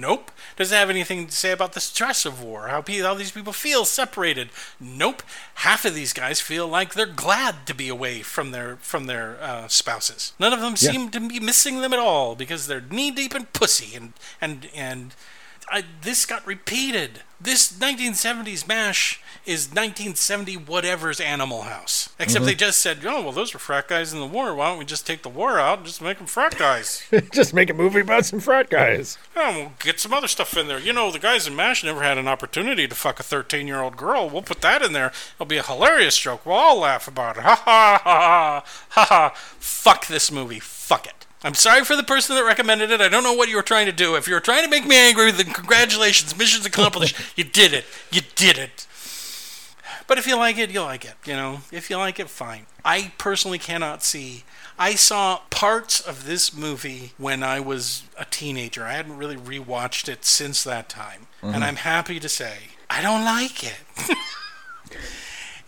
Nope. 0.03 0.33
Does 0.57 0.73
it 0.73 0.75
have 0.75 0.91
anything 0.91 1.29
to 1.29 1.33
say 1.33 1.53
about 1.53 1.75
the 1.75 1.81
stress 1.81 2.27
of 2.27 2.43
war? 2.43 2.67
How, 2.69 2.83
pe- 2.83 2.99
how 2.99 3.15
these 3.15 3.31
people 3.31 3.53
feel 3.53 3.85
separated? 3.85 4.51
Nope. 4.81 5.23
Half 5.55 5.85
of 5.85 5.95
these 5.95 6.13
guys 6.13 6.41
feel 6.41 6.67
like 6.67 6.95
they're 6.95 7.07
glad 7.07 7.67
to 7.69 7.75
be 7.75 7.89
away 7.89 8.23
from 8.23 8.51
their 8.51 8.77
from 8.81 9.07
their 9.07 9.41
uh, 9.41 9.69
spouses. 9.69 10.33
None 10.41 10.53
of 10.53 10.61
them 10.61 10.75
Yeah. 10.77 10.91
seem 10.91 11.11
to 11.11 11.21
be 11.21 11.39
missing 11.39 11.81
them 11.81 11.93
at 11.93 12.01
all 12.01 12.35
because 12.35 12.67
they're 12.67 12.81
knee 12.81 13.13
deep 13.13 13.33
in 13.35 13.47
pussy 13.47 13.95
and 13.95 14.13
and 14.41 14.69
and 14.75 15.15
I, 15.71 15.85
this 16.03 16.27
got 16.27 16.47
repeated. 16.47 17.21
This 17.41 17.73
1970s 17.73 18.69
mash 18.69 19.21
is 19.45 19.67
1970 19.67 20.57
whatever's 20.59 21.21
Animal 21.21 21.63
House. 21.63 22.11
Except 22.21 22.43
mm-hmm. 22.43 22.47
they 22.47 22.55
just 22.55 22.79
said, 22.79 22.99
oh, 23.05 23.23
well, 23.23 23.33
those 23.33 23.53
were 23.53 23.59
frat 23.59 23.89
guys 23.89 24.13
in 24.13 24.21
the 24.21 24.27
war. 24.27 24.55
Why 24.55 24.69
don't 24.69 24.79
we 24.79 24.85
just 24.85 25.07
take 25.07 25.23
the 25.23 25.29
war 25.29 25.59
out 25.59 25.79
and 25.79 25.87
just 25.87 26.01
make 26.01 26.19
them 26.19 26.29
frat 26.29 26.57
guys? 26.57 27.03
Just 27.33 27.55
make 27.55 27.71
a 27.71 27.75
movie 27.75 28.01
about 28.01 28.25
some 28.25 28.41
frat 28.41 28.71
guys. 28.71 29.19
Oh, 29.35 29.57
we'll 29.57 29.73
get 29.81 29.99
some 29.99 30.13
other 30.13 30.29
stuff 30.29 30.57
in 30.57 30.69
there. 30.69 30.79
You 30.79 30.93
know, 30.93 31.11
the 31.11 31.19
guys 31.19 31.47
in 31.47 31.57
MASH 31.57 31.83
never 31.83 32.03
had 32.03 32.19
an 32.19 32.29
opportunity 32.29 32.87
to 32.87 32.95
fuck 32.95 33.19
a 33.19 33.23
13 33.23 33.67
year 33.67 33.81
old 33.81 33.97
girl. 33.97 34.29
We'll 34.29 34.43
put 34.43 34.61
that 34.61 34.83
in 34.83 34.93
there. 34.93 35.13
It'll 35.35 35.47
be 35.47 35.57
a 35.57 35.63
hilarious 35.63 36.19
joke. 36.19 36.47
We'll 36.47 36.55
all 36.55 36.81
laugh 36.81 37.09
about 37.09 37.39
it. 37.39 37.43
Ha 37.43 37.55
ha 37.55 38.01
ha 38.03 38.03
ha 38.05 38.65
ha 38.91 39.05
ha. 39.05 39.33
Fuck 39.35 40.07
this 40.07 40.31
movie. 40.31 40.61
Fuck 40.61 41.07
it. 41.07 41.27
I'm 41.45 41.55
sorry 41.55 41.85
for 41.85 41.97
the 41.97 42.03
person 42.03 42.37
that 42.37 42.45
recommended 42.45 42.91
it. 42.91 43.01
I 43.01 43.09
don't 43.09 43.25
know 43.25 43.33
what 43.33 43.49
you 43.49 43.57
were 43.57 43.63
trying 43.63 43.87
to 43.87 43.93
do. 43.93 44.15
If 44.15 44.29
you 44.29 44.35
were 44.35 44.41
trying 44.41 44.65
to 44.65 44.71
make 44.71 44.87
me 44.87 44.97
angry, 44.97 45.31
then 45.33 45.47
congratulations. 45.47 46.37
Mission's 46.37 46.67
accomplished. 46.67 47.17
you 47.37 47.45
did 47.45 47.73
it. 47.73 47.85
You 48.13 48.23
did 48.37 48.59
it. 48.59 48.87
But 50.07 50.19
if 50.19 50.27
you 50.27 50.37
like 50.37 50.59
it, 50.59 50.71
you 50.71 50.83
like 50.83 51.05
it. 51.05 51.15
You 51.25 51.35
know, 51.35 51.61
if 51.73 51.91
you 51.91 51.97
like 51.97 52.21
it, 52.21 52.29
fine. 52.29 52.67
I 52.85 53.13
personally 53.19 53.59
cannot 53.59 54.03
see. 54.03 54.45
I 54.79 54.95
saw 54.95 55.41
parts 55.51 56.01
of 56.01 56.27
this 56.27 56.55
movie 56.55 57.13
when 57.19 57.43
I 57.43 57.61
was 57.61 58.03
a 58.19 58.25
teenager. 58.25 58.85
I 58.85 58.93
hadn't 58.93 59.17
really 59.17 59.37
rewatched 59.37 60.09
it 60.09 60.25
since 60.25 60.65
that 60.65 60.89
time. 60.89 61.27
And 61.41 61.55
mm-hmm. 61.55 61.63
I'm 61.63 61.77
happy 61.77 62.21
to 62.21 62.29
say, 62.29 62.55
I 62.89 63.01
don't 63.03 63.25
like 63.25 63.65
it. 63.65 63.81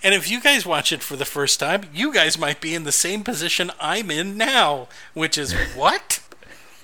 and 0.04 0.14
if 0.14 0.30
you 0.30 0.40
guys 0.40 0.64
watch 0.64 0.92
it 0.92 1.02
for 1.02 1.16
the 1.16 1.24
first 1.24 1.58
time, 1.58 1.84
you 1.92 2.12
guys 2.12 2.38
might 2.38 2.60
be 2.60 2.74
in 2.74 2.84
the 2.84 2.92
same 2.92 3.24
position 3.24 3.72
I'm 3.80 4.10
in 4.10 4.36
now, 4.36 4.86
which 5.14 5.36
is 5.36 5.52
what? 5.74 6.20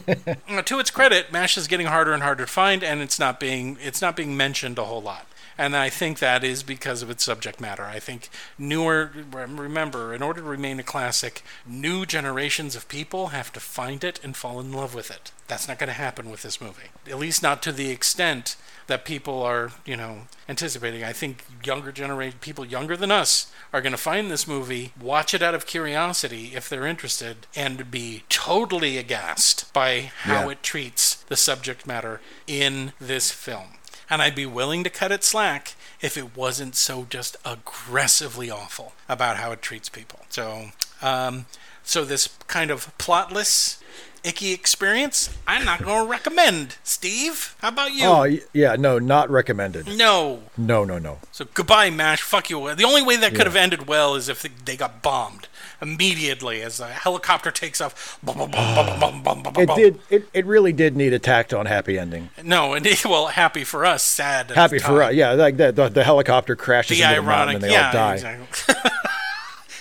To 0.67 0.79
its 0.79 0.91
credit, 0.91 1.33
Mash 1.33 1.57
is 1.57 1.67
getting 1.67 1.87
harder 1.87 2.13
and 2.13 2.23
harder 2.23 2.45
to 2.45 2.51
find, 2.53 2.85
and 2.85 3.01
it's 3.01 3.19
not 3.19 3.41
being 3.41 3.79
it's 3.81 4.03
not 4.03 4.17
being 4.17 4.37
mentioned 4.37 4.79
a 4.79 4.85
whole 4.85 5.01
lot. 5.01 5.27
And 5.59 5.77
I 5.77 5.91
think 5.91 6.21
that 6.21 6.45
is 6.45 6.63
because 6.63 7.03
of 7.03 7.11
its 7.11 7.25
subject 7.25 7.61
matter. 7.61 7.83
I 7.83 7.99
think 7.99 8.29
newer, 8.57 9.11
remember, 9.33 10.15
in 10.15 10.23
order 10.23 10.41
to 10.41 10.47
remain 10.47 10.79
a 10.79 10.85
classic, 10.85 11.43
new 11.67 12.07
generations 12.07 12.77
of 12.77 12.89
people 12.89 13.29
have 13.29 13.53
to 13.55 13.61
find 13.61 14.05
it 14.05 14.21
and 14.23 14.37
fall 14.37 14.61
in 14.61 14.73
love 14.73 14.95
with 14.95 15.11
it. 15.11 15.33
That's 15.49 15.67
not 15.67 15.79
going 15.81 15.89
to 15.89 15.95
happen 15.95 16.31
with 16.31 16.43
this 16.43 16.61
movie. 16.61 16.89
At 17.11 17.19
least 17.19 17.43
not 17.43 17.61
to 17.65 17.73
the 17.73 17.91
extent 17.91 18.55
that 18.87 19.05
people 19.05 19.43
are, 19.43 19.73
you 19.85 19.97
know, 19.97 20.21
anticipating. 20.49 21.03
I 21.03 21.13
think 21.13 21.45
younger 21.65 21.91
generation, 21.91 22.39
people 22.41 22.65
younger 22.65 22.97
than 22.97 23.11
us, 23.11 23.51
are 23.73 23.81
going 23.83 23.93
to 23.93 23.99
find 23.99 24.31
this 24.31 24.47
movie, 24.47 24.93
watch 25.01 25.35
it 25.35 25.43
out 25.43 25.55
of 25.55 25.67
curiosity 25.67 26.53
if 26.55 26.69
they're 26.69 26.87
interested, 26.87 27.47
and 27.57 27.91
be 27.91 28.23
totally 28.29 28.97
aghast 28.97 29.71
by 29.73 30.13
how 30.23 30.45
Yeah. 30.45 30.51
it 30.53 30.63
treats 30.63 31.15
the 31.29 31.37
subject 31.37 31.87
matter 31.87 32.21
in 32.47 32.93
this 33.01 33.31
film. 33.33 33.75
And 34.11 34.23
I'd 34.23 34.35
be 34.35 34.47
willing 34.47 34.85
to 34.85 34.91
cut 34.91 35.13
it 35.13 35.23
slack 35.25 35.75
if 36.01 36.17
it 36.17 36.37
wasn't 36.37 36.75
so 36.77 37.07
just 37.11 37.37
aggressively 37.45 38.51
awful 38.51 38.93
about 39.09 39.37
how 39.37 39.53
it 39.53 39.63
treats 39.63 39.89
people. 39.89 40.21
So, 40.31 40.71
um, 41.03 41.47
so 41.83 42.05
this 42.05 42.29
kind 42.47 42.71
of 42.71 42.97
plotless, 42.99 43.81
icky 44.25 44.53
experience, 44.53 45.31
I'm 45.47 45.65
not 45.65 45.83
going 45.83 46.05
to 46.05 46.11
recommend. 46.11 46.77
Steve, 46.85 47.55
how 47.61 47.69
about 47.69 47.93
you? 47.95 48.05
Oh 48.07 48.27
yeah, 48.53 48.77
no, 48.77 48.99
not 48.99 49.31
recommended. 49.31 49.87
no. 49.97 50.43
No, 50.57 50.85
no, 50.85 50.99
no. 50.99 51.19
So 51.33 51.47
goodbye, 51.55 51.91
Mash. 51.91 52.23
Fuck 52.23 52.51
you. 52.51 52.75
The 52.75 52.85
only 52.85 53.03
way 53.03 53.17
that 53.17 53.31
could 53.31 53.39
Yeah. 53.41 53.45
have 53.45 53.57
ended 53.57 53.87
well 53.87 54.15
is 54.15 54.29
if 54.29 54.43
they 54.65 54.77
got 54.77 55.03
bombed 55.03 55.49
immediately 55.81 56.63
as 56.63 56.79
the 56.79 56.87
helicopter 56.87 57.51
takes 57.51 57.81
off. 57.81 58.19
It 58.27 59.75
did. 59.77 60.01
It, 60.11 60.29
it 60.33 60.47
really 60.47 60.73
did 60.73 60.97
need 60.97 61.13
a 61.13 61.19
tacked 61.19 61.55
on 61.55 61.67
happy 61.67 61.99
ending. 61.99 62.31
No, 62.43 62.75
and 62.75 62.87
well, 63.05 63.29
happy 63.29 63.65
for 63.65 63.85
us, 63.85 64.03
sad. 64.03 64.51
Happy 64.51 64.79
for 64.79 65.03
us, 65.03 65.15
yeah. 65.15 65.33
Like 65.33 65.57
that, 65.59 65.77
the, 65.77 65.89
the 65.89 66.05
helicopter 66.05 66.57
crashes 66.57 66.99
The 66.99 67.05
into 67.05 67.17
the 67.17 67.23
mountain 67.23 67.55
and 67.57 67.65
they 67.65 67.73
yeah, 67.73 67.87
all 67.87 67.93
die. 67.93 68.15
exactly. 68.15 68.75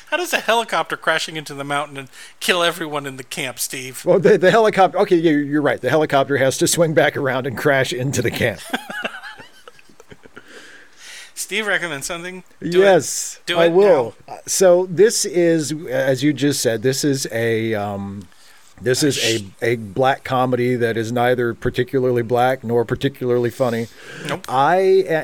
How 0.09 0.15
does 0.15 0.31
a 0.31 0.39
helicopter 0.39 0.95
crashing 0.95 1.35
into 1.35 1.53
the 1.53 1.65
mountain 1.65 1.97
and 1.97 2.07
kill 2.39 2.63
everyone 2.63 3.05
in 3.05 3.17
the 3.17 3.25
camp, 3.25 3.59
Steve? 3.59 4.05
Well, 4.05 4.19
the, 4.19 4.37
the 4.37 4.51
helicopter. 4.51 4.97
Okay, 4.99 5.17
yeah, 5.17 5.31
you're 5.31 5.61
right. 5.61 5.81
The 5.81 5.89
helicopter 5.89 6.37
has 6.37 6.57
to 6.59 6.67
swing 6.67 6.93
back 6.93 7.17
around 7.17 7.45
and 7.45 7.57
crash 7.57 7.91
into 7.91 8.21
the 8.21 8.31
camp. 8.31 8.61
Steve 11.37 11.67
recommends 11.67 12.07
something. 12.07 12.43
Do 12.59 12.67
it. 12.81 12.85
yes, 12.85 13.39
Do 13.45 13.59
I 13.59 13.65
it 13.65 13.73
will. 13.73 14.15
Uh, 14.27 14.37
So 14.47 14.87
this 14.87 15.23
is, 15.23 15.71
as 15.87 16.23
you 16.23 16.33
just 16.33 16.61
said, 16.61 16.81
this 16.81 17.03
is 17.03 17.27
a 17.31 17.73
um, 17.75 18.27
this 18.81 19.03
is 19.03 19.17
a 19.23 19.45
a 19.61 19.75
black 19.75 20.23
comedy 20.23 20.75
that 20.75 20.97
is 20.97 21.11
neither 21.11 21.53
particularly 21.53 22.23
black 22.23 22.63
nor 22.63 22.85
particularly 22.85 23.49
funny. 23.51 23.87
Nope. 24.27 24.45
I. 24.49 24.77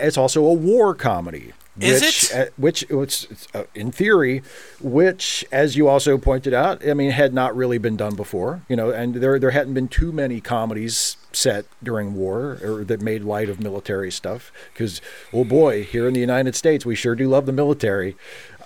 It's 0.08 0.18
also 0.18 0.46
a 0.46 0.54
war 0.54 0.94
comedy. 0.94 1.54
Is 1.80 2.02
which, 2.02 2.32
it? 2.32 2.36
uh, 2.36 2.52
which 2.56 2.84
it's, 2.90 3.48
uh, 3.56 3.64
in 3.74 3.92
theory, 3.92 4.44
which, 4.80 5.44
as 5.52 5.76
you 5.76 5.88
also 5.88 6.20
pointed 6.20 6.54
out, 6.54 6.88
I 6.88 6.94
mean, 6.94 7.10
had 7.10 7.34
not 7.34 7.56
really 7.56 7.80
been 7.80 7.98
done 7.98 8.16
before. 8.16 8.62
You 8.70 8.76
know, 8.76 8.92
and 8.92 9.16
there 9.16 9.40
there 9.40 9.52
hadn't 9.52 9.74
been 9.74 9.88
too 9.88 10.12
many 10.12 10.40
comedies 10.40 11.18
set 11.32 11.66
during 11.82 12.14
war 12.14 12.60
or 12.64 12.84
that 12.84 13.02
made 13.02 13.24
light 13.24 13.50
of 13.50 13.60
military 13.60 14.12
stuff. 14.12 14.52
Because, 14.72 15.02
oh 15.34 15.44
boy, 15.44 15.84
here 15.84 16.08
in 16.08 16.14
the 16.14 16.20
United 16.20 16.56
States, 16.56 16.86
we 16.86 16.94
sure 16.94 17.16
do 17.16 17.28
love 17.28 17.48
the 17.48 17.52
military. 17.52 18.16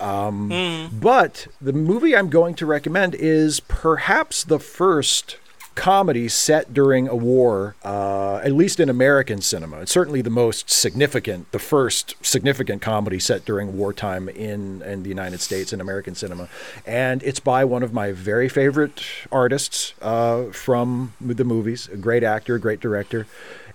Um, 0.02 0.90
But 0.92 1.48
the 1.62 1.74
movie 1.74 2.16
I'm 2.16 2.30
going 2.30 2.56
to 2.56 2.66
recommend 2.66 3.16
is 3.16 3.62
perhaps 3.62 4.44
the 4.44 4.60
first 4.60 5.38
comedy 5.78 6.28
set 6.28 6.74
during 6.74 7.08
a 7.08 7.16
war, 7.16 7.76
uh, 7.86 8.38
at 8.38 8.52
least 8.52 8.80
in 8.80 8.90
American 8.90 9.42
cinema. 9.42 9.82
It's 9.82 9.92
certainly 9.92 10.24
the 10.24 10.32
most 10.32 10.72
significant, 10.72 11.52
the 11.52 11.60
first 11.60 12.16
significant 12.24 12.82
comedy 12.82 13.20
set 13.20 13.46
during 13.46 13.78
wartime 13.78 14.28
in, 14.28 14.82
in 14.82 15.04
the 15.04 15.10
United 15.10 15.40
States 15.40 15.72
in 15.72 15.80
American 15.80 16.16
cinema. 16.16 16.50
And 16.86 17.22
it's 17.22 17.40
by 17.40 17.64
one 17.64 17.84
of 17.84 17.94
my 17.94 18.12
very 18.12 18.50
favorite 18.50 19.04
artists 19.32 19.94
uh, 20.02 20.46
from 20.46 21.14
the 21.22 21.46
movies, 21.46 21.88
a 21.90 21.98
great 21.98 22.24
actor, 22.24 22.56
a 22.56 22.60
great 22.60 22.80
director. 22.80 23.28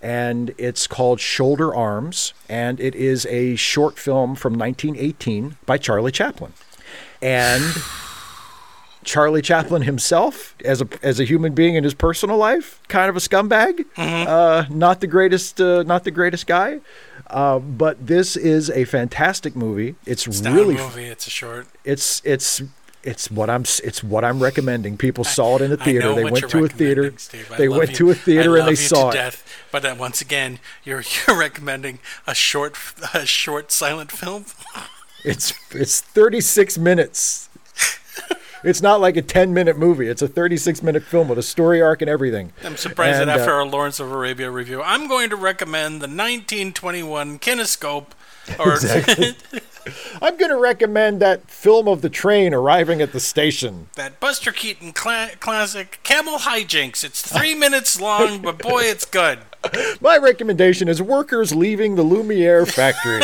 And 0.02 0.52
it's 0.58 0.88
called 0.88 1.20
Shoulder 1.20 1.72
Arms, 1.72 2.34
and 2.48 2.80
it 2.80 2.96
is 2.96 3.24
a 3.26 3.54
short 3.54 3.96
film 3.96 4.34
from 4.34 4.54
1918 4.54 5.56
by 5.64 5.78
Charlie 5.78 6.10
Chaplin. 6.10 6.52
And 7.22 7.62
Charlie 9.04 9.42
Chaplin 9.42 9.82
himself, 9.82 10.54
as 10.64 10.80
a 10.80 10.88
as 11.02 11.18
a 11.20 11.24
human 11.24 11.54
being 11.54 11.74
in 11.74 11.84
his 11.84 11.94
personal 11.94 12.36
life, 12.36 12.80
kind 12.88 13.08
of 13.08 13.16
a 13.16 13.20
scumbag. 13.20 13.84
Uh, 13.96 14.64
not 14.70 15.00
the 15.00 15.06
greatest, 15.06 15.60
uh, 15.60 15.82
not 15.82 16.04
the 16.04 16.10
greatest 16.10 16.46
guy. 16.46 16.80
Uh, 17.28 17.58
but 17.58 18.06
this 18.06 18.36
is 18.36 18.68
a 18.70 18.84
fantastic 18.84 19.56
movie. 19.56 19.94
It's, 20.04 20.26
It's 20.26 20.42
not 20.42 20.54
really, 20.54 20.76
a 20.76 20.78
movie. 20.78 21.04
It's 21.04 21.26
a 21.26 21.30
short. 21.30 21.66
it's 21.84 22.20
it's 22.24 22.62
it's 23.02 23.30
what 23.30 23.50
I'm 23.50 23.62
it's 23.62 24.04
what 24.04 24.24
I'm 24.24 24.40
recommending. 24.40 24.96
People 24.96 25.24
saw 25.24 25.56
it 25.56 25.62
in 25.62 25.72
a 25.72 25.76
I 25.80 25.84
theater. 25.84 26.14
They 26.14 26.24
went 26.24 26.48
to 26.50 26.64
a 26.64 26.68
theater. 26.68 27.12
They 27.56 27.68
went 27.68 27.90
you. 27.90 27.96
to 27.96 28.10
a 28.10 28.14
theater 28.14 28.56
and 28.56 28.68
they 28.68 28.74
saw 28.74 29.10
it. 29.10 29.14
Death. 29.14 29.66
But 29.70 29.84
uh, 29.84 29.96
once 29.98 30.20
again, 30.20 30.58
you're 30.84 31.02
you're 31.26 31.38
recommending 31.38 31.98
a 32.26 32.34
short 32.34 32.76
a 33.14 33.26
short 33.26 33.72
silent 33.72 34.12
film. 34.12 34.46
It's 35.24 35.52
it's 35.72 36.00
36 36.00 36.78
minutes. 36.78 37.48
It's 38.64 38.82
not 38.82 39.00
like 39.00 39.16
a 39.16 39.22
10 39.22 39.52
minute 39.54 39.78
movie. 39.78 40.08
It's 40.08 40.22
a 40.22 40.28
36 40.28 40.82
minute 40.82 41.02
film 41.02 41.28
with 41.28 41.38
a 41.38 41.42
story 41.42 41.80
arc 41.82 42.02
and 42.02 42.08
everything. 42.10 42.52
I'm 42.64 42.76
surprised 42.76 43.20
And, 43.20 43.28
that 43.28 43.40
after 43.40 43.52
uh, 43.52 43.56
our 43.56 43.66
Lawrence 43.66 44.00
of 44.00 44.10
Arabia 44.10 44.50
review, 44.50 44.82
I'm 44.82 45.08
going 45.08 45.30
to 45.30 45.36
recommend 45.36 45.96
the 45.96 46.08
1921 46.08 47.38
Kinescope. 47.38 48.06
Or 48.58 48.76
I'm 50.22 50.36
going 50.36 50.50
to 50.50 50.56
recommend 50.58 51.20
that 51.20 51.48
film 51.50 51.88
of 51.88 52.02
the 52.02 52.08
train 52.08 52.54
arriving 52.54 53.00
at 53.00 53.12
the 53.12 53.20
station. 53.20 53.88
that 53.96 54.20
Buster 54.20 54.52
Keaton 54.52 54.92
cla- 54.92 55.30
classic 55.40 56.00
Camel 56.02 56.38
Hijinks. 56.38 57.02
It's 57.04 57.20
three 57.22 57.54
minutes 57.54 58.00
long, 58.00 58.40
but 58.42 58.58
boy, 58.58 58.82
it's 58.82 59.04
good. 59.04 59.40
My 60.00 60.18
recommendation 60.18 60.88
is 60.88 61.00
Workers 61.00 61.54
Leaving 61.54 61.94
the 61.94 62.02
Lumiere 62.02 62.66
Factory. 62.66 63.20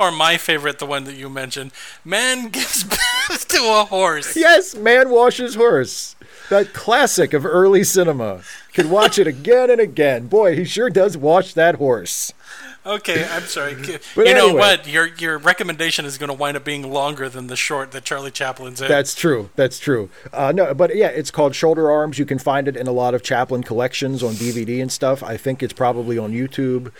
Or 0.00 0.10
my 0.10 0.38
favorite, 0.38 0.78
the 0.78 0.86
one 0.86 1.04
that 1.04 1.14
you 1.14 1.28
mentioned, 1.28 1.72
Man 2.06 2.48
gives 2.48 2.84
birth 3.28 3.46
to 3.48 3.58
a 3.58 3.84
horse. 3.84 4.34
yes, 4.34 4.74
Man 4.74 5.10
Washes 5.10 5.56
Horse. 5.56 6.16
That 6.48 6.72
classic 6.72 7.34
of 7.34 7.44
early 7.44 7.84
cinema. 7.84 8.40
Could 8.72 8.88
watch 8.88 9.18
it 9.18 9.26
again 9.26 9.68
and 9.68 9.80
again. 9.80 10.26
Boy, 10.26 10.56
he 10.56 10.64
sure 10.64 10.88
does 10.88 11.16
wash 11.18 11.52
that 11.54 11.74
horse. 11.74 12.32
Okay, 12.86 13.26
I'm 13.30 13.42
sorry. 13.42 13.74
But 14.16 14.26
you 14.26 14.32
know 14.34 14.46
anyway. 14.46 14.58
what? 14.58 14.88
Your 14.88 15.06
your 15.06 15.36
recommendation 15.36 16.06
is 16.06 16.16
going 16.16 16.28
to 16.28 16.34
wind 16.34 16.56
up 16.56 16.64
being 16.64 16.90
longer 16.90 17.28
than 17.28 17.48
the 17.48 17.56
short 17.56 17.92
that 17.92 18.04
Charlie 18.04 18.30
Chaplin's 18.30 18.80
in. 18.80 18.88
That's 18.88 19.14
true. 19.14 19.50
That's 19.54 19.78
true. 19.78 20.08
Uh, 20.32 20.50
no, 20.52 20.72
but 20.72 20.96
yeah, 20.96 21.08
it's 21.08 21.30
called 21.30 21.54
Shoulder 21.54 21.90
Arms. 21.90 22.18
You 22.18 22.24
can 22.24 22.38
find 22.38 22.66
it 22.68 22.76
in 22.78 22.86
a 22.86 22.92
lot 22.92 23.12
of 23.12 23.22
Chaplin 23.22 23.62
collections 23.62 24.22
on 24.22 24.32
DVD 24.34 24.80
and 24.80 24.90
stuff. 24.90 25.22
I 25.22 25.36
think 25.36 25.62
it's 25.62 25.74
probably 25.74 26.16
on 26.16 26.32
YouTube, 26.32 26.90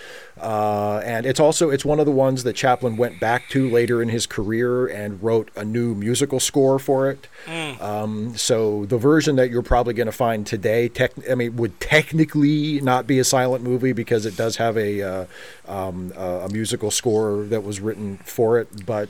uh, 0.41 1.03
and 1.05 1.27
it's 1.27 1.41
also 1.41 1.71
it's 1.71 1.85
one 1.85 2.01
of 2.01 2.07
the 2.07 2.13
ones 2.13 2.45
that 2.45 2.55
Chaplin 2.55 2.97
went 2.97 3.21
back 3.21 3.49
to 3.51 3.69
later 3.69 4.03
in 4.03 4.09
his 4.09 4.27
career 4.27 4.87
and 4.87 5.23
wrote 5.23 5.51
a 5.55 5.65
new 5.65 5.95
musical 5.95 6.41
score 6.41 6.79
for 6.79 7.11
it. 7.11 7.27
Um, 7.81 8.37
so 8.37 8.87
the 8.87 8.99
version 8.99 9.37
that 9.37 9.51
you're 9.51 9.63
probably 9.63 9.95
going 9.95 10.07
to 10.07 10.13
find 10.13 10.47
today, 10.47 10.89
tech, 10.89 11.13
I 11.31 11.35
mean, 11.35 11.57
would 11.57 11.79
technically 11.81 12.81
not 12.81 13.07
be 13.07 13.19
a 13.19 13.25
silent 13.25 13.63
movie 13.65 13.93
because 13.93 14.27
it 14.27 14.37
does 14.37 14.57
have 14.57 14.77
a 14.77 15.03
uh, 15.03 15.27
um, 15.69 16.13
a 16.17 16.47
a 16.47 16.49
musical 16.51 16.91
score 16.91 17.45
that 17.45 17.63
was 17.63 17.81
written 17.81 18.19
for 18.19 18.59
it, 18.59 18.87
but. 18.87 19.09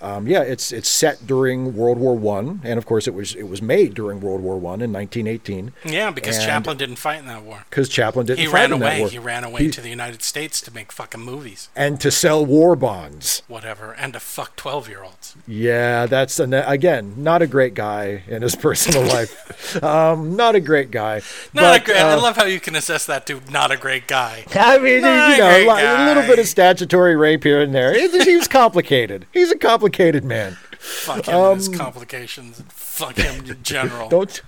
Um, 0.00 0.26
yeah, 0.26 0.42
it's 0.42 0.70
it's 0.72 0.88
set 0.88 1.26
during 1.26 1.74
World 1.76 1.98
War 1.98 2.16
One, 2.16 2.60
and 2.64 2.78
of 2.78 2.86
course 2.86 3.06
it 3.08 3.14
was 3.14 3.34
it 3.34 3.48
was 3.48 3.60
made 3.60 3.94
during 3.94 4.20
World 4.20 4.40
War 4.42 4.56
One 4.56 4.80
in 4.80 4.92
1918 4.92 5.72
yeah, 5.84 6.10
because 6.10 6.36
and- 6.36 6.46
Chaplin 6.46 6.76
didn't 6.76 6.96
fight 6.96 7.18
in 7.18 7.26
that 7.26 7.42
war. 7.42 7.64
because 7.68 7.88
Chaplin 7.88 8.26
didn't 8.26 8.38
He 8.40 8.46
fight 8.46 8.52
ran 8.54 8.72
in 8.74 8.78
that 8.80 8.86
away. 8.86 9.00
war. 9.00 9.08
He 9.10 9.18
ran 9.18 9.44
away 9.44 9.64
He- 9.64 9.70
to 9.70 9.80
the 9.80 9.88
United 9.90 10.22
States 10.22 10.60
to 10.62 10.72
make 10.72 10.92
fucking 10.92 11.20
movies, 11.20 11.68
and 11.74 12.00
to 12.00 12.10
sell 12.10 12.44
war 12.46 12.76
bonds. 12.76 13.42
whatever, 13.48 13.92
and 13.92 14.12
to 14.12 14.20
fuck 14.20 14.54
twelve 14.56 14.88
year 14.88 15.02
olds. 15.02 15.34
Yeah, 15.46 16.06
that's 16.06 16.38
an, 16.38 16.54
again 16.54 17.14
not 17.16 17.42
a 17.42 17.46
great 17.48 17.74
guy 17.74 18.22
in 18.28 18.42
his 18.42 18.54
personal 18.68 19.02
life. 19.02 19.82
Um, 19.82 20.36
not 20.36 20.54
a 20.54 20.60
great 20.60 20.90
guy. 20.92 21.16
Not 21.52 21.62
but, 21.62 21.82
a 21.82 21.84
great. 21.84 21.96
I 21.98 22.12
uh, 22.12 22.20
love 22.22 22.36
how 22.36 22.44
you 22.44 22.60
can 22.60 22.76
assess 22.76 23.04
that 23.06 23.26
dude. 23.26 23.50
Not 23.50 23.70
a 23.72 23.76
great 23.76 24.06
guy. 24.06 24.44
I 24.54 24.78
mean, 24.78 25.02
Not 25.02 25.36
you 25.36 25.42
a 25.44 25.60
know, 25.62 25.66
like, 25.66 25.84
a 25.84 26.04
little 26.06 26.22
bit 26.22 26.38
of 26.38 26.46
statutory 26.46 27.16
rape 27.16 27.42
here 27.42 27.60
and 27.60 27.74
there. 27.74 27.92
It- 27.94 28.28
He's 28.28 28.46
complicated. 28.58 29.26
He's 29.32 29.50
a 29.50 29.56
complicated 29.56 29.87
man. 30.24 30.56
Fuck 30.78 31.26
him 31.26 31.34
and 31.34 31.56
his 31.56 31.68
complications. 31.68 32.60
And 32.60 32.72
fuck 32.72 33.16
him 33.16 33.44
in 33.44 33.62
general. 33.62 34.04
Um, 34.04 34.08
Don't 34.10 34.42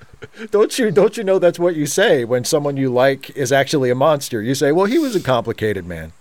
don't 0.50 0.78
you 0.78 0.90
don't 0.90 1.16
you 1.16 1.24
know 1.24 1.38
that's 1.38 1.58
what 1.58 1.74
you 1.76 1.86
say 1.86 2.24
when 2.24 2.44
someone 2.44 2.76
you 2.76 2.92
like 2.92 3.30
is 3.30 3.52
actually 3.52 3.90
a 3.90 3.94
monster? 3.94 4.42
You 4.42 4.54
say, 4.54 4.70
"Well, 4.70 4.84
he 4.86 4.98
was 4.98 5.16
a 5.16 5.20
complicated 5.20 5.86
man." 5.86 6.12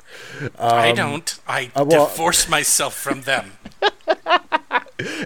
I 0.57 0.93
don't. 0.93 1.37
I 1.47 1.69
uh, 1.75 1.83
well- 1.85 2.07
divorce 2.07 2.47
myself 2.47 2.93
from 2.93 3.21
them. 3.23 3.51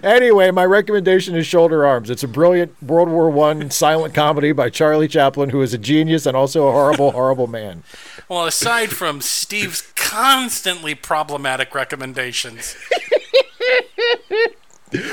Anyway, 0.04 0.50
my 0.52 0.64
recommendation 0.64 1.34
is 1.34 1.46
Shoulder 1.46 1.84
Arms. 1.84 2.08
It's 2.08 2.22
a 2.22 2.28
brilliant 2.28 2.80
World 2.80 3.08
War 3.08 3.28
One 3.28 3.70
silent 3.70 4.14
comedy 4.14 4.52
by 4.52 4.70
Charlie 4.70 5.08
Chaplin, 5.08 5.50
who 5.50 5.62
is 5.62 5.74
a 5.74 5.78
genius 5.78 6.26
and 6.26 6.36
also 6.36 6.68
a 6.68 6.72
horrible, 6.72 7.10
horrible 7.12 7.48
man. 7.48 7.82
Well, 8.28 8.46
aside 8.46 8.90
from 8.90 9.20
Steve's 9.20 9.82
constantly 9.96 10.94
problematic 10.94 11.74
recommendations, 11.74 12.76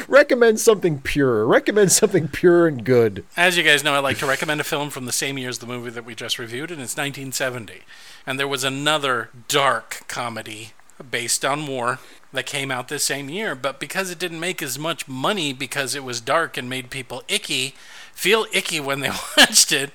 Recommend 0.08 0.60
something 0.60 1.00
pure. 1.00 1.46
Recommend 1.46 1.92
something 1.92 2.28
pure 2.28 2.68
and 2.68 2.84
good. 2.84 3.26
as 3.36 3.58
you 3.58 3.64
guys 3.64 3.84
know, 3.84 3.94
I 3.94 4.00
like 4.00 4.18
to 4.20 4.28
recommend 4.28 4.62
a 4.62 4.66
film 4.66 4.90
from 4.90 5.06
the 5.06 5.12
same 5.12 5.38
year 5.38 5.50
as 5.50 5.60
the 5.60 5.66
movie 5.66 5.90
that 5.90 6.06
we 6.06 6.14
just 6.14 6.38
reviewed, 6.38 6.70
and 6.70 6.82
it's 6.82 6.96
1970. 6.96 7.82
And 8.28 8.40
there 8.40 8.48
was 8.48 8.64
another 8.64 9.30
dark 9.48 10.04
comedy 10.08 10.74
based 11.10 11.44
on 11.44 11.66
war 11.66 12.00
that 12.32 12.46
came 12.46 12.70
out 12.72 12.88
this 12.88 13.04
same 13.04 13.30
year, 13.30 13.56
but 13.56 13.80
because 13.80 14.12
it 14.12 14.20
didn't 14.20 14.40
make 14.40 14.62
as 14.62 14.78
much 14.78 15.08
money 15.08 15.52
because 15.52 15.96
it 15.96 16.04
was 16.04 16.22
dark 16.22 16.58
and 16.58 16.70
made 16.70 16.90
people 16.90 17.24
icky, 17.28 17.74
feel 18.14 18.46
icky 18.54 18.80
when 18.80 19.00
they 19.00 19.10
watched 19.38 19.72
it, 19.72 19.92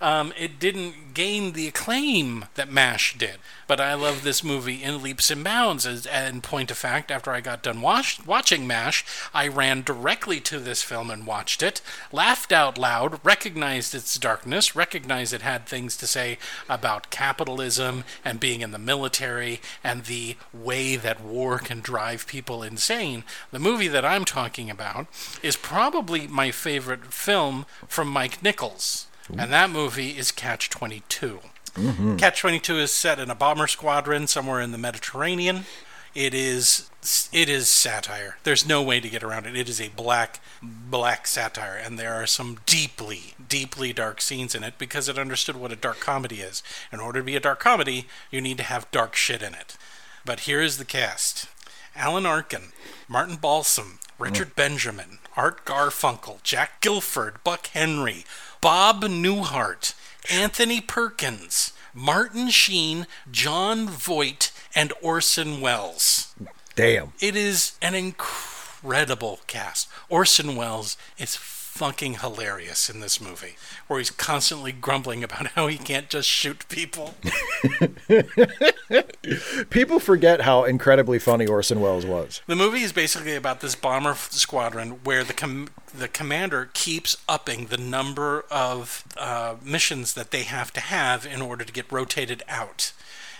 um, 0.00 0.32
it 0.38 0.58
didn't 0.58 1.14
gain 1.14 1.52
the 1.52 1.68
acclaim 1.68 2.46
that 2.54 2.70
MASH 2.70 3.18
did. 3.18 3.36
But 3.66 3.80
I 3.80 3.94
love 3.94 4.22
this 4.22 4.42
movie 4.42 4.82
in 4.82 5.02
leaps 5.02 5.30
and 5.30 5.44
bounds. 5.44 5.86
As, 5.86 6.06
and 6.06 6.42
point 6.42 6.70
of 6.70 6.78
fact, 6.78 7.10
after 7.10 7.30
I 7.30 7.40
got 7.40 7.62
done 7.62 7.82
watch, 7.82 8.24
watching 8.26 8.66
MASH, 8.66 9.04
I 9.34 9.46
ran 9.46 9.82
directly 9.82 10.40
to 10.40 10.58
this 10.58 10.82
film 10.82 11.10
and 11.10 11.26
watched 11.26 11.62
it, 11.62 11.80
laughed 12.10 12.52
out 12.52 12.78
loud, 12.78 13.20
recognized 13.24 13.94
its 13.94 14.18
darkness, 14.18 14.74
recognized 14.74 15.32
it 15.34 15.42
had 15.42 15.66
things 15.66 15.96
to 15.98 16.06
say 16.06 16.38
about 16.68 17.10
capitalism 17.10 18.04
and 18.24 18.40
being 18.40 18.60
in 18.60 18.70
the 18.70 18.78
military 18.78 19.60
and 19.84 20.04
the 20.04 20.36
way 20.52 20.96
that 20.96 21.20
war 21.22 21.58
can 21.58 21.80
drive 21.80 22.26
people 22.26 22.62
insane. 22.62 23.24
The 23.50 23.58
movie 23.58 23.88
that 23.88 24.04
I'm 24.04 24.24
talking 24.24 24.70
about 24.70 25.06
is 25.42 25.56
probably 25.56 26.26
my 26.26 26.50
favorite 26.50 27.12
film 27.12 27.66
from 27.86 28.08
Mike 28.08 28.42
Nichols. 28.42 29.06
And 29.38 29.52
that 29.52 29.70
movie 29.70 30.10
is 30.10 30.30
Catch 30.30 30.70
22. 30.70 31.40
Mm-hmm. 31.74 32.16
Catch 32.16 32.40
22 32.40 32.78
is 32.78 32.92
set 32.92 33.18
in 33.18 33.30
a 33.30 33.34
bomber 33.34 33.66
squadron 33.66 34.26
somewhere 34.26 34.60
in 34.60 34.72
the 34.72 34.78
Mediterranean. 34.78 35.64
It 36.14 36.34
is 36.34 36.90
it 37.32 37.48
is 37.48 37.68
satire. 37.68 38.36
There's 38.42 38.66
no 38.66 38.82
way 38.82 38.98
to 38.98 39.08
get 39.08 39.22
around 39.22 39.46
it. 39.46 39.56
It 39.56 39.68
is 39.68 39.80
a 39.80 39.88
black 39.90 40.40
black 40.60 41.26
satire 41.26 41.76
and 41.76 41.98
there 41.98 42.14
are 42.14 42.26
some 42.26 42.58
deeply 42.66 43.34
deeply 43.48 43.92
dark 43.92 44.20
scenes 44.20 44.54
in 44.54 44.64
it 44.64 44.74
because 44.76 45.08
it 45.08 45.18
understood 45.18 45.56
what 45.56 45.72
a 45.72 45.76
dark 45.76 46.00
comedy 46.00 46.40
is. 46.40 46.64
In 46.92 46.98
order 46.98 47.20
to 47.20 47.24
be 47.24 47.36
a 47.36 47.40
dark 47.40 47.60
comedy, 47.60 48.06
you 48.30 48.40
need 48.40 48.56
to 48.58 48.64
have 48.64 48.90
dark 48.90 49.14
shit 49.14 49.40
in 49.40 49.54
it. 49.54 49.76
But 50.24 50.40
here 50.40 50.60
is 50.60 50.78
the 50.78 50.84
cast. 50.84 51.46
Alan 51.94 52.26
Arkin, 52.26 52.72
Martin 53.08 53.36
Balsam, 53.36 53.98
Richard 54.18 54.50
mm. 54.50 54.56
Benjamin, 54.56 55.18
Art 55.36 55.64
Garfunkel, 55.64 56.42
Jack 56.42 56.80
Gilford, 56.80 57.42
Buck 57.44 57.66
Henry, 57.68 58.24
Bob 58.60 59.02
Newhart, 59.04 59.94
Anthony 60.30 60.80
Perkins, 60.80 61.72
Martin 61.94 62.50
Sheen, 62.50 63.06
Jon 63.30 63.88
Voight, 63.88 64.52
and 64.74 64.92
Orson 65.00 65.60
Welles. 65.60 66.34
Damn. 66.76 67.12
It 67.20 67.36
is 67.36 67.72
an 67.82 67.94
incredible 67.94 69.40
cast. 69.46 69.88
Orson 70.08 70.56
Welles 70.56 70.96
is 71.18 71.36
fucking 71.70 72.14
hilarious 72.14 72.90
in 72.90 72.98
this 73.00 73.20
movie, 73.20 73.54
where 73.86 74.00
he's 74.00 74.10
constantly 74.10 74.72
grumbling 74.72 75.22
about 75.22 75.46
how 75.54 75.68
he 75.68 75.78
can't 75.78 76.10
just 76.10 76.28
shoot 76.28 76.68
people. 76.68 77.14
People 79.70 80.00
forget 80.00 80.40
how 80.42 80.64
incredibly 80.64 81.20
funny 81.20 81.46
Orson 81.46 81.80
Welles 81.80 82.04
was. 82.04 82.42
The 82.48 82.56
movie 82.56 82.82
is 82.82 82.92
basically 82.92 83.36
about 83.36 83.60
this 83.60 83.76
bomber 83.76 84.14
squadron 84.14 85.00
where 85.04 85.22
the 85.22 85.32
com- 85.32 85.68
the 85.96 86.08
commander 86.08 86.70
keeps 86.74 87.16
upping 87.28 87.66
the 87.66 87.78
number 87.78 88.44
of 88.50 89.04
uh, 89.16 89.54
missions 89.62 90.14
that 90.14 90.32
they 90.32 90.42
have 90.42 90.72
to 90.72 90.80
have 90.80 91.24
in 91.24 91.40
order 91.40 91.64
to 91.64 91.72
get 91.72 91.90
rotated 91.90 92.42
out. 92.48 92.92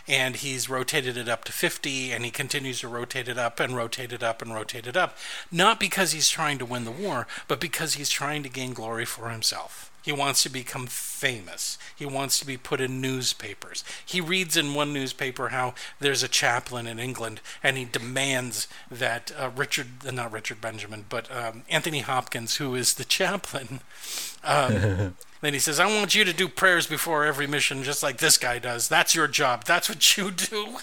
And 0.09 0.37
he's 0.37 0.69
rotated 0.69 1.17
it 1.17 1.29
up 1.29 1.45
to 1.45 1.53
50, 1.53 2.13
and 2.13 2.25
he 2.25 2.31
continues 2.31 2.81
to 2.81 2.89
rotate 2.89 3.29
it 3.29 3.39
up 3.39 3.61
and 3.61 3.77
rotate 3.77 4.13
it 4.13 4.23
up 4.23 4.43
and 4.43 4.53
rotate 4.53 4.87
it 4.87 4.97
up. 4.97 5.17
Not 5.51 5.81
because 5.81 6.13
he's 6.13 6.29
trying 6.29 6.59
to 6.59 6.67
win 6.67 6.85
the 6.85 6.91
war, 6.91 7.27
but 7.49 7.61
because 7.61 7.95
he's 7.95 8.11
trying 8.11 8.43
to 8.43 8.49
gain 8.49 8.73
glory 8.73 9.05
for 9.05 9.29
himself. 9.31 9.91
He 10.03 10.13
wants 10.13 10.43
to 10.45 10.49
become 10.49 10.87
famous. 10.87 11.77
He 11.95 12.07
wants 12.07 12.39
to 12.41 12.47
be 12.47 12.57
put 12.57 12.81
in 12.81 13.01
newspapers. 13.01 13.85
He 14.05 14.21
reads 14.21 14.57
in 14.57 14.75
one 14.75 14.93
newspaper 14.93 15.49
how 15.49 15.75
there's 15.99 16.23
a 16.23 16.29
chaplain 16.29 16.87
in 16.87 16.99
England, 16.99 17.41
and 17.63 17.77
he 17.77 17.85
demands 17.85 18.67
that 18.91 19.31
uh, 19.39 19.51
Richard, 19.55 19.89
uh, 20.07 20.11
not 20.11 20.33
Richard 20.33 20.61
Benjamin, 20.61 21.05
but 21.09 21.31
um, 21.35 21.65
Anthony 21.69 22.01
Hopkins, 22.01 22.57
who 22.57 22.75
is 22.75 22.95
the 22.95 23.05
chaplain, 23.05 23.81
um, 24.43 25.17
then 25.41 25.55
he 25.55 25.59
says, 25.59 25.81
I 25.81 25.87
want 25.87 26.15
you 26.15 26.25
to 26.25 26.33
do 26.33 26.49
prayers 26.49 26.87
before 26.87 27.25
every 27.25 27.47
mission, 27.47 27.83
just 27.83 28.03
like 28.03 28.19
this 28.19 28.37
guy 28.37 28.59
does. 28.59 28.89
That's 28.89 29.15
your 29.15 29.27
job. 29.27 29.65
That's 29.65 29.89
what 29.89 30.17
you 30.17 30.31
do. 30.51 30.79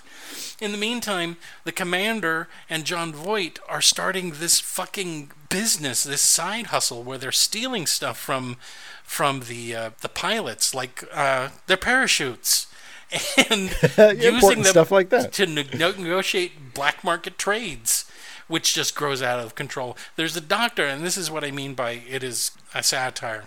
In 0.59 0.71
the 0.71 0.77
meantime, 0.77 1.37
the 1.63 1.71
commander 1.71 2.47
and 2.69 2.83
Jon 2.85 3.13
Voight 3.13 3.59
are 3.69 3.81
starting 3.81 4.31
this 4.31 4.59
fucking 4.59 5.31
business, 5.49 6.03
this 6.03 6.21
side 6.21 6.67
hustle, 6.67 7.03
where 7.03 7.17
they're 7.19 7.31
stealing 7.31 7.85
stuff 7.85 8.17
from 8.17 8.57
from 9.03 9.41
the 9.41 9.75
uh, 9.75 9.89
the 10.01 10.09
pilots, 10.09 10.73
like 10.73 11.03
uh, 11.13 11.49
their 11.67 11.77
parachutes, 11.77 12.67
and 13.49 13.75
using 14.19 14.63
them 14.63 14.63
stuff 14.63 14.91
like 14.91 15.09
that. 15.09 15.31
to 15.33 15.45
ne- 15.45 15.63
negotiate 15.71 16.73
black 16.73 17.03
market 17.03 17.37
trades, 17.37 18.09
which 18.47 18.73
just 18.73 18.95
grows 18.95 19.21
out 19.21 19.39
of 19.39 19.55
control. 19.55 19.95
There's 20.15 20.35
a 20.35 20.41
doctor, 20.41 20.85
and 20.85 21.03
this 21.05 21.17
is 21.17 21.29
what 21.29 21.43
I 21.43 21.51
mean 21.51 21.75
by 21.75 22.01
it 22.09 22.23
is 22.23 22.51
a 22.73 22.81
satire. 22.83 23.45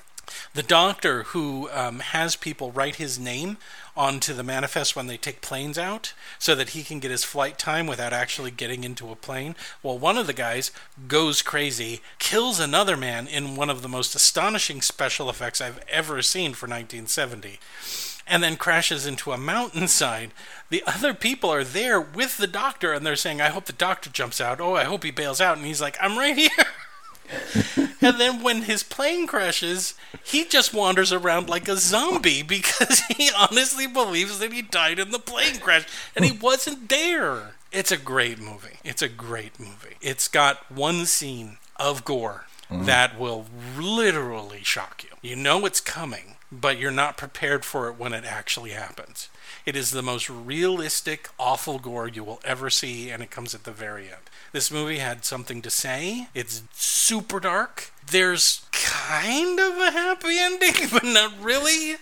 The 0.54 0.62
doctor 0.62 1.24
who 1.24 1.68
um, 1.72 2.00
has 2.00 2.36
people 2.36 2.72
write 2.72 2.96
his 2.96 3.18
name 3.18 3.56
onto 3.96 4.32
the 4.32 4.42
manifest 4.42 4.96
when 4.96 5.06
they 5.06 5.16
take 5.16 5.40
planes 5.40 5.78
out 5.78 6.12
so 6.38 6.54
that 6.54 6.70
he 6.70 6.82
can 6.82 7.00
get 7.00 7.10
his 7.10 7.24
flight 7.24 7.58
time 7.58 7.86
without 7.86 8.12
actually 8.12 8.50
getting 8.50 8.84
into 8.84 9.10
a 9.10 9.16
plane. 9.16 9.54
Well, 9.82 9.98
one 9.98 10.16
of 10.16 10.26
the 10.26 10.32
guys 10.32 10.70
goes 11.08 11.42
crazy, 11.42 12.00
kills 12.18 12.60
another 12.60 12.96
man 12.96 13.26
in 13.26 13.56
one 13.56 13.70
of 13.70 13.82
the 13.82 13.88
most 13.88 14.14
astonishing 14.14 14.80
special 14.80 15.28
effects 15.28 15.60
I've 15.60 15.84
ever 15.88 16.22
seen 16.22 16.54
for 16.54 16.66
1970 16.66 17.58
and 18.26 18.42
then 18.42 18.56
crashes 18.56 19.06
into 19.06 19.32
a 19.32 19.36
mountainside. 19.36 20.30
The 20.70 20.84
other 20.86 21.12
people 21.12 21.50
are 21.50 21.64
there 21.64 22.00
with 22.00 22.36
the 22.36 22.46
doctor 22.46 22.92
and 22.92 23.04
they're 23.04 23.16
saying, 23.16 23.40
I 23.40 23.48
hope 23.48 23.64
the 23.64 23.72
doctor 23.72 24.08
jumps 24.08 24.40
out. 24.40 24.60
Oh, 24.60 24.76
I 24.76 24.84
hope 24.84 25.02
he 25.02 25.10
bails 25.10 25.40
out. 25.40 25.56
And 25.56 25.66
he's 25.66 25.80
like, 25.80 25.96
I'm 26.00 26.16
right 26.16 26.36
here. 26.36 26.48
and 28.00 28.20
then 28.20 28.42
when 28.42 28.62
his 28.62 28.82
plane 28.82 29.26
crashes, 29.26 29.94
he 30.24 30.44
just 30.44 30.74
wanders 30.74 31.12
around 31.12 31.48
like 31.48 31.68
a 31.68 31.76
zombie 31.76 32.42
because 32.42 33.00
he 33.16 33.30
honestly 33.36 33.86
believes 33.86 34.38
that 34.38 34.52
he 34.52 34.62
died 34.62 34.98
in 34.98 35.10
the 35.10 35.18
plane 35.18 35.58
crash 35.58 35.86
and 36.14 36.24
he 36.24 36.32
wasn't 36.32 36.88
there. 36.88 37.54
It's 37.72 37.92
a 37.92 37.96
great 37.96 38.38
movie. 38.38 38.78
It's 38.84 39.02
a 39.02 39.08
great 39.08 39.60
movie. 39.60 39.96
It's 40.00 40.28
got 40.28 40.70
one 40.70 41.06
scene 41.06 41.58
of 41.76 42.04
gore 42.04 42.46
mm-hmm. 42.70 42.84
that 42.84 43.18
will 43.18 43.46
literally 43.78 44.62
shock 44.62 45.04
you. 45.04 45.16
You 45.22 45.36
know 45.36 45.64
it's 45.66 45.80
coming, 45.80 46.36
but 46.50 46.78
you're 46.78 46.90
not 46.90 47.16
prepared 47.16 47.64
for 47.64 47.88
it 47.88 47.98
when 47.98 48.12
it 48.12 48.24
actually 48.24 48.70
happens. 48.70 49.28
It 49.66 49.76
is 49.76 49.90
the 49.90 50.02
most 50.02 50.28
realistic, 50.30 51.28
awful 51.38 51.78
gore 51.78 52.08
you 52.08 52.24
will 52.24 52.40
ever 52.44 52.70
see, 52.70 53.10
and 53.10 53.22
it 53.22 53.30
comes 53.30 53.54
at 53.54 53.64
the 53.64 53.72
very 53.72 54.04
end. 54.04 54.30
This 54.52 54.70
movie 54.70 54.98
had 54.98 55.24
something 55.24 55.62
to 55.62 55.70
say. 55.70 56.28
It's 56.34 56.62
super 56.72 57.40
dark. 57.40 57.92
There's 58.10 58.62
kind 58.72 59.60
of 59.60 59.78
a 59.78 59.90
happy 59.92 60.38
ending, 60.38 60.74
but 60.92 61.04
not 61.04 61.32
really. 61.40 61.96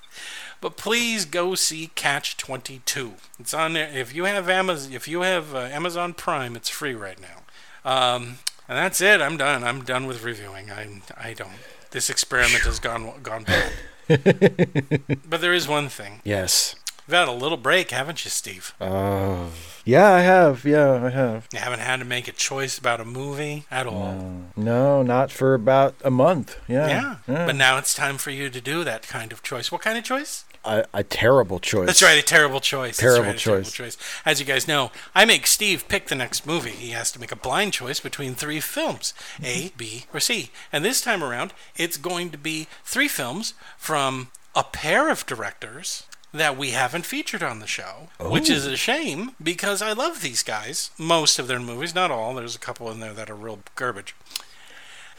But 0.60 0.76
please 0.76 1.24
go 1.24 1.54
see 1.54 1.90
Catch 1.94 2.36
22. 2.36 3.14
It's 3.38 3.54
on 3.54 3.74
there. 3.74 3.88
If 3.88 4.14
you 4.14 4.24
have 4.24 4.48
Amazon, 4.48 4.92
if 4.92 5.06
you 5.06 5.20
have 5.22 5.54
uh, 5.54 5.58
Amazon 5.58 6.14
Prime, 6.14 6.56
it's 6.56 6.68
free 6.68 6.94
right 6.94 7.18
now. 7.20 7.42
Um, 7.84 8.38
and 8.68 8.76
that's 8.76 9.00
it. 9.00 9.20
I'm 9.20 9.36
done. 9.36 9.62
I'm 9.62 9.84
done 9.84 10.06
with 10.06 10.24
reviewing. 10.24 10.70
I 10.70 11.00
I 11.16 11.32
don't. 11.32 11.52
This 11.90 12.10
experiment 12.10 12.64
has 12.64 12.80
gone 12.80 13.12
gone 13.22 13.44
bad. 13.44 13.72
but 15.28 15.40
there 15.40 15.54
is 15.54 15.68
one 15.68 15.88
thing. 15.88 16.20
Yes. 16.24 16.74
You've 17.08 17.16
had 17.16 17.26
a 17.26 17.32
little 17.32 17.56
break, 17.56 17.90
haven't 17.90 18.22
you, 18.26 18.30
Steve? 18.30 18.74
Uh, 18.78 19.46
yeah, 19.86 20.12
I 20.12 20.20
have. 20.20 20.66
Yeah, 20.66 21.02
I 21.06 21.08
have. 21.08 21.48
You 21.54 21.58
haven't 21.58 21.80
had 21.80 22.00
to 22.00 22.04
make 22.04 22.28
a 22.28 22.32
choice 22.32 22.76
about 22.76 23.00
a 23.00 23.04
movie 23.06 23.64
at 23.70 23.86
all. 23.86 24.44
No, 24.54 25.02
not 25.02 25.32
for 25.32 25.54
about 25.54 25.94
a 26.04 26.10
month. 26.10 26.60
Yeah. 26.68 27.16
Yeah. 27.26 27.46
But 27.46 27.56
now 27.56 27.78
it's 27.78 27.94
time 27.94 28.18
for 28.18 28.30
you 28.30 28.50
to 28.50 28.60
do 28.60 28.84
that 28.84 29.08
kind 29.08 29.32
of 29.32 29.42
choice. 29.42 29.72
What 29.72 29.80
kind 29.80 29.96
of 29.96 30.04
choice? 30.04 30.44
a, 30.68 30.84
a 30.92 31.02
terrible 31.02 31.58
choice. 31.58 31.86
That's 31.86 32.02
right, 32.02 32.18
a 32.18 32.22
terrible 32.22 32.60
choice. 32.60 32.98
Terrible 32.98 33.24
right, 33.24 33.36
a 33.36 33.38
terrible 33.38 33.64
choice. 33.64 33.96
choice. 33.96 34.22
As 34.24 34.40
you 34.40 34.46
guys 34.46 34.68
know, 34.68 34.90
I 35.14 35.24
make 35.24 35.46
Steve 35.46 35.88
pick 35.88 36.08
the 36.08 36.14
next 36.14 36.46
movie. 36.46 36.70
He 36.70 36.90
has 36.90 37.10
to 37.12 37.20
make 37.20 37.32
a 37.32 37.36
blind 37.36 37.72
choice 37.72 38.00
between 38.00 38.34
three 38.34 38.60
films 38.60 39.14
A, 39.42 39.72
B, 39.76 40.04
or 40.12 40.20
C. 40.20 40.50
And 40.72 40.84
this 40.84 41.00
time 41.00 41.24
around, 41.24 41.54
it's 41.76 41.96
going 41.96 42.30
to 42.30 42.38
be 42.38 42.66
three 42.84 43.08
films 43.08 43.54
from 43.76 44.28
a 44.54 44.64
pair 44.64 45.10
of 45.10 45.26
directors 45.26 46.04
that 46.32 46.56
we 46.56 46.70
haven't 46.70 47.06
featured 47.06 47.42
on 47.42 47.58
the 47.60 47.66
show, 47.66 48.08
which 48.20 48.50
is 48.50 48.66
a 48.66 48.76
shame 48.76 49.32
because 49.42 49.80
I 49.80 49.92
love 49.92 50.20
these 50.20 50.42
guys. 50.42 50.90
Most 50.98 51.38
of 51.38 51.48
their 51.48 51.60
movies, 51.60 51.94
not 51.94 52.10
all. 52.10 52.34
There's 52.34 52.56
a 52.56 52.60
couple 52.60 52.90
in 52.90 53.00
there 53.00 53.14
that 53.14 53.30
are 53.30 53.34
real 53.34 53.60
garbage. 53.76 54.14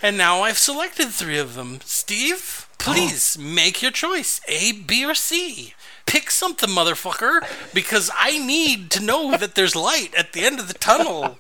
And 0.02 0.18
now 0.18 0.42
I've 0.42 0.58
selected 0.58 1.10
three 1.10 1.38
of 1.38 1.56
them. 1.56 1.80
Steve, 1.84 2.68
please 2.78 3.38
make 3.38 3.82
your 3.82 3.92
choice 3.92 4.40
A, 4.48 4.72
B, 4.72 5.04
or 5.06 5.14
C. 5.14 5.74
Pick 6.06 6.32
something, 6.32 6.70
motherfucker, 6.70 7.42
because 7.74 8.10
I 8.18 8.38
need 8.38 8.92
to 8.92 9.04
know 9.04 9.36
that 9.36 9.56
there's 9.56 9.76
light 9.76 10.16
at 10.16 10.32
the 10.32 10.46
end 10.46 10.60
of 10.60 10.68
the 10.70 10.74
tunnel. 10.74 11.38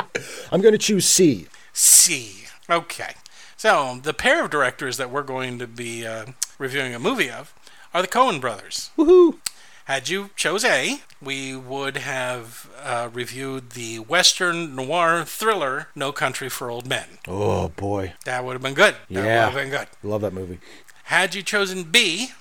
I'm 0.50 0.62
going 0.62 0.72
to 0.72 0.78
choose 0.78 1.06
C. 1.06 1.48
C. 1.72 2.44
Okay. 2.70 3.12
So, 3.58 3.98
the 4.02 4.14
pair 4.14 4.42
of 4.44 4.50
directors 4.50 4.96
that 4.96 5.10
we're 5.10 5.22
going 5.22 5.58
to 5.58 5.66
be 5.66 6.06
uh, 6.06 6.26
reviewing 6.58 6.94
a 6.94 6.98
movie 6.98 7.30
of 7.30 7.52
are 7.94 8.02
the 8.02 8.08
Coen 8.08 8.40
brothers. 8.40 8.90
Woohoo! 8.96 9.36
Had 9.86 10.08
you 10.10 10.30
chose 10.36 10.64
A, 10.64 11.00
we 11.22 11.56
would 11.56 11.96
have 11.96 12.68
uh, 12.82 13.08
reviewed 13.12 13.70
the 13.70 13.98
Western 14.00 14.76
noir 14.76 15.24
thriller 15.24 15.88
No 15.94 16.12
Country 16.12 16.50
for 16.50 16.70
Old 16.70 16.86
Men. 16.86 17.06
Oh 17.26 17.68
boy, 17.70 18.12
That 18.26 18.44
would 18.44 18.52
have 18.52 18.62
been 18.62 18.74
good. 18.74 18.96
That 19.08 19.20
would 19.20 19.24
Yeah. 19.24 19.44
have 19.46 19.54
been 19.54 19.70
good. 19.70 19.88
love 20.02 20.20
that 20.20 20.34
movie. 20.34 20.58
Had 21.04 21.34
you 21.34 21.42
chosen 21.42 21.84
B, 21.84 22.32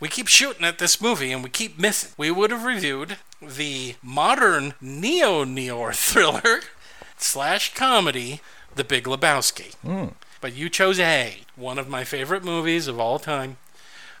we 0.00 0.08
keep 0.08 0.28
shooting 0.28 0.64
at 0.64 0.78
this 0.78 0.98
movie 1.00 1.30
and 1.30 1.44
we 1.44 1.50
keep 1.50 1.78
missing. 1.78 2.12
We 2.16 2.30
would 2.30 2.50
have 2.50 2.64
reviewed 2.64 3.18
the 3.42 3.96
modern 4.02 4.72
neo 4.80 5.44
noir 5.44 5.92
thriller 5.92 6.60
slash 7.18 7.74
comedy, 7.74 8.40
The 8.76 8.84
Big 8.84 9.04
Lebowski. 9.04 9.74
But 10.40 10.54
you 10.54 10.70
chose 10.70 10.98
A, 10.98 11.40
one 11.54 11.78
of 11.78 11.88
my 11.88 12.04
favorite 12.04 12.44
movies 12.44 12.86
of 12.88 12.98
all 12.98 13.18
time. 13.18 13.58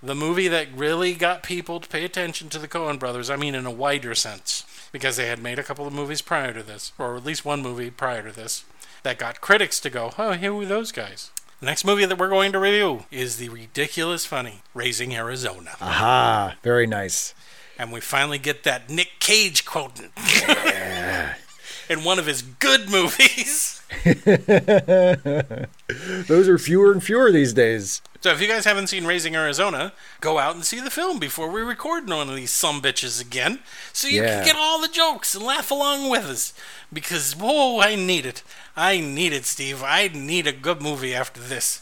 The 0.04 0.14
movie 0.14 0.48
that 0.48 0.68
really 0.76 1.14
got 1.14 1.42
people 1.42 1.80
to 1.80 1.88
pay 1.88 2.04
attention 2.04 2.50
to 2.50 2.58
the 2.58 2.68
Coen 2.68 2.98
brothers, 2.98 3.30
I 3.30 3.36
mean, 3.36 3.54
in 3.54 3.64
a 3.64 3.70
wider 3.70 4.14
sense, 4.14 4.66
because 4.92 5.16
they 5.16 5.28
had 5.28 5.42
made 5.42 5.58
a 5.58 5.62
couple 5.62 5.86
of 5.86 5.94
movies 5.94 6.20
prior 6.20 6.52
to 6.52 6.62
this, 6.62 6.92
or 6.98 7.16
at 7.16 7.24
least 7.24 7.46
one 7.46 7.62
movie 7.62 7.90
prior 7.90 8.22
to 8.22 8.30
this, 8.30 8.64
that 9.02 9.18
got 9.18 9.40
critics 9.40 9.80
to 9.80 9.88
go, 9.88 10.12
oh, 10.18 10.34
who 10.34 10.60
are 10.60 10.66
those 10.66 10.92
guys? 10.92 11.30
The 11.60 11.64
next 11.64 11.86
movie 11.86 12.04
that 12.04 12.18
we're 12.18 12.28
going 12.28 12.52
to 12.52 12.58
review 12.58 13.04
is 13.10 13.38
the 13.38 13.48
ridiculous 13.48 14.26
funny 14.26 14.60
Raising 14.74 15.14
Arizona. 15.14 15.70
Aha, 15.80 16.56
very 16.62 16.86
nice. 16.86 17.32
And 17.78 17.90
we 17.90 18.00
finally 18.00 18.38
get 18.38 18.62
that 18.64 18.90
Nick 18.90 19.12
Cage 19.20 19.64
quote 19.64 19.98
in 21.88 22.04
one 22.04 22.18
of 22.18 22.26
his 22.26 22.42
good 22.42 22.90
movies. 22.90 23.80
Those 26.26 26.48
are 26.48 26.58
fewer 26.58 26.92
and 26.92 27.02
fewer 27.02 27.30
these 27.30 27.52
days. 27.52 28.00
So 28.20 28.30
if 28.30 28.40
you 28.40 28.48
guys 28.48 28.64
haven't 28.64 28.86
seen 28.86 29.06
Raising 29.06 29.36
Arizona, 29.36 29.92
go 30.20 30.38
out 30.38 30.54
and 30.54 30.64
see 30.64 30.80
the 30.80 30.90
film 30.90 31.18
before 31.18 31.50
we 31.50 31.60
record 31.60 32.08
one 32.08 32.28
of 32.30 32.36
these 32.36 32.50
some 32.50 32.80
bitches 32.80 33.20
again, 33.20 33.58
so 33.92 34.08
you 34.08 34.22
Yeah. 34.22 34.36
can 34.36 34.44
get 34.46 34.56
all 34.56 34.80
the 34.80 34.88
jokes 34.88 35.34
and 35.34 35.44
laugh 35.44 35.70
along 35.70 36.08
with 36.08 36.24
us. 36.24 36.54
Because 36.92 37.36
whoa, 37.36 37.80
I 37.80 37.96
need 37.96 38.24
it. 38.24 38.42
I 38.76 39.00
need 39.00 39.32
it, 39.32 39.44
Steve. 39.44 39.82
I 39.82 40.08
need 40.08 40.46
a 40.46 40.52
good 40.52 40.80
movie 40.80 41.14
after 41.14 41.40
this. 41.40 41.80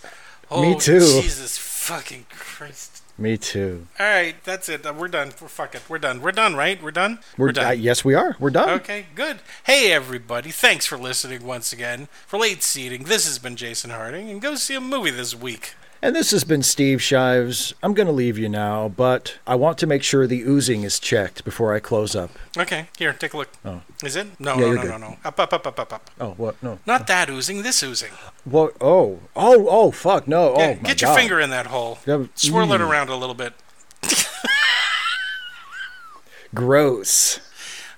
Oh, 0.51 0.63
Me 0.63 0.79
too. 0.79 0.99
Jesus 1.01 1.59
fucking 1.59 2.27
Christ. 2.31 3.02
Me 3.19 3.37
too. 3.37 3.87
All 4.01 4.07
right, 4.07 4.35
that's 4.43 4.69
it. 4.69 4.85
We're 4.95 5.09
done. 5.09 5.33
We're 5.41 5.49
fuck 5.49 5.75
it. 5.75 5.83
We're 5.89 5.99
done. 5.99 6.23
We're 6.23 6.33
done, 6.33 6.57
right? 6.57 6.83
We're 6.83 6.91
done. 6.91 7.19
We're, 7.37 7.53
done. 7.53 7.67
uh, 7.67 7.71
yes, 7.71 8.05
we 8.05 8.15
are. 8.15 8.37
We're 8.41 8.51
done. 8.51 8.71
Okay, 8.71 9.07
good. 9.15 9.41
Hey, 9.65 9.93
everybody. 9.93 10.51
Thanks 10.51 10.87
for 10.87 10.97
listening 10.97 11.45
once 11.45 11.73
again. 11.73 12.09
For 12.27 12.39
late 12.39 12.63
seating, 12.63 13.05
this 13.05 13.27
has 13.27 13.39
been 13.39 13.55
Jason 13.57 13.91
Harding, 13.91 14.31
and 14.31 14.41
go 14.41 14.55
see 14.55 14.75
a 14.75 14.81
movie 14.81 15.11
this 15.11 15.35
week. 15.35 15.75
And 16.05 16.17
this 16.17 16.33
has 16.33 16.43
been 16.43 16.65
Steve 16.65 17.01
Shives. 17.01 17.75
I'm 17.81 17.95
going 17.95 18.09
to 18.09 18.13
leave 18.13 18.37
you 18.37 18.49
now, 18.49 18.89
but 18.89 19.39
I 19.47 19.55
want 19.55 19.79
to 19.79 19.87
make 19.87 20.03
sure 20.03 20.27
the 20.27 20.43
oozing 20.43 20.83
is 20.83 20.99
checked 20.99 21.45
before 21.45 21.73
I 21.73 21.79
close 21.79 22.17
up. 22.17 22.33
Okay, 22.59 22.89
here, 22.99 23.13
take 23.13 23.35
a 23.35 23.37
look. 23.37 23.49
Oh. 23.65 23.83
Is 24.03 24.17
it? 24.17 24.27
No, 24.41 24.55
Yeah, 24.55 24.61
no, 24.61 24.73
no, 24.73 24.83
good. 24.83 24.91
no, 24.91 24.97
no. 24.97 25.17
Up, 25.25 25.39
up, 25.39 25.53
up, 25.53 25.65
up, 25.65 25.79
up, 25.79 25.93
up. 25.93 26.11
Oh, 26.21 26.31
what? 26.31 26.61
No. 26.61 26.81
Not 26.87 27.07
that 27.07 27.31
oozing, 27.31 27.63
this 27.63 27.85
oozing. 27.85 28.11
What? 28.45 28.75
Oh, 28.81 29.21
oh, 29.37 29.69
oh, 29.69 29.91
fuck, 29.93 30.27
no. 30.27 30.57
Get, 30.57 30.61
oh, 30.61 30.69
my 30.71 30.75
God. 30.75 30.85
get 30.85 31.01
your 31.03 31.11
God. 31.11 31.19
finger 31.21 31.41
in 31.41 31.51
that 31.51 31.67
hole. 31.69 32.01
Yeah, 32.05 32.25
Swirl 32.35 32.73
it 32.73 32.81
mm. 32.81 32.91
around 32.91 33.09
a 33.09 33.15
little 33.15 33.37
bit. 33.37 33.53
Gross. 36.55 37.39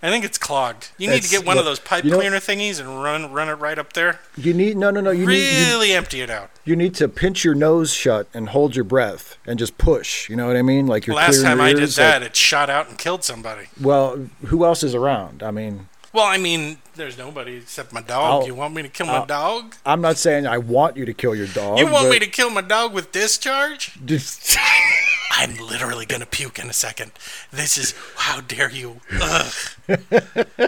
I 0.04 0.10
think 0.10 0.24
it's 0.24 0.36
clogged. 0.36 0.90
You 0.98 1.08
need 1.08 1.22
to 1.22 1.30
get 1.30 1.46
one 1.46 1.56
of 1.56 1.64
those 1.64 1.80
pipe 1.80 2.04
you 2.04 2.10
know- 2.10 2.18
cleaner 2.18 2.36
thingies 2.36 2.78
and 2.78 3.02
run 3.02 3.32
run 3.32 3.48
it 3.48 3.54
right 3.54 3.78
up 3.78 3.94
there. 3.94 4.20
You 4.36 4.52
need, 4.52 4.76
no, 4.76 4.90
no, 4.90 5.00
no. 5.00 5.10
You 5.10 5.26
need, 5.26 5.58
you, 5.58 5.64
really 5.72 5.92
empty 5.92 6.20
it 6.20 6.28
out. 6.28 6.50
you 6.64 6.76
need 6.76 6.94
to 6.96 7.08
pinch 7.08 7.42
your 7.42 7.54
nose 7.54 7.92
shut 7.92 8.28
and 8.34 8.50
hold 8.50 8.76
your 8.76 8.84
breath 8.84 9.38
and 9.46 9.58
just 9.58 9.78
push. 9.78 10.28
You 10.28 10.36
know 10.36 10.46
what 10.46 10.56
I 10.56 10.62
mean? 10.62 10.86
Like 10.86 11.06
you're 11.06 11.16
Last 11.16 11.42
time 11.42 11.56
your 11.56 11.66
I 11.66 11.72
did 11.72 11.80
ears, 11.80 11.96
like- 11.98 12.06
that, 12.06 12.22
it 12.22 12.36
shot 12.36 12.68
out 12.68 12.88
and 12.88 12.98
killed 12.98 13.24
somebody. 13.24 13.68
well, 13.80 14.28
who 14.46 14.64
else 14.64 14.82
is 14.82 14.94
around? 14.94 15.42
I 15.42 15.50
mean, 15.50 15.88
Well, 16.14 16.24
I 16.24 16.38
mean, 16.38 16.78
there's 16.94 17.18
nobody 17.18 17.56
except 17.56 17.92
my 17.92 18.00
dog. 18.00 18.42
I'll- 18.42 18.46
you 18.46 18.54
want 18.54 18.72
me 18.72 18.82
to 18.82 18.88
kill 18.88 19.06
my 19.06 19.14
I'll- 19.14 19.26
dog? 19.26 19.74
I'm 19.84 20.00
not 20.00 20.16
saying 20.16 20.46
I 20.46 20.58
want 20.58 20.96
you 20.96 21.04
to 21.04 21.12
kill 21.12 21.34
your 21.34 21.48
dog. 21.48 21.78
You 21.80 21.88
want 21.88 22.08
me 22.08 22.20
to 22.20 22.28
kill 22.28 22.50
my 22.50 22.60
dog 22.60 22.94
with 22.94 23.10
discharge? 23.10 23.98
Just, 24.06 24.56
I'm 25.32 25.56
literally 25.56 26.06
gonna 26.06 26.24
puke 26.26 26.60
in 26.60 26.70
a 26.70 26.72
second. 26.72 27.10
This 27.52 27.76
is 27.76 27.94
how 28.16 28.40
dare 28.42 28.70
you? 28.70 29.00
Ugh. 29.20 29.52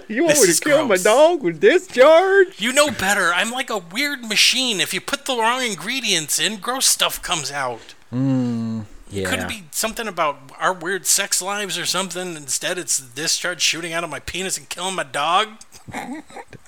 you 0.09 0.25
want 0.25 0.35
This 0.37 0.49
me 0.49 0.53
to 0.55 0.61
kill 0.61 0.85
my 0.89 0.97
dog 0.97 1.45
with 1.45 1.61
discharge? 1.61 2.61
You 2.61 2.73
know 2.73 2.91
better. 2.91 3.33
I'm 3.33 3.53
like 3.53 3.71
a 3.71 3.79
weird 3.79 4.23
machine. 4.25 4.81
If 4.81 4.93
you 4.93 5.01
put 5.01 5.27
the 5.27 5.37
wrong 5.37 5.63
ingredients 5.63 6.41
in, 6.41 6.57
gross 6.57 6.87
stuff 6.87 7.23
comes 7.23 7.53
out. 7.53 7.95
Hmm. 8.11 8.81
Yeah. 9.09 9.31
Could 9.31 9.39
it 9.41 9.49
be 9.49 9.65
something 9.71 10.09
about 10.09 10.51
our 10.59 10.73
weird 10.73 11.07
sex 11.07 11.41
lives 11.41 11.79
or 11.79 11.87
something? 11.87 12.37
Instead, 12.37 12.77
it's 12.79 12.99
the 12.99 13.09
discharge 13.15 13.61
shooting 13.63 13.93
out 13.93 14.03
of 14.03 14.11
my 14.11 14.19
penis 14.19 14.59
and 14.59 14.69
killing 14.69 14.97
my 14.97 15.05
dog. 15.05 15.49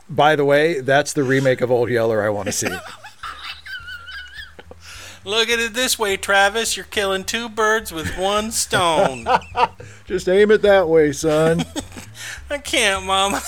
By 0.09 0.36
the 0.36 0.44
way, 0.44 0.81
that's 0.81 1.12
the 1.12 1.24
remake 1.24 1.60
of 1.60 1.70
Old 1.70 1.90
Yeller 1.90 2.23
I 2.23 2.28
want 2.31 2.47
to 2.47 2.52
see. 2.52 2.69
Look 5.24 5.51
at 5.51 5.59
it 5.59 5.74
this 5.74 5.98
way, 5.98 6.16
Travis. 6.16 6.77
You're 6.77 6.86
killing 6.86 7.24
two 7.24 7.48
birds 7.48 7.93
with 7.93 8.16
one 8.16 8.51
stone. 8.52 9.27
Just 10.06 10.28
aim 10.28 10.51
it 10.52 10.62
that 10.62 10.89
way, 10.89 11.12
son. 11.12 11.65
I 12.51 12.59
can't, 12.59 13.05
Mama. 13.05 13.43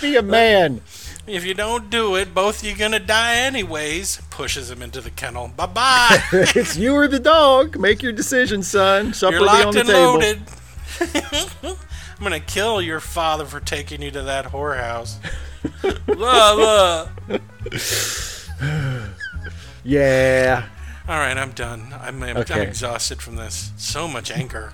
Be 0.00 0.16
a 0.16 0.22
man. 0.22 0.82
If 1.26 1.44
you 1.44 1.54
don't 1.54 1.90
do 1.90 2.14
it, 2.16 2.34
both 2.34 2.62
you're 2.64 2.76
gonna 2.76 2.98
die 2.98 3.36
anyways. 3.36 4.20
Pushes 4.30 4.70
him 4.70 4.82
into 4.82 5.00
the 5.00 5.10
kennel. 5.10 5.48
Bye 5.48 5.66
bye. 5.66 6.22
it's 6.32 6.76
you 6.76 6.94
or 6.94 7.08
the 7.08 7.18
dog. 7.20 7.78
Make 7.78 8.02
your 8.02 8.12
decision, 8.12 8.62
son. 8.62 9.12
Supper 9.12 9.36
You're 9.36 9.44
be 9.44 9.48
on 9.48 9.64
locked 9.64 9.72
the 9.74 9.80
and 9.80 9.88
table. 9.88 10.12
loaded. 10.12 10.42
I'm 12.18 12.22
gonna 12.22 12.40
kill 12.40 12.80
your 12.80 13.00
father 13.00 13.44
for 13.44 13.60
taking 13.60 14.00
you 14.02 14.10
to 14.12 14.22
that 14.22 14.46
whorehouse. 14.46 15.16
la, 16.16 16.52
la. 16.52 17.08
Yeah. 19.84 20.64
All 21.08 21.18
right, 21.18 21.36
I'm 21.36 21.52
done. 21.52 21.94
I'm, 22.00 22.22
I'm, 22.22 22.36
I'm 22.36 22.60
exhausted 22.60 23.22
from 23.22 23.36
this. 23.36 23.70
So 23.76 24.08
much 24.08 24.30
anger. 24.30 24.72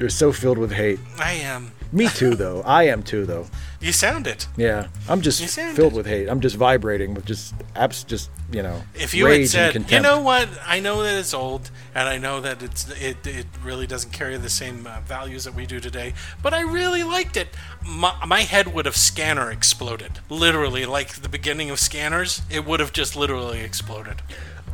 You're 0.00 0.08
so 0.08 0.32
filled 0.32 0.58
with 0.58 0.72
hate. 0.72 0.98
I 1.18 1.32
am. 1.34 1.70
Me 1.94 2.08
too, 2.08 2.34
though. 2.34 2.60
I 2.62 2.88
am 2.88 3.04
too, 3.04 3.24
though. 3.24 3.46
You 3.80 3.92
sound 3.92 4.26
it. 4.26 4.48
Yeah, 4.56 4.88
I'm 5.08 5.20
just 5.20 5.44
filled 5.76 5.92
it. 5.92 5.96
with 5.96 6.06
hate. 6.06 6.28
I'm 6.28 6.40
just 6.40 6.56
vibrating 6.56 7.14
with 7.14 7.24
just 7.24 7.54
abs, 7.76 8.02
just 8.02 8.30
you 8.52 8.62
know, 8.62 8.82
If 8.94 9.14
you 9.14 9.26
rage 9.26 9.52
had 9.52 9.72
said, 9.72 9.90
you 9.90 10.00
know 10.00 10.20
what, 10.20 10.48
I 10.66 10.80
know 10.80 11.02
that 11.02 11.14
it's 11.14 11.32
old, 11.32 11.70
and 11.94 12.08
I 12.08 12.18
know 12.18 12.40
that 12.40 12.62
it's 12.62 12.90
it, 13.00 13.24
it 13.26 13.46
really 13.62 13.86
doesn't 13.86 14.12
carry 14.12 14.36
the 14.36 14.48
same 14.50 14.86
uh, 14.86 15.00
values 15.06 15.44
that 15.44 15.54
we 15.54 15.66
do 15.66 15.80
today, 15.80 16.14
but 16.42 16.52
I 16.52 16.62
really 16.62 17.04
liked 17.04 17.36
it. 17.36 17.48
My, 17.86 18.14
my 18.26 18.40
head 18.40 18.74
would 18.74 18.86
have 18.86 18.96
scanner 18.96 19.50
exploded, 19.50 20.20
literally, 20.28 20.86
like 20.86 21.22
the 21.22 21.28
beginning 21.28 21.70
of 21.70 21.78
scanners. 21.78 22.42
It 22.50 22.64
would 22.64 22.80
have 22.80 22.92
just 22.92 23.14
literally 23.16 23.60
exploded. 23.60 24.22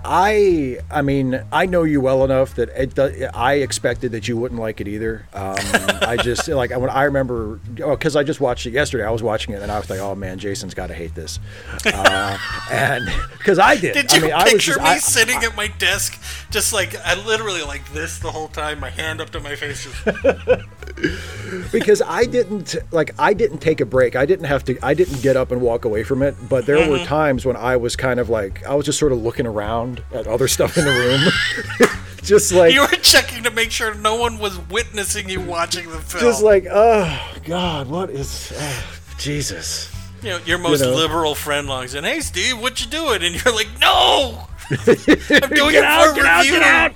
I, 0.04 0.78
I 0.90 1.02
mean, 1.02 1.42
I 1.52 1.66
know 1.66 1.82
you 1.82 2.00
well 2.00 2.24
enough 2.24 2.54
that 2.54 2.68
it, 2.70 2.94
do- 2.94 3.28
I 3.34 3.54
expected 3.54 4.12
that 4.12 4.28
you 4.28 4.36
wouldn't 4.36 4.60
like 4.60 4.80
it 4.80 4.88
either. 4.88 5.26
Um, 5.34 5.56
I 6.02 6.16
just 6.22 6.48
like 6.48 6.70
when 6.70 6.90
I 6.90 7.04
remember 7.04 7.56
because 7.74 8.16
I 8.16 8.22
just 8.22 8.40
watched 8.40 8.66
it 8.66 8.70
yesterday. 8.72 9.04
I 9.04 9.10
was 9.10 9.22
watching 9.22 9.54
it 9.54 9.62
and 9.62 9.70
I 9.70 9.78
was 9.78 9.88
like, 9.90 10.00
oh 10.00 10.14
man, 10.14 10.38
Jason's 10.38 10.74
got 10.74 10.88
to 10.88 10.94
hate 10.94 11.14
this, 11.14 11.38
uh, 11.86 12.38
and 12.70 13.08
because 13.38 13.58
I 13.58 13.76
did. 13.76 13.94
Did 13.94 14.12
you 14.12 14.18
I 14.18 14.20
mean, 14.22 14.32
I 14.32 14.42
was 14.44 14.52
picture 14.52 14.72
just, 14.72 14.80
me 14.82 14.88
I- 14.90 14.98
sitting 14.98 15.36
at 15.44 15.56
my 15.56 15.68
desk, 15.68 16.20
just 16.50 16.72
like 16.72 16.94
I 17.04 17.14
literally 17.24 17.62
like 17.62 17.92
this 17.92 18.18
the 18.18 18.30
whole 18.30 18.48
time, 18.48 18.80
my 18.80 18.90
hand 18.90 19.20
up 19.20 19.30
to 19.30 19.40
my 19.40 19.54
face, 19.56 19.84
just 19.84 20.04
because 21.72 22.02
I 22.06 22.24
didn't 22.24 22.76
like 22.92 23.14
I 23.18 23.32
didn't 23.34 23.58
take 23.58 23.80
a 23.80 23.86
break. 23.86 24.16
I 24.16 24.26
didn't 24.26 24.46
have 24.46 24.64
to. 24.64 24.78
I 24.84 24.94
didn't 24.94 25.22
get 25.22 25.36
up 25.36 25.50
and 25.50 25.60
walk 25.60 25.84
away 25.84 26.02
from 26.02 26.22
it. 26.22 26.34
But 26.48 26.66
there 26.66 26.80
Mm-hmm. 26.80 26.90
were 26.92 26.98
times 27.04 27.44
when 27.44 27.56
I 27.56 27.76
was 27.76 27.94
kind 27.96 28.18
of 28.18 28.30
like 28.30 28.64
I 28.64 28.74
was 28.74 28.86
just 28.86 28.98
sort 28.98 29.12
of 29.12 29.18
looking 29.22 29.44
around 29.46 29.89
at 30.12 30.26
other 30.26 30.48
stuff 30.48 30.76
in 30.76 30.84
the 30.84 30.90
room, 30.90 31.88
just 32.22 32.52
like 32.52 32.72
you 32.72 32.82
were 32.82 32.88
checking 32.88 33.42
to 33.44 33.50
make 33.50 33.70
sure 33.70 33.94
no 33.94 34.16
one 34.16 34.38
was 34.38 34.58
witnessing 34.68 35.28
you 35.28 35.40
watching 35.40 35.90
the 35.90 35.98
film. 35.98 36.24
just 36.24 36.42
like 36.42 36.66
oh 36.70 37.34
God, 37.44 37.88
what 37.88 38.10
is 38.10 38.52
oh, 38.56 39.00
Jesus? 39.18 39.94
You 40.22 40.30
know, 40.30 40.38
your 40.44 40.58
most 40.58 40.82
know. 40.82 40.94
liberal 40.94 41.34
friend 41.34 41.66
logs 41.66 41.94
in, 41.94 42.04
"Hey, 42.04 42.20
Steve, 42.20 42.60
what 42.60 42.80
you 42.80 42.86
doing?" 42.90 43.22
And 43.22 43.42
you're 43.42 43.54
like, 43.54 43.68
"No, 43.80 44.46
I'm 44.70 45.48
doing 45.50 45.76
it 45.76 45.84
out, 45.84 46.08
for 46.08 46.14
get 46.14 46.26
out, 46.26 46.44
review." 46.44 46.58
get 46.58 46.62
out! 46.62 46.94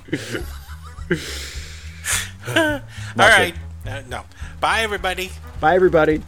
All 3.19 3.29
right, 3.29 3.55
uh, 3.87 4.01
no. 4.07 4.21
Bye, 4.59 4.81
everybody. 4.81 5.31
Bye, 5.59 5.75
everybody. 5.75 6.21